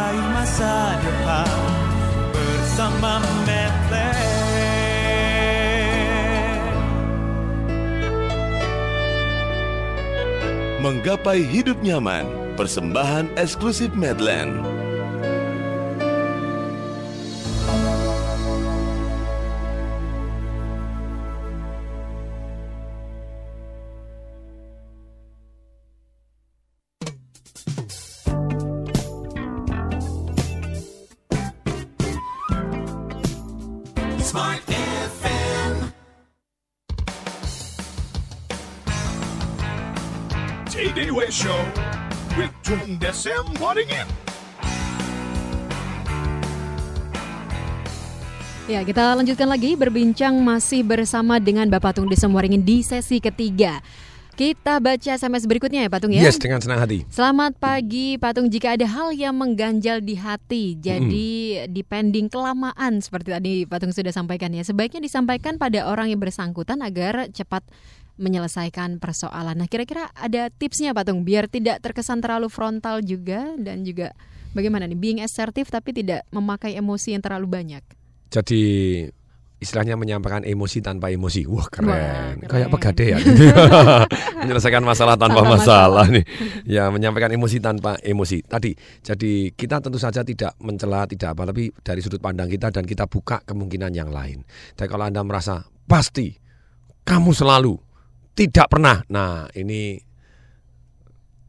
Meraih 0.02 0.34
masa 0.34 0.98
depan 0.98 1.46
bersama 2.34 3.22
Medland. 3.46 4.18
Menggapai 10.82 11.46
hidup 11.46 11.78
nyaman, 11.86 12.26
persembahan 12.58 13.30
eksklusif 13.38 13.94
Medland. 13.94 14.58
Wadding 43.62 43.94
In. 43.94 44.08
Ya, 48.66 48.82
kita 48.82 49.14
lanjutkan 49.14 49.46
lagi 49.46 49.78
berbincang 49.78 50.34
masih 50.42 50.82
bersama 50.82 51.38
dengan 51.38 51.70
Bapak 51.70 51.94
Tung 51.94 52.10
Desem 52.10 52.34
Waringin 52.34 52.66
di 52.66 52.82
sesi 52.82 53.22
ketiga. 53.22 53.78
Kita 54.32 54.82
baca 54.82 55.14
SMS 55.14 55.46
berikutnya 55.46 55.86
ya 55.86 55.90
Patung 55.92 56.10
ya. 56.10 56.26
Yes, 56.26 56.42
dengan 56.42 56.58
senang 56.58 56.82
hati. 56.82 57.06
Selamat 57.06 57.54
pagi 57.54 58.18
Patung. 58.18 58.50
Jika 58.50 58.74
ada 58.74 58.88
hal 58.88 59.14
yang 59.14 59.38
mengganjal 59.38 60.02
di 60.02 60.18
hati, 60.18 60.74
jadi 60.80 61.30
dipending 61.70 62.26
kelamaan 62.32 62.98
seperti 62.98 63.30
tadi 63.30 63.52
Patung 63.68 63.94
sudah 63.94 64.10
sampaikan 64.10 64.50
ya. 64.50 64.66
Sebaiknya 64.66 65.04
disampaikan 65.04 65.54
pada 65.54 65.86
orang 65.86 66.10
yang 66.10 66.18
bersangkutan 66.18 66.82
agar 66.82 67.30
cepat 67.30 67.62
menyelesaikan 68.22 69.02
persoalan. 69.02 69.58
Nah, 69.58 69.66
kira-kira 69.66 70.08
ada 70.14 70.46
tipsnya 70.48 70.94
Patung 70.94 71.26
biar 71.26 71.50
tidak 71.50 71.82
terkesan 71.82 72.22
terlalu 72.22 72.46
frontal 72.46 73.02
juga 73.02 73.50
dan 73.58 73.82
juga 73.82 74.14
bagaimana 74.54 74.86
nih 74.86 74.94
being 74.96 75.20
assertive 75.20 75.66
tapi 75.68 75.90
tidak 75.90 76.22
memakai 76.30 76.78
emosi 76.78 77.18
yang 77.18 77.22
terlalu 77.26 77.50
banyak. 77.50 77.82
Jadi 78.30 78.62
istilahnya 79.62 79.94
menyampaikan 79.94 80.42
emosi 80.42 80.82
tanpa 80.82 81.14
emosi. 81.14 81.46
Wah 81.46 81.70
keren, 81.70 81.86
Wah, 81.86 82.34
keren. 82.34 82.50
kayak 82.50 82.68
pegadaian. 82.74 83.20
Menyelesaikan 84.42 84.82
masalah 84.82 85.14
tanpa 85.14 85.38
Tanpa 85.46 85.54
masalah 85.54 86.02
masalah. 86.02 86.04
nih. 86.10 86.24
Ya 86.66 86.90
menyampaikan 86.90 87.30
emosi 87.30 87.62
tanpa 87.62 87.94
emosi. 88.02 88.42
Tadi, 88.42 88.74
jadi 89.06 89.54
kita 89.54 89.78
tentu 89.78 90.02
saja 90.02 90.26
tidak 90.26 90.58
mencela, 90.58 91.06
tidak 91.06 91.38
apa, 91.38 91.54
tapi 91.54 91.70
dari 91.78 92.00
sudut 92.02 92.18
pandang 92.18 92.50
kita 92.50 92.74
dan 92.74 92.82
kita 92.82 93.06
buka 93.06 93.38
kemungkinan 93.46 93.94
yang 93.94 94.10
lain. 94.10 94.42
Dan 94.74 94.86
kalau 94.90 95.06
anda 95.06 95.22
merasa 95.22 95.62
pasti 95.86 96.34
kamu 97.06 97.30
selalu 97.30 97.78
tidak 98.32 98.66
pernah, 98.72 99.04
nah 99.08 99.46
ini 99.56 100.00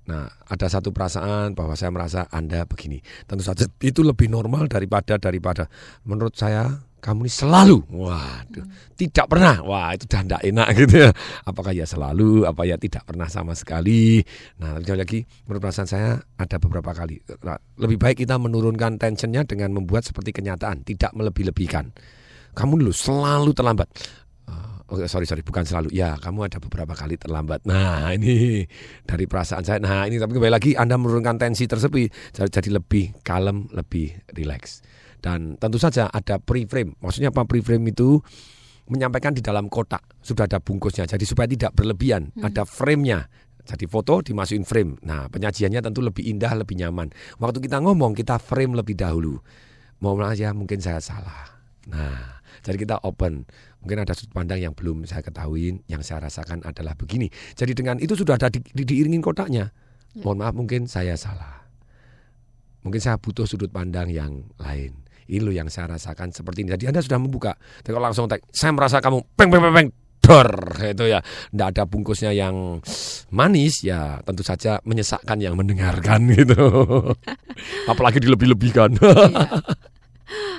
Nah, 0.03 0.27
ada 0.51 0.67
satu 0.67 0.91
perasaan 0.91 1.55
bahwa 1.55 1.79
saya 1.79 1.87
merasa 1.87 2.27
Anda 2.27 2.67
begini. 2.67 2.99
Tentu 3.23 3.39
saja 3.39 3.63
itu 3.79 4.03
lebih 4.03 4.27
normal 4.27 4.67
daripada 4.67 5.15
daripada 5.15 5.71
menurut 6.03 6.35
saya 6.35 6.83
kamu 7.03 7.27
ini 7.27 7.31
selalu, 7.35 7.77
waduh, 7.99 8.63
tidak 8.95 9.27
pernah, 9.27 9.59
wah 9.59 9.91
itu 9.91 10.07
udah 10.07 10.23
tidak 10.23 10.43
enak 10.43 10.67
gitu 10.79 10.95
ya. 11.03 11.09
Apakah 11.43 11.75
ya 11.75 11.83
selalu, 11.83 12.47
apa 12.47 12.63
ya 12.63 12.79
tidak 12.79 13.03
pernah 13.03 13.27
sama 13.27 13.51
sekali. 13.59 14.23
Nah, 14.63 14.79
sekali 14.79 14.99
lagi 15.03 15.19
menurut 15.43 15.61
perasaan 15.67 15.87
saya 15.87 16.15
ada 16.39 16.55
beberapa 16.63 16.95
kali. 16.95 17.19
Nah, 17.43 17.59
lebih 17.79 17.99
baik 17.99 18.23
kita 18.23 18.39
menurunkan 18.39 18.95
tensionnya 18.99 19.43
dengan 19.43 19.75
membuat 19.75 20.07
seperti 20.07 20.31
kenyataan, 20.31 20.87
tidak 20.87 21.11
melebih-lebihkan. 21.11 21.91
Kamu 22.55 22.79
dulu 22.79 22.95
selalu 22.95 23.51
terlambat. 23.51 23.91
Oh, 24.93 25.01
sorry 25.09 25.25
sorry 25.25 25.41
bukan 25.41 25.65
selalu. 25.65 25.89
Ya 25.89 26.13
kamu 26.21 26.45
ada 26.53 26.61
beberapa 26.61 26.93
kali 26.93 27.17
terlambat. 27.17 27.65
Nah 27.65 28.13
ini 28.13 28.61
dari 29.09 29.25
perasaan 29.25 29.65
saya. 29.65 29.81
Nah 29.81 30.05
ini 30.05 30.21
tapi 30.21 30.37
kembali 30.37 30.53
lagi 30.53 30.77
anda 30.77 31.01
menurunkan 31.01 31.41
tensi 31.41 31.65
tersebut 31.65 32.13
jadi, 32.29 32.45
jadi 32.61 32.77
lebih 32.77 33.17
kalem 33.25 33.65
lebih 33.73 34.13
rileks. 34.37 34.85
Dan 35.17 35.57
tentu 35.57 35.81
saja 35.81 36.13
ada 36.13 36.37
pre-frame. 36.37 36.93
Maksudnya 37.01 37.33
apa 37.33 37.41
pre-frame 37.49 37.89
itu? 37.89 38.21
Menyampaikan 38.85 39.33
di 39.33 39.41
dalam 39.41 39.65
kotak. 39.65 40.05
Sudah 40.21 40.45
ada 40.45 40.61
bungkusnya. 40.61 41.09
Jadi 41.09 41.25
supaya 41.25 41.49
tidak 41.49 41.73
berlebihan 41.73 42.29
Hmm. 42.37 42.53
ada 42.53 42.61
frame-nya. 42.61 43.25
Jadi 43.65 43.89
foto 43.89 44.21
dimasukin 44.21 44.61
frame. 44.61 45.01
Nah 45.01 45.25
penyajiannya 45.31 45.81
tentu 45.81 46.05
lebih 46.05 46.21
indah 46.21 46.53
lebih 46.53 46.77
nyaman. 46.77 47.09
Waktu 47.41 47.65
kita 47.65 47.81
ngomong 47.81 48.13
kita 48.13 48.37
frame 48.37 48.77
lebih 48.77 48.93
dahulu. 48.93 49.41
Mau 50.05 50.13
aja 50.21 50.53
mungkin 50.53 50.77
saya 50.83 51.01
salah. 51.01 51.49
Nah 51.89 52.43
jadi 52.61 52.77
kita 52.77 52.95
open 53.07 53.47
mungkin 53.83 53.99
ada 54.07 54.15
sudut 54.15 54.31
pandang 54.31 54.63
yang 54.63 54.71
belum 54.71 55.03
saya 55.03 55.19
ketahui 55.19 55.83
yang 55.91 55.99
saya 55.99 56.23
rasakan 56.23 56.63
adalah 56.63 56.95
begini. 56.95 57.27
Jadi 57.53 57.75
dengan 57.75 57.99
itu 57.99 58.15
sudah 58.15 58.39
ada 58.39 58.47
di, 58.47 58.63
di- 58.63 58.87
diiringin 58.87 59.19
kotaknya. 59.19 59.75
Mohon 60.23 60.37
maaf 60.39 60.55
mungkin 60.55 60.81
saya 60.87 61.19
salah. 61.19 61.67
Mungkin 62.87 63.03
saya 63.03 63.19
butuh 63.19 63.43
sudut 63.43 63.67
pandang 63.67 64.07
yang 64.07 64.47
lain. 64.55 65.03
Ini 65.27 65.39
loh 65.43 65.55
yang 65.55 65.67
saya 65.67 65.91
rasakan 65.91 66.31
seperti 66.31 66.63
ini. 66.63 66.75
Jadi 66.79 66.87
anda 66.87 67.03
sudah 67.03 67.19
membuka. 67.19 67.55
Tapi 67.83 67.91
kalau 67.91 68.07
langsung 68.07 68.31
tag 68.31 68.39
saya 68.55 68.71
merasa 68.71 69.03
kamu 69.03 69.19
peng 69.35 69.51
peng 69.51 69.61
peng 69.63 69.75
peng 69.75 69.89
dor 70.23 70.51
itu 70.79 71.03
ya. 71.11 71.19
Tidak 71.23 71.67
ada 71.75 71.83
bungkusnya 71.83 72.31
yang 72.31 72.79
manis 73.31 73.83
ya 73.83 74.23
tentu 74.23 74.43
saja 74.43 74.79
menyesakkan 74.87 75.39
yang 75.43 75.59
mendengarkan 75.59 76.23
gitu. 76.31 76.63
Apalagi 77.91 78.23
dilebih-lebihkan 78.23 78.95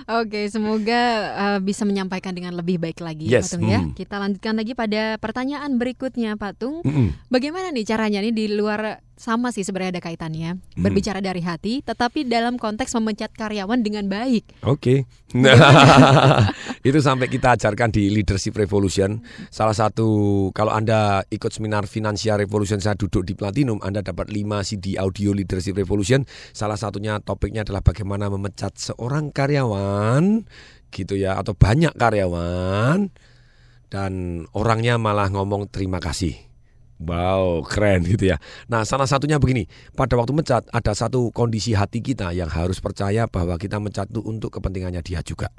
Oke, 0.04 0.46
semoga 0.52 1.00
uh, 1.32 1.58
bisa 1.64 1.88
menyampaikan 1.88 2.36
dengan 2.36 2.52
lebih 2.52 2.76
baik 2.76 3.00
lagi 3.00 3.24
Yes, 3.24 3.48
Pak 3.48 3.56
Tung 3.56 3.64
ya. 3.72 3.80
mm. 3.80 3.96
Kita 3.96 4.20
lanjutkan 4.20 4.54
lagi 4.60 4.72
pada 4.76 5.16
pertanyaan 5.16 5.80
berikutnya 5.80 6.36
Pak 6.36 6.52
Tung. 6.60 6.84
Mm-mm. 6.84 7.16
Bagaimana 7.32 7.72
nih 7.72 7.88
caranya 7.88 8.20
nih 8.20 8.34
di 8.36 8.44
luar 8.52 9.00
sama 9.14 9.54
sih 9.54 9.62
sebenarnya 9.62 9.98
ada 9.98 10.02
kaitannya. 10.02 10.58
Mm. 10.74 10.82
Berbicara 10.82 11.22
dari 11.22 11.38
hati 11.42 11.80
tetapi 11.86 12.26
dalam 12.26 12.58
konteks 12.58 12.94
memecat 12.98 13.30
karyawan 13.34 13.80
dengan 13.80 14.10
baik. 14.10 14.62
Oke. 14.66 15.06
Nah, 15.34 15.54
itu 16.88 16.98
sampai 17.02 17.26
kita 17.26 17.58
ajarkan 17.58 17.90
di 17.90 18.10
Leadership 18.10 18.54
Revolution. 18.54 19.22
Salah 19.50 19.74
satu 19.74 20.50
kalau 20.54 20.70
Anda 20.74 21.26
ikut 21.30 21.50
seminar 21.50 21.86
Financial 21.90 22.38
Revolution 22.38 22.78
saya 22.78 22.94
duduk 22.94 23.26
di 23.26 23.34
Platinum, 23.34 23.82
Anda 23.82 24.02
dapat 24.02 24.30
5 24.30 24.62
CD 24.62 24.94
audio 24.98 25.34
Leadership 25.34 25.74
Revolution. 25.74 26.22
Salah 26.54 26.78
satunya 26.78 27.18
topiknya 27.18 27.66
adalah 27.66 27.82
bagaimana 27.82 28.30
memecat 28.30 28.78
seorang 28.78 29.34
karyawan 29.34 30.46
gitu 30.94 31.18
ya 31.18 31.34
atau 31.42 31.58
banyak 31.58 31.90
karyawan 31.98 33.10
dan 33.90 34.12
orangnya 34.54 34.98
malah 34.98 35.30
ngomong 35.30 35.70
terima 35.70 35.98
kasih. 35.98 36.53
Wow, 37.02 37.66
keren 37.66 38.06
gitu 38.06 38.30
ya. 38.30 38.38
Nah, 38.70 38.86
salah 38.86 39.10
satunya 39.10 39.42
begini. 39.42 39.66
Pada 39.98 40.14
waktu 40.14 40.30
mencat 40.30 40.70
ada 40.70 40.94
satu 40.94 41.34
kondisi 41.34 41.74
hati 41.74 41.98
kita 41.98 42.30
yang 42.30 42.46
harus 42.46 42.78
percaya 42.78 43.26
bahwa 43.26 43.58
kita 43.58 43.82
mencat 43.82 44.06
itu 44.14 44.22
untuk 44.22 44.54
kepentingannya 44.54 45.02
dia 45.02 45.18
juga. 45.26 45.50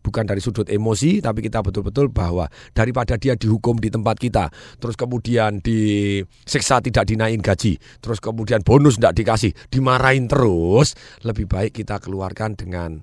Bukan 0.00 0.22
dari 0.22 0.38
sudut 0.38 0.70
emosi, 0.70 1.18
tapi 1.18 1.42
kita 1.42 1.66
betul-betul 1.66 2.14
bahwa 2.14 2.46
daripada 2.70 3.18
dia 3.18 3.34
dihukum 3.34 3.74
di 3.82 3.90
tempat 3.90 4.16
kita, 4.22 4.54
terus 4.78 4.94
kemudian 4.94 5.58
disiksa 5.58 6.78
tidak 6.78 7.10
dinain 7.10 7.42
gaji, 7.42 7.74
terus 7.98 8.22
kemudian 8.22 8.62
bonus 8.62 9.02
tidak 9.02 9.18
dikasih, 9.18 9.50
dimarahin 9.66 10.30
terus, 10.30 10.94
lebih 11.26 11.50
baik 11.50 11.82
kita 11.82 11.98
keluarkan 11.98 12.54
dengan 12.54 13.02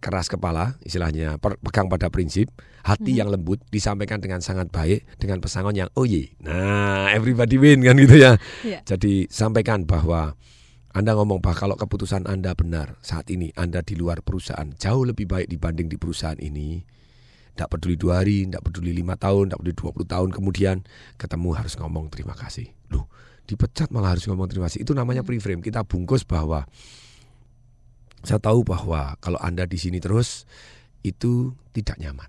keras 0.00 0.32
kepala, 0.32 0.80
istilahnya 0.82 1.36
pegang 1.38 1.92
pada 1.92 2.08
prinsip, 2.08 2.48
hati 2.82 3.20
yang 3.20 3.28
lembut 3.28 3.60
disampaikan 3.68 4.18
dengan 4.18 4.40
sangat 4.40 4.72
baik 4.72 5.04
dengan 5.20 5.38
pesangon 5.44 5.76
yang 5.76 5.92
oh 5.94 6.08
ye. 6.08 6.32
Nah, 6.40 7.12
everybody 7.12 7.60
win 7.60 7.84
kan 7.84 8.00
gitu 8.00 8.16
ya. 8.16 8.40
Iya. 8.64 8.80
Jadi 8.88 9.28
sampaikan 9.28 9.84
bahwa 9.84 10.34
Anda 10.90 11.14
ngomong 11.14 11.38
bahwa 11.44 11.54
kalau 11.54 11.76
keputusan 11.78 12.26
Anda 12.26 12.56
benar 12.56 12.98
saat 13.04 13.30
ini 13.30 13.54
Anda 13.54 13.84
di 13.84 13.94
luar 13.94 14.24
perusahaan 14.26 14.66
jauh 14.74 15.06
lebih 15.06 15.28
baik 15.28 15.46
dibanding 15.46 15.86
di 15.86 16.00
perusahaan 16.00 16.40
ini. 16.40 16.82
Tidak 17.54 17.68
peduli 17.68 18.00
dua 18.00 18.24
hari, 18.24 18.48
tidak 18.48 18.64
peduli 18.64 18.96
lima 18.96 19.20
tahun, 19.20 19.52
tidak 19.52 19.60
peduli 19.60 19.76
20 19.76 20.12
tahun 20.16 20.28
kemudian 20.32 20.76
ketemu 21.20 21.48
harus 21.60 21.76
ngomong 21.76 22.08
terima 22.08 22.32
kasih. 22.32 22.72
Loh, 22.88 23.04
dipecat 23.44 23.92
malah 23.92 24.16
harus 24.16 24.24
ngomong 24.24 24.48
terima 24.48 24.70
kasih. 24.70 24.80
Itu 24.80 24.96
namanya 24.96 25.20
pre-frame. 25.20 25.60
Kita 25.60 25.84
bungkus 25.84 26.24
bahwa 26.24 26.64
saya 28.20 28.40
tahu 28.40 28.64
bahwa 28.66 29.16
kalau 29.20 29.40
Anda 29.40 29.64
di 29.64 29.80
sini 29.80 29.96
terus 30.00 30.44
itu 31.00 31.56
tidak 31.72 31.96
nyaman. 31.96 32.28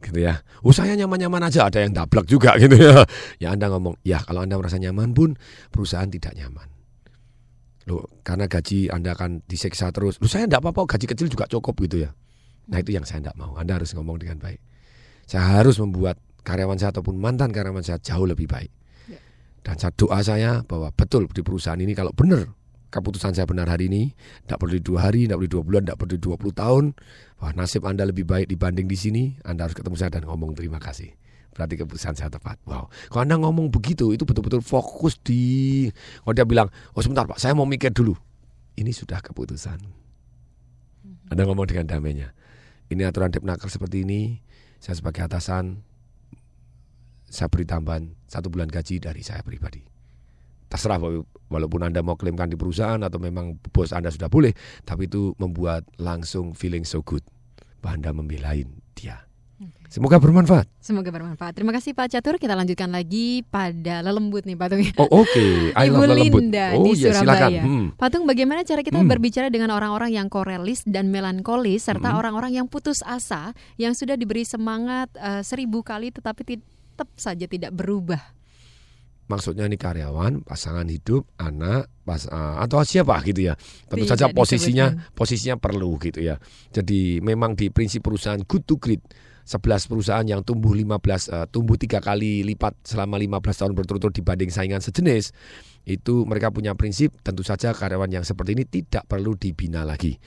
Gitu 0.00 0.24
ya. 0.24 0.40
Oh 0.64 0.72
saya 0.72 0.96
nyaman-nyaman 0.96 1.44
aja, 1.44 1.68
ada 1.68 1.82
yang 1.82 1.92
dablek 1.92 2.24
juga 2.30 2.56
gitu 2.62 2.78
ya. 2.78 3.04
Ya 3.42 3.52
Anda 3.52 3.68
ngomong, 3.68 4.00
ya 4.06 4.22
kalau 4.22 4.46
Anda 4.46 4.56
merasa 4.56 4.78
nyaman 4.78 5.12
pun 5.12 5.36
perusahaan 5.74 6.08
tidak 6.08 6.32
nyaman. 6.38 6.70
Loh, 7.90 8.06
karena 8.22 8.46
gaji 8.46 8.88
Anda 8.92 9.18
akan 9.18 9.44
disiksa 9.44 9.90
terus. 9.90 10.22
Loh 10.22 10.30
saya 10.30 10.46
enggak 10.46 10.62
apa-apa, 10.62 10.96
gaji 10.96 11.06
kecil 11.10 11.26
juga 11.26 11.50
cukup 11.50 11.74
gitu 11.84 12.06
ya. 12.06 12.10
Nah 12.70 12.78
itu 12.78 12.94
yang 12.94 13.02
saya 13.04 13.26
enggak 13.26 13.36
mau. 13.36 13.58
Anda 13.58 13.76
harus 13.82 13.92
ngomong 13.92 14.22
dengan 14.22 14.38
baik. 14.38 14.60
Saya 15.26 15.60
harus 15.60 15.76
membuat 15.82 16.16
karyawan 16.46 16.78
saya 16.78 16.94
ataupun 16.94 17.18
mantan 17.18 17.50
karyawan 17.50 17.82
saya 17.82 17.98
jauh 17.98 18.24
lebih 18.24 18.46
baik. 18.46 18.70
Dan 19.60 19.76
saya 19.76 19.92
doa 19.92 20.18
saya 20.24 20.64
bahwa 20.64 20.88
betul 20.94 21.28
di 21.28 21.44
perusahaan 21.44 21.76
ini 21.76 21.92
kalau 21.92 22.16
benar 22.16 22.48
keputusan 22.90 23.32
saya 23.38 23.46
benar 23.46 23.70
hari 23.70 23.86
ini, 23.86 24.12
tidak 24.44 24.58
perlu 24.60 24.76
dua 24.82 25.08
hari, 25.08 25.24
tidak 25.24 25.38
perlu 25.40 25.50
dua 25.50 25.62
bulan, 25.62 25.82
tidak 25.86 25.98
perlu 26.02 26.16
20 26.18 26.60
tahun, 26.60 26.84
wah 27.38 27.52
nasib 27.54 27.86
Anda 27.86 28.04
lebih 28.04 28.26
baik 28.26 28.50
dibanding 28.50 28.90
di 28.90 28.98
sini, 28.98 29.22
Anda 29.46 29.70
harus 29.70 29.78
ketemu 29.78 29.96
saya 29.96 30.10
dan 30.18 30.26
ngomong 30.26 30.58
terima 30.58 30.82
kasih. 30.82 31.14
Berarti 31.54 31.74
keputusan 31.78 32.14
saya 32.14 32.30
tepat. 32.30 32.58
Wow. 32.66 32.90
Kalau 33.10 33.22
Anda 33.26 33.36
ngomong 33.38 33.74
begitu, 33.74 34.14
itu 34.14 34.22
betul-betul 34.22 34.62
fokus 34.62 35.18
di... 35.18 35.86
Kalau 36.22 36.34
dia 36.34 36.46
bilang, 36.46 36.70
oh 36.94 37.02
sebentar 37.02 37.26
Pak, 37.26 37.42
saya 37.42 37.54
mau 37.58 37.66
mikir 37.66 37.90
dulu. 37.90 38.14
Ini 38.78 38.90
sudah 38.94 39.18
keputusan. 39.18 39.78
Anda 41.30 41.42
ngomong 41.46 41.66
dengan 41.66 41.86
damainya. 41.90 42.34
Ini 42.90 43.06
aturan 43.06 43.30
Depnaker 43.30 43.70
seperti 43.70 44.02
ini, 44.02 44.42
saya 44.82 44.98
sebagai 44.98 45.22
atasan, 45.22 45.86
saya 47.30 47.46
beri 47.46 47.62
tambahan 47.62 48.10
satu 48.26 48.50
bulan 48.50 48.66
gaji 48.66 48.98
dari 48.98 49.22
saya 49.22 49.46
pribadi. 49.46 49.99
Terserah 50.70 50.96
wala- 50.96 51.26
walaupun 51.50 51.82
Anda 51.82 51.98
mau 51.98 52.14
klaimkan 52.14 52.46
di 52.46 52.54
perusahaan 52.54 53.02
atau 53.02 53.18
memang 53.18 53.58
bos 53.68 53.90
Anda 53.90 54.08
sudah 54.08 54.30
boleh, 54.30 54.54
tapi 54.86 55.10
itu 55.10 55.34
membuat 55.36 55.82
langsung 55.98 56.54
feeling 56.54 56.86
so 56.86 57.02
good 57.02 57.26
bahwa 57.82 57.98
Anda 57.98 58.10
membelain 58.14 58.70
dia. 58.94 59.26
Semoga 59.90 60.16
bermanfaat. 60.16 60.70
Semoga 60.78 61.10
bermanfaat. 61.10 61.52
Terima 61.52 61.74
kasih 61.74 61.92
Pak 61.92 62.08
Catur. 62.08 62.38
Kita 62.38 62.54
lanjutkan 62.54 62.88
lagi 62.88 63.42
pada 63.42 64.00
lelembut 64.00 64.46
nih 64.46 64.54
Pak 64.54 64.66
Tung. 64.70 64.80
ya. 64.80 64.94
Oh, 64.96 65.20
oke. 65.20 65.74
I 65.74 65.90
Ibu 65.90 65.98
love 65.98 66.10
lelembut. 66.14 66.40
Linda 66.46 66.66
Oh, 66.78 66.86
di 66.86 66.90
iya, 66.94 67.10
Surabaya. 67.10 67.18
silakan. 67.20 67.50
Hmm. 67.58 67.86
Pak 67.98 68.08
Tung, 68.08 68.24
bagaimana 68.24 68.62
cara 68.62 68.80
kita 68.80 69.02
Hmm. 69.02 69.10
berbicara 69.10 69.50
dengan 69.50 69.74
orang-orang 69.74 70.14
yang 70.14 70.30
korelis 70.30 70.86
dan 70.86 71.10
melankolis 71.10 71.90
serta 71.90 72.14
Hmm. 72.14 72.22
orang-orang 72.22 72.54
yang 72.54 72.70
putus 72.70 73.02
asa 73.02 73.50
yang 73.76 73.92
sudah 73.92 74.14
diberi 74.14 74.46
semangat 74.46 75.10
eh, 75.18 75.42
seribu 75.42 75.82
kali 75.82 76.08
tetapi 76.08 76.40
tetap 76.46 77.10
saja 77.18 77.44
tidak 77.44 77.74
berubah. 77.74 78.22
Maksudnya 79.30 79.70
ini 79.70 79.78
karyawan, 79.78 80.42
pasangan 80.42 80.82
hidup, 80.90 81.30
anak, 81.38 81.86
pas 82.02 82.26
eh, 82.26 82.54
atau 82.58 82.82
siapa 82.82 83.22
gitu 83.22 83.46
ya. 83.46 83.54
Tentu 83.86 84.10
saja 84.10 84.26
posisinya 84.34 84.90
disebutkan. 84.90 85.14
posisinya 85.14 85.56
perlu 85.62 85.90
gitu 86.02 86.18
ya. 86.18 86.42
Jadi 86.74 87.22
memang 87.22 87.54
di 87.54 87.70
prinsip 87.70 88.02
perusahaan 88.02 88.42
good 88.42 88.66
to 88.66 88.74
great 88.82 88.98
11 89.46 89.90
perusahaan 89.90 90.26
yang 90.26 90.42
tumbuh 90.42 90.74
15 90.74 90.90
eh, 91.30 91.46
tumbuh 91.50 91.78
tiga 91.78 92.02
kali 92.02 92.42
lipat 92.42 92.82
selama 92.82 93.18
15 93.22 93.60
tahun 93.62 93.72
berturut-turut 93.78 94.14
dibanding 94.14 94.50
saingan 94.50 94.82
sejenis 94.82 95.30
itu 95.86 96.26
mereka 96.26 96.50
punya 96.50 96.74
prinsip 96.74 97.14
tentu 97.22 97.46
saja 97.46 97.70
karyawan 97.70 98.10
yang 98.10 98.24
seperti 98.26 98.58
ini 98.58 98.64
tidak 98.66 99.06
perlu 99.06 99.38
dibina 99.38 99.86
lagi. 99.86 100.18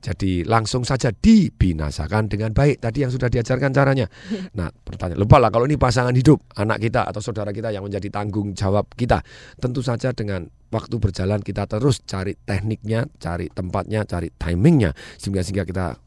Jadi 0.00 0.46
langsung 0.46 0.86
saja 0.86 1.10
dibinasakan 1.10 2.30
dengan 2.30 2.54
baik. 2.54 2.78
Tadi 2.78 3.02
yang 3.02 3.12
sudah 3.12 3.26
diajarkan 3.26 3.72
caranya. 3.74 4.06
Nah, 4.56 4.72
pertanyaan 4.72 5.20
lupa 5.20 5.36
lah 5.36 5.52
kalau 5.52 5.68
ini 5.68 5.76
pasangan 5.76 6.16
hidup, 6.16 6.40
anak 6.56 6.80
kita 6.80 7.04
atau 7.04 7.20
saudara 7.20 7.52
kita 7.52 7.68
yang 7.68 7.84
menjadi 7.84 8.08
tanggung 8.08 8.56
jawab 8.56 8.88
kita. 8.96 9.20
Tentu 9.60 9.84
saja 9.84 10.16
dengan 10.16 10.48
waktu 10.72 10.96
berjalan 10.96 11.44
kita 11.44 11.68
terus 11.68 12.00
cari 12.08 12.32
tekniknya, 12.36 13.04
cari 13.20 13.52
tempatnya, 13.52 14.08
cari 14.08 14.32
timingnya 14.32 14.96
sehingga 15.20 15.44
sehingga 15.44 15.68
kita 15.68 16.00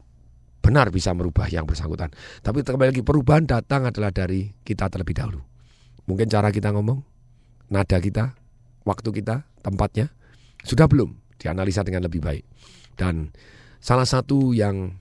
benar 0.60 0.90
bisa 0.90 1.14
merubah 1.14 1.46
yang 1.46 1.64
bersangkutan. 1.64 2.12
Tapi 2.42 2.66
kembali 2.66 2.90
lagi 2.92 3.04
perubahan 3.06 3.46
datang 3.48 3.88
adalah 3.88 4.12
dari 4.12 4.50
kita 4.62 4.90
terlebih 4.92 5.16
dahulu. 5.16 5.40
Mungkin 6.10 6.26
cara 6.26 6.50
kita 6.50 6.74
ngomong, 6.74 7.00
nada 7.70 7.98
kita, 8.02 8.34
waktu 8.84 9.08
kita, 9.14 9.46
tempatnya 9.62 10.12
sudah 10.66 10.90
belum 10.90 11.16
dianalisa 11.40 11.86
dengan 11.86 12.04
lebih 12.06 12.20
baik. 12.20 12.44
Dan 12.98 13.32
salah 13.80 14.06
satu 14.06 14.52
yang 14.54 15.00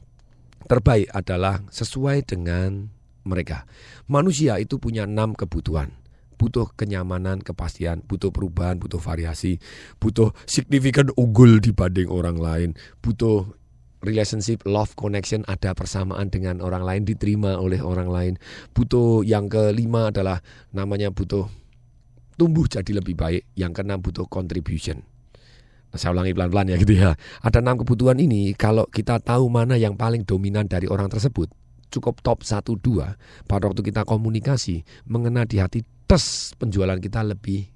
terbaik 0.66 1.12
adalah 1.12 1.62
sesuai 1.70 2.26
dengan 2.26 2.90
mereka. 3.28 3.70
Manusia 4.10 4.58
itu 4.58 4.82
punya 4.82 5.06
enam 5.06 5.38
kebutuhan. 5.38 5.94
Butuh 6.40 6.72
kenyamanan, 6.80 7.44
kepastian, 7.44 8.00
butuh 8.08 8.32
perubahan, 8.32 8.80
butuh 8.80 8.96
variasi, 8.96 9.60
butuh 10.00 10.32
signifikan 10.48 11.12
unggul 11.20 11.60
dibanding 11.60 12.08
orang 12.08 12.40
lain, 12.40 12.70
butuh 13.04 13.60
relationship, 14.00 14.64
love, 14.64 14.96
connection, 14.96 15.44
ada 15.52 15.76
persamaan 15.76 16.32
dengan 16.32 16.64
orang 16.64 16.88
lain, 16.88 17.04
diterima 17.04 17.60
oleh 17.60 17.84
orang 17.84 18.08
lain. 18.08 18.34
Butuh 18.72 19.28
yang 19.28 19.52
kelima 19.52 20.16
adalah 20.16 20.40
namanya 20.72 21.12
butuh 21.12 21.52
tumbuh 22.40 22.64
jadi 22.72 23.04
lebih 23.04 23.20
baik. 23.20 23.44
Yang 23.60 23.84
keenam 23.84 24.00
butuh 24.00 24.26
contribution. 24.32 25.04
Saya 25.94 26.14
ulangi 26.14 26.38
pelan-pelan 26.38 26.70
ya 26.70 26.78
gitu 26.78 26.94
ya. 26.94 27.18
Ada 27.42 27.66
enam 27.66 27.82
kebutuhan 27.82 28.22
ini 28.22 28.54
kalau 28.54 28.86
kita 28.86 29.18
tahu 29.18 29.50
mana 29.50 29.74
yang 29.74 29.98
paling 29.98 30.22
dominan 30.22 30.70
dari 30.70 30.86
orang 30.86 31.10
tersebut, 31.10 31.50
cukup 31.90 32.22
top 32.22 32.46
1 32.46 32.62
2 32.78 33.50
pada 33.50 33.64
waktu 33.66 33.82
kita 33.82 34.06
komunikasi, 34.06 34.86
mengena 35.10 35.50
di 35.50 35.58
hati 35.58 35.82
tes 36.06 36.54
penjualan 36.62 36.98
kita 36.98 37.26
lebih 37.26 37.70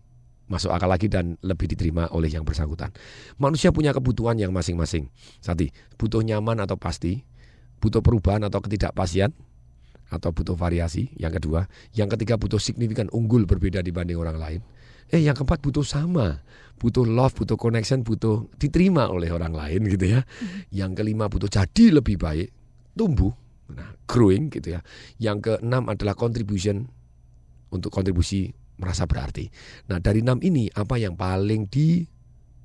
masuk 0.45 0.69
akal 0.69 0.85
lagi 0.85 1.09
dan 1.09 1.39
lebih 1.41 1.65
diterima 1.65 2.05
oleh 2.13 2.29
yang 2.29 2.45
bersangkutan. 2.45 2.93
Manusia 3.41 3.73
punya 3.73 3.89
kebutuhan 3.89 4.37
yang 4.37 4.53
masing-masing. 4.53 5.09
Sati, 5.41 5.73
butuh 5.97 6.21
nyaman 6.21 6.61
atau 6.61 6.77
pasti, 6.77 7.25
butuh 7.81 8.05
perubahan 8.05 8.45
atau 8.45 8.61
ketidakpastian, 8.61 9.33
atau 10.13 10.29
butuh 10.29 10.53
variasi. 10.53 11.09
Yang 11.17 11.41
kedua, 11.41 11.65
yang 11.97 12.05
ketiga 12.13 12.37
butuh 12.37 12.61
signifikan 12.61 13.09
unggul 13.09 13.49
berbeda 13.49 13.81
dibanding 13.81 14.21
orang 14.21 14.37
lain. 14.37 14.61
Eh 15.11 15.23
yang 15.23 15.35
keempat 15.35 15.59
butuh 15.59 15.83
sama, 15.83 16.43
butuh 16.79 17.07
love, 17.07 17.35
butuh 17.35 17.55
connection, 17.55 18.03
butuh 18.03 18.47
diterima 18.59 19.07
oleh 19.07 19.31
orang 19.31 19.55
lain 19.55 19.87
gitu 19.87 20.19
ya. 20.19 20.21
Yang 20.71 21.03
kelima 21.03 21.31
butuh 21.31 21.47
jadi 21.47 21.99
lebih 21.99 22.19
baik, 22.19 22.49
tumbuh, 22.95 23.31
nah 23.71 23.95
growing 24.05 24.51
gitu 24.51 24.75
ya. 24.75 24.81
Yang 25.19 25.59
keenam 25.59 25.87
adalah 25.91 26.15
contribution 26.17 26.87
untuk 27.73 27.89
kontribusi 27.89 28.51
merasa 28.77 29.05
berarti. 29.05 29.49
Nah 29.89 30.01
dari 30.01 30.21
enam 30.21 30.41
ini 30.41 30.69
apa 30.73 30.97
yang 30.97 31.13
paling 31.17 31.69
di 31.69 32.03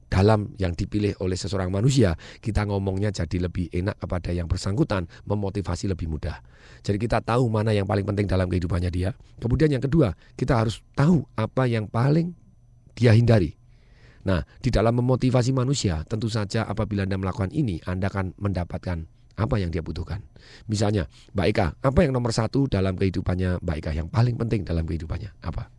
dalam 0.08 0.56
yang 0.56 0.72
dipilih 0.72 1.14
oleh 1.20 1.36
seseorang 1.36 1.68
manusia, 1.68 2.16
kita 2.40 2.64
ngomongnya 2.64 3.12
jadi 3.12 3.48
lebih 3.48 3.68
enak 3.68 4.00
kepada 4.00 4.32
yang 4.32 4.48
bersangkutan, 4.48 5.04
memotivasi 5.28 5.88
lebih 5.88 6.08
mudah. 6.08 6.40
Jadi 6.80 6.96
kita 6.96 7.20
tahu 7.20 7.48
mana 7.52 7.76
yang 7.76 7.84
paling 7.84 8.08
penting 8.08 8.24
dalam 8.24 8.48
kehidupannya 8.48 8.88
dia. 8.88 9.12
Kemudian 9.38 9.68
yang 9.68 9.84
kedua, 9.84 10.16
kita 10.34 10.56
harus 10.56 10.80
tahu 10.96 11.28
apa 11.36 11.68
yang 11.68 11.86
paling 11.86 12.32
dia 12.96 13.12
hindari. 13.12 13.54
Nah, 14.26 14.42
di 14.60 14.68
dalam 14.68 14.96
memotivasi 14.98 15.54
manusia, 15.54 16.02
tentu 16.04 16.28
saja 16.28 16.66
apabila 16.66 17.06
Anda 17.06 17.16
melakukan 17.16 17.54
ini, 17.54 17.80
Anda 17.86 18.10
akan 18.12 18.36
mendapatkan 18.36 19.06
apa 19.38 19.54
yang 19.62 19.70
dia 19.70 19.80
butuhkan. 19.80 20.26
Misalnya, 20.66 21.06
Mbak 21.32 21.46
Eka, 21.54 21.66
apa 21.78 21.98
yang 22.02 22.10
nomor 22.10 22.34
satu 22.34 22.66
dalam 22.66 22.98
kehidupannya 22.98 23.62
Mbak 23.62 23.76
Eka, 23.78 23.90
yang 23.94 24.10
paling 24.10 24.34
penting 24.34 24.66
dalam 24.66 24.82
kehidupannya? 24.82 25.30
Apa? 25.46 25.77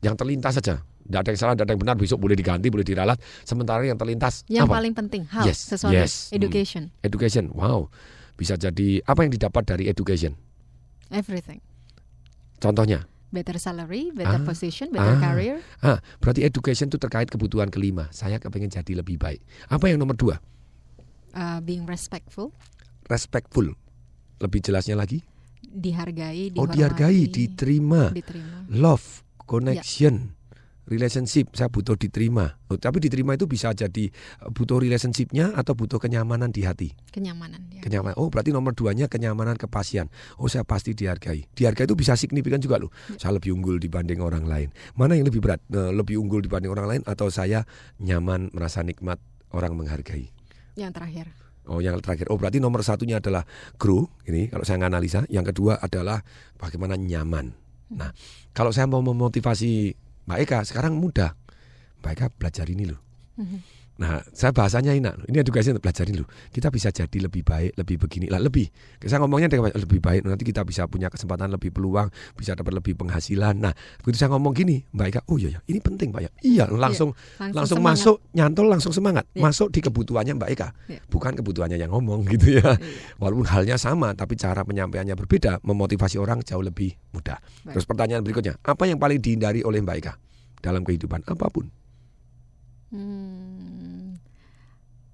Yang 0.00 0.14
terlintas 0.16 0.56
saja. 0.56 0.80
Tidak 0.80 1.18
ada 1.18 1.28
yang 1.28 1.40
salah, 1.40 1.54
tidak 1.58 1.66
ada 1.66 1.72
yang 1.74 1.82
benar. 1.82 1.96
Besok 1.98 2.18
boleh 2.18 2.34
diganti, 2.34 2.70
boleh 2.70 2.86
diralat. 2.86 3.18
Sementara 3.42 3.82
yang 3.82 3.98
terlintas 3.98 4.46
Yang 4.46 4.70
apa? 4.70 4.74
paling 4.78 4.94
penting, 4.94 5.22
hal, 5.26 5.44
Yes, 5.44 5.58
sesuatu, 5.66 5.92
yes. 5.92 6.30
Hmm. 6.30 6.38
education, 6.38 6.82
Education, 7.02 7.44
wow. 7.50 7.90
Bisa 8.34 8.54
jadi 8.54 9.02
apa 9.04 9.20
yang 9.20 9.32
didapat 9.32 9.62
dari 9.66 9.84
education? 9.86 10.38
everything. 11.10 11.58
Contohnya? 12.56 13.10
Better 13.30 13.58
salary, 13.58 14.10
better 14.10 14.38
Ah, 14.38 14.46
position, 14.46 14.90
better 14.90 15.14
ah, 15.14 15.20
career. 15.20 15.56
Ah, 15.80 15.98
berarti 16.18 16.42
education 16.42 16.86
itu 16.86 16.98
terkait 16.98 17.26
kebutuhan 17.26 17.66
kelima. 17.66 18.06
Saya 18.10 18.38
kepengen 18.38 18.70
jadi 18.70 18.98
lebih 18.98 19.18
baik. 19.18 19.38
Apa 19.66 19.86
yang 19.86 19.98
nomor 19.98 20.14
dua? 20.14 20.38
Uh, 21.30 21.58
being 21.60 21.86
respectful, 21.86 22.50
Respectful. 23.06 23.74
Lebih 24.38 24.62
jelasnya 24.62 24.94
lagi? 24.94 25.22
dihargai, 25.62 26.50
Oh 26.58 26.66
dihormati, 26.66 26.74
dihargai, 26.74 27.20
diterima. 27.26 28.10
diterima. 28.10 28.66
Love, 28.66 29.22
connection, 29.50 30.38
relationship. 30.86 31.50
Saya 31.58 31.66
butuh 31.66 31.98
diterima. 31.98 32.54
Oh, 32.70 32.78
tapi 32.78 33.02
diterima 33.02 33.34
itu 33.34 33.50
bisa 33.50 33.74
jadi 33.74 34.06
eh, 34.14 34.50
butuh 34.54 34.78
relationshipnya 34.78 35.58
atau 35.58 35.74
butuh 35.74 35.98
kenyamanan 35.98 36.54
di 36.54 36.62
hati. 36.62 36.94
kenyamanan 37.10 37.66
dia. 37.66 37.82
Kenyamanan. 37.82 38.14
Oh 38.14 38.30
berarti 38.30 38.54
nomor 38.54 38.78
duanya 38.78 39.10
kenyamanan 39.10 39.58
kepastian. 39.58 40.06
Oh 40.38 40.46
saya 40.46 40.62
pasti 40.62 40.94
dihargai. 40.94 41.50
Dihargai 41.50 41.90
itu 41.90 41.98
bisa 41.98 42.14
signifikan 42.14 42.62
juga 42.62 42.78
loh. 42.78 42.94
Saya 43.18 43.34
lebih 43.42 43.50
unggul 43.58 43.82
dibanding 43.82 44.22
orang 44.22 44.46
lain. 44.46 44.70
Mana 44.94 45.18
yang 45.18 45.26
lebih 45.26 45.42
berat? 45.42 45.58
Eh, 45.74 45.90
lebih 45.90 46.22
unggul 46.22 46.46
dibanding 46.46 46.70
orang 46.70 46.86
lain 46.86 47.02
atau 47.02 47.26
saya 47.26 47.66
nyaman 47.98 48.54
merasa 48.54 48.86
nikmat 48.86 49.18
orang 49.50 49.74
menghargai? 49.74 50.30
Yang 50.78 50.94
terakhir. 50.94 51.26
Oh 51.70 51.78
yang 51.78 52.02
terakhir. 52.02 52.30
Oh 52.30 52.38
berarti 52.38 52.58
nomor 52.58 52.82
satunya 52.82 53.18
adalah 53.22 53.46
grow. 53.78 54.06
Ini 54.26 54.50
kalau 54.50 54.66
saya 54.66 54.82
analisa. 54.86 55.26
Yang 55.30 55.54
kedua 55.54 55.78
adalah 55.78 56.22
bagaimana 56.58 56.98
nyaman. 56.98 57.59
Nah 57.90 58.10
kalau 58.54 58.70
saya 58.70 58.86
mau 58.86 59.02
memotivasi 59.02 59.94
Mbak 60.26 60.38
Eka 60.46 60.58
sekarang 60.66 60.98
mudah. 60.98 61.34
Mbak 62.02 62.12
Eka 62.14 62.26
belajar 62.30 62.66
ini 62.70 62.86
loh. 62.86 63.00
Nah, 64.00 64.24
saya 64.32 64.48
bahasanya 64.56 64.96
enak. 64.96 65.28
Ini 65.28 65.44
edukasi 65.44 65.76
untuk 65.76 65.84
belajar 65.84 66.08
ini 66.08 66.24
loh. 66.24 66.28
Kita 66.48 66.72
bisa 66.72 66.88
jadi 66.88 67.18
lebih 67.20 67.44
baik, 67.44 67.76
lebih 67.76 68.00
begini 68.00 68.32
lah, 68.32 68.40
lebih. 68.40 68.72
Saya 69.04 69.20
ngomongnya 69.20 69.52
dengan 69.52 69.68
lebih 69.76 70.00
baik. 70.00 70.24
Nanti 70.24 70.48
kita 70.48 70.64
bisa 70.64 70.88
punya 70.88 71.12
kesempatan 71.12 71.52
lebih 71.52 71.68
peluang, 71.68 72.08
bisa 72.32 72.56
dapat 72.56 72.80
lebih 72.80 72.96
penghasilan. 72.96 73.60
Nah, 73.60 73.76
begitu 74.00 74.24
saya 74.24 74.32
ngomong 74.32 74.56
gini, 74.56 74.88
Mbak 74.96 75.06
Eka, 75.12 75.20
oh 75.28 75.36
iya 75.36 75.52
ya, 75.52 75.60
ini 75.68 75.84
penting 75.84 76.16
Pak 76.16 76.20
ya. 76.24 76.30
Iya, 76.40 76.64
langsung 76.72 77.12
langsung 77.36 77.52
langsung, 77.60 77.78
semangat. 77.84 78.00
masuk, 78.00 78.16
nyantol 78.32 78.66
langsung 78.72 78.92
semangat. 78.96 79.24
Iya. 79.36 79.42
Masuk 79.44 79.68
di 79.68 79.80
kebutuhannya 79.84 80.32
Mbak 80.40 80.48
Eka. 80.56 80.68
Iya. 80.88 81.00
Bukan 81.12 81.32
kebutuhannya 81.36 81.76
yang 81.76 81.92
ngomong 81.92 82.24
gitu 82.32 82.56
ya. 82.56 82.80
Walaupun 83.20 83.52
halnya 83.52 83.76
sama, 83.76 84.16
tapi 84.16 84.40
cara 84.40 84.64
penyampaiannya 84.64 85.12
berbeda, 85.12 85.60
memotivasi 85.60 86.16
orang 86.16 86.40
jauh 86.40 86.64
lebih 86.64 86.96
mudah. 87.12 87.36
Baik. 87.68 87.76
Terus 87.76 87.84
pertanyaan 87.84 88.24
berikutnya, 88.24 88.56
apa 88.64 88.88
yang 88.88 88.96
paling 88.96 89.20
dihindari 89.20 89.60
oleh 89.60 89.84
Mbak 89.84 89.96
Eka 90.00 90.16
dalam 90.64 90.88
kehidupan 90.88 91.20
apa 91.28 91.52
pun? 91.52 91.68
Hmm. 92.90 93.59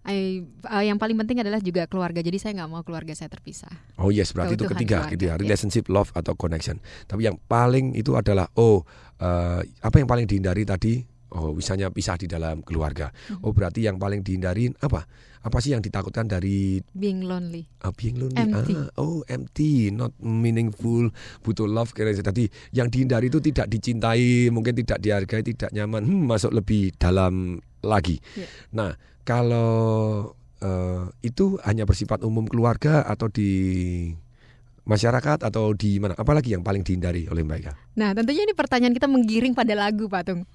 I- 0.07 0.47
uh, 0.71 0.85
yang 0.87 1.03
paling 1.03 1.19
penting 1.19 1.43
adalah 1.43 1.59
juga 1.59 1.91
keluarga. 1.91 2.23
Jadi 2.23 2.39
saya 2.39 2.55
nggak 2.63 2.71
mau 2.71 2.83
keluarga 2.87 3.13
saya 3.13 3.27
terpisah. 3.27 3.71
Oh 3.99 4.15
yes, 4.15 4.31
berarti 4.31 4.55
itu 4.55 4.65
ketiga 4.71 5.03
keluarga, 5.05 5.13
gitu 5.19 5.25
ya, 5.27 5.35
ya. 5.35 5.41
relationship, 5.43 5.85
love 5.91 6.15
atau 6.15 6.39
connection. 6.39 6.79
Tapi 7.11 7.27
yang 7.27 7.37
paling 7.51 7.99
itu 7.99 8.15
adalah 8.15 8.47
oh 8.55 8.87
eh, 9.19 9.61
apa 9.83 9.97
yang 9.99 10.07
paling 10.07 10.31
dihindari 10.31 10.63
tadi? 10.63 11.03
Oh 11.35 11.51
misalnya 11.51 11.91
pisah 11.91 12.15
di 12.15 12.31
dalam 12.31 12.63
keluarga. 12.63 13.11
Mm-hmm. 13.11 13.43
Oh 13.43 13.51
berarti 13.51 13.83
yang 13.83 13.99
paling 13.99 14.23
dihindarin 14.23 14.79
apa? 14.79 15.11
Apa 15.43 15.63
sih 15.63 15.75
yang 15.75 15.83
ditakutkan 15.83 16.27
dari 16.27 16.83
Being 16.91 17.23
lonely. 17.23 17.71
uh, 17.83 17.95
being 17.95 18.19
lonely? 18.19 18.35
Empty. 18.35 18.75
Ah, 18.75 18.91
oh 18.99 19.23
empty, 19.31 19.95
not 19.95 20.11
meaningful, 20.19 21.07
butuh 21.47 21.71
love. 21.71 21.95
Kira 21.95 22.11
tadi 22.19 22.51
yang 22.75 22.91
dihindari 22.91 23.31
itu 23.31 23.39
tidak 23.39 23.71
dicintai, 23.71 24.51
mungkin 24.51 24.75
tidak 24.75 24.99
dihargai, 24.99 25.47
tidak 25.47 25.71
nyaman. 25.71 26.03
Hmm, 26.03 26.27
masuk 26.27 26.51
lebih 26.51 26.91
dalam 26.99 27.63
lagi. 27.83 28.19
Ya. 28.35 28.47
Nah 28.75 28.91
kalau 29.27 30.31
eh, 30.63 31.03
itu 31.21 31.59
hanya 31.67 31.83
bersifat 31.83 32.23
umum 32.23 32.47
keluarga 32.47 33.03
atau 33.03 33.27
di 33.27 33.51
masyarakat 34.87 35.43
atau 35.43 35.75
di 35.75 35.99
mana? 35.99 36.15
Apalagi 36.15 36.55
yang 36.55 36.63
paling 36.63 36.81
dihindari 36.81 37.27
oleh 37.27 37.43
Mbak 37.43 37.59
Eka? 37.59 37.73
Nah, 37.99 38.15
tentunya 38.15 38.47
ini 38.47 38.55
pertanyaan 38.55 38.95
kita 38.95 39.11
menggiring 39.11 39.51
pada 39.51 39.75
lagu, 39.75 40.07
Pak 40.07 40.23
Tung. 40.25 40.47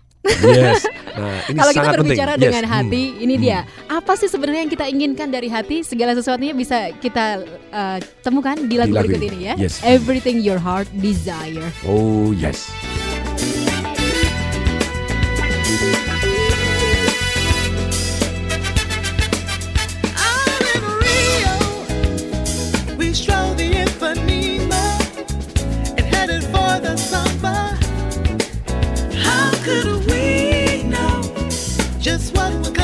Yes. 0.42 0.88
Nah, 1.12 1.44
ini 1.52 1.60
Kalau 1.60 1.74
kita 1.76 1.92
berbicara 1.92 2.32
penting. 2.34 2.44
dengan 2.48 2.64
Yes. 2.64 2.72
hati, 2.72 3.04
Hmm. 3.12 3.24
ini 3.28 3.36
dia. 3.36 3.60
Apa 3.92 4.16
sih 4.16 4.32
sebenarnya 4.32 4.64
yang 4.64 4.72
kita 4.72 4.88
inginkan 4.88 5.28
dari 5.28 5.52
hati? 5.52 5.84
Segala 5.84 6.16
sesuatunya 6.16 6.56
bisa 6.56 6.88
kita 6.96 7.44
uh, 7.68 8.00
temukan 8.24 8.56
di 8.56 8.80
lagu, 8.80 8.96
Di 8.96 8.96
lagu 8.96 9.12
berikut 9.12 9.28
ini. 9.28 9.36
ini 9.36 9.40
ya. 9.44 9.54
Yes. 9.60 9.84
Everything 9.84 10.40
your 10.40 10.56
heart 10.56 10.88
desire. 10.96 11.68
Oh 11.84 12.32
yes. 12.32 12.72
We 15.84 16.11
just 32.02 32.36
what 32.36 32.52
would 32.62 32.81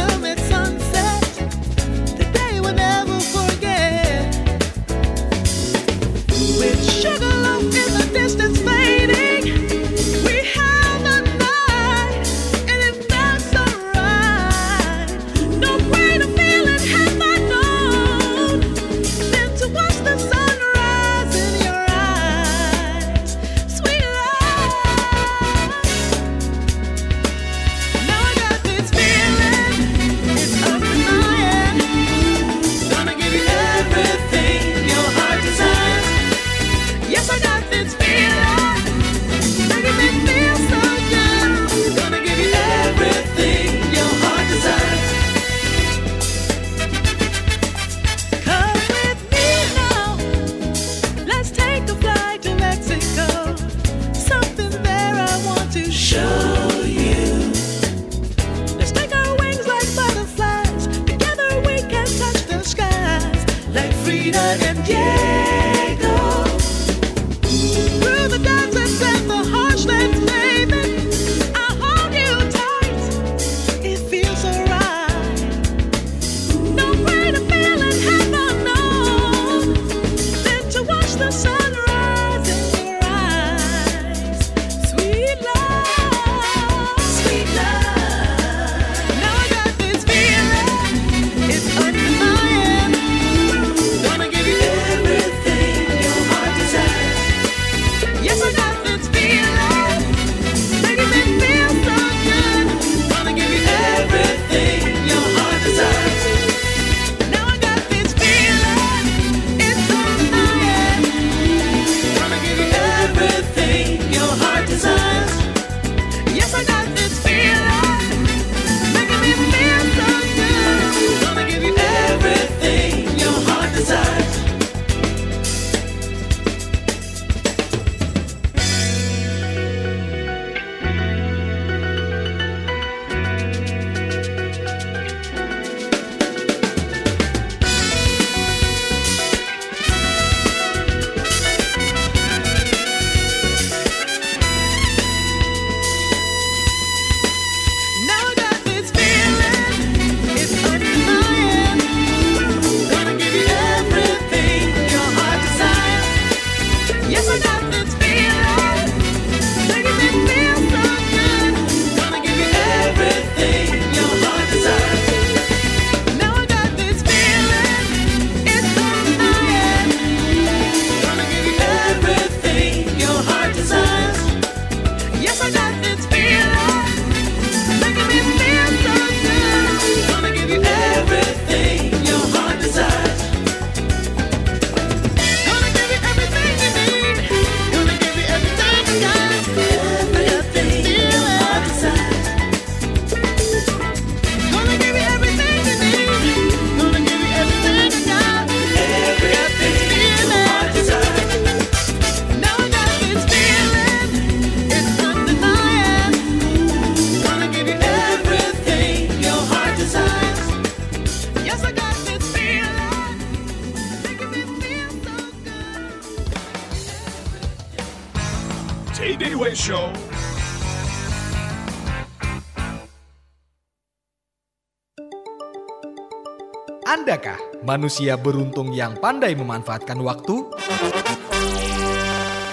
Andakah 226.88 227.36
manusia 227.68 228.16
beruntung 228.16 228.72
yang 228.72 228.96
pandai 228.96 229.36
memanfaatkan 229.36 230.00
waktu? 230.00 230.48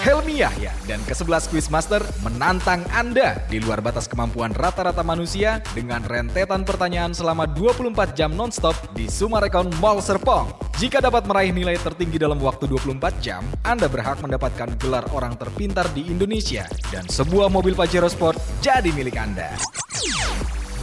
Helmi 0.03 0.43
Yahya 0.43 0.75
dan 0.83 0.99
ke-11 1.07 1.47
Quizmaster 1.47 2.03
menantang 2.19 2.83
Anda 2.91 3.39
di 3.47 3.63
luar 3.63 3.79
batas 3.79 4.11
kemampuan 4.11 4.51
rata-rata 4.51 5.07
manusia 5.07 5.63
dengan 5.71 6.03
rentetan 6.03 6.67
pertanyaan 6.67 7.15
selama 7.15 7.47
24 7.47 8.11
jam 8.11 8.35
nonstop 8.35 8.75
di 8.91 9.07
Sumarekon 9.07 9.71
Mall 9.79 10.03
Serpong. 10.03 10.51
Jika 10.83 10.99
dapat 10.99 11.23
meraih 11.31 11.55
nilai 11.55 11.79
tertinggi 11.79 12.19
dalam 12.19 12.43
waktu 12.43 12.67
24 12.67 13.23
jam, 13.23 13.39
Anda 13.63 13.87
berhak 13.87 14.19
mendapatkan 14.19 14.75
gelar 14.83 15.07
orang 15.15 15.39
terpintar 15.39 15.87
di 15.95 16.11
Indonesia 16.11 16.67
dan 16.91 17.07
sebuah 17.07 17.47
mobil 17.47 17.71
Pajero 17.71 18.11
Sport 18.11 18.35
jadi 18.59 18.91
milik 18.91 19.15
Anda. 19.15 19.55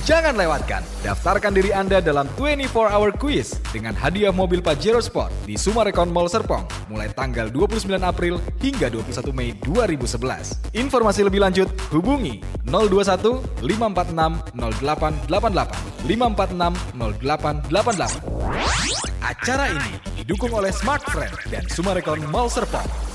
Jangan 0.02 0.34
lewatkan, 0.34 0.82
daftarkan 1.06 1.54
diri 1.54 1.70
Anda 1.70 2.02
dalam 2.02 2.26
24 2.34 2.74
Hour 2.74 3.14
Quiz 3.22 3.54
dengan 3.70 3.94
hadiah 3.94 4.34
mobil 4.34 4.58
Pajero 4.58 4.98
Sport 4.98 5.30
di 5.46 5.54
Sumarekon 5.54 6.10
Mall 6.10 6.26
Serpong 6.26 6.66
mulai 6.90 7.06
tanggal 7.14 7.46
29 7.54 7.86
April 8.02 8.42
hingga 8.58 8.90
21 8.90 9.30
Mei 9.30 9.54
2011. 9.62 10.74
Informasi 10.74 11.22
lebih 11.22 11.46
lanjut 11.46 11.70
hubungi 11.94 12.42
021 12.66 13.62
546 13.62 14.58
0888 14.58 16.10
546 16.10 16.98
0888. 16.98 19.22
Acara 19.22 19.70
ini 19.70 19.92
didukung 20.18 20.50
oleh 20.50 20.74
Smart 20.74 21.06
Friend 21.14 21.30
dan 21.46 21.62
Sumarekon 21.70 22.26
Mall 22.26 22.50
Serpong. 22.50 23.11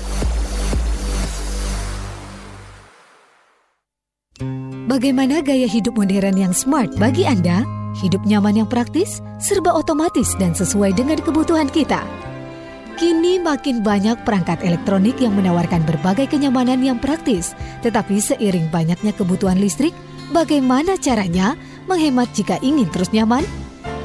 Bagaimana 4.88 5.44
gaya 5.44 5.68
hidup 5.68 6.00
modern 6.00 6.40
yang 6.40 6.56
smart 6.56 6.96
bagi 6.96 7.28
Anda? 7.28 7.60
Hidup 8.00 8.24
nyaman 8.24 8.64
yang 8.64 8.68
praktis, 8.72 9.20
serba 9.36 9.76
otomatis 9.76 10.32
dan 10.40 10.56
sesuai 10.56 10.96
dengan 10.96 11.20
kebutuhan 11.20 11.68
kita. 11.68 12.00
Kini 12.96 13.36
makin 13.36 13.84
banyak 13.84 14.24
perangkat 14.24 14.64
elektronik 14.64 15.20
yang 15.20 15.36
menawarkan 15.36 15.84
berbagai 15.84 16.32
kenyamanan 16.32 16.80
yang 16.80 16.96
praktis, 16.96 17.52
tetapi 17.84 18.16
seiring 18.16 18.72
banyaknya 18.72 19.12
kebutuhan 19.12 19.60
listrik, 19.60 19.92
bagaimana 20.32 20.96
caranya 20.96 21.52
menghemat 21.84 22.32
jika 22.32 22.56
ingin 22.64 22.88
terus 22.88 23.12
nyaman? 23.12 23.44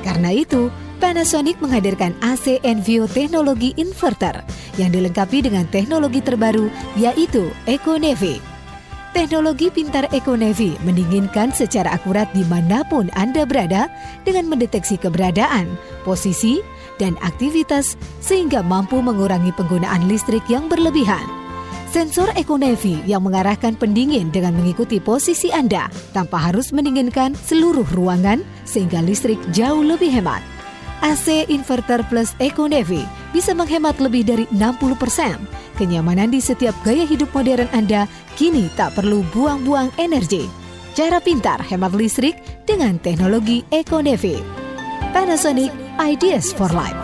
Karena 0.03 0.35
itu, 0.35 0.67
Panasonic 0.99 1.63
menghadirkan 1.63 2.11
AC 2.19 2.59
Envio 2.59 3.07
teknologi 3.07 3.71
inverter 3.79 4.43
yang 4.75 4.91
dilengkapi 4.91 5.47
dengan 5.47 5.63
teknologi 5.71 6.19
terbaru 6.19 6.67
yaitu 6.99 7.47
EcoNevi. 7.71 8.52
Teknologi 9.13 9.69
pintar 9.69 10.09
EcoNevi 10.09 10.73
mendinginkan 10.81 11.53
secara 11.53 11.93
akurat 11.93 12.25
di 12.33 12.41
mana 12.49 12.81
pun 12.81 13.13
Anda 13.13 13.45
berada 13.45 13.85
dengan 14.25 14.49
mendeteksi 14.49 14.97
keberadaan, 14.97 15.69
posisi, 16.01 16.65
dan 16.97 17.13
aktivitas 17.21 17.93
sehingga 18.25 18.65
mampu 18.65 19.05
mengurangi 19.05 19.53
penggunaan 19.53 20.09
listrik 20.09 20.41
yang 20.49 20.65
berlebihan. 20.65 21.21
Sensor 21.93 22.33
EcoNevi 22.33 23.05
yang 23.05 23.21
mengarahkan 23.21 23.77
pendingin 23.77 24.33
dengan 24.33 24.57
mengikuti 24.57 24.97
posisi 24.97 25.53
Anda 25.53 25.93
tanpa 26.09 26.49
harus 26.49 26.73
mendinginkan 26.73 27.37
seluruh 27.37 27.85
ruangan 27.93 28.41
sehingga 28.65 28.97
listrik 29.05 29.37
jauh 29.53 29.85
lebih 29.85 30.09
hemat. 30.09 30.41
AC 31.03 31.51
Inverter 31.51 31.99
Plus 32.07 32.31
EcoNevi 32.39 33.03
bisa 33.35 33.51
menghemat 33.51 33.99
lebih 33.99 34.23
dari 34.23 34.47
60%. 34.55 35.35
Kenyamanan 35.75 36.31
di 36.31 36.39
setiap 36.39 36.71
gaya 36.87 37.03
hidup 37.03 37.27
modern 37.35 37.67
Anda 37.75 38.07
kini 38.39 38.71
tak 38.79 38.95
perlu 38.95 39.19
buang-buang 39.35 39.91
energi. 39.99 40.47
Cara 40.95 41.19
pintar 41.19 41.59
hemat 41.59 41.91
listrik 41.91 42.39
dengan 42.63 42.95
teknologi 43.03 43.67
EcoNevi. 43.67 44.39
Panasonic 45.11 45.75
Ideas 45.99 46.55
for 46.55 46.71
Life. 46.71 46.95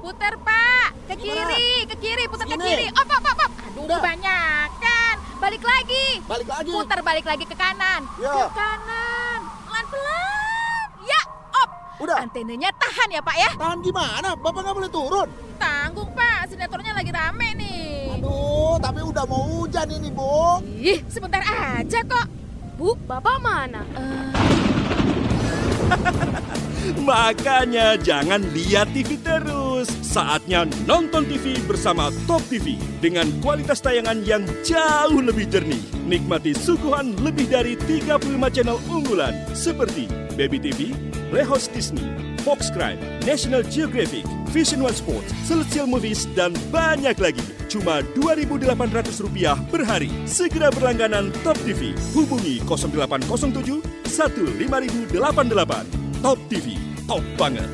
Putar 0.00 0.40
pak, 0.40 0.90
ke 1.12 1.14
kiri, 1.20 1.84
ke 1.84 1.96
kiri, 2.00 2.24
putar 2.32 2.48
ke 2.48 2.56
kiri. 2.56 2.86
Op, 2.96 3.04
op, 3.04 3.24
op, 3.28 3.38
op. 3.44 3.52
Aduh, 3.52 3.84
kebanyakan. 3.84 5.27
Balik 5.38 5.62
lagi. 5.62 6.18
Balik 6.26 6.50
lagi. 6.50 6.70
Putar 6.74 6.98
balik 7.06 7.22
lagi 7.22 7.46
ke 7.46 7.54
kanan. 7.54 8.02
Ya. 8.18 8.50
Ke 8.50 8.58
kanan. 8.58 9.38
Pelan-pelan. 9.70 10.86
Ya, 11.06 11.20
op. 11.62 11.70
Udah. 12.02 12.26
Antenanya 12.26 12.74
tahan 12.74 13.08
ya 13.14 13.22
pak 13.22 13.36
ya. 13.38 13.50
Tahan 13.54 13.78
gimana? 13.78 14.34
Bapak 14.34 14.66
nggak 14.66 14.76
boleh 14.82 14.90
turun. 14.90 15.30
Tanggung 15.62 16.10
pak, 16.10 16.50
sinetronnya 16.50 16.90
lagi 16.90 17.14
rame 17.14 17.54
nih. 17.54 18.18
Aduh, 18.18 18.82
tapi 18.82 18.98
udah 19.02 19.24
mau 19.30 19.62
hujan 19.62 19.86
ini, 19.86 20.10
Bu. 20.10 20.58
Ih, 20.62 21.06
sebentar 21.06 21.42
aja 21.42 21.98
kok. 22.02 22.26
Bu, 22.74 22.98
bapak 23.06 23.38
mana? 23.38 23.82
Makanya 27.02 27.98
jangan 28.00 28.42
lihat 28.54 28.90
TV 28.94 29.18
terus. 29.20 29.90
Saatnya 30.02 30.64
nonton 30.88 31.28
TV 31.28 31.58
bersama 31.68 32.10
Top 32.26 32.42
TV 32.48 32.80
dengan 32.98 33.28
kualitas 33.44 33.84
tayangan 33.84 34.24
yang 34.24 34.42
jauh 34.64 35.20
lebih 35.20 35.46
jernih. 35.50 35.80
Nikmati 36.08 36.56
suguhan 36.56 37.14
lebih 37.20 37.50
dari 37.50 37.76
35 37.76 38.54
channel 38.54 38.78
unggulan 38.88 39.34
seperti 39.52 40.08
Baby 40.34 40.58
TV, 40.62 40.94
Rehos 41.34 41.68
Disney, 41.68 42.06
Fox 42.46 42.72
Crime, 42.72 42.98
National 43.28 43.60
Geographic, 43.66 44.24
Vision 44.54 44.80
One 44.80 44.96
Sports, 44.96 45.28
Celestial 45.44 45.84
Movies, 45.84 46.24
dan 46.32 46.56
banyak 46.72 47.18
lagi. 47.20 47.44
Cuma 47.68 48.00
Rp2.800 48.16 49.68
per 49.68 49.84
hari. 49.84 50.08
Segera 50.24 50.72
berlangganan 50.72 51.28
Top 51.44 51.58
TV. 51.68 51.92
Hubungi 52.16 52.64
0807 52.64 53.84
15088. 54.08 56.07
Top 56.18 56.34
TV, 56.50 56.74
top 57.06 57.22
banget. 57.38 57.70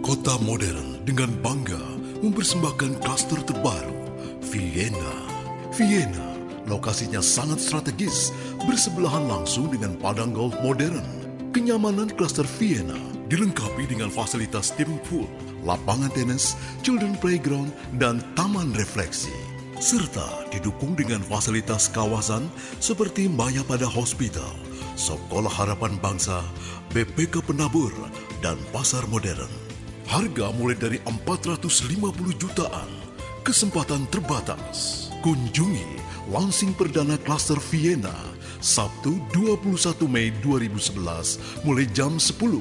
Kota 0.00 0.40
modern 0.40 1.04
dengan 1.04 1.28
bangga 1.44 1.84
mempersembahkan 2.24 2.96
klaster 3.04 3.36
terbaru, 3.44 3.92
Vienna. 4.40 5.12
Vienna, 5.76 6.32
lokasinya 6.64 7.20
sangat 7.20 7.60
strategis, 7.60 8.32
bersebelahan 8.64 9.28
langsung 9.28 9.68
dengan 9.68 10.00
padang 10.00 10.32
golf 10.32 10.56
modern. 10.64 11.04
Kenyamanan 11.52 12.08
klaster 12.16 12.48
Vienna 12.56 12.96
dilengkapi 13.28 13.84
dengan 13.92 14.08
fasilitas 14.08 14.72
swimming 14.72 14.96
pool, 15.12 15.28
lapangan 15.60 16.08
tenis, 16.16 16.56
children 16.80 17.20
playground, 17.20 17.68
dan 18.00 18.24
taman 18.32 18.72
refleksi. 18.80 19.34
Serta 19.76 20.48
didukung 20.48 20.96
dengan 20.96 21.20
fasilitas 21.20 21.92
kawasan 21.92 22.48
seperti 22.80 23.28
Maya 23.28 23.60
Pada 23.60 23.84
Hospital, 23.84 24.56
Sekolah 24.96 25.52
Harapan 25.52 26.00
Bangsa, 26.00 26.40
BPK 26.96 27.44
Penabur, 27.44 27.92
dan 28.40 28.56
Pasar 28.72 29.04
Modern. 29.12 29.52
Harga 30.08 30.48
mulai 30.56 30.72
dari 30.72 30.96
450 31.04 32.32
jutaan. 32.40 32.88
Kesempatan 33.44 34.08
terbatas. 34.08 35.12
Kunjungi 35.20 36.00
launching 36.32 36.72
perdana 36.72 37.20
klaster 37.20 37.60
Vienna 37.68 38.14
Sabtu 38.64 39.20
21 39.36 40.08
Mei 40.08 40.32
2011 40.40 41.62
mulai 41.62 41.84
jam 41.92 42.16
10 42.16 42.56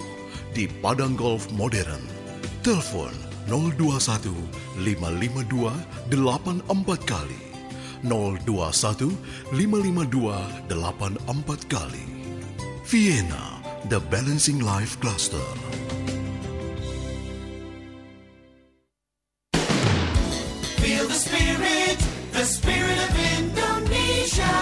di 0.51 0.67
Padang 0.83 1.15
Golf 1.15 1.47
Modern. 1.55 2.03
Telepon 2.59 3.15
021 3.47 4.35
552 4.83 5.71
84 6.11 6.67
kali 7.07 7.41
021 8.03 9.07
552 9.55 10.67
84 10.67 11.71
kali. 11.71 12.14
Vienna, 12.85 13.61
the 13.89 13.99
Balancing 13.99 14.59
Life 14.59 14.99
Cluster. 14.99 15.41
Feel 20.81 21.07
the 21.07 21.13
spirit, 21.13 21.97
the 22.31 22.45
spirit 22.45 22.97
of 23.09 23.13
Indonesia. 23.39 24.55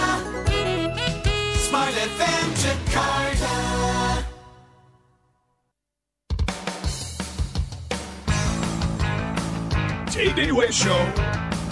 Smart 1.68 1.92
FM 1.92 2.46
Jakarta. 2.64 3.54
Day 10.34 10.50
Way 10.50 10.70
Show 10.70 11.04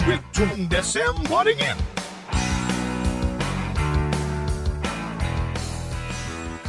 with 0.07 0.21
Tung 0.31 0.69
Desem 0.69 1.15
Waddingin. 1.27 2.02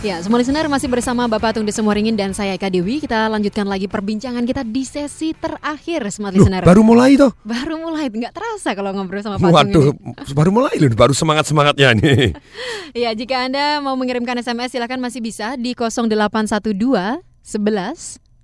Ya, 0.05 0.21
semua 0.21 0.37
listener 0.37 0.69
masih 0.69 0.85
bersama 0.93 1.25
Bapak 1.25 1.57
Tung 1.57 1.65
Desemoringin 1.65 2.13
dan 2.13 2.37
saya 2.37 2.61
Eka 2.61 2.69
Dewi. 2.69 3.01
Kita 3.01 3.25
lanjutkan 3.33 3.65
lagi 3.65 3.89
perbincangan 3.89 4.45
kita 4.45 4.61
di 4.61 4.85
sesi 4.85 5.33
terakhir, 5.33 6.05
Smart 6.13 6.37
Loh, 6.37 6.45
Listener. 6.45 6.61
baru 6.61 6.85
mulai 6.85 7.17
toh? 7.17 7.33
Baru 7.41 7.81
mulai, 7.81 8.13
nggak 8.13 8.37
terasa 8.37 8.77
kalau 8.77 8.93
ngobrol 8.93 9.25
sama 9.25 9.41
Pak 9.41 9.49
Tung 9.49 9.57
Waduh, 9.57 9.97
ini. 9.97 10.13
baru 10.37 10.53
mulai 10.53 10.77
loh, 10.77 10.93
baru 10.93 11.17
semangat-semangatnya 11.17 11.97
nih. 11.97 12.37
Ya, 12.93 13.17
jika 13.17 13.49
Anda 13.49 13.81
mau 13.81 13.97
mengirimkan 13.97 14.37
SMS 14.45 14.77
silakan 14.77 15.01
masih 15.01 15.25
bisa 15.25 15.57
di 15.57 15.73
0812 15.73 16.69
11 16.69 17.25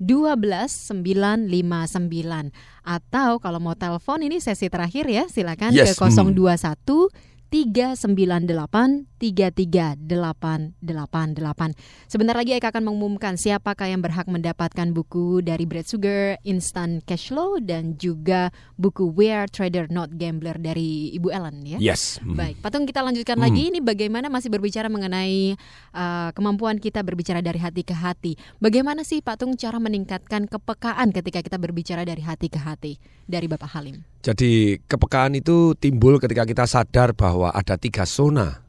12959 0.00 1.44
atau 2.88 3.30
kalau 3.36 3.60
mau 3.60 3.76
telepon 3.76 4.24
ini 4.24 4.40
sesi 4.40 4.72
terakhir 4.72 5.04
ya 5.12 5.28
silakan 5.28 5.76
Yes, 5.76 5.92
ke 5.92 6.08
021 6.08 6.56
398 7.52 9.09
33888. 9.20 10.80
Sebentar 12.08 12.32
lagi 12.32 12.56
Eka 12.56 12.72
akan 12.72 12.88
mengumumkan 12.88 13.36
siapakah 13.36 13.92
yang 13.92 14.00
berhak 14.00 14.24
mendapatkan 14.24 14.88
buku 14.96 15.44
dari 15.44 15.68
Bread 15.68 15.84
Sugar, 15.84 16.40
Instant 16.48 17.04
Cash 17.04 17.28
Flow 17.28 17.60
dan 17.60 18.00
juga 18.00 18.48
buku 18.80 19.12
We 19.12 19.28
Are 19.28 19.44
Trader 19.44 19.92
Not 19.92 20.16
Gambler 20.16 20.56
dari 20.56 21.12
Ibu 21.12 21.28
Ellen 21.28 21.60
ya. 21.68 21.76
Yes. 21.76 22.16
Hmm. 22.24 22.40
Baik, 22.40 22.64
Patung 22.64 22.88
kita 22.88 23.04
lanjutkan 23.04 23.36
Hmm. 23.36 23.44
lagi 23.44 23.68
ini 23.68 23.84
bagaimana 23.84 24.32
masih 24.32 24.48
berbicara 24.48 24.88
mengenai 24.88 25.60
uh, 25.92 26.32
kemampuan 26.32 26.80
kita 26.80 27.04
berbicara 27.04 27.44
dari 27.44 27.60
hati 27.60 27.84
ke 27.84 27.92
hati. 27.92 28.40
Bagaimana 28.56 29.04
sih 29.04 29.20
Patung 29.20 29.60
cara 29.60 29.76
meningkatkan 29.76 30.48
kepekaan 30.48 31.12
ketika 31.12 31.44
kita 31.44 31.60
berbicara 31.60 32.08
dari 32.08 32.24
hati 32.24 32.48
ke 32.48 32.56
hati 32.56 32.96
dari 33.28 33.44
Bapak 33.44 33.76
Halim? 33.76 34.00
Jadi 34.24 34.80
kepekaan 34.84 35.36
itu 35.36 35.76
timbul 35.76 36.20
ketika 36.20 36.44
kita 36.44 36.64
sadar 36.64 37.16
bahwa 37.16 37.52
ada 37.52 37.76
tiga 37.80 38.04
zona 38.04 38.60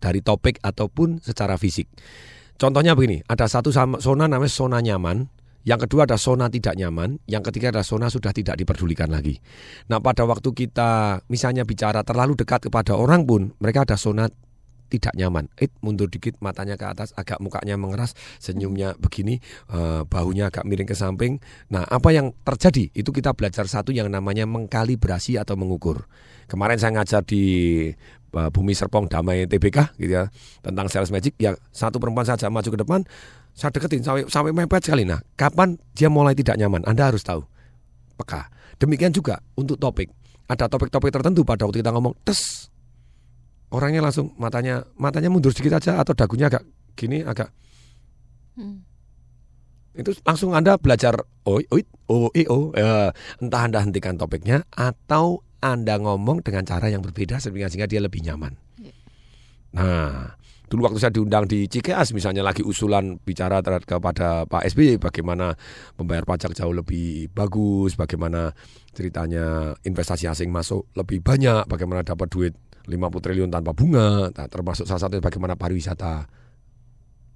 dari 0.00 0.24
topik 0.24 0.58
ataupun 0.64 1.20
secara 1.20 1.60
fisik. 1.60 1.86
Contohnya 2.56 2.92
begini, 2.92 3.20
ada 3.24 3.48
satu 3.48 3.72
zona 3.72 4.24
namanya 4.28 4.52
zona 4.52 4.80
nyaman, 4.84 5.28
yang 5.64 5.80
kedua 5.80 6.08
ada 6.08 6.16
zona 6.16 6.48
tidak 6.48 6.72
nyaman, 6.76 7.20
yang 7.28 7.44
ketiga 7.44 7.68
ada 7.68 7.84
zona 7.84 8.08
sudah 8.08 8.32
tidak 8.32 8.56
diperdulikan 8.56 9.12
lagi. 9.12 9.36
Nah 9.92 10.00
pada 10.00 10.24
waktu 10.24 10.56
kita 10.56 11.20
misalnya 11.28 11.68
bicara 11.68 12.00
terlalu 12.00 12.36
dekat 12.36 12.68
kepada 12.68 12.96
orang 12.96 13.28
pun, 13.28 13.52
mereka 13.60 13.84
ada 13.84 14.00
zona 14.00 14.28
tidak 14.90 15.14
nyaman. 15.14 15.46
It 15.54 15.70
mundur 15.80 16.10
dikit 16.10 16.40
matanya 16.42 16.74
ke 16.74 16.84
atas, 16.84 17.14
agak 17.14 17.38
mukanya 17.38 17.78
mengeras, 17.78 18.18
senyumnya 18.42 18.98
begini, 18.98 19.38
eh, 19.70 20.02
bahunya 20.02 20.50
agak 20.50 20.66
miring 20.66 20.90
ke 20.90 20.98
samping. 20.98 21.38
Nah, 21.70 21.86
apa 21.86 22.10
yang 22.10 22.34
terjadi? 22.42 22.90
Itu 22.90 23.14
kita 23.14 23.38
belajar 23.38 23.70
satu 23.70 23.94
yang 23.94 24.10
namanya 24.10 24.44
mengkalibrasi 24.50 25.38
atau 25.38 25.54
mengukur. 25.54 26.10
Kemarin 26.50 26.82
saya 26.82 26.98
ngajar 26.98 27.22
di 27.22 27.44
eh, 27.94 27.94
Bumi 28.30 28.72
Serpong 28.72 29.10
Damai 29.10 29.50
TBK 29.50 29.98
gitu 29.98 30.12
ya, 30.14 30.30
tentang 30.62 30.86
sales 30.86 31.10
magic 31.10 31.34
ya 31.36 31.54
satu 31.74 31.98
perempuan 31.98 32.24
saja 32.24 32.46
maju 32.46 32.68
ke 32.70 32.78
depan, 32.78 33.00
saya 33.52 33.74
deketin 33.74 34.06
sampai 34.06 34.22
sampai 34.30 34.54
mepet 34.54 34.86
sekali. 34.86 35.02
Nah, 35.02 35.18
kapan 35.34 35.74
dia 35.92 36.06
mulai 36.06 36.38
tidak 36.38 36.54
nyaman? 36.56 36.86
Anda 36.86 37.10
harus 37.10 37.26
tahu. 37.26 37.42
Peka. 38.16 38.46
Demikian 38.78 39.10
juga 39.10 39.42
untuk 39.58 39.76
topik. 39.76 40.08
Ada 40.46 40.66
topik-topik 40.66 41.10
tertentu 41.14 41.42
pada 41.46 41.66
waktu 41.66 41.82
kita 41.82 41.94
ngomong 41.94 42.14
tes 42.26 42.70
orangnya 43.70 44.02
langsung 44.02 44.34
matanya 44.36 44.82
matanya 44.98 45.30
mundur 45.30 45.54
sedikit 45.54 45.78
aja 45.78 46.02
atau 46.02 46.12
dagunya 46.12 46.50
agak 46.50 46.66
gini 46.98 47.22
agak 47.22 47.54
itu 49.94 50.10
langsung 50.22 50.54
anda 50.54 50.78
belajar 50.78 51.18
oi 51.46 51.66
oi 51.70 51.82
o 52.10 52.30
e 52.34 52.46
o 52.46 52.70
Eh, 52.74 53.10
entah 53.42 53.62
anda 53.66 53.82
hentikan 53.82 54.18
topiknya 54.18 54.66
atau 54.74 55.42
anda 55.60 56.00
ngomong 56.00 56.40
dengan 56.40 56.64
cara 56.64 56.88
yang 56.88 57.04
berbeda 57.04 57.36
sehingga 57.36 57.68
sehingga 57.68 57.88
dia 57.88 58.00
lebih 58.00 58.24
nyaman. 58.24 58.56
Nah, 59.70 60.34
dulu 60.66 60.90
waktu 60.90 60.98
saya 60.98 61.12
diundang 61.14 61.46
di 61.46 61.70
Cikeas 61.70 62.10
misalnya 62.10 62.42
lagi 62.42 62.64
usulan 62.64 63.20
bicara 63.22 63.62
terhadap 63.62 63.86
kepada 63.86 64.44
Pak 64.50 64.66
SBY 64.74 64.98
bagaimana 64.98 65.54
membayar 66.00 66.26
pajak 66.26 66.56
jauh 66.56 66.74
lebih 66.74 67.30
bagus, 67.30 67.94
bagaimana 67.94 68.50
ceritanya 68.90 69.76
investasi 69.86 70.26
asing 70.26 70.50
masuk 70.50 70.90
lebih 70.98 71.22
banyak, 71.22 71.68
bagaimana 71.70 72.02
dapat 72.02 72.26
duit 72.32 72.54
50 72.88 73.22
triliun 73.22 73.50
tanpa 73.52 73.70
bunga, 73.76 74.32
nah, 74.34 74.46
termasuk 74.50 74.88
salah 74.88 75.06
satu 75.06 75.22
bagaimana 75.22 75.54
pariwisata 75.54 76.26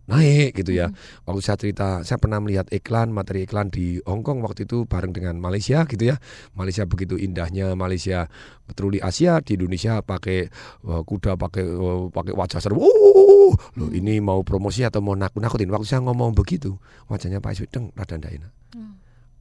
naik 0.04 0.56
gitu 0.60 0.76
ya. 0.76 0.92
Waktu 1.24 1.40
saya 1.40 1.56
cerita, 1.56 1.86
saya 2.04 2.20
pernah 2.20 2.40
melihat 2.40 2.68
iklan, 2.68 3.12
materi 3.12 3.48
iklan 3.48 3.72
di 3.72 4.00
Hong 4.04 4.20
Kong 4.20 4.44
waktu 4.44 4.68
itu 4.68 4.84
bareng 4.84 5.12
dengan 5.16 5.40
Malaysia 5.40 5.84
gitu 5.88 6.12
ya. 6.12 6.16
Malaysia 6.52 6.84
begitu 6.84 7.16
indahnya, 7.16 7.72
Malaysia 7.72 8.28
petruli 8.64 9.00
Asia 9.00 9.40
di 9.40 9.56
Indonesia 9.56 10.00
pakai 10.00 10.48
uh, 10.88 11.02
kuda 11.04 11.36
pakai 11.36 11.64
uh, 11.64 12.08
pakai 12.12 12.32
wajah 12.32 12.60
serem. 12.60 12.80
Uh, 12.80 13.52
loh 13.76 13.90
ini 13.92 14.20
mau 14.20 14.40
promosi 14.44 14.84
atau 14.84 15.04
mau 15.04 15.16
nakut-nakutin. 15.16 15.68
Waktu 15.68 15.86
saya 15.88 16.00
ngomong 16.04 16.32
begitu, 16.36 16.76
wajahnya 17.08 17.44
Pak 17.44 17.60
SBY 17.60 17.68
deng 17.72 17.84
rada 17.92 18.16
ndak 18.16 18.32
enak. 18.32 18.52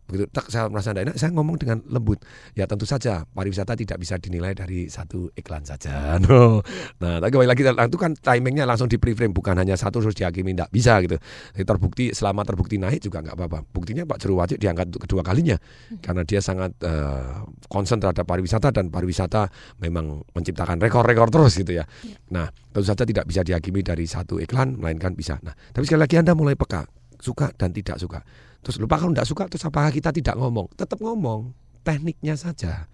Begitu 0.07 0.27
tak 0.29 0.51
saya 0.51 0.67
merasa 0.67 0.91
tidak 0.91 1.11
enak, 1.11 1.15
saya 1.15 1.31
ngomong 1.31 1.55
dengan 1.55 1.79
lembut. 1.87 2.19
Ya 2.53 2.67
tentu 2.67 2.83
saja 2.83 3.23
pariwisata 3.31 3.73
tidak 3.79 3.97
bisa 3.99 4.19
dinilai 4.19 4.51
dari 4.51 4.91
satu 4.91 5.31
iklan 5.35 5.63
saja. 5.63 6.15
No. 6.23 6.63
Nah, 7.03 7.19
tapi 7.19 7.35
kembali 7.35 7.49
lagi 7.51 7.67
itu 7.67 7.97
kan 7.99 8.15
timingnya 8.15 8.63
langsung 8.63 8.87
di 8.87 8.95
preframe 8.95 9.35
bukan 9.35 9.59
hanya 9.59 9.75
satu 9.75 9.99
terus 9.99 10.15
dihakimi 10.15 10.55
tidak 10.55 10.71
bisa 10.71 11.03
gitu. 11.03 11.19
Jadi 11.51 11.65
terbukti 11.67 12.05
selama 12.15 12.47
terbukti 12.47 12.79
naik 12.79 13.03
juga 13.03 13.19
nggak 13.19 13.35
apa-apa. 13.35 13.59
Buktinya 13.75 14.07
Pak 14.07 14.23
Jero 14.23 14.39
Wajib 14.39 14.55
diangkat 14.61 14.93
untuk 14.93 15.03
kedua 15.03 15.19
kalinya 15.19 15.59
karena 15.99 16.23
dia 16.23 16.39
sangat 16.39 16.71
eh, 16.79 17.43
concern 17.67 17.99
terhadap 17.99 18.23
pariwisata 18.23 18.71
dan 18.71 18.87
pariwisata 18.87 19.51
memang 19.83 20.23
menciptakan 20.31 20.79
rekor-rekor 20.79 21.27
terus 21.27 21.59
gitu 21.59 21.75
ya. 21.75 21.83
Nah, 22.31 22.47
tentu 22.71 22.87
saja 22.87 23.03
tidak 23.03 23.27
bisa 23.27 23.43
dihakimi 23.43 23.83
dari 23.83 24.07
satu 24.07 24.39
iklan 24.39 24.79
melainkan 24.79 25.11
bisa. 25.11 25.41
Nah, 25.43 25.51
tapi 25.75 25.83
sekali 25.83 26.07
lagi 26.07 26.15
Anda 26.15 26.37
mulai 26.37 26.55
peka 26.55 26.87
suka 27.23 27.55
dan 27.55 27.71
tidak 27.71 27.99
suka. 27.99 28.19
Terus 28.63 28.79
lupa 28.79 28.95
kalau 28.95 29.11
tidak 29.11 29.27
suka 29.27 29.43
terus 29.51 29.63
apakah 29.67 29.91
kita 29.91 30.15
tidak 30.15 30.39
ngomong? 30.39 30.71
Tetap 30.79 30.97
ngomong, 31.03 31.51
tekniknya 31.83 32.39
saja, 32.39 32.87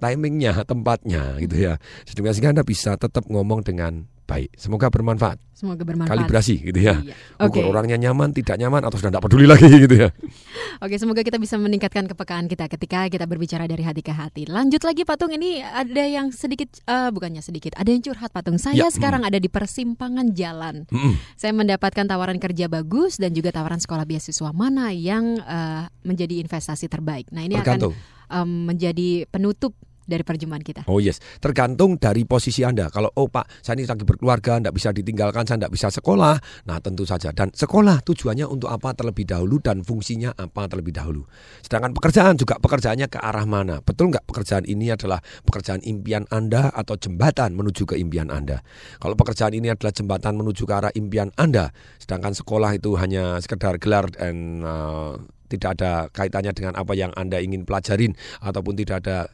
timingnya, 0.00 0.64
tempatnya 0.64 1.36
gitu 1.36 1.70
ya. 1.70 1.74
Sehingga 2.08 2.56
Anda 2.56 2.64
bisa 2.64 2.96
tetap 2.96 3.28
ngomong 3.28 3.60
dengan 3.62 4.08
baik. 4.30 4.54
Semoga 4.54 4.86
bermanfaat. 4.86 5.42
Semoga 5.50 5.82
bermanfaat. 5.82 6.14
Kalibrasi 6.14 6.62
gitu 6.62 6.78
ya. 6.78 7.02
Iya. 7.02 7.14
Ukur 7.42 7.66
Oke. 7.66 7.70
orangnya 7.74 7.98
nyaman, 7.98 8.30
tidak 8.30 8.54
nyaman 8.62 8.86
atau 8.86 8.96
sudah 8.96 9.10
tidak 9.10 9.26
peduli 9.26 9.50
lagi 9.50 9.66
gitu 9.84 10.06
ya. 10.06 10.14
Oke, 10.86 10.94
semoga 10.96 11.26
kita 11.26 11.36
bisa 11.42 11.58
meningkatkan 11.58 12.06
kepekaan 12.06 12.46
kita 12.46 12.70
ketika 12.70 13.10
kita 13.10 13.26
berbicara 13.26 13.66
dari 13.66 13.82
hati 13.82 14.06
ke 14.06 14.14
hati. 14.14 14.46
Lanjut 14.46 14.86
lagi 14.86 15.02
Patung, 15.02 15.34
ini 15.34 15.58
ada 15.60 16.06
yang 16.06 16.30
sedikit, 16.30 16.70
eh, 16.86 17.10
bukannya 17.10 17.42
sedikit, 17.42 17.74
ada 17.74 17.90
yang 17.90 18.00
curhat 18.00 18.30
Patung. 18.30 18.56
Saya 18.56 18.78
Ya, 18.80 18.88
sekarang 18.88 19.26
ada 19.28 19.36
di 19.36 19.50
persimpangan 19.52 20.32
jalan. 20.32 20.88
Mm-mm. 20.88 21.18
Saya 21.36 21.52
mendapatkan 21.52 22.06
tawaran 22.08 22.40
kerja 22.40 22.70
bagus 22.70 23.20
dan 23.20 23.36
juga 23.36 23.52
tawaran 23.52 23.76
sekolah 23.82 24.08
beasiswa 24.08 24.54
mana 24.54 24.94
yang 24.94 25.36
eh, 25.42 25.84
menjadi 26.06 26.40
investasi 26.40 26.86
terbaik. 26.88 27.28
Nah 27.34 27.44
ini 27.44 27.60
Tergantung. 27.60 27.92
akan 27.92 28.46
em, 28.46 28.50
menjadi 28.70 29.10
penutup 29.28 29.74
dari 30.10 30.26
perjumpaan 30.26 30.62
kita. 30.66 30.80
Oh 30.90 30.98
yes, 30.98 31.22
tergantung 31.38 31.94
dari 31.94 32.26
posisi 32.26 32.66
Anda. 32.66 32.90
Kalau 32.90 33.14
oh 33.14 33.30
Pak, 33.30 33.62
saya 33.62 33.78
ini 33.78 33.86
lagi 33.86 34.02
berkeluarga, 34.02 34.58
tidak 34.58 34.74
bisa 34.74 34.90
ditinggalkan, 34.90 35.46
saya 35.46 35.62
tidak 35.62 35.72
bisa 35.72 35.88
sekolah. 35.94 36.34
Nah 36.66 36.78
tentu 36.82 37.06
saja. 37.06 37.30
Dan 37.30 37.54
sekolah 37.54 38.02
tujuannya 38.02 38.50
untuk 38.50 38.66
apa 38.66 38.90
terlebih 38.98 39.30
dahulu 39.30 39.62
dan 39.62 39.86
fungsinya 39.86 40.34
apa 40.34 40.66
terlebih 40.66 40.90
dahulu. 40.90 41.22
Sedangkan 41.62 41.94
pekerjaan 41.94 42.34
juga 42.34 42.58
pekerjaannya 42.58 43.06
ke 43.06 43.18
arah 43.22 43.46
mana. 43.46 43.78
Betul 43.78 44.10
nggak 44.10 44.26
pekerjaan 44.26 44.66
ini 44.66 44.90
adalah 44.90 45.22
pekerjaan 45.46 45.80
impian 45.86 46.26
Anda 46.34 46.74
atau 46.74 46.98
jembatan 46.98 47.54
menuju 47.54 47.86
ke 47.86 47.94
impian 47.94 48.34
Anda. 48.34 48.64
Kalau 48.98 49.14
pekerjaan 49.14 49.54
ini 49.54 49.70
adalah 49.70 49.94
jembatan 49.94 50.34
menuju 50.34 50.66
ke 50.66 50.74
arah 50.74 50.92
impian 50.96 51.30
Anda, 51.38 51.70
sedangkan 52.02 52.34
sekolah 52.34 52.74
itu 52.74 52.98
hanya 52.98 53.38
sekedar 53.38 53.76
gelar 53.78 54.10
dan 54.10 54.64
uh, 54.64 55.14
tidak 55.50 55.70
ada 55.78 56.06
kaitannya 56.14 56.54
dengan 56.54 56.74
apa 56.78 56.94
yang 56.94 57.10
Anda 57.18 57.42
ingin 57.42 57.66
pelajarin 57.66 58.14
ataupun 58.38 58.78
tidak 58.78 59.02
ada 59.04 59.26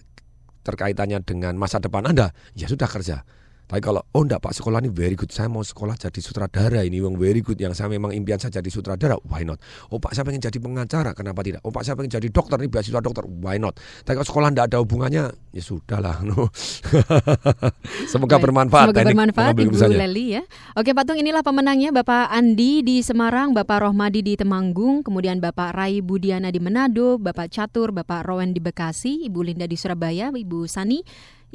terkaitannya 0.67 1.23
dengan 1.23 1.55
masa 1.55 1.79
depan 1.79 2.11
Anda, 2.11 2.35
ya 2.59 2.67
sudah 2.67 2.91
kerja. 2.91 3.23
Tapi 3.67 3.83
kalau 3.83 3.99
oh 4.15 4.23
enggak 4.23 4.39
Pak 4.39 4.55
sekolah 4.55 4.79
ini 4.79 4.95
very 4.95 5.19
good, 5.19 5.35
saya 5.35 5.51
mau 5.51 5.67
sekolah 5.67 5.99
jadi 5.99 6.21
sutradara 6.23 6.87
ini 6.87 7.03
yang 7.03 7.19
very 7.19 7.43
good 7.43 7.59
yang 7.59 7.75
saya 7.75 7.91
memang 7.91 8.15
impian 8.15 8.39
saya 8.39 8.63
jadi 8.63 8.71
sutradara, 8.71 9.19
why 9.27 9.43
not? 9.43 9.59
Oh 9.91 9.99
Pak 9.99 10.15
saya 10.15 10.23
pengen 10.23 10.39
jadi 10.39 10.55
pengacara, 10.63 11.11
kenapa 11.19 11.43
tidak? 11.43 11.67
Oh 11.67 11.75
Pak 11.75 11.83
saya 11.83 11.99
pengen 11.99 12.15
jadi 12.15 12.31
dokter 12.31 12.63
ini 12.63 12.71
beasiswa 12.71 13.03
dokter, 13.03 13.27
why 13.27 13.59
not? 13.59 13.75
Tapi 14.07 14.23
kalau 14.23 14.29
sekolah 14.31 14.49
enggak 14.55 14.67
ada 14.71 14.79
hubungannya, 14.79 15.35
ya 15.51 15.63
sudahlah. 15.63 16.19
No. 16.27 16.51
Semoga 18.11 18.37
Baik, 18.37 18.51
bermanfaat. 18.51 18.91
Semoga 18.91 19.07
bermanfaat 19.07 19.53
Ibu 19.55 19.63
keputusannya. 19.71 19.99
Leli 20.01 20.27
ya. 20.35 20.43
Oke 20.75 20.91
Patung 20.91 21.15
inilah 21.21 21.47
pemenangnya 21.47 21.95
Bapak 21.95 22.35
Andi 22.35 22.83
di 22.83 22.99
Semarang, 22.99 23.55
Bapak 23.55 23.87
Rohmadi 23.87 24.27
di 24.27 24.35
Temanggung, 24.35 25.07
kemudian 25.07 25.39
Bapak 25.39 25.77
Rai 25.77 26.03
Budiana 26.03 26.51
di 26.51 26.59
Manado, 26.59 27.21
Bapak 27.21 27.53
Catur, 27.53 27.95
Bapak 27.95 28.27
Rowan 28.27 28.51
di 28.51 28.59
Bekasi, 28.59 29.29
Ibu 29.31 29.41
Linda 29.47 29.71
di 29.71 29.79
Surabaya, 29.79 30.35
Ibu 30.35 30.67
Sani, 30.67 31.05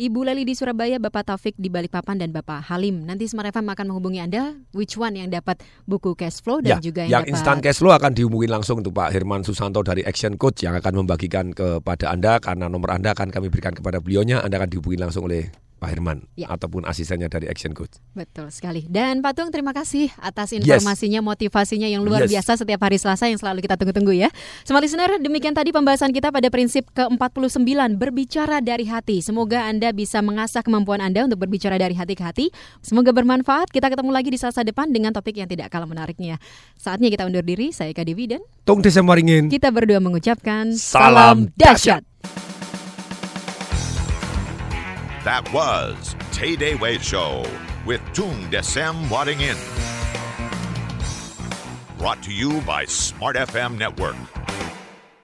Ibu 0.02 0.26
Leli 0.26 0.50
di 0.50 0.58
Surabaya, 0.58 0.98
Bapak 0.98 1.30
Taufik 1.30 1.54
di 1.62 1.70
Balikpapan 1.70 2.18
dan 2.18 2.34
Bapak 2.34 2.66
Halim. 2.74 3.06
Nanti 3.06 3.30
Smart 3.30 3.54
FM 3.54 3.70
akan 3.70 3.86
menghubungi 3.94 4.18
Anda 4.18 4.58
which 4.74 4.98
one 4.98 5.14
yang 5.14 5.30
dapat 5.30 5.62
buku 5.86 6.18
cash 6.18 6.42
flow 6.42 6.58
dan 6.58 6.82
Ya, 6.82 6.90
juga 6.90 7.06
yang 7.06 7.22
yang, 7.22 7.38
instant 7.38 7.62
dapat 7.62 7.70
cash 7.70 7.86
flow 7.86 7.94
akan 7.94 8.18
dihubungin 8.18 8.50
langsung 8.50 8.82
untuk 8.82 8.98
Pak 8.98 9.14
Herman 9.14 9.46
Susanto 9.46 9.78
dari 9.86 10.02
Action 10.02 10.42
Coach 10.42 10.66
yang 10.66 10.74
akan 10.74 11.06
membagikan 11.06 11.54
kepada 11.54 12.10
Anda 12.10 12.42
karena 12.42 12.66
nomor 12.66 12.98
Anda 12.98 13.14
akan 13.14 13.30
kami 13.30 13.54
berikan 13.54 13.78
kepada 13.78 14.02
beliaunya. 14.02 14.42
Anda 14.42 14.58
akan 14.58 14.74
dihubungi 14.74 14.98
langsung 14.98 15.30
oleh 15.30 15.54
Pak 15.82 15.90
Herman 15.90 16.30
Ya. 16.38 16.46
ataupun 16.46 16.86
asistennya 16.86 17.26
dari 17.26 17.50
Action 17.50 17.74
Coach. 17.74 17.98
Betul 18.14 18.54
sekali. 18.54 18.86
Dan 18.86 19.26
Patung 19.26 19.50
terima 19.50 19.74
kasih 19.74 20.14
atas 20.22 20.54
informasinya, 20.54 21.26
motivasinya 21.26 21.90
yang 21.90 22.06
luar 22.06 22.30
Yes. 22.30 22.38
biasa 22.38 22.62
setiap 22.62 22.86
hari 22.86 23.02
Selasa 23.02 23.26
yang 23.26 23.42
selalu 23.42 23.66
kita 23.66 23.82
tunggu-tunggu 23.82 24.14
ya. 24.14 24.30
Smart 24.62 24.86
Listener, 24.86 25.18
demikian 25.18 25.58
tadi 25.58 25.74
pembahasan 25.74 26.14
kita 26.14 26.30
pada 26.30 26.54
prinsip 26.54 26.86
ke-49 26.94 27.98
berbicara 27.98 28.62
dari 28.62 28.86
hati. 28.86 29.26
Semoga 29.26 29.66
Anda 29.66 29.90
bisa 29.90 30.22
mengasah 30.22 30.62
kemampuan 30.62 31.02
Anda 31.02 31.26
untuk 31.26 31.42
berbicara 31.42 31.82
dari 31.82 31.98
hati 31.98 32.14
ke 32.14 32.22
hati. 32.22 32.46
Semoga 32.86 33.10
bermanfaat. 33.10 33.74
Kita 33.74 33.90
ketemu 33.90 34.14
lagi 34.14 34.30
di 34.30 34.38
Selasa 34.38 34.62
depan 34.62 34.94
dengan 34.94 35.10
topik 35.18 35.34
yang 35.34 35.50
tidak 35.50 35.74
kalah 35.74 35.90
menariknya. 35.90 36.38
Saatnya 36.78 37.10
kita 37.10 37.26
undur 37.26 37.42
diri. 37.42 37.74
Saya 37.74 37.90
Kak 37.90 38.06
Dewi 38.06 38.30
dan 38.30 38.46
Tung 38.70 38.86
Waringin. 38.86 39.50
kita 39.50 39.74
berdua 39.74 39.98
mengucapkan 39.98 40.78
Salam 40.78 41.50
dahsyat. 41.58 42.06
That 45.24 45.54
was 45.54 46.16
Tay 46.32 46.56
Day 46.56 46.74
Way 46.74 46.98
Show 46.98 47.46
with 47.86 48.02
Tung 48.12 48.50
Desem 48.50 49.08
Wadding 49.08 49.40
In. 49.42 49.56
Brought 52.00 52.24
to 52.24 52.34
you 52.34 52.60
by 52.62 52.86
Smart 52.86 53.36
FM 53.36 53.78
Network. 53.78 54.16